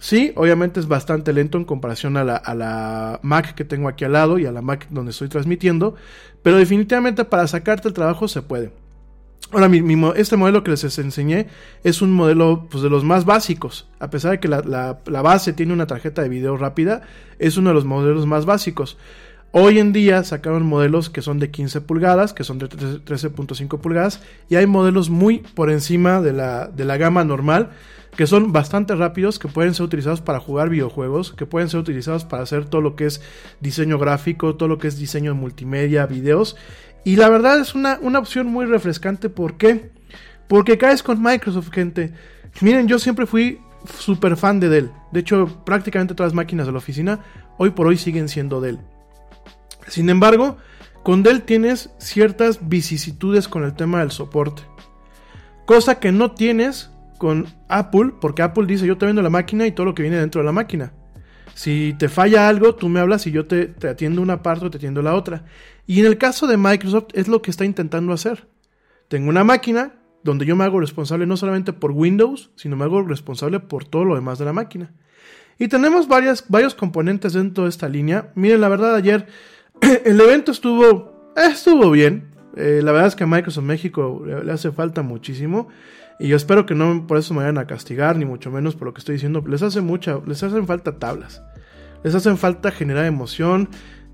Sí, 0.00 0.32
obviamente 0.36 0.78
es 0.78 0.86
bastante 0.86 1.32
lento 1.32 1.58
en 1.58 1.64
comparación 1.64 2.16
a 2.16 2.22
la, 2.24 2.36
a 2.36 2.54
la 2.54 3.18
Mac 3.22 3.54
que 3.54 3.64
tengo 3.64 3.88
aquí 3.88 4.04
al 4.04 4.12
lado 4.12 4.38
y 4.38 4.46
a 4.46 4.52
la 4.52 4.62
Mac 4.62 4.86
donde 4.90 5.10
estoy 5.10 5.28
transmitiendo, 5.28 5.96
pero 6.42 6.56
definitivamente 6.56 7.24
para 7.24 7.48
sacarte 7.48 7.88
el 7.88 7.94
trabajo 7.94 8.28
se 8.28 8.42
puede. 8.42 8.70
Ahora, 9.50 9.70
este 10.16 10.36
modelo 10.36 10.62
que 10.62 10.72
les 10.72 10.98
enseñé 10.98 11.46
es 11.82 12.02
un 12.02 12.12
modelo 12.12 12.66
pues, 12.70 12.82
de 12.82 12.90
los 12.90 13.02
más 13.02 13.24
básicos. 13.24 13.88
A 13.98 14.10
pesar 14.10 14.32
de 14.32 14.40
que 14.40 14.48
la, 14.48 14.60
la, 15.06 15.22
base 15.22 15.54
tiene 15.54 15.72
una 15.72 15.86
tarjeta 15.86 16.22
de 16.22 16.28
video 16.28 16.58
rápida, 16.58 17.02
es 17.38 17.56
uno 17.56 17.70
de 17.70 17.74
los 17.74 17.86
modelos 17.86 18.26
más 18.26 18.44
básicos. 18.44 18.98
Hoy 19.50 19.78
en 19.78 19.94
día 19.94 20.22
sacaron 20.24 20.66
modelos 20.66 21.08
que 21.08 21.22
son 21.22 21.38
de 21.38 21.50
15 21.50 21.80
pulgadas, 21.80 22.34
que 22.34 22.44
son 22.44 22.58
de 22.58 22.68
13.5 22.68 23.80
pulgadas, 23.80 24.20
y 24.50 24.56
hay 24.56 24.66
modelos 24.66 25.08
muy 25.08 25.38
por 25.38 25.70
encima 25.70 26.20
de 26.20 26.34
la, 26.34 26.66
de 26.66 26.84
la 26.84 26.98
gama 26.98 27.24
normal, 27.24 27.70
que 28.14 28.26
son 28.26 28.52
bastante 28.52 28.94
rápidos, 28.94 29.38
que 29.38 29.48
pueden 29.48 29.72
ser 29.74 29.86
utilizados 29.86 30.20
para 30.20 30.40
jugar 30.40 30.68
videojuegos, 30.68 31.32
que 31.32 31.46
pueden 31.46 31.70
ser 31.70 31.80
utilizados 31.80 32.24
para 32.24 32.42
hacer 32.42 32.66
todo 32.66 32.82
lo 32.82 32.94
que 32.94 33.06
es 33.06 33.22
diseño 33.60 33.98
gráfico, 33.98 34.56
todo 34.56 34.68
lo 34.68 34.76
que 34.76 34.88
es 34.88 34.98
diseño 34.98 35.34
multimedia, 35.34 36.04
videos, 36.04 36.56
y 37.08 37.16
la 37.16 37.30
verdad 37.30 37.58
es 37.58 37.74
una, 37.74 37.98
opción 38.18 38.48
muy 38.48 38.66
refrescante. 38.66 39.30
¿Por 39.30 39.56
qué? 39.56 39.92
Porque 40.46 40.76
caes 40.76 41.02
con 41.02 41.22
Microsoft, 41.22 41.70
gente. 41.72 42.12
Miren, 42.60 42.86
yo 42.86 42.98
siempre 42.98 43.24
fui 43.24 43.62
súper 43.98 44.36
fan 44.36 44.60
de 44.60 44.68
Dell. 44.68 44.90
De 45.10 45.20
hecho, 45.20 45.64
prácticamente 45.64 46.14
todas 46.14 46.32
las 46.32 46.36
máquinas 46.36 46.66
de 46.66 46.72
la 46.72 46.76
oficina 46.76 47.20
hoy 47.56 47.70
por 47.70 47.86
hoy 47.86 47.96
siguen 47.96 48.28
siendo 48.28 48.60
Dell. 48.60 48.78
Sin 49.86 50.10
embargo, 50.10 50.58
con 51.02 51.22
Dell 51.22 51.44
tienes 51.44 51.88
ciertas 51.96 52.68
vicisitudes 52.68 53.48
con 53.48 53.64
el 53.64 53.72
tema 53.72 54.00
del 54.00 54.10
soporte. 54.10 54.64
Cosa 55.64 56.00
que 56.00 56.12
no 56.12 56.32
tienes 56.32 56.90
con 57.16 57.46
Apple, 57.68 58.12
porque 58.20 58.42
Apple 58.42 58.66
dice 58.66 58.86
yo 58.86 58.98
te 58.98 59.06
vendo 59.06 59.22
la 59.22 59.30
máquina 59.30 59.66
y 59.66 59.72
todo 59.72 59.86
lo 59.86 59.94
que 59.94 60.02
viene 60.02 60.18
dentro 60.18 60.42
de 60.42 60.44
la 60.44 60.52
máquina. 60.52 60.92
Si 61.54 61.94
te 61.98 62.08
falla 62.08 62.48
algo, 62.48 62.74
tú 62.74 62.88
me 62.88 63.00
hablas 63.00 63.26
y 63.26 63.32
yo 63.32 63.46
te, 63.46 63.74
atiendo 63.88 64.22
una 64.22 64.42
parte 64.42 64.66
o 64.66 64.70
te 64.70 64.78
atiendo 64.78 65.02
la 65.02 65.14
otra. 65.14 65.44
Y 65.86 66.00
en 66.00 66.06
el 66.06 66.18
caso 66.18 66.46
de 66.46 66.56
Microsoft 66.56 67.08
es 67.14 67.28
lo 67.28 67.42
que 67.42 67.50
está 67.50 67.64
intentando 67.64 68.12
hacer. 68.12 68.46
Tengo 69.08 69.28
una 69.28 69.44
máquina 69.44 69.94
donde 70.22 70.46
yo 70.46 70.56
me 70.56 70.64
hago 70.64 70.80
responsable 70.80 71.26
no 71.26 71.36
solamente 71.36 71.72
por 71.72 71.92
Windows, 71.92 72.50
sino 72.56 72.76
me 72.76 72.84
hago 72.84 73.02
responsable 73.02 73.60
por 73.60 73.84
todo 73.84 74.04
lo 74.04 74.14
demás 74.14 74.38
de 74.38 74.44
la 74.44 74.52
máquina. 74.52 74.92
Y 75.58 75.68
tenemos 75.68 76.06
varios 76.06 76.74
componentes 76.76 77.32
dentro 77.32 77.64
de 77.64 77.70
esta 77.70 77.88
línea. 77.88 78.30
Miren, 78.34 78.60
la 78.60 78.68
verdad, 78.68 78.94
ayer 78.94 79.26
el 80.04 80.20
evento 80.20 80.52
estuvo, 80.52 81.32
estuvo 81.36 81.90
bien. 81.90 82.30
Eh, 82.56 82.80
la 82.82 82.92
verdad 82.92 83.08
es 83.08 83.16
que 83.16 83.24
a 83.24 83.26
Microsoft 83.26 83.64
México 83.64 84.24
le, 84.24 84.52
hace 84.52 84.72
falta 84.72 85.02
muchísimo. 85.02 85.68
Y 86.20 86.28
yo 86.28 86.36
espero 86.36 86.66
que 86.66 86.74
no 86.74 87.06
por 87.06 87.18
eso 87.18 87.34
me 87.34 87.40
vayan 87.40 87.58
a 87.58 87.66
castigar, 87.66 88.16
ni 88.16 88.24
mucho 88.24 88.50
menos 88.50 88.74
por 88.74 88.86
lo 88.86 88.94
que 88.94 88.98
estoy 88.98 89.14
diciendo. 89.14 89.44
Les 89.46 89.62
hace 89.62 89.80
mucha, 89.80 90.20
les 90.26 90.42
hacen 90.42 90.66
falta 90.66 90.98
tablas. 90.98 91.42
Les 92.02 92.14
hacen 92.14 92.36
falta 92.38 92.70
generar 92.70 93.04
emoción 93.04 93.68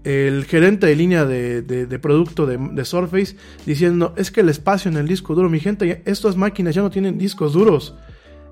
el 0.04 0.44
gerente 0.44 0.86
de 0.86 0.96
línea 0.96 1.24
de, 1.24 1.98
producto 2.00 2.46
de, 2.46 2.84
Surface 2.84 3.36
diciendo, 3.64 4.14
es 4.16 4.30
que 4.30 4.42
el 4.42 4.50
espacio 4.50 4.90
en 4.90 4.98
el 4.98 5.08
disco 5.08 5.34
duro, 5.34 5.48
mi 5.48 5.60
gente, 5.60 6.02
estas 6.04 6.36
máquinas 6.36 6.74
ya 6.74 6.82
no 6.82 6.90
tienen 6.90 7.16
discos 7.16 7.54
duros, 7.54 7.94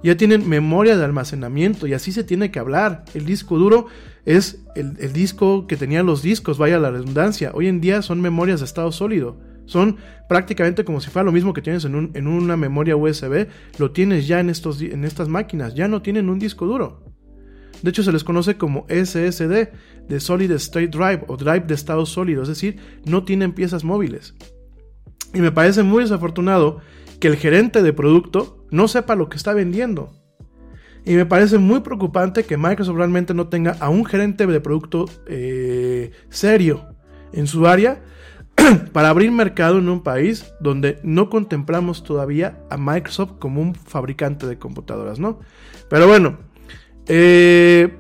ya 0.02 0.16
tienen 0.16 0.48
memoria 0.48 0.96
de 0.96 1.04
almacenamiento 1.04 1.86
y 1.86 1.92
así 1.92 2.10
se 2.10 2.24
tiene 2.24 2.50
que 2.50 2.58
hablar. 2.58 3.04
El 3.12 3.26
disco 3.26 3.58
duro 3.58 3.86
es 4.24 4.64
el, 4.74 5.12
disco 5.12 5.66
que 5.66 5.76
tenían 5.76 6.06
los 6.06 6.22
discos, 6.22 6.56
vaya 6.56 6.78
la 6.78 6.90
redundancia. 6.90 7.52
Hoy 7.54 7.68
en 7.68 7.82
día 7.82 8.00
son 8.00 8.20
memorias 8.22 8.60
de 8.60 8.66
estado 8.66 8.90
sólido. 8.90 9.36
Son 9.72 9.96
prácticamente 10.28 10.84
como 10.84 11.00
si 11.00 11.08
fuera 11.08 11.24
lo 11.24 11.32
mismo 11.32 11.54
que 11.54 11.62
tienes 11.62 11.86
en, 11.86 12.10
en 12.12 12.26
una 12.26 12.58
memoria 12.58 12.94
USB, 12.94 13.46
lo 13.78 13.90
tienes 13.90 14.26
ya 14.26 14.38
en, 14.38 14.50
estos, 14.50 14.82
en 14.82 15.06
estas 15.06 15.28
máquinas, 15.28 15.74
ya 15.74 15.88
no 15.88 16.02
tienen 16.02 16.28
un 16.28 16.38
disco 16.38 16.66
duro. 16.66 17.02
De 17.80 17.88
hecho, 17.88 18.02
se 18.02 18.12
les 18.12 18.22
conoce 18.22 18.58
como 18.58 18.86
SSD, 18.88 19.70
de 20.08 20.20
Solid 20.20 20.50
State 20.52 20.88
Drive 20.88 21.24
o 21.26 21.38
Drive 21.38 21.60
de 21.66 21.72
estado 21.74 22.04
sólido, 22.04 22.42
es 22.42 22.48
decir, 22.48 22.76
no 23.06 23.24
tienen 23.24 23.54
piezas 23.54 23.82
móviles. 23.82 24.34
Y 25.32 25.40
me 25.40 25.52
parece 25.52 25.82
muy 25.82 26.02
desafortunado 26.02 26.80
que 27.18 27.28
el 27.28 27.36
gerente 27.36 27.82
de 27.82 27.94
producto 27.94 28.66
no 28.70 28.88
sepa 28.88 29.16
lo 29.16 29.30
que 29.30 29.38
está 29.38 29.54
vendiendo. 29.54 30.12
Y 31.06 31.14
me 31.14 31.24
parece 31.24 31.56
muy 31.56 31.80
preocupante 31.80 32.44
que 32.44 32.58
Microsoft 32.58 32.98
realmente 32.98 33.32
no 33.32 33.48
tenga 33.48 33.72
a 33.80 33.88
un 33.88 34.04
gerente 34.04 34.46
de 34.46 34.60
producto 34.60 35.06
eh, 35.26 36.10
serio 36.28 36.94
en 37.32 37.46
su 37.46 37.66
área 37.66 38.02
para 38.93 39.09
abrir 39.09 39.30
mercado 39.30 39.78
en 39.78 39.89
un 39.89 40.02
país 40.02 40.52
donde 40.60 40.98
no 41.02 41.30
contemplamos 41.30 42.05
todavía 42.05 42.59
a 42.70 42.76
Microsoft 42.76 43.32
como 43.39 43.60
un 43.60 43.74
fabricante 43.74 44.47
de 44.47 44.59
computadoras, 44.59 45.18
¿no? 45.18 45.40
Pero 45.89 46.06
bueno, 46.06 46.39
eh, 47.06 47.94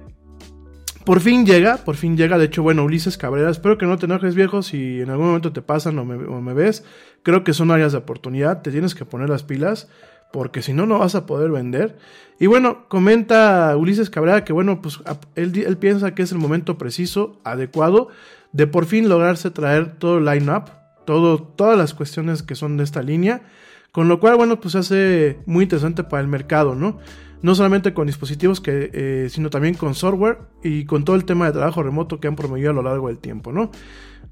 por 1.04 1.20
fin 1.20 1.44
llega, 1.44 1.78
por 1.78 1.96
fin 1.96 2.16
llega. 2.16 2.38
De 2.38 2.46
hecho, 2.46 2.62
bueno, 2.62 2.84
Ulises 2.84 3.18
Cabrera, 3.18 3.50
espero 3.50 3.78
que 3.78 3.86
no 3.86 3.98
te 3.98 4.06
enojes, 4.06 4.34
viejo, 4.34 4.62
si 4.62 5.00
en 5.00 5.10
algún 5.10 5.26
momento 5.26 5.52
te 5.52 5.62
pasan 5.62 5.98
o 5.98 6.04
me, 6.04 6.54
ves. 6.54 6.84
Creo 7.22 7.44
que 7.44 7.52
son 7.52 7.70
áreas 7.70 7.92
de 7.92 7.98
oportunidad, 7.98 8.62
te 8.62 8.70
tienes 8.70 8.94
que 8.94 9.04
poner 9.04 9.28
las 9.28 9.42
pilas. 9.42 9.88
porque 10.32 10.62
si 10.62 10.72
no, 10.72 10.86
no 10.86 10.98
vas 10.98 11.14
a 11.14 11.26
poder 11.26 11.50
vender. 11.50 11.98
Y 12.40 12.46
bueno, 12.46 12.88
comenta 12.88 13.76
Ulises 13.76 14.08
Cabrera 14.08 14.44
que 14.44 14.54
bueno, 14.54 14.80
pues 14.80 15.00
él, 15.34 15.52
él 15.66 15.76
piensa 15.76 16.14
que 16.14 16.22
es 16.22 16.32
el 16.32 16.38
momento 16.38 16.78
preciso, 16.78 17.38
adecuado, 17.44 18.08
de 18.52 18.66
por 18.66 18.86
fin 18.86 19.08
lograrse 19.08 19.50
traer 19.50 19.98
todo 19.98 20.18
el 20.18 20.24
line-up, 20.24 20.70
todas 21.04 21.76
las 21.76 21.94
cuestiones 21.94 22.42
que 22.42 22.54
son 22.54 22.76
de 22.76 22.84
esta 22.84 23.02
línea, 23.02 23.42
con 23.90 24.08
lo 24.08 24.20
cual, 24.20 24.36
bueno, 24.36 24.60
pues 24.60 24.72
se 24.72 24.78
hace 24.78 25.38
muy 25.46 25.64
interesante 25.64 26.04
para 26.04 26.22
el 26.22 26.28
mercado, 26.28 26.74
¿no? 26.74 26.98
No 27.42 27.54
solamente 27.54 27.92
con 27.92 28.06
dispositivos, 28.06 28.60
que, 28.60 28.90
eh, 28.92 29.28
sino 29.30 29.50
también 29.50 29.74
con 29.74 29.94
software 29.94 30.38
y 30.62 30.84
con 30.84 31.04
todo 31.04 31.16
el 31.16 31.24
tema 31.24 31.46
de 31.46 31.52
trabajo 31.52 31.82
remoto 31.82 32.20
que 32.20 32.28
han 32.28 32.36
promovido 32.36 32.70
a 32.70 32.74
lo 32.74 32.82
largo 32.82 33.08
del 33.08 33.18
tiempo, 33.18 33.52
¿no? 33.52 33.70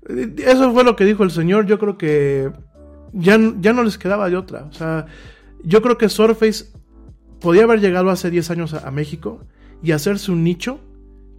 Eh, 0.09 0.35
eso 0.47 0.73
fue 0.73 0.85
lo 0.85 0.97
que 0.97 1.05
dijo 1.05 1.25
el 1.25 1.31
señor, 1.31 1.67
yo 1.67 1.79
creo 1.79 1.99
que 1.99 2.51
ya, 3.13 3.39
ya 3.59 3.73
no 3.73 3.83
les 3.83 3.99
quedaba 3.99 4.31
de 4.31 4.37
otra, 4.37 4.67
o 4.71 4.73
sea, 4.73 5.07
yo 5.65 5.83
creo 5.83 5.99
que 5.99 6.09
Surface 6.09 6.67
podía 7.41 7.65
haber 7.65 7.81
llegado 7.81 8.11
hace 8.11 8.31
10 8.31 8.51
años 8.51 8.75
a, 8.75 8.87
a 8.87 8.91
México 8.91 9.45
y 9.83 9.93
hacerse 9.93 10.31
un 10.31 10.45
nicho 10.45 10.81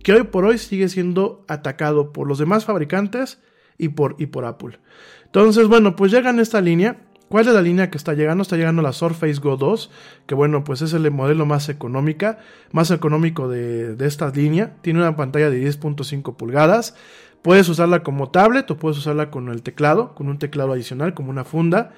que 0.01 0.13
hoy 0.13 0.23
por 0.23 0.45
hoy 0.45 0.57
sigue 0.57 0.89
siendo 0.89 1.45
atacado 1.47 2.13
por 2.13 2.27
los 2.27 2.37
demás 2.37 2.65
fabricantes 2.65 3.39
y 3.77 3.89
por, 3.89 4.15
y 4.19 4.27
por 4.27 4.45
Apple. 4.45 4.79
Entonces, 5.25 5.67
bueno, 5.67 5.95
pues 5.95 6.11
llega 6.11 6.29
en 6.29 6.39
esta 6.39 6.61
línea. 6.61 6.97
¿Cuál 7.29 7.47
es 7.47 7.53
la 7.53 7.61
línea 7.61 7.89
que 7.89 7.97
está 7.97 8.13
llegando? 8.13 8.41
Está 8.41 8.57
llegando 8.57 8.81
la 8.81 8.91
Surface 8.91 9.39
Go 9.39 9.55
2, 9.55 9.89
que 10.25 10.35
bueno, 10.35 10.65
pues 10.65 10.81
es 10.81 10.91
el 10.93 11.09
modelo 11.11 11.45
más 11.45 11.69
económica, 11.69 12.39
más 12.73 12.91
económico 12.91 13.47
de, 13.47 13.95
de 13.95 14.07
esta 14.07 14.29
línea. 14.29 14.75
Tiene 14.81 14.99
una 14.99 15.15
pantalla 15.15 15.49
de 15.49 15.65
10.5 15.65 16.35
pulgadas. 16.35 16.95
Puedes 17.41 17.69
usarla 17.69 18.03
como 18.03 18.29
tablet 18.29 18.69
o 18.69 18.77
puedes 18.77 18.97
usarla 18.97 19.31
con 19.31 19.47
el 19.47 19.63
teclado, 19.63 20.13
con 20.13 20.27
un 20.27 20.39
teclado 20.39 20.73
adicional, 20.73 21.13
como 21.13 21.29
una 21.29 21.45
funda. 21.45 21.93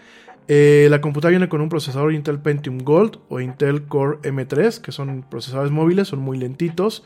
Eh, 0.48 0.88
la 0.90 1.00
computadora 1.00 1.32
viene 1.32 1.50
con 1.50 1.62
un 1.62 1.70
procesador 1.70 2.14
Intel 2.14 2.40
Pentium 2.40 2.80
Gold 2.80 3.18
o 3.30 3.40
Intel 3.40 3.84
Core 3.88 4.20
M3, 4.24 4.80
que 4.80 4.92
son 4.92 5.26
procesadores 5.30 5.72
móviles, 5.72 6.10
son 6.10 6.20
muy 6.20 6.38
lentitos. 6.38 7.04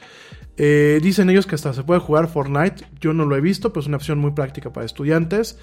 Eh, 0.57 0.99
dicen 1.01 1.29
ellos 1.29 1.45
que 1.45 1.55
hasta 1.55 1.73
se 1.73 1.83
puede 1.83 1.99
jugar 1.99 2.27
Fortnite. 2.27 2.85
Yo 2.99 3.13
no 3.13 3.25
lo 3.25 3.35
he 3.35 3.41
visto, 3.41 3.71
pero 3.71 3.81
es 3.81 3.87
una 3.87 3.97
opción 3.97 4.19
muy 4.19 4.31
práctica 4.31 4.73
para 4.73 4.85
estudiantes. 4.85 5.57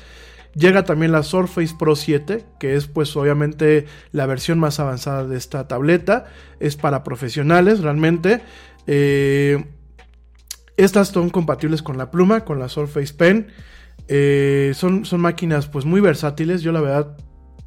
Llega 0.55 0.85
también 0.85 1.11
la 1.11 1.25
Surface 1.25 1.75
Pro 1.77 1.97
7, 1.97 2.45
que 2.61 2.77
es 2.77 2.87
pues 2.87 3.17
obviamente 3.17 3.87
la 4.13 4.27
versión 4.27 4.61
más 4.61 4.79
avanzada 4.79 5.27
de 5.27 5.37
esta 5.37 5.67
tableta. 5.67 6.27
Es 6.61 6.77
para 6.77 7.03
profesionales 7.03 7.81
realmente. 7.81 8.41
Eh, 8.87 9.65
estas 10.77 11.09
son 11.09 11.31
compatibles 11.31 11.83
con 11.83 11.99
la 11.99 12.11
pluma, 12.11 12.45
con 12.45 12.61
la 12.61 12.69
Surface 12.69 13.15
Pen. 13.15 13.49
son, 14.75 15.05
son 15.05 15.21
máquinas 15.21 15.67
pues 15.67 15.85
muy 15.85 16.01
versátiles. 16.01 16.63
Yo 16.63 16.71
la 16.71 16.81
verdad 16.81 17.17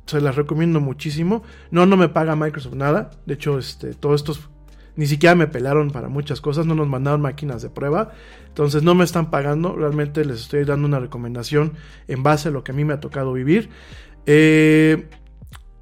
se 0.06 0.22
las 0.22 0.36
recomiendo 0.36 0.80
muchísimo. 0.80 1.44
No, 1.72 1.86
no 1.86 1.98
me 1.98 2.08
paga 2.08 2.38
Microsoft 2.38 2.76
nada. 2.76 3.12
De 3.26 3.34
hecho, 3.34 3.60
este, 3.60 3.94
todos 3.94 4.22
estos 4.22 4.49
ni 4.98 5.07
siquiera 5.07 5.36
me 5.36 5.48
pelaron 5.48 5.91
para 5.91 6.10
muchas 6.10 6.41
cosas. 6.41 6.65
No 6.65 6.76
nos 6.76 6.88
mandaron 6.88 7.22
máquinas 7.22 7.61
de 7.61 7.69
prueba. 7.69 8.11
Entonces 8.48 8.84
no 8.84 8.95
me 8.95 9.06
están 9.06 9.30
pagando. 9.30 9.76
Realmente 9.76 10.26
les 10.26 10.41
estoy 10.41 10.65
dando 10.65 10.88
una 10.88 10.99
recomendación 10.99 11.74
en 12.07 12.24
base 12.24 12.49
a 12.49 12.52
lo 12.52 12.64
que 12.64 12.72
a 12.72 12.76
mí 12.76 12.84
me 12.84 12.94
ha 12.94 12.99
tocado 12.99 13.32
vivir. 13.32 13.69
Eh, 14.26 15.07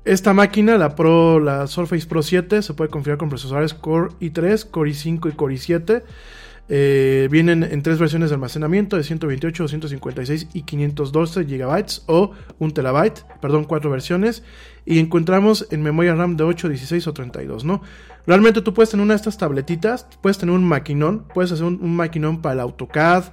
esta 0.03 0.33
máquina, 0.33 0.77
la 0.77 0.95
Pro, 0.95 1.39
la 1.39 1.65
Surface 1.65 2.05
Pro 2.05 2.21
7, 2.21 2.61
se 2.61 2.73
puede 2.75 2.91
configurar 2.91 3.17
con 3.17 3.29
procesadores 3.29 3.73
Core 3.73 4.09
i3, 4.19 4.69
Core 4.69 4.91
i5 4.91 5.31
y 5.31 5.35
Core 5.35 5.55
i7. 5.55 6.03
Eh, 6.67 7.27
vienen 7.29 7.63
en 7.63 7.83
tres 7.83 7.99
versiones 7.99 8.29
de 8.29 8.35
almacenamiento 8.35 8.97
de 8.97 9.03
128, 9.03 9.63
256 9.63 10.47
y 10.53 10.63
512 10.63 11.43
GB 11.43 11.85
o 12.07 12.31
1 12.57 12.73
TB, 12.73 13.39
perdón, 13.39 13.63
cuatro 13.63 13.89
versiones. 13.89 14.43
Y 14.85 14.99
encontramos 14.99 15.67
en 15.71 15.81
memoria 15.81 16.15
RAM 16.15 16.37
de 16.37 16.43
8, 16.43 16.69
16 16.69 17.07
o 17.07 17.13
32, 17.13 17.65
¿no? 17.65 17.81
Realmente 18.27 18.61
tú 18.61 18.73
puedes 18.73 18.89
tener 18.89 19.03
una 19.03 19.13
de 19.13 19.17
estas 19.17 19.37
tabletitas, 19.37 20.07
puedes 20.21 20.37
tener 20.37 20.55
un 20.55 20.63
maquinón, 20.63 21.25
puedes 21.33 21.51
hacer 21.51 21.65
un, 21.65 21.95
maquinón 21.95 22.41
para 22.41 22.53
el 22.53 22.59
AutoCAD, 22.61 23.25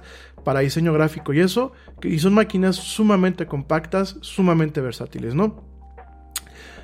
para 0.43 0.59
diseño 0.59 0.93
gráfico 0.93 1.33
y 1.33 1.39
eso, 1.39 1.71
y 2.03 2.19
son 2.19 2.33
máquinas 2.33 2.75
sumamente 2.75 3.47
compactas, 3.47 4.17
sumamente 4.21 4.81
versátiles, 4.81 5.33
¿no? 5.33 5.63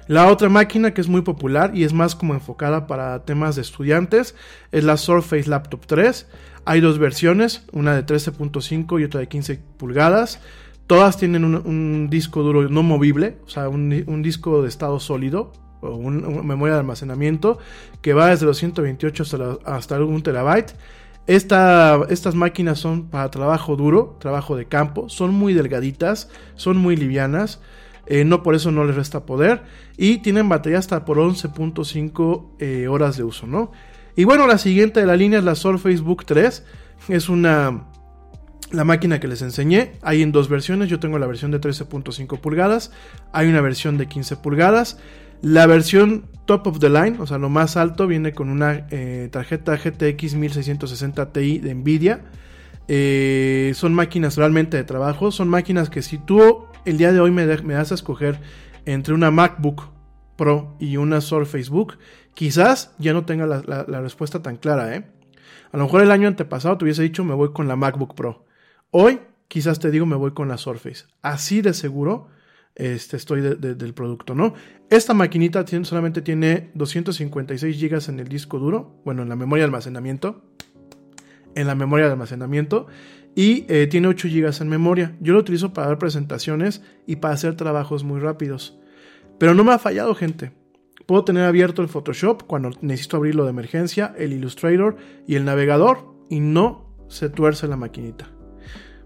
La 0.07 0.27
otra 0.27 0.49
máquina 0.49 0.91
que 0.91 1.01
es 1.01 1.07
muy 1.07 1.21
popular 1.21 1.69
y 1.75 1.83
es 1.83 1.93
más 1.93 2.15
como 2.15 2.33
enfocada 2.33 2.87
para 2.87 3.25
temas 3.25 3.55
de 3.55 3.61
estudiantes 3.61 4.33
es 4.71 4.83
la 4.83 4.97
Surface 4.97 5.47
Laptop 5.47 5.85
3. 5.85 6.25
Hay 6.65 6.81
dos 6.81 6.97
versiones, 6.97 7.63
una 7.73 7.93
de 7.95 8.03
13.5 8.03 8.99
y 8.99 9.03
otra 9.03 9.19
de 9.19 9.27
15 9.27 9.59
pulgadas. 9.77 10.39
Todas 10.87 11.17
tienen 11.17 11.45
un, 11.45 12.09
disco 12.09 12.41
duro 12.41 12.67
no 12.69 12.81
movible, 12.81 13.37
o 13.45 13.49
sea, 13.49 13.69
un, 13.69 14.23
disco 14.23 14.63
de 14.63 14.69
estado 14.69 14.99
sólido 14.99 15.53
o 15.81 15.95
una 15.95 16.41
memoria 16.41 16.75
de 16.75 16.79
almacenamiento 16.81 17.57
que 18.01 18.13
va 18.13 18.29
desde 18.29 18.45
los 18.45 18.57
128 18.57 19.23
hasta, 19.23 19.57
hasta 19.65 20.03
un 20.03 20.21
terabyte. 20.23 20.73
estas 21.27 22.35
máquinas 22.35 22.79
son 22.79 23.09
para 23.09 23.29
trabajo 23.31 23.75
duro, 23.75 24.17
trabajo 24.19 24.55
de 24.55 24.65
campo, 24.65 25.09
son 25.09 25.33
muy 25.33 25.53
delgaditas, 25.53 26.29
son 26.55 26.77
muy 26.77 26.95
livianas. 26.95 27.59
Eh, 28.09 28.25
no 28.25 28.41
por 28.41 28.55
eso 28.55 28.71
no 28.71 28.83
les 28.85 28.95
resta 28.95 29.25
poder. 29.25 29.61
Y 29.95 30.17
tienen 30.17 30.49
batería 30.49 30.79
hasta 30.79 31.05
por 31.05 31.17
11.5 31.19 32.45
eh, 32.57 32.87
horas 32.87 33.17
de 33.17 33.23
uso, 33.23 33.45
¿no? 33.45 33.71
Y 34.15 34.23
bueno, 34.23 34.47
la 34.47 34.57
siguiente 34.57 34.99
de 34.99 35.05
la 35.05 35.15
línea 35.15 35.39
es 35.39 35.45
la 35.45 35.55
Surface 35.55 36.01
Book 36.01 36.25
3. 36.25 36.65
Es 37.07 37.29
una... 37.29 37.85
La 38.71 38.83
máquina 38.83 39.19
que 39.19 39.27
les 39.27 39.41
enseñé, 39.41 39.93
hay 40.03 40.21
en 40.21 40.31
dos 40.31 40.47
versiones, 40.47 40.89
yo 40.89 40.99
tengo 40.99 41.17
la 41.17 41.25
versión 41.25 41.49
de 41.49 41.59
13.5 41.59 42.39
pulgadas, 42.39 42.91
hay 43.33 43.47
una 43.47 43.61
versión 43.61 43.97
de 43.97 44.07
15 44.07 44.35
pulgadas, 44.35 44.99
la 45.41 45.65
versión 45.67 46.25
top 46.45 46.67
of 46.67 46.79
the 46.79 46.89
line, 46.89 47.17
o 47.19 47.27
sea, 47.27 47.37
lo 47.37 47.49
más 47.49 47.77
alto, 47.77 48.07
viene 48.07 48.33
con 48.33 48.49
una 48.49 48.87
eh, 48.89 49.29
tarjeta 49.31 49.77
GTX 49.77 50.35
1660 50.35 51.31
Ti 51.31 51.59
de 51.59 51.75
Nvidia, 51.75 52.21
son 53.75 53.93
máquinas 53.93 54.35
realmente 54.35 54.75
de 54.77 54.83
trabajo, 54.83 55.31
son 55.31 55.47
máquinas 55.47 55.89
que 55.89 56.01
si 56.01 56.17
tú 56.17 56.65
el 56.85 56.97
día 56.97 57.13
de 57.13 57.19
hoy 57.19 57.31
me, 57.31 57.45
das 57.45 57.91
a 57.91 57.95
escoger 57.95 58.39
entre 58.85 59.13
una 59.13 59.31
MacBook 59.31 59.89
Pro 60.35 60.75
y 60.79 60.97
una 60.97 61.21
Surface 61.21 61.69
Book, 61.69 61.99
quizás 62.33 62.95
ya 62.97 63.13
no 63.13 63.25
tenga 63.25 63.45
la, 63.45 64.01
respuesta 64.01 64.41
tan 64.41 64.57
clara, 64.57 64.95
¿eh? 64.95 65.05
A 65.71 65.77
lo 65.77 65.83
mejor 65.83 66.01
el 66.01 66.09
año 66.09 66.27
antepasado 66.27 66.77
te 66.77 66.85
hubiese 66.85 67.03
dicho 67.03 67.23
me 67.23 67.35
voy 67.35 67.51
con 67.53 67.67
la 67.67 67.75
MacBook 67.75 68.15
Pro. 68.15 68.45
Hoy 68.89 69.19
quizás 69.47 69.79
te 69.79 69.91
digo 69.91 70.07
me 70.07 70.15
voy 70.15 70.31
con 70.31 70.47
la 70.47 70.57
Surface. 70.57 71.05
Así 71.21 71.61
de 71.61 71.73
seguro 71.73 72.29
este, 72.75 73.17
estoy 73.17 73.41
del 73.41 73.93
producto, 73.93 74.33
¿no? 74.33 74.53
Esta 74.89 75.13
maquinita 75.13 75.65
solamente 75.83 76.21
tiene 76.21 76.71
256 76.73 77.79
GB 77.79 78.09
en 78.09 78.19
el 78.19 78.27
disco 78.27 78.57
duro, 78.57 79.01
bueno, 79.05 79.21
en 79.21 79.29
la 79.29 79.35
memoria 79.35 79.63
de 79.63 79.65
almacenamiento. 79.65 80.41
En 81.55 81.67
la 81.67 81.75
memoria 81.75 82.05
de 82.05 82.13
almacenamiento 82.13 82.87
y 83.35 83.65
eh, 83.69 83.87
tiene 83.87 84.07
8 84.07 84.27
GB 84.27 84.61
en 84.61 84.69
memoria. 84.69 85.15
Yo 85.19 85.33
lo 85.33 85.39
utilizo 85.39 85.73
para 85.73 85.87
dar 85.87 85.97
presentaciones 85.97 86.81
y 87.05 87.17
para 87.17 87.33
hacer 87.33 87.55
trabajos 87.55 88.03
muy 88.03 88.19
rápidos. 88.19 88.77
Pero 89.37 89.53
no 89.53 89.63
me 89.63 89.71
ha 89.71 89.79
fallado, 89.79 90.15
gente. 90.15 90.51
Puedo 91.05 91.23
tener 91.23 91.43
abierto 91.43 91.81
el 91.81 91.87
Photoshop 91.87 92.43
cuando 92.43 92.71
necesito 92.81 93.17
abrirlo 93.17 93.45
de 93.45 93.51
emergencia, 93.51 94.13
el 94.17 94.33
Illustrator 94.33 94.97
y 95.27 95.35
el 95.35 95.45
navegador 95.45 96.15
y 96.29 96.39
no 96.39 96.95
se 97.07 97.29
tuerce 97.29 97.67
la 97.67 97.77
maquinita. 97.77 98.29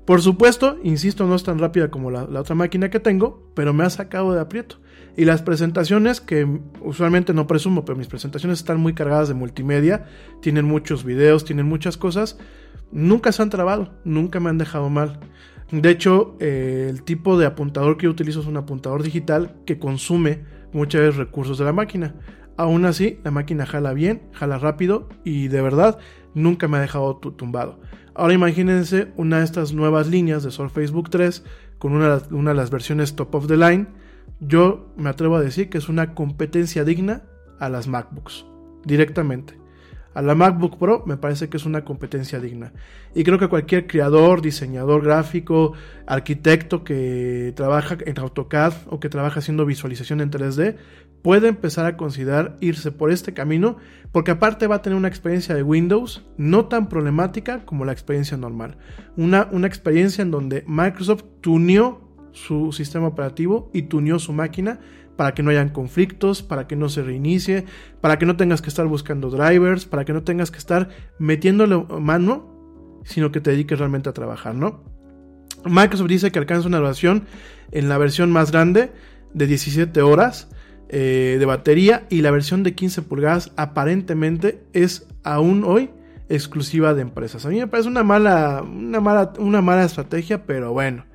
Por 0.06 0.22
supuesto, 0.22 0.78
insisto, 0.84 1.26
no 1.26 1.36
es 1.36 1.44
tan 1.44 1.60
rápida 1.60 1.90
como 1.90 2.12
la, 2.12 2.26
la, 2.26 2.42
otra 2.42 2.56
máquina 2.56 2.90
que 2.90 3.00
tengo, 3.00 3.52
pero 3.56 3.74
me 3.74 3.86
ha 3.86 3.90
sacado 3.90 4.34
de 4.34 4.42
aprieto. 4.42 4.80
Y 5.16 5.26
las 5.26 5.44
presentaciones, 5.44 6.22
que 6.22 6.48
usualmente 6.82 7.34
no 7.34 7.46
presumo, 7.46 7.86
pero 7.86 7.98
mis 7.98 8.08
presentaciones 8.08 8.60
están 8.60 8.80
muy 8.80 8.94
cargadas 8.94 9.28
de 9.28 9.36
multimedia, 9.36 10.06
tienen 10.42 10.66
muchos 10.66 11.04
videos, 11.04 11.46
tienen 11.46 11.68
muchas 11.68 11.98
cosas, 11.98 12.40
nunca 12.92 13.32
se 13.32 13.44
han 13.44 13.52
trabado, 13.52 13.94
nunca 14.04 14.40
me 14.40 14.50
han 14.50 14.58
dejado 14.58 14.90
mal. 14.90 15.20
De 15.72 15.90
hecho, 15.90 16.36
eh, 16.40 16.88
el 16.90 17.04
tipo 17.04 17.38
de 17.38 17.46
apuntador 17.46 17.98
que 17.98 18.08
utilizo 18.08 18.42
es 18.42 18.48
un 18.48 18.58
apuntador 18.58 19.04
digital 19.04 19.56
que 19.66 19.78
consume 19.78 20.46
muchas 20.72 21.02
veces 21.02 21.18
recursos 21.18 21.58
de 21.58 21.66
la 21.66 21.74
máquina. 21.74 22.16
Aún 22.58 22.86
así, 22.86 23.20
la 23.24 23.32
máquina 23.32 23.66
jala 23.66 23.94
bien, 23.94 24.24
jala 24.34 24.58
rápido 24.60 25.10
y 25.24 25.48
de 25.48 25.62
verdad 25.62 25.98
nunca 26.34 26.68
me 26.68 26.78
ha 26.78 26.82
dejado 26.82 27.18
tumbado. 27.18 27.80
Ahora 28.16 28.34
imagínense 28.34 29.12
una 29.16 29.40
de 29.40 29.46
estas 29.46 29.74
nuevas 29.74 30.08
líneas 30.08 30.44
de 30.44 30.52
Surface 30.52 30.92
Book 30.92 31.10
3 31.10 31.44
con 31.80 31.94
una 31.94 32.20
de 32.20 32.54
las 32.54 32.70
versiones 32.70 33.16
top 33.16 33.34
of 33.36 33.48
the 33.48 33.58
line. 33.58 33.88
Yo 34.40 34.94
me 34.98 35.10
atrevo 35.10 35.38
a 35.38 35.42
decir 35.42 35.70
que 35.70 35.78
es 35.78 35.90
una 35.90 36.14
competencia 36.14 36.84
digna 36.84 37.24
a 37.60 37.70
las 37.70 37.88
MacBooks, 37.88 38.46
directamente 38.86 39.64
a 40.14 40.22
la 40.22 40.36
MacBook 40.36 40.78
Pro 40.78 41.04
me 41.06 41.18
parece 41.18 41.50
que 41.50 41.58
es 41.58 41.66
una 41.66 41.84
competencia 41.84 42.40
digna. 42.40 42.72
Y 43.16 43.24
creo 43.24 43.40
que 43.40 43.48
cualquier 43.48 43.88
creador, 43.88 44.42
diseñador 44.42 45.04
gráfico, 45.04 45.74
arquitecto 46.06 46.84
que 46.84 47.54
trabaja 47.56 47.98
en 48.06 48.20
AutoCAD 48.20 48.74
o 48.90 49.00
que 49.00 49.10
trabaja 49.10 49.40
haciendo 49.40 49.66
visualización 49.66 50.22
en 50.22 50.32
3D 50.32 50.76
puede 51.22 51.48
empezar 51.48 51.86
a 51.86 51.96
considerar 51.96 52.58
irse 52.60 52.92
por 52.92 53.12
este 53.12 53.34
camino 53.34 53.78
porque 54.12 54.32
aparte 54.32 54.68
va 54.68 54.76
a 54.76 54.82
tener 54.82 54.98
una 54.98 55.08
experiencia 55.08 55.56
de 55.56 55.64
Windows 55.64 56.26
no 56.38 56.66
tan 56.66 56.90
problemática 56.90 57.66
como 57.66 57.86
la 57.86 57.94
experiencia 57.94 58.38
normal. 58.38 58.78
Una, 59.16 59.48
una 59.52 59.68
experiencia 59.68 60.22
en 60.22 60.32
donde 60.32 60.64
Microsoft 60.68 61.24
tuneó 61.42 62.03
su 62.34 62.72
sistema 62.72 63.08
operativo 63.08 63.70
y 63.74 63.84
tuneó 63.84 64.20
su 64.20 64.34
máquina 64.34 64.80
para 65.16 65.34
que 65.34 65.44
no 65.44 65.52
hayan 65.52 65.70
conflictos, 65.70 66.42
para 66.42 66.68
que 66.68 66.76
no 66.76 66.90
se 66.90 67.04
reinicie, 67.04 67.66
para 68.02 68.18
que 68.18 68.26
no 68.26 68.36
tengas 68.36 68.62
que 68.62 68.70
estar 68.70 68.86
buscando 68.88 69.30
drivers, 69.30 69.86
para 69.86 70.06
que 70.06 70.14
no 70.14 70.24
tengas 70.24 70.52
que 70.52 70.58
estar 70.58 70.90
metiéndole 71.20 71.78
mano, 72.00 73.02
sino 73.06 73.32
que 73.32 73.40
te 73.40 73.52
dediques 73.52 73.78
realmente 73.78 74.10
a 74.10 74.14
trabajar, 74.14 74.56
¿no? 74.56 74.84
Microsoft 75.66 76.10
dice 76.10 76.32
que 76.32 76.40
alcanza 76.40 76.68
una 76.68 76.80
duración 76.80 77.26
en 77.72 77.90
la 77.90 77.98
versión 77.98 78.32
más 78.32 78.52
grande 78.52 78.92
de 79.34 79.48
17 79.48 80.02
horas 80.02 80.50
eh, 80.90 81.38
de 81.40 81.46
batería 81.46 82.06
y 82.10 82.22
la 82.22 82.32
versión 82.32 82.64
de 82.64 82.76
15 82.76 83.04
pulgadas 83.04 83.52
aparentemente 83.56 84.64
es 84.74 85.08
aún 85.24 85.64
hoy 85.64 85.90
exclusiva 86.30 86.94
de 86.94 87.02
empresas. 87.02 87.46
A 87.46 87.50
mí 87.50 87.60
me 87.60 87.68
parece 87.68 87.90
una 87.90 88.04
mala, 88.04 88.64
una 88.64 89.00
mala, 89.00 89.34
una 89.40 89.62
mala 89.62 89.86
estrategia, 89.86 90.46
pero 90.46 90.74
bueno. 90.74 91.06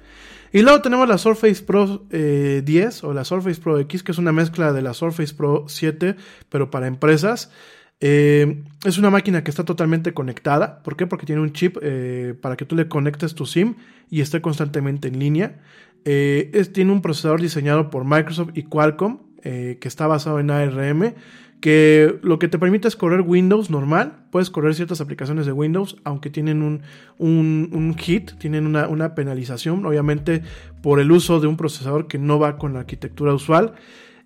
Y 0.53 0.63
luego 0.63 0.81
tenemos 0.81 1.09
la 1.09 1.19
Surface 1.19 1.63
Pro 1.63 2.07
10 2.11 2.11
eh, 2.11 3.07
o 3.07 3.13
la 3.13 3.25
Surface 3.25 3.61
Pro 3.61 3.79
X, 3.81 4.03
que 4.03 4.13
es 4.13 4.19
una 4.19 4.33
mezcla 4.33 4.73
de 4.73 4.83
la 4.83 4.95
Surface 4.95 5.35
Pro 5.35 5.65
7, 5.69 6.17
pero 6.49 6.71
para 6.71 6.87
empresas. 6.87 7.51
Eh, 8.01 8.63
es 8.85 8.97
una 8.97 9.11
máquina 9.11 9.43
que 9.43 9.51
está 9.51 9.65
totalmente 9.65 10.15
conectada. 10.15 10.83
¿Por 10.83 10.97
qué? 10.97 11.07
Porque 11.07 11.27
tiene 11.27 11.43
un 11.43 11.53
chip 11.53 11.77
eh, 11.83 12.35
para 12.41 12.57
que 12.57 12.65
tú 12.65 12.77
le 12.77 12.89
conectes 12.89 13.35
tu 13.35 13.45
SIM 13.45 13.75
y 14.09 14.21
esté 14.21 14.41
constantemente 14.41 15.09
en 15.09 15.19
línea. 15.19 15.59
tiene 16.05 16.93
un 16.93 17.03
procesador 17.03 17.41
diseñado 17.41 17.91
por 17.91 18.05
Microsoft 18.05 18.51
y 18.55 18.63
Qualcomm 18.63 19.19
que 19.43 19.79
está 19.83 20.07
basado 20.07 20.41
en 20.41 20.51
ARM 20.51 21.15
que 21.61 22.19
lo 22.23 22.39
que 22.39 22.49
te 22.49 22.59
permite 22.59 22.89
es 22.89 22.97
correr 22.97 23.23
Windows 23.23 23.71
normal, 23.71 24.25
puedes 24.31 24.51
correr 24.51 24.75
ciertas 24.75 25.01
aplicaciones 25.01 25.47
de 25.47 25.53
Windows, 25.53 25.97
aunque 26.05 26.31
tienen 26.31 26.63
un, 26.63 26.83
un, 27.19 27.95
hit, 27.97 28.33
tienen 28.39 28.67
una, 28.67 29.15
penalización, 29.15 29.85
obviamente 29.85 30.43
por 30.83 31.01
el 31.01 31.11
uso 31.11 31.41
de 31.41 31.47
un 31.47 31.57
procesador 31.57 32.07
que 32.07 32.19
no 32.19 32.39
va 32.39 32.59
con 32.59 32.75
la 32.75 32.81
arquitectura 32.81 33.35
usual. 33.35 33.75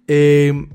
Eh, 0.08 0.66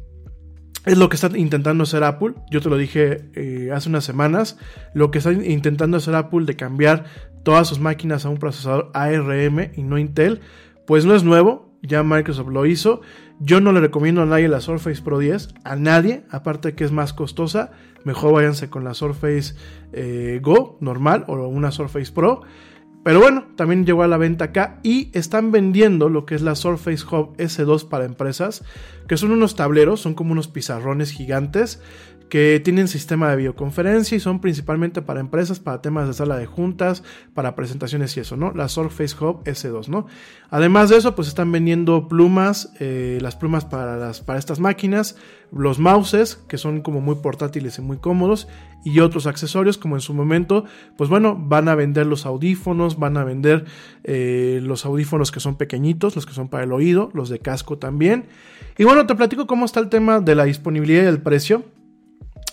es 0.88 0.97
lo 0.97 1.09
que 1.09 1.15
está 1.15 1.29
intentando 1.38 1.84
hacer 1.84 2.03
Apple. 2.03 2.34
Yo 2.49 2.61
te 2.61 2.69
lo 2.69 2.77
dije 2.77 3.29
eh, 3.35 3.71
hace 3.73 3.89
unas 3.89 4.05
semanas. 4.05 4.57
Lo 4.93 5.11
que 5.11 5.17
está 5.17 5.34
intentando 5.34 5.97
hacer 5.97 6.15
Apple 6.15 6.45
de 6.45 6.55
cambiar 6.55 7.05
todas 7.43 7.67
sus 7.67 7.79
máquinas 7.79 8.25
a 8.25 8.29
un 8.29 8.38
procesador 8.38 8.89
ARM 8.93 9.71
y 9.75 9.84
no 9.84 9.97
Intel, 9.97 10.39
pues 10.85 11.05
no 11.05 11.13
es 11.13 11.23
nuevo. 11.23 11.77
Ya 11.81 12.03
Microsoft 12.03 12.49
lo 12.49 12.65
hizo. 12.65 13.01
Yo 13.39 13.61
no 13.61 13.72
le 13.72 13.81
recomiendo 13.81 14.23
a 14.23 14.26
nadie 14.26 14.47
la 14.47 14.61
Surface 14.61 15.01
Pro 15.01 15.19
10, 15.19 15.49
a 15.64 15.76
nadie, 15.76 16.23
aparte 16.31 16.73
que 16.73 16.84
es 16.84 16.91
más 16.91 17.14
costosa, 17.14 17.72
mejor 18.03 18.34
váyanse 18.34 18.69
con 18.69 18.84
la 18.84 18.95
Surface 18.95 19.53
eh, 19.93 20.39
Go 20.41 20.77
normal 20.81 21.23
o 21.27 21.47
una 21.47 21.72
Surface 21.72 22.11
Pro. 22.11 22.41
Pero 23.03 23.22
bueno, 23.22 23.45
también 23.55 23.85
llegó 23.85 24.03
a 24.03 24.07
la 24.07 24.18
venta 24.18 24.45
acá 24.45 24.80
y 24.84 25.11
están 25.18 25.51
vendiendo 25.51 26.09
lo 26.09 26.26
que 26.26 26.35
es 26.35 26.41
la 26.41 26.55
Surface 26.55 27.05
Hub 27.05 27.38
S2 27.38 27.88
para 27.88 28.05
empresas, 28.05 28.65
que 29.07 29.18
son 29.18 29.31
unos 29.31 29.55
tableros, 29.55 30.01
son 30.01 30.14
como 30.14 30.31
unos 30.31 30.47
pizarrones 30.47 31.11
gigantes 31.11 31.81
que 32.29 32.59
tienen 32.63 32.87
sistema 32.87 33.29
de 33.29 33.37
videoconferencia 33.37 34.15
y 34.15 34.19
son 34.19 34.41
principalmente 34.41 35.01
para 35.01 35.19
empresas, 35.19 35.59
para 35.59 35.81
temas 35.81 36.07
de 36.07 36.13
sala 36.13 36.37
de 36.37 36.45
juntas, 36.45 37.03
para 37.33 37.55
presentaciones 37.55 38.15
y 38.17 38.19
eso, 38.19 38.35
¿no? 38.35 38.51
La 38.53 38.67
Surface 38.67 39.15
Hub 39.19 39.43
S2, 39.43 39.87
¿no? 39.87 40.07
Además 40.49 40.89
de 40.89 40.97
eso, 40.97 41.15
pues 41.15 41.27
están 41.27 41.51
vendiendo 41.51 42.07
plumas, 42.07 42.71
eh, 42.79 43.19
las 43.21 43.35
plumas 43.35 43.65
para, 43.65 43.97
las, 43.97 44.21
para 44.21 44.39
estas 44.39 44.59
máquinas, 44.59 45.15
los 45.51 45.79
mouses, 45.79 46.35
que 46.47 46.57
son 46.57 46.81
como 46.81 46.99
muy 46.99 47.15
portátiles 47.15 47.77
y 47.77 47.81
muy 47.81 47.97
cómodos, 47.97 48.47
y 48.83 48.99
otros 48.99 49.27
accesorios, 49.27 49.77
como 49.77 49.95
en 49.95 50.01
su 50.01 50.13
momento, 50.13 50.65
pues 50.97 51.09
bueno, 51.09 51.37
van 51.37 51.67
a 51.67 51.75
vender 51.75 52.05
los 52.05 52.25
audífonos, 52.25 52.97
van 52.97 53.17
a 53.17 53.23
vender 53.23 53.65
eh, 54.03 54.59
los 54.63 54.85
audífonos 54.85 55.31
que 55.31 55.39
son 55.39 55.55
pequeñitos, 55.55 56.15
los 56.15 56.25
que 56.25 56.33
son 56.33 56.47
para 56.47 56.63
el 56.63 56.71
oído, 56.71 57.09
los 57.13 57.29
de 57.29 57.39
casco 57.39 57.77
también. 57.77 58.25
Y 58.77 58.83
bueno, 58.83 59.05
te 59.05 59.15
platico 59.15 59.47
cómo 59.47 59.65
está 59.65 59.79
el 59.79 59.89
tema 59.89 60.19
de 60.19 60.35
la 60.35 60.45
disponibilidad 60.45 61.03
y 61.03 61.07
el 61.07 61.21
precio. 61.21 61.65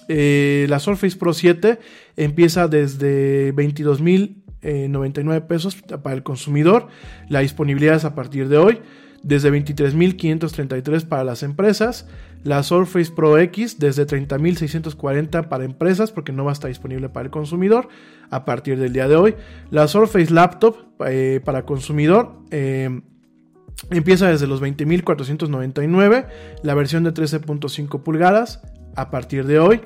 Eh, 0.08 0.66
la 0.68 0.78
Surface 0.78 1.16
Pro 1.16 1.32
7 1.32 1.78
empieza 2.16 2.68
desde 2.68 3.54
22.099 3.54 5.46
pesos 5.46 5.76
para 5.76 6.14
el 6.14 6.22
consumidor. 6.22 6.88
La 7.28 7.40
disponibilidad 7.40 7.96
es 7.96 8.04
a 8.04 8.14
partir 8.14 8.48
de 8.48 8.58
hoy. 8.58 8.80
Desde 9.22 9.50
23.533 9.50 11.06
para 11.06 11.24
las 11.24 11.42
empresas. 11.42 12.06
La 12.42 12.62
Surface 12.62 13.10
Pro 13.10 13.38
X 13.38 13.78
desde 13.78 14.06
30.640 14.06 15.48
para 15.48 15.64
empresas 15.64 16.12
porque 16.12 16.30
no 16.30 16.44
va 16.44 16.50
a 16.50 16.52
estar 16.52 16.68
disponible 16.68 17.08
para 17.08 17.24
el 17.24 17.30
consumidor 17.30 17.88
a 18.28 18.44
partir 18.44 18.78
del 18.78 18.92
día 18.92 19.08
de 19.08 19.16
hoy. 19.16 19.34
La 19.70 19.88
Surface 19.88 20.30
Laptop 20.30 20.76
eh, 21.06 21.40
para 21.42 21.64
consumidor 21.64 22.36
eh, 22.50 23.00
empieza 23.90 24.28
desde 24.28 24.46
los 24.46 24.60
20.499. 24.60 26.26
La 26.62 26.74
versión 26.74 27.02
de 27.04 27.14
13.5 27.14 28.02
pulgadas 28.02 28.60
a 28.96 29.10
partir 29.10 29.46
de 29.46 29.58
hoy. 29.58 29.80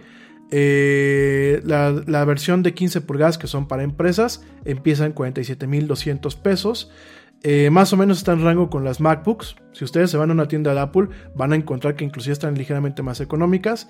Eh, 0.51 1.61
la, 1.65 2.25
versión 2.25 2.63
de 2.63 2.73
15 2.73 3.03
pulgadas 3.03 3.37
que 3.37 3.47
son 3.47 3.69
para 3.69 3.83
empresas 3.83 4.43
empieza 4.65 5.05
en 5.05 5.15
47.200 5.15 6.37
pesos. 6.37 6.91
Eh, 7.43 7.71
más 7.71 7.93
o 7.93 7.97
menos 7.97 8.19
está 8.19 8.33
en 8.33 8.43
rango 8.43 8.71
con 8.71 8.85
las 8.85 9.01
MacBooks. 9.01 9.57
Si 9.73 9.85
ustedes 9.85 10.11
se 10.11 10.17
van 10.17 10.31
a 10.31 10.33
una 10.33 10.49
tienda 10.49 10.75
de 10.75 10.81
Apple, 10.81 11.09
van 11.35 11.53
a 11.53 11.57
encontrar 11.57 11.95
que 11.95 12.05
inclusive 12.05 12.33
están 12.33 12.57
ligeramente 12.57 13.03
más 13.03 13.21
económicas. 13.21 13.89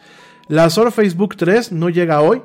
La 0.49 0.69
Surface 0.69 1.17
Book 1.17 1.37
3 1.37 1.73
no 1.73 1.89
llega 1.89 2.21
hoy, 2.21 2.43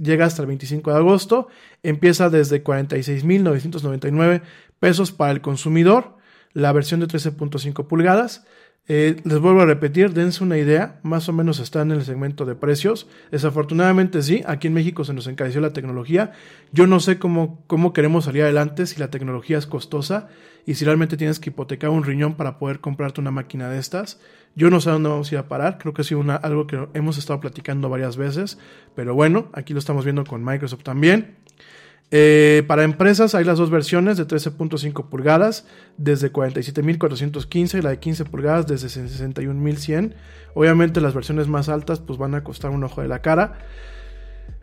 llega 0.00 0.24
hasta 0.24 0.42
el 0.42 0.48
25 0.48 0.90
de 0.90 0.96
agosto. 0.96 1.48
Empieza 1.82 2.30
desde 2.30 2.64
46.999 2.64 4.42
pesos 4.80 5.12
para 5.12 5.32
el 5.32 5.40
consumidor. 5.40 6.16
La 6.52 6.72
versión 6.72 6.98
de 6.98 7.06
13.5 7.06 7.86
pulgadas. 7.86 8.44
Eh, 8.92 9.20
les 9.22 9.38
vuelvo 9.38 9.60
a 9.60 9.66
repetir, 9.66 10.14
dense 10.14 10.42
una 10.42 10.58
idea, 10.58 10.98
más 11.04 11.28
o 11.28 11.32
menos 11.32 11.60
están 11.60 11.92
en 11.92 11.98
el 11.98 12.04
segmento 12.04 12.44
de 12.44 12.56
precios. 12.56 13.06
Desafortunadamente 13.30 14.20
sí, 14.20 14.42
aquí 14.48 14.66
en 14.66 14.74
México 14.74 15.04
se 15.04 15.14
nos 15.14 15.28
encareció 15.28 15.60
la 15.60 15.72
tecnología. 15.72 16.32
Yo 16.72 16.88
no 16.88 16.98
sé 16.98 17.16
cómo, 17.20 17.62
cómo 17.68 17.92
queremos 17.92 18.24
salir 18.24 18.42
adelante 18.42 18.86
si 18.86 18.98
la 18.98 19.08
tecnología 19.08 19.58
es 19.58 19.68
costosa 19.68 20.26
y 20.66 20.74
si 20.74 20.84
realmente 20.84 21.16
tienes 21.16 21.38
que 21.38 21.50
hipotecar 21.50 21.90
un 21.90 22.02
riñón 22.02 22.34
para 22.34 22.58
poder 22.58 22.80
comprarte 22.80 23.20
una 23.20 23.30
máquina 23.30 23.68
de 23.70 23.78
estas. 23.78 24.20
Yo 24.56 24.70
no 24.70 24.80
sé 24.80 24.90
dónde 24.90 25.08
vamos 25.08 25.30
a 25.30 25.34
ir 25.36 25.38
a 25.38 25.46
parar, 25.46 25.78
creo 25.78 25.94
que 25.94 26.02
ha 26.02 26.04
sido 26.04 26.24
algo 26.42 26.66
que 26.66 26.88
hemos 26.94 27.16
estado 27.16 27.38
platicando 27.38 27.88
varias 27.90 28.16
veces, 28.16 28.58
pero 28.96 29.14
bueno, 29.14 29.50
aquí 29.52 29.72
lo 29.72 29.78
estamos 29.78 30.02
viendo 30.02 30.24
con 30.24 30.44
Microsoft 30.44 30.82
también. 30.82 31.36
Eh, 32.12 32.64
para 32.66 32.82
empresas 32.82 33.36
hay 33.36 33.44
las 33.44 33.58
dos 33.58 33.70
versiones 33.70 34.16
de 34.16 34.26
13.5 34.26 35.08
pulgadas 35.08 35.64
desde 35.96 36.32
47.415 36.32 37.78
y 37.78 37.82
la 37.82 37.90
de 37.90 37.98
15 37.98 38.24
pulgadas 38.24 38.66
desde 38.66 38.88
61.100. 38.88 40.14
Obviamente 40.54 41.00
las 41.00 41.14
versiones 41.14 41.46
más 41.46 41.68
altas 41.68 42.00
pues 42.00 42.18
van 42.18 42.34
a 42.34 42.42
costar 42.42 42.72
un 42.72 42.82
ojo 42.82 43.02
de 43.02 43.08
la 43.08 43.22
cara. 43.22 43.58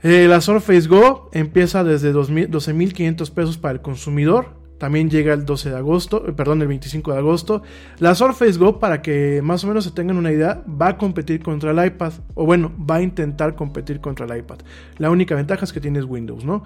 Eh, 0.03 0.28
la 0.30 0.41
Surface 0.41 0.88
Go 0.88 1.30
empieza 1.34 1.84
desde 1.84 2.14
12.500 2.14 3.32
pesos 3.32 3.57
para 3.57 3.74
el 3.74 3.82
consumidor. 3.82 4.57
También 4.78 5.10
llega 5.10 5.34
el 5.34 5.44
12 5.44 5.72
de 5.72 5.76
agosto, 5.76 6.24
eh, 6.28 6.34
perdón, 6.34 6.61
el 6.61 6.68
25 6.68 7.14
de 7.14 7.18
agosto. 7.18 7.64
La 7.98 8.14
Surface 8.14 8.60
Go, 8.60 8.80
para 8.80 9.02
que 9.02 9.41
más 9.44 9.64
o 9.64 9.68
menos 9.68 9.86
se 9.86 9.91
tengan 9.91 10.18
una 10.18 10.32
idea, 10.32 10.64
va 10.69 10.90
a 10.90 10.98
competir 10.98 11.41
contra 11.41 11.72
el 11.72 11.84
iPad. 11.84 12.14
O 12.36 12.45
bueno, 12.45 12.72
va 12.80 12.95
a 12.95 13.02
intentar 13.02 13.56
competir 13.56 14.02
contra 14.02 14.28
el 14.28 14.38
iPad. 14.38 14.60
La 14.99 15.10
única 15.10 15.34
ventaja 15.34 15.65
es 15.65 15.74
que 15.74 15.82
tienes 15.82 16.03
Windows, 16.03 16.45
¿no? 16.45 16.64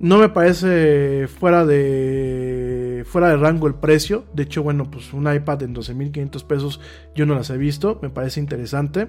No 0.00 0.18
me 0.18 0.28
parece 0.28 1.28
fuera 1.28 1.64
de 1.64 3.04
fuera 3.06 3.28
de 3.28 3.36
rango 3.36 3.66
el 3.66 3.74
precio. 3.74 4.24
De 4.32 4.44
hecho, 4.44 4.62
bueno, 4.62 4.90
pues 4.90 5.12
un 5.12 5.32
iPad 5.32 5.62
en 5.62 5.74
12.500 5.74 6.44
pesos 6.44 6.80
yo 7.14 7.26
no 7.26 7.34
las 7.34 7.50
he 7.50 7.56
visto. 7.56 7.98
Me 8.02 8.10
parece 8.10 8.40
interesante. 8.40 9.08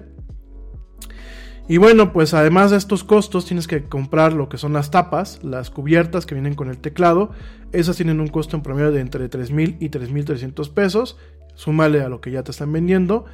Y 1.66 1.78
bueno, 1.78 2.12
pues 2.12 2.34
además 2.34 2.70
de 2.70 2.76
estos 2.76 3.04
costos 3.04 3.46
tienes 3.46 3.66
que 3.66 3.84
comprar 3.84 4.34
lo 4.34 4.50
que 4.50 4.58
son 4.58 4.74
las 4.74 4.90
tapas, 4.90 5.42
las 5.42 5.70
cubiertas 5.70 6.26
que 6.26 6.34
vienen 6.34 6.54
con 6.54 6.68
el 6.68 6.76
teclado. 6.76 7.30
Esas 7.72 7.96
tienen 7.96 8.20
un 8.20 8.28
costo 8.28 8.56
en 8.56 8.62
promedio 8.62 8.92
de 8.92 9.00
entre 9.00 9.30
3.000 9.30 9.78
y 9.80 9.88
3.300 9.88 10.74
pesos. 10.74 11.16
Súmale 11.54 12.02
a 12.02 12.10
lo 12.10 12.20
que 12.20 12.30
ya 12.30 12.42
te 12.42 12.50
están 12.50 12.70
vendiendo. 12.70 13.24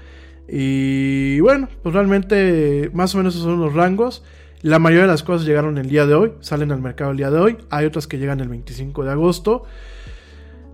Y 0.49 1.41
bueno, 1.41 1.69
pues 1.83 1.93
realmente 1.93 2.91
más 2.95 3.15
o 3.15 3.19
menos 3.19 3.35
esos 3.35 3.47
son 3.47 3.61
los 3.61 3.75
rangos. 3.75 4.23
La 4.63 4.79
mayoría 4.79 5.03
de 5.03 5.09
las 5.09 5.23
cosas 5.23 5.47
llegaron 5.47 5.79
el 5.79 5.89
día 5.89 6.05
de 6.05 6.15
hoy, 6.15 6.33
salen 6.41 6.71
al 6.71 6.83
mercado 6.83 7.13
el 7.13 7.17
día 7.17 7.31
de 7.31 7.39
hoy. 7.39 7.59
Hay 7.71 7.87
otras 7.87 8.07
que 8.07 8.19
llegan 8.19 8.41
el 8.41 8.49
25 8.49 9.05
de 9.05 9.11
agosto. 9.11 9.65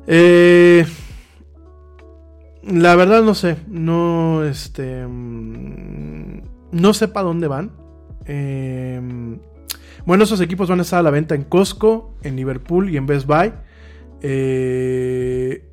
Eh, 0.09 0.85
la 2.65 2.97
verdad 2.97 3.23
no 3.23 3.35
sé, 3.35 3.59
no 3.69 4.45
este, 4.45 5.07
mm, 5.07 6.41
no 6.73 6.95
sé 6.95 7.07
para 7.07 7.27
dónde 7.27 7.47
van. 7.47 7.71
Eh, 8.25 9.01
bueno, 10.05 10.25
esos 10.25 10.41
equipos 10.41 10.69
van 10.69 10.81
a 10.81 10.83
estar 10.83 10.99
a 10.99 11.03
la 11.03 11.11
venta 11.11 11.37
en 11.37 11.45
Costco, 11.45 12.17
en 12.23 12.35
Liverpool 12.35 12.91
y 12.91 12.97
en 12.97 13.07
Best 13.07 13.27
Buy. 13.27 13.53
Eh, 14.21 15.65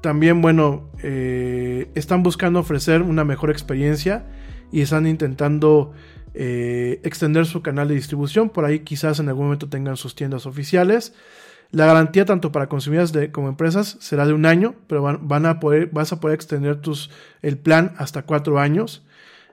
también, 0.00 0.42
bueno, 0.42 0.90
están 1.02 2.24
buscando 2.24 2.58
ofrecer 2.58 3.02
una 3.02 3.22
mejor 3.22 3.50
experiencia 3.50 4.26
y 4.72 4.80
están 4.80 5.06
intentando 5.06 5.92
eh, 6.34 7.00
extender 7.04 7.46
su 7.46 7.62
canal 7.62 7.88
de 7.88 7.94
distribución. 7.94 8.50
Por 8.50 8.64
ahí 8.64 8.80
quizás 8.80 9.20
en 9.20 9.28
algún 9.28 9.44
momento 9.44 9.68
tengan 9.68 9.96
sus 9.96 10.14
tiendas 10.14 10.46
oficiales. 10.46 11.14
La 11.70 11.86
garantía 11.86 12.24
tanto 12.24 12.50
para 12.50 12.68
consumidores 12.68 13.12
como 13.30 13.48
empresas 13.48 13.96
será 14.00 14.26
de 14.26 14.32
un 14.32 14.44
año, 14.44 14.74
pero 14.88 15.02
van, 15.02 15.28
van 15.28 15.46
a 15.46 15.60
poder, 15.60 15.88
vas 15.92 16.12
a 16.12 16.18
poder 16.18 16.34
extender 16.34 16.80
tus, 16.80 17.10
el 17.42 17.58
plan 17.58 17.94
hasta 17.96 18.22
cuatro 18.22 18.58
años. 18.58 19.04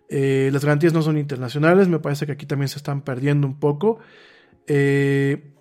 Eh, 0.09 0.49
las 0.53 0.63
garantías 0.63 0.93
no 0.93 1.01
son 1.01 1.17
internacionales, 1.17 1.87
me 1.87 1.99
parece 1.99 2.25
que 2.25 2.31
aquí 2.31 2.45
también 2.45 2.69
se 2.69 2.77
están 2.77 3.01
perdiendo 3.01 3.45
un 3.45 3.59
poco. 3.59 3.99
Eh, 4.65 5.53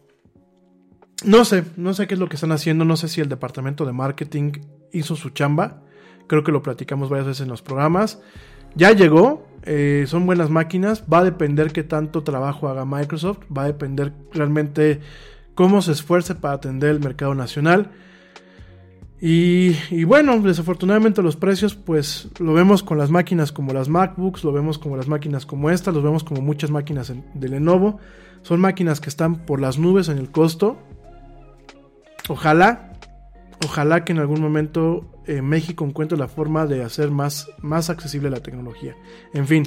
no 1.24 1.44
sé, 1.44 1.64
no 1.76 1.94
sé 1.94 2.06
qué 2.06 2.14
es 2.14 2.20
lo 2.20 2.28
que 2.28 2.36
están 2.36 2.52
haciendo, 2.52 2.84
no 2.84 2.96
sé 2.96 3.08
si 3.08 3.20
el 3.20 3.28
departamento 3.28 3.84
de 3.84 3.92
marketing 3.92 4.52
hizo 4.92 5.16
su 5.16 5.30
chamba, 5.30 5.82
creo 6.26 6.44
que 6.44 6.52
lo 6.52 6.62
platicamos 6.62 7.08
varias 7.08 7.26
veces 7.26 7.42
en 7.42 7.48
los 7.48 7.62
programas. 7.62 8.20
Ya 8.74 8.92
llegó, 8.92 9.46
eh, 9.66 10.04
son 10.06 10.26
buenas 10.26 10.48
máquinas, 10.48 11.02
va 11.12 11.18
a 11.18 11.24
depender 11.24 11.72
qué 11.72 11.82
tanto 11.82 12.22
trabajo 12.22 12.68
haga 12.68 12.84
Microsoft, 12.84 13.40
va 13.54 13.62
a 13.62 13.66
depender 13.66 14.12
realmente 14.32 15.00
cómo 15.56 15.82
se 15.82 15.92
esfuerce 15.92 16.36
para 16.36 16.54
atender 16.54 16.90
el 16.90 17.00
mercado 17.00 17.34
nacional. 17.34 17.90
Y, 19.20 20.04
bueno, 20.04 20.38
desafortunadamente 20.40 21.22
los 21.22 21.36
precios, 21.36 21.74
pues 21.74 22.28
lo 22.38 22.52
vemos 22.52 22.82
con 22.82 22.98
las 22.98 23.10
máquinas 23.10 23.50
como 23.50 23.72
las 23.72 23.88
MacBooks, 23.88 24.44
lo 24.44 24.52
vemos 24.52 24.78
como 24.78 24.96
las 24.96 25.08
máquinas 25.08 25.46
como 25.46 25.70
esta, 25.70 25.90
los 25.90 26.04
vemos 26.04 26.22
como 26.22 26.42
muchas 26.42 26.70
máquinas 26.70 27.12
de 27.34 27.48
Lenovo. 27.48 27.98
Son 28.42 28.60
máquinas 28.60 29.00
que 29.00 29.08
están 29.08 29.46
por 29.46 29.60
las 29.60 29.78
nubes 29.78 30.08
en 30.08 30.18
el 30.18 30.30
costo. 30.30 30.76
Ojalá, 32.28 32.92
ojalá 33.64 34.04
que 34.04 34.12
en 34.12 34.18
algún 34.18 34.40
momento 34.40 35.15
eh, 35.26 35.42
México 35.42 35.84
encuentre 35.84 36.18
la 36.18 36.28
forma 36.28 36.66
de 36.66 36.82
hacer 36.82 37.10
más, 37.10 37.48
más 37.60 37.90
accesible 37.90 38.30
la 38.30 38.40
tecnología. 38.40 38.96
En 39.34 39.46
fin, 39.46 39.64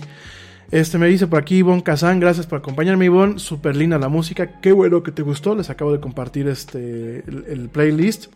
este 0.72 0.98
me 0.98 1.08
dice 1.08 1.28
por 1.28 1.40
aquí 1.40 1.58
Ivonne 1.58 1.84
Kazan, 1.84 2.20
gracias 2.20 2.46
por 2.46 2.60
acompañarme 2.60 3.06
Ivonne, 3.06 3.40
super 3.40 3.76
linda 3.76 3.98
la 3.98 4.10
música, 4.10 4.60
qué 4.62 4.72
bueno 4.72 5.02
que 5.04 5.12
te 5.12 5.24
gustó, 5.24 5.56
les 5.56 5.70
acabo 5.70 5.92
de 5.92 6.00
compartir 6.00 6.48
este, 6.48 7.24
el 7.28 7.70
playlist. 7.72 8.28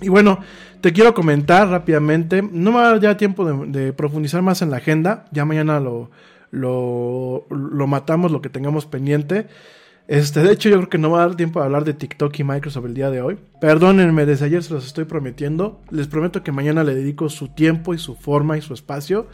Y 0.00 0.08
bueno, 0.08 0.40
te 0.80 0.92
quiero 0.92 1.14
comentar 1.14 1.68
rápidamente, 1.68 2.42
no 2.42 2.72
me 2.72 2.78
va 2.78 2.88
a 2.88 2.90
dar 2.90 3.00
ya 3.00 3.16
tiempo 3.16 3.44
de, 3.44 3.92
profundizar 3.92 4.42
más 4.42 4.62
en 4.62 4.70
la 4.70 4.78
agenda, 4.78 5.26
ya 5.30 5.44
mañana 5.44 5.78
lo, 5.78 6.10
lo, 6.50 7.46
lo, 7.50 7.86
matamos, 7.86 8.32
lo 8.32 8.42
que 8.42 8.48
tengamos 8.48 8.86
pendiente. 8.86 9.46
Este, 10.08 10.40
de 10.40 10.52
hecho, 10.52 10.68
yo 10.68 10.76
creo 10.76 10.88
que 10.88 10.98
no 10.98 11.10
va 11.10 11.22
a 11.22 11.28
dar 11.28 11.36
tiempo 11.36 11.60
de 11.60 11.66
hablar 11.66 11.84
de 11.84 11.94
TikTok 11.94 12.38
y 12.38 12.44
Microsoft 12.44 12.86
el 12.86 12.94
día 12.94 13.10
de 13.10 13.22
hoy. 13.22 13.38
Perdónenme, 13.60 14.26
desde 14.26 14.46
ayer 14.46 14.62
se 14.62 14.74
los 14.74 14.86
estoy 14.86 15.04
prometiendo. 15.04 15.80
Les 15.90 16.08
prometo 16.08 16.42
que 16.42 16.52
mañana 16.52 16.84
le 16.84 16.94
dedico 16.94 17.28
su 17.28 17.48
tiempo 17.48 17.94
y 17.94 17.98
su 17.98 18.14
forma 18.16 18.58
y 18.58 18.62
su 18.62 18.74
espacio. 18.74 19.28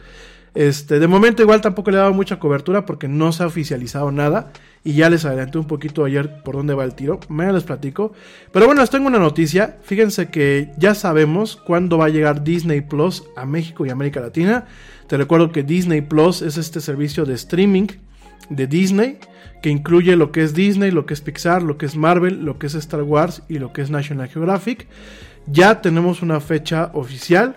Este, 0.55 0.99
de 0.99 1.07
momento 1.07 1.43
igual 1.43 1.61
tampoco 1.61 1.91
le 1.91 1.97
he 1.97 1.99
dado 1.99 2.13
mucha 2.13 2.39
cobertura 2.39 2.85
porque 2.85 3.07
no 3.07 3.31
se 3.31 3.43
ha 3.43 3.47
oficializado 3.47 4.11
nada 4.11 4.51
y 4.83 4.93
ya 4.93 5.09
les 5.09 5.23
adelanté 5.23 5.57
un 5.59 5.67
poquito 5.67 6.05
ayer 6.05 6.41
por 6.43 6.55
dónde 6.55 6.73
va 6.73 6.83
el 6.85 6.95
tiro. 6.95 7.19
Mañana 7.29 7.55
les 7.55 7.63
platico. 7.63 8.13
Pero 8.51 8.65
bueno, 8.65 8.81
les 8.81 8.89
tengo 8.89 9.07
una 9.07 9.19
noticia. 9.19 9.77
Fíjense 9.83 10.29
que 10.29 10.71
ya 10.77 10.95
sabemos 10.95 11.55
cuándo 11.55 11.97
va 11.97 12.05
a 12.05 12.09
llegar 12.09 12.43
Disney 12.43 12.81
Plus 12.81 13.23
a 13.35 13.45
México 13.45 13.85
y 13.85 13.89
América 13.89 14.21
Latina. 14.21 14.65
Te 15.07 15.17
recuerdo 15.17 15.51
que 15.51 15.63
Disney 15.63 16.01
Plus 16.01 16.41
es 16.41 16.57
este 16.57 16.81
servicio 16.81 17.25
de 17.25 17.33
streaming 17.35 17.87
de 18.49 18.67
Disney 18.67 19.19
que 19.61 19.69
incluye 19.69 20.15
lo 20.15 20.31
que 20.31 20.43
es 20.43 20.53
Disney, 20.53 20.91
lo 20.91 21.05
que 21.05 21.13
es 21.13 21.21
Pixar, 21.21 21.63
lo 21.63 21.77
que 21.77 21.85
es 21.85 21.95
Marvel, 21.95 22.43
lo 22.45 22.57
que 22.57 22.67
es 22.67 22.75
Star 22.75 23.03
Wars 23.03 23.43
y 23.49 23.59
lo 23.59 23.73
que 23.73 23.81
es 23.81 23.89
National 23.89 24.29
Geographic. 24.29 24.87
Ya 25.47 25.81
tenemos 25.81 26.21
una 26.21 26.39
fecha 26.39 26.91
oficial 26.93 27.55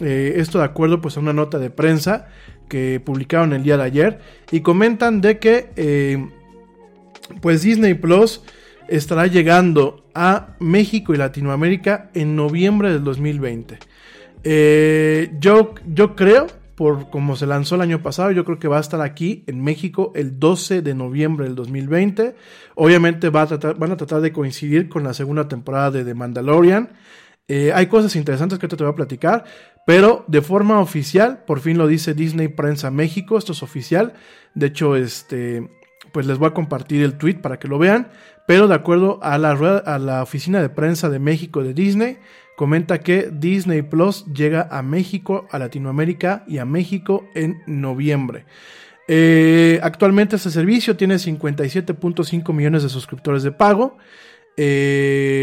eh, 0.00 0.34
esto 0.36 0.58
de 0.58 0.64
acuerdo 0.64 1.00
pues 1.00 1.16
a 1.16 1.20
una 1.20 1.32
nota 1.32 1.58
de 1.58 1.70
prensa 1.70 2.26
que 2.68 3.00
publicaron 3.04 3.52
el 3.52 3.62
día 3.62 3.76
de 3.76 3.82
ayer 3.82 4.18
y 4.50 4.60
comentan 4.60 5.20
de 5.20 5.38
que 5.38 5.70
eh, 5.76 6.26
pues 7.40 7.62
Disney 7.62 7.94
Plus 7.94 8.42
estará 8.88 9.26
llegando 9.26 10.04
a 10.14 10.56
México 10.58 11.14
y 11.14 11.18
Latinoamérica 11.18 12.10
en 12.14 12.36
noviembre 12.36 12.90
del 12.90 13.04
2020. 13.04 13.78
Eh, 14.44 15.30
yo, 15.38 15.74
yo 15.86 16.16
creo, 16.16 16.46
por 16.82 17.10
como 17.10 17.36
se 17.36 17.46
lanzó 17.46 17.76
el 17.76 17.82
año 17.82 18.02
pasado, 18.02 18.32
yo 18.32 18.44
creo 18.44 18.58
que 18.58 18.66
va 18.66 18.78
a 18.78 18.80
estar 18.80 19.00
aquí 19.02 19.44
en 19.46 19.62
México 19.62 20.10
el 20.16 20.40
12 20.40 20.82
de 20.82 20.94
noviembre 20.96 21.46
del 21.46 21.54
2020. 21.54 22.34
Obviamente 22.74 23.30
va 23.30 23.42
a 23.42 23.46
tratar, 23.46 23.78
van 23.78 23.92
a 23.92 23.96
tratar 23.96 24.20
de 24.20 24.32
coincidir 24.32 24.88
con 24.88 25.04
la 25.04 25.14
segunda 25.14 25.46
temporada 25.46 25.92
de 25.92 26.04
The 26.04 26.14
Mandalorian. 26.14 26.90
hay 27.48 27.86
cosas 27.86 28.16
interesantes 28.16 28.58
que 28.58 28.66
te 28.66 28.74
voy 28.74 28.92
a 28.92 28.96
platicar. 28.96 29.44
Pero 29.86 30.24
de 30.26 30.42
forma 30.42 30.80
oficial, 30.80 31.44
por 31.46 31.60
fin 31.60 31.78
lo 31.78 31.86
dice 31.86 32.14
Disney 32.14 32.48
Prensa 32.48 32.90
México, 32.90 33.38
esto 33.38 33.52
es 33.52 33.62
oficial. 33.62 34.14
De 34.56 34.66
hecho, 34.66 34.96
este, 34.96 35.70
pues 36.10 36.26
les 36.26 36.38
voy 36.38 36.48
a 36.48 36.52
compartir 36.52 37.04
el 37.04 37.16
tweet 37.16 37.36
para 37.36 37.60
que 37.60 37.68
lo 37.68 37.78
vean. 37.78 38.10
Pero 38.48 38.66
de 38.66 38.74
acuerdo 38.74 39.20
a 39.22 39.38
la 39.38 40.20
oficina 40.20 40.60
de 40.60 40.68
prensa 40.68 41.08
de 41.10 41.20
México 41.20 41.62
de 41.62 41.74
Disney, 41.74 42.18
comenta 42.56 43.00
que 43.00 43.30
Disney 43.32 43.82
Plus 43.82 44.24
llega 44.26 44.68
a 44.70 44.82
México, 44.82 45.46
a 45.50 45.58
Latinoamérica 45.58 46.44
y 46.46 46.58
a 46.58 46.64
México 46.64 47.24
en 47.34 47.62
noviembre. 47.66 48.44
Eh, 49.08 49.80
actualmente 49.82 50.36
este 50.36 50.50
servicio 50.50 50.96
tiene 50.96 51.16
57.5 51.16 52.52
millones 52.52 52.82
de 52.82 52.88
suscriptores 52.88 53.42
de 53.42 53.52
pago. 53.52 53.96
Eh, 54.56 55.42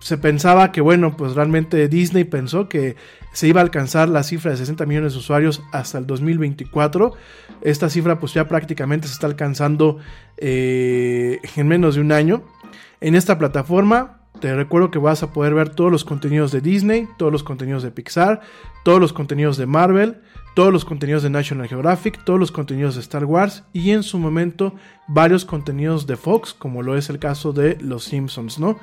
se 0.00 0.18
pensaba 0.18 0.70
que, 0.70 0.80
bueno, 0.80 1.16
pues 1.16 1.34
realmente 1.34 1.88
Disney 1.88 2.24
pensó 2.24 2.68
que 2.68 2.94
se 3.32 3.48
iba 3.48 3.60
a 3.60 3.64
alcanzar 3.64 4.08
la 4.08 4.22
cifra 4.22 4.50
de 4.50 4.58
60 4.58 4.84
millones 4.86 5.14
de 5.14 5.18
usuarios 5.18 5.62
hasta 5.72 5.98
el 5.98 6.06
2024. 6.06 7.14
Esta 7.62 7.88
cifra 7.88 8.20
pues 8.20 8.34
ya 8.34 8.46
prácticamente 8.46 9.08
se 9.08 9.14
está 9.14 9.26
alcanzando 9.26 9.98
eh, 10.36 11.40
en 11.56 11.68
menos 11.68 11.94
de 11.94 12.02
un 12.02 12.12
año. 12.12 12.44
En 13.00 13.14
esta 13.14 13.38
plataforma 13.38 14.23
te 14.40 14.54
recuerdo 14.54 14.90
que 14.90 14.98
vas 14.98 15.22
a 15.22 15.32
poder 15.32 15.54
ver 15.54 15.70
todos 15.70 15.90
los 15.90 16.04
contenidos 16.04 16.52
de 16.52 16.60
Disney, 16.60 17.08
todos 17.16 17.32
los 17.32 17.42
contenidos 17.42 17.82
de 17.82 17.90
Pixar, 17.90 18.40
todos 18.84 19.00
los 19.00 19.12
contenidos 19.12 19.56
de 19.56 19.66
Marvel, 19.66 20.20
todos 20.54 20.72
los 20.72 20.84
contenidos 20.84 21.22
de 21.22 21.30
National 21.30 21.68
Geographic, 21.68 22.24
todos 22.24 22.38
los 22.38 22.52
contenidos 22.52 22.94
de 22.94 23.00
Star 23.00 23.24
Wars 23.24 23.64
y 23.72 23.90
en 23.90 24.02
su 24.02 24.18
momento 24.18 24.74
varios 25.08 25.44
contenidos 25.44 26.06
de 26.06 26.16
Fox, 26.16 26.54
como 26.54 26.82
lo 26.82 26.96
es 26.96 27.10
el 27.10 27.18
caso 27.18 27.52
de 27.52 27.76
Los 27.80 28.04
Simpsons, 28.04 28.58
¿no? 28.58 28.78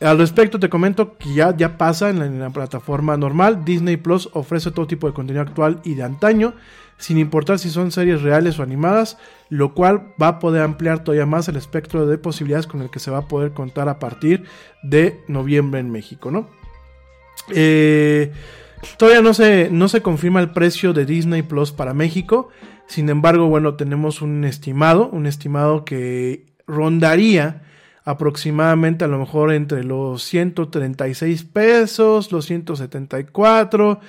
Al 0.00 0.16
respecto 0.16 0.58
te 0.58 0.70
comento 0.70 1.18
que 1.18 1.34
ya, 1.34 1.54
ya 1.54 1.76
pasa 1.76 2.08
en 2.08 2.40
la, 2.40 2.48
plataforma 2.50 3.18
normal. 3.18 3.66
Disney 3.66 3.98
Plus 3.98 4.30
ofrece 4.32 4.70
todo 4.70 4.86
tipo 4.86 5.06
de 5.06 5.12
contenido 5.12 5.42
actual 5.42 5.80
y 5.84 5.92
de 5.92 6.02
antaño, 6.02 6.54
sin 7.00 7.18
importar 7.18 7.58
si 7.58 7.70
son 7.70 7.90
series 7.90 8.22
reales 8.22 8.58
o 8.58 8.62
animadas, 8.62 9.18
lo 9.48 9.74
cual 9.74 10.12
va 10.20 10.28
a 10.28 10.38
poder 10.38 10.62
ampliar 10.62 11.02
todavía 11.02 11.26
más 11.26 11.48
el 11.48 11.56
espectro 11.56 12.06
de 12.06 12.18
posibilidades 12.18 12.66
con 12.66 12.82
el 12.82 12.90
que 12.90 13.00
se 13.00 13.10
va 13.10 13.18
a 13.18 13.28
poder 13.28 13.52
contar 13.52 13.88
a 13.88 13.98
partir 13.98 14.44
de 14.82 15.20
noviembre 15.26 15.80
en 15.80 15.90
México, 15.90 16.30
¿no? 16.30 16.48
Eh, 17.48 18.32
todavía 18.98 19.22
no 19.22 19.32
se, 19.32 19.70
no 19.70 19.88
se 19.88 20.02
confirma 20.02 20.40
el 20.40 20.50
precio 20.50 20.92
de 20.92 21.06
Disney 21.06 21.42
Plus 21.42 21.72
para 21.72 21.94
México. 21.94 22.50
Sin 22.86 23.08
embargo, 23.08 23.48
bueno, 23.48 23.74
tenemos 23.74 24.20
un 24.20 24.44
estimado, 24.44 25.08
un 25.08 25.26
estimado 25.26 25.86
que 25.86 26.44
rondaría 26.66 27.62
aproximadamente 28.04 29.04
a 29.04 29.08
lo 29.08 29.18
mejor 29.18 29.52
entre 29.52 29.84
los 29.84 30.22
136 30.24 31.44
pesos, 31.44 32.30
los 32.30 32.44
174, 32.46 34.00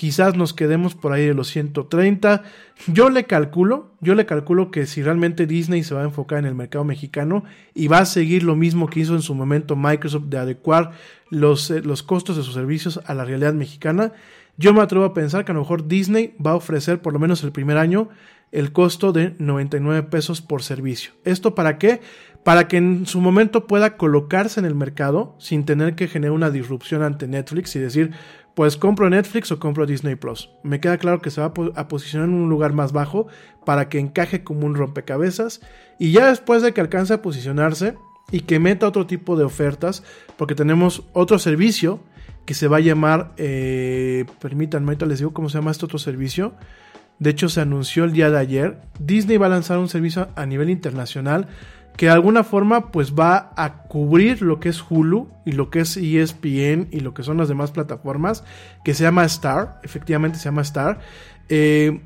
quizás 0.00 0.34
nos 0.34 0.54
quedemos 0.54 0.94
por 0.94 1.12
ahí 1.12 1.26
de 1.26 1.34
los 1.34 1.48
130. 1.48 2.42
Yo 2.86 3.10
le 3.10 3.24
calculo, 3.24 3.92
yo 4.00 4.14
le 4.14 4.24
calculo 4.24 4.70
que 4.70 4.86
si 4.86 5.02
realmente 5.02 5.46
Disney 5.46 5.84
se 5.84 5.94
va 5.94 6.00
a 6.00 6.04
enfocar 6.04 6.38
en 6.38 6.46
el 6.46 6.54
mercado 6.54 6.86
mexicano 6.86 7.44
y 7.74 7.88
va 7.88 7.98
a 7.98 8.06
seguir 8.06 8.42
lo 8.42 8.56
mismo 8.56 8.88
que 8.88 9.00
hizo 9.00 9.14
en 9.14 9.20
su 9.20 9.34
momento 9.34 9.76
Microsoft 9.76 10.28
de 10.28 10.38
adecuar 10.38 10.92
los, 11.28 11.70
eh, 11.70 11.82
los 11.82 12.02
costos 12.02 12.38
de 12.38 12.42
sus 12.42 12.54
servicios 12.54 12.98
a 13.04 13.12
la 13.12 13.26
realidad 13.26 13.52
mexicana, 13.52 14.12
yo 14.56 14.72
me 14.72 14.80
atrevo 14.80 15.04
a 15.04 15.12
pensar 15.12 15.44
que 15.44 15.52
a 15.52 15.54
lo 15.54 15.60
mejor 15.60 15.86
Disney 15.86 16.34
va 16.44 16.52
a 16.52 16.56
ofrecer 16.56 17.02
por 17.02 17.12
lo 17.12 17.18
menos 17.18 17.44
el 17.44 17.52
primer 17.52 17.76
año 17.76 18.08
el 18.52 18.72
costo 18.72 19.12
de 19.12 19.34
99 19.38 20.04
pesos 20.04 20.40
por 20.40 20.62
servicio. 20.62 21.12
¿Esto 21.24 21.54
para 21.54 21.76
qué? 21.76 22.00
para 22.44 22.68
que 22.68 22.78
en 22.78 23.06
su 23.06 23.20
momento 23.20 23.66
pueda 23.66 23.96
colocarse 23.96 24.60
en 24.60 24.66
el 24.66 24.74
mercado 24.74 25.36
sin 25.38 25.64
tener 25.64 25.94
que 25.94 26.08
generar 26.08 26.32
una 26.32 26.50
disrupción 26.50 27.02
ante 27.02 27.28
Netflix 27.28 27.76
y 27.76 27.80
decir, 27.80 28.12
pues 28.60 28.76
compro 28.76 29.08
Netflix 29.08 29.50
o 29.52 29.58
compro 29.58 29.86
Disney 29.86 30.16
Plus. 30.16 30.50
Me 30.62 30.80
queda 30.80 30.98
claro 30.98 31.22
que 31.22 31.30
se 31.30 31.40
va 31.40 31.50
a 31.76 31.88
posicionar 31.88 32.28
en 32.28 32.34
un 32.34 32.50
lugar 32.50 32.74
más 32.74 32.92
bajo 32.92 33.26
para 33.64 33.88
que 33.88 33.98
encaje 33.98 34.44
como 34.44 34.66
un 34.66 34.74
rompecabezas 34.74 35.62
y 35.98 36.12
ya 36.12 36.26
después 36.26 36.60
de 36.60 36.74
que 36.74 36.82
alcance 36.82 37.14
a 37.14 37.22
posicionarse 37.22 37.94
y 38.30 38.40
que 38.40 38.58
meta 38.58 38.86
otro 38.86 39.06
tipo 39.06 39.34
de 39.34 39.44
ofertas, 39.44 40.02
porque 40.36 40.54
tenemos 40.54 41.04
otro 41.14 41.38
servicio 41.38 42.00
que 42.44 42.52
se 42.52 42.68
va 42.68 42.76
a 42.76 42.80
llamar, 42.80 43.32
eh, 43.38 44.26
permítanme, 44.42 44.88
ahorita 44.88 45.06
les 45.06 45.20
digo 45.20 45.32
cómo 45.32 45.48
se 45.48 45.56
llama 45.56 45.70
este 45.70 45.86
otro 45.86 45.98
servicio. 45.98 46.52
De 47.18 47.30
hecho, 47.30 47.48
se 47.48 47.62
anunció 47.62 48.04
el 48.04 48.12
día 48.12 48.28
de 48.28 48.40
ayer. 48.40 48.82
Disney 48.98 49.38
va 49.38 49.46
a 49.46 49.48
lanzar 49.48 49.78
un 49.78 49.88
servicio 49.88 50.28
a 50.36 50.44
nivel 50.44 50.68
internacional 50.68 51.48
que 52.00 52.06
de 52.06 52.12
alguna 52.12 52.44
forma 52.44 52.90
pues 52.92 53.12
va 53.12 53.52
a 53.56 53.82
cubrir 53.82 54.40
lo 54.40 54.58
que 54.58 54.70
es 54.70 54.82
Hulu 54.88 55.28
y 55.44 55.52
lo 55.52 55.68
que 55.68 55.80
es 55.80 55.98
ESPN 55.98 56.88
y 56.90 57.00
lo 57.00 57.12
que 57.12 57.22
son 57.22 57.36
las 57.36 57.48
demás 57.48 57.72
plataformas, 57.72 58.42
que 58.82 58.94
se 58.94 59.02
llama 59.02 59.22
Star, 59.26 59.80
efectivamente 59.82 60.38
se 60.38 60.46
llama 60.46 60.62
Star. 60.62 61.00
Eh, 61.50 62.00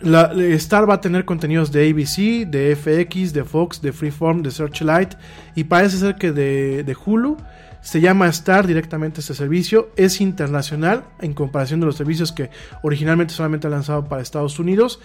La, 0.00 0.32
Star 0.54 0.88
va 0.88 0.94
a 0.94 1.00
tener 1.00 1.24
contenidos 1.24 1.72
de 1.72 1.90
ABC, 1.90 2.48
de 2.48 2.76
FX, 2.76 3.32
de 3.32 3.42
Fox, 3.42 3.82
de 3.82 3.92
Freeform, 3.92 4.44
de 4.44 4.52
Searchlight 4.52 5.16
y 5.56 5.64
parece 5.64 5.96
ser 5.96 6.14
que 6.14 6.30
de, 6.30 6.84
de 6.84 6.96
Hulu. 7.04 7.36
Se 7.82 8.00
llama 8.00 8.28
Star 8.28 8.66
directamente 8.66 9.20
este 9.20 9.34
servicio. 9.34 9.90
Es 9.96 10.20
internacional 10.20 11.04
en 11.20 11.32
comparación 11.32 11.80
de 11.80 11.86
los 11.86 11.96
servicios 11.96 12.30
que 12.32 12.50
originalmente 12.82 13.32
solamente 13.32 13.66
han 13.66 13.72
lanzado 13.72 14.04
para 14.04 14.22
Estados 14.22 14.58
Unidos. 14.58 15.00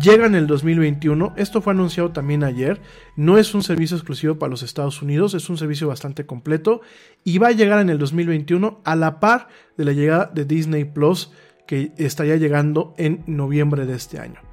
Llega 0.00 0.26
en 0.26 0.34
el 0.34 0.46
2021. 0.46 1.34
Esto 1.36 1.62
fue 1.62 1.72
anunciado 1.72 2.10
también 2.10 2.44
ayer. 2.44 2.80
No 3.16 3.38
es 3.38 3.54
un 3.54 3.62
servicio 3.62 3.96
exclusivo 3.96 4.38
para 4.38 4.50
los 4.50 4.62
Estados 4.62 5.00
Unidos. 5.00 5.34
Es 5.34 5.48
un 5.48 5.56
servicio 5.56 5.88
bastante 5.88 6.26
completo. 6.26 6.82
Y 7.24 7.38
va 7.38 7.48
a 7.48 7.52
llegar 7.52 7.80
en 7.80 7.88
el 7.88 7.98
2021 7.98 8.82
a 8.84 8.96
la 8.96 9.20
par 9.20 9.48
de 9.76 9.84
la 9.84 9.92
llegada 9.92 10.30
de 10.32 10.44
Disney 10.44 10.84
Plus 10.84 11.32
que 11.66 11.92
estaría 11.96 12.36
llegando 12.36 12.94
en 12.98 13.24
noviembre 13.26 13.86
de 13.86 13.94
este 13.94 14.18
año. 14.18 14.47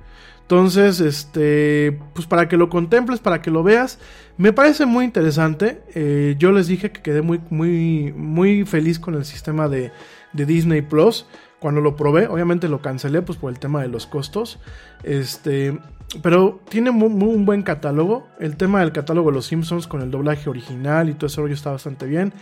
Entonces, 0.45 0.99
este, 0.99 1.99
pues 2.13 2.27
para 2.27 2.47
que 2.47 2.55
lo 2.55 2.69
contemples, 2.69 3.19
para 3.19 3.41
que 3.41 3.49
lo 3.49 3.63
veas, 3.63 3.97
me 4.37 4.53
parece 4.53 4.85
muy 4.85 5.03
interesante. 5.03 5.81
Eh, 5.95 6.35
yo 6.37 6.51
les 6.51 6.67
dije 6.67 6.91
que 6.91 7.01
quedé 7.01 7.23
muy, 7.23 7.41
muy, 7.49 8.13
muy 8.15 8.63
feliz 8.63 8.99
con 8.99 9.15
el 9.15 9.25
sistema 9.25 9.67
de, 9.67 9.91
de, 10.33 10.45
Disney 10.45 10.83
Plus. 10.83 11.25
Cuando 11.59 11.81
lo 11.81 11.95
probé, 11.95 12.27
obviamente 12.27 12.69
lo 12.69 12.79
cancelé 12.79 13.23
pues 13.23 13.39
por 13.39 13.51
el 13.51 13.57
tema 13.57 13.81
de 13.81 13.87
los 13.87 14.05
costos. 14.05 14.59
Este, 15.01 15.79
pero 16.21 16.61
tiene 16.69 16.91
muy, 16.91 17.09
muy, 17.09 17.33
un 17.33 17.45
buen 17.45 17.63
catálogo. 17.63 18.27
El 18.39 18.55
tema 18.55 18.81
del 18.81 18.91
catálogo 18.91 19.31
de 19.31 19.37
los 19.37 19.47
Simpsons 19.47 19.87
con 19.87 20.01
el 20.01 20.11
doblaje 20.11 20.47
original 20.47 21.09
y 21.09 21.15
todo 21.15 21.25
eso 21.25 21.47
está 21.47 21.71
bastante 21.71 22.05
bien. 22.05 22.33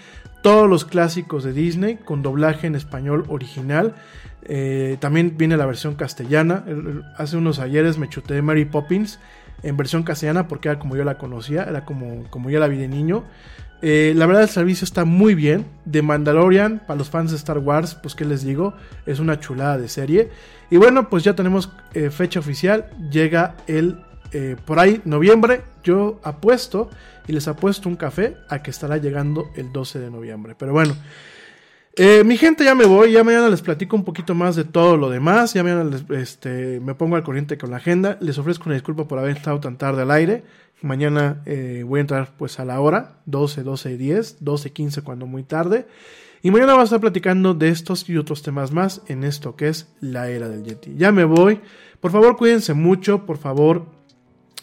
Todos 0.41 0.69
los 0.69 0.83
clásicos 0.83 1.45
de 1.45 1.53
Disney 1.53 1.95
con 1.95 2.21
doblaje 2.21 2.67
en 2.67 2.75
español 2.75 3.23
original. 3.29 3.95
Eh, 4.45 4.97
también 4.99 5.37
viene 5.37 5.57
la 5.57 5.65
versión 5.65 5.95
castellana. 5.95 6.65
Hace 7.17 7.37
unos 7.37 7.59
ayeres 7.59 7.97
me 7.97 8.09
chuté 8.09 8.41
Mary 8.41 8.65
Poppins 8.65 9.19
en 9.61 9.77
versión 9.77 10.03
castellana 10.03 10.47
porque 10.47 10.69
era 10.69 10.79
como 10.79 10.95
yo 10.95 11.03
la 11.03 11.17
conocía, 11.17 11.63
era 11.63 11.85
como, 11.85 12.23
como 12.29 12.49
yo 12.49 12.59
la 12.59 12.67
vi 12.67 12.77
de 12.77 12.87
niño. 12.87 13.23
Eh, 13.81 14.13
la 14.15 14.25
verdad 14.25 14.43
el 14.43 14.49
servicio 14.49 14.85
está 14.85 15.05
muy 15.05 15.35
bien. 15.35 15.65
De 15.85 16.01
Mandalorian, 16.01 16.81
para 16.85 16.97
los 16.97 17.09
fans 17.09 17.31
de 17.31 17.37
Star 17.37 17.59
Wars, 17.59 17.95
pues 17.95 18.15
qué 18.15 18.25
les 18.25 18.43
digo, 18.43 18.73
es 19.05 19.19
una 19.19 19.39
chulada 19.39 19.77
de 19.77 19.87
serie. 19.87 20.29
Y 20.69 20.77
bueno, 20.77 21.09
pues 21.09 21.23
ya 21.23 21.35
tenemos 21.35 21.69
eh, 21.93 22.09
fecha 22.09 22.39
oficial, 22.39 22.89
llega 23.11 23.55
el 23.67 23.99
por 24.65 24.79
ahí 24.79 24.99
noviembre. 25.05 25.61
Yo 25.83 26.19
apuesto 26.23 26.89
y 27.27 27.33
les 27.33 27.47
apuesto 27.47 27.87
un 27.87 27.95
café 27.95 28.35
a 28.49 28.63
que 28.63 28.71
estará 28.71 28.97
llegando 28.97 29.51
el 29.55 29.71
12 29.71 29.99
de 29.99 30.09
noviembre. 30.09 30.55
Pero 30.57 30.71
bueno. 30.71 30.95
Eh, 31.95 32.23
mi 32.23 32.37
gente, 32.37 32.63
ya 32.63 32.73
me 32.73 32.85
voy, 32.85 33.11
ya 33.11 33.23
mañana 33.23 33.49
les 33.49 33.61
platico 33.61 33.95
un 33.95 34.03
poquito 34.03 34.33
más 34.33 34.55
de 34.55 34.63
todo 34.63 34.97
lo 34.97 35.11
demás, 35.11 35.53
ya 35.53 35.63
mañana 35.63 35.95
este, 36.09 36.79
me 36.79 36.95
pongo 36.95 37.17
al 37.17 37.23
corriente 37.23 37.55
con 37.55 37.69
la 37.69 37.77
agenda, 37.77 38.17
les 38.19 38.39
ofrezco 38.39 38.63
una 38.65 38.73
disculpa 38.73 39.07
por 39.07 39.19
haber 39.19 39.37
estado 39.37 39.59
tan 39.59 39.77
tarde 39.77 40.01
al 40.01 40.09
aire, 40.09 40.43
mañana 40.81 41.43
eh, 41.45 41.83
voy 41.85 41.99
a 41.99 42.01
entrar 42.01 42.31
pues 42.35 42.59
a 42.59 42.65
la 42.65 42.81
hora, 42.81 43.19
12, 43.27 43.61
12 43.61 43.91
y 43.91 43.97
10, 43.97 44.37
12, 44.39 44.71
15 44.71 45.01
cuando 45.03 45.27
muy 45.27 45.43
tarde, 45.43 45.85
y 46.41 46.49
mañana 46.49 46.71
vamos 46.71 46.85
a 46.85 46.95
estar 46.95 46.99
platicando 46.99 47.53
de 47.53 47.69
estos 47.69 48.09
y 48.09 48.17
otros 48.17 48.41
temas 48.41 48.71
más 48.71 49.03
en 49.07 49.23
esto 49.23 49.55
que 49.55 49.67
es 49.67 49.93
la 50.01 50.29
era 50.29 50.49
del 50.49 50.63
Yeti. 50.63 50.95
Ya 50.97 51.11
me 51.11 51.25
voy, 51.25 51.61
por 52.01 52.09
favor 52.09 52.37
cuídense 52.37 52.73
mucho, 52.73 53.27
por 53.27 53.37
favor, 53.37 53.85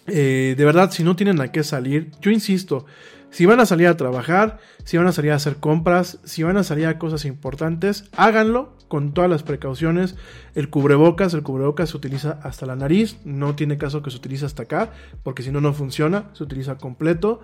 eh, 0.08 0.56
de 0.58 0.64
verdad 0.64 0.90
si 0.90 1.04
no 1.04 1.14
tienen 1.14 1.40
a 1.40 1.52
qué 1.52 1.62
salir, 1.62 2.10
yo 2.20 2.32
insisto, 2.32 2.86
si 3.30 3.46
van 3.46 3.60
a 3.60 3.66
salir 3.66 3.86
a 3.86 3.96
trabajar, 3.96 4.58
si 4.84 4.96
van 4.96 5.06
a 5.06 5.12
salir 5.12 5.32
a 5.32 5.36
hacer 5.36 5.56
compras, 5.56 6.18
si 6.24 6.42
van 6.42 6.56
a 6.56 6.64
salir 6.64 6.86
a 6.86 6.98
cosas 6.98 7.24
importantes, 7.24 8.10
háganlo 8.16 8.76
con 8.88 9.14
todas 9.14 9.30
las 9.30 9.44
precauciones. 9.44 10.16
El 10.54 10.68
cubrebocas, 10.68 11.32
el 11.34 11.42
cubrebocas 11.42 11.90
se 11.90 11.96
utiliza 11.96 12.40
hasta 12.42 12.66
la 12.66 12.76
nariz, 12.76 13.18
no 13.24 13.54
tiene 13.54 13.78
caso 13.78 14.02
que 14.02 14.10
se 14.10 14.16
utilice 14.16 14.46
hasta 14.46 14.64
acá, 14.64 14.90
porque 15.22 15.42
si 15.42 15.52
no, 15.52 15.60
no 15.60 15.72
funciona, 15.72 16.30
se 16.32 16.42
utiliza 16.42 16.76
completo. 16.76 17.40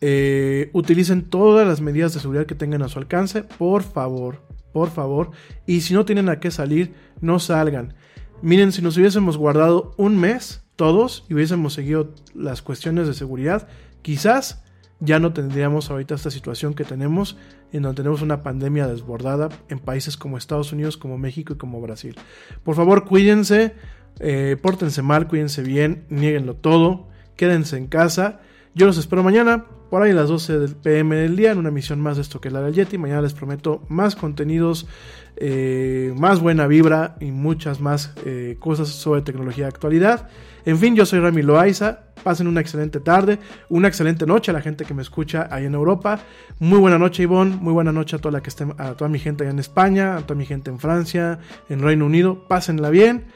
Eh, 0.00 0.70
utilicen 0.72 1.22
todas 1.22 1.66
las 1.66 1.80
medidas 1.80 2.14
de 2.14 2.20
seguridad 2.20 2.46
que 2.46 2.54
tengan 2.54 2.82
a 2.82 2.88
su 2.88 2.98
alcance, 2.98 3.42
por 3.42 3.82
favor, 3.82 4.42
por 4.72 4.90
favor. 4.90 5.30
Y 5.66 5.80
si 5.80 5.94
no 5.94 6.04
tienen 6.04 6.28
a 6.28 6.40
qué 6.40 6.50
salir, 6.50 6.94
no 7.20 7.38
salgan. 7.38 7.94
Miren, 8.40 8.72
si 8.72 8.82
nos 8.82 8.96
hubiésemos 8.96 9.36
guardado 9.36 9.94
un 9.96 10.18
mes 10.18 10.62
todos 10.76 11.24
y 11.28 11.34
hubiésemos 11.34 11.72
seguido 11.72 12.14
las 12.34 12.62
cuestiones 12.62 13.06
de 13.06 13.14
seguridad, 13.14 13.68
quizás 14.02 14.63
ya 15.04 15.18
no 15.18 15.32
tendríamos 15.32 15.90
ahorita 15.90 16.14
esta 16.14 16.30
situación 16.30 16.74
que 16.74 16.84
tenemos, 16.84 17.36
en 17.72 17.82
donde 17.82 17.96
tenemos 17.96 18.22
una 18.22 18.42
pandemia 18.42 18.86
desbordada 18.86 19.48
en 19.68 19.78
países 19.78 20.16
como 20.16 20.38
Estados 20.38 20.72
Unidos, 20.72 20.96
como 20.96 21.18
México 21.18 21.52
y 21.52 21.56
como 21.56 21.80
Brasil. 21.80 22.16
Por 22.62 22.74
favor, 22.74 23.04
cuídense, 23.04 23.74
eh, 24.20 24.56
pórtense 24.60 25.02
mal, 25.02 25.28
cuídense 25.28 25.62
bien, 25.62 26.04
nieguenlo 26.08 26.54
todo, 26.54 27.08
quédense 27.36 27.76
en 27.76 27.86
casa. 27.86 28.40
Yo 28.74 28.86
los 28.86 28.98
espero 28.98 29.22
mañana, 29.22 29.66
por 29.90 30.02
ahí 30.02 30.10
a 30.10 30.14
las 30.14 30.28
12 30.28 30.58
del 30.58 30.76
pm 30.76 31.14
del 31.16 31.36
día, 31.36 31.52
en 31.52 31.58
una 31.58 31.68
emisión 31.68 32.00
más 32.00 32.16
de 32.16 32.22
esto 32.22 32.40
que 32.40 32.50
la 32.50 32.60
del 32.60 32.74
Yeti. 32.74 32.98
Mañana 32.98 33.22
les 33.22 33.34
prometo 33.34 33.84
más 33.88 34.16
contenidos, 34.16 34.86
eh, 35.36 36.12
más 36.16 36.40
buena 36.40 36.66
vibra 36.66 37.16
y 37.20 37.30
muchas 37.30 37.80
más 37.80 38.12
eh, 38.24 38.56
cosas 38.58 38.88
sobre 38.88 39.22
tecnología 39.22 39.64
de 39.64 39.68
actualidad. 39.68 40.28
En 40.64 40.78
fin, 40.78 40.96
yo 40.96 41.06
soy 41.06 41.20
Rami 41.20 41.42
Loaiza. 41.42 42.00
Pasen 42.22 42.46
una 42.46 42.62
excelente 42.62 43.00
tarde, 43.00 43.38
una 43.68 43.86
excelente 43.88 44.24
noche 44.24 44.50
a 44.50 44.54
la 44.54 44.62
gente 44.62 44.86
que 44.86 44.94
me 44.94 45.02
escucha 45.02 45.46
ahí 45.50 45.66
en 45.66 45.74
Europa. 45.74 46.20
Muy 46.58 46.78
buena 46.78 46.98
noche, 46.98 47.24
Ivonne. 47.24 47.56
Muy 47.56 47.72
buena 47.74 47.92
noche 47.92 48.16
a 48.16 48.18
toda, 48.18 48.32
la 48.32 48.42
que 48.42 48.48
esté, 48.48 48.66
a 48.78 48.94
toda 48.94 49.10
mi 49.10 49.18
gente 49.18 49.44
allá 49.44 49.50
en 49.50 49.58
España, 49.58 50.16
a 50.16 50.22
toda 50.22 50.38
mi 50.38 50.46
gente 50.46 50.70
en 50.70 50.78
Francia, 50.78 51.38
en 51.68 51.82
Reino 51.82 52.06
Unido. 52.06 52.48
Pásenla 52.48 52.88
bien. 52.88 53.26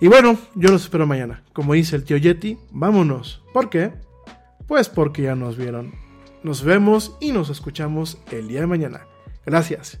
Y 0.00 0.08
bueno, 0.08 0.36
yo 0.56 0.70
los 0.70 0.82
espero 0.82 1.06
mañana. 1.06 1.44
Como 1.52 1.74
dice 1.74 1.94
el 1.94 2.04
tío 2.04 2.16
Yeti, 2.16 2.58
vámonos. 2.72 3.44
¿Por 3.52 3.70
qué? 3.70 3.92
Pues 4.66 4.88
porque 4.88 5.22
ya 5.22 5.36
nos 5.36 5.56
vieron. 5.56 5.92
Nos 6.42 6.64
vemos 6.64 7.16
y 7.20 7.32
nos 7.32 7.50
escuchamos 7.50 8.18
el 8.32 8.48
día 8.48 8.60
de 8.60 8.66
mañana. 8.66 9.06
Gracias. 9.46 10.00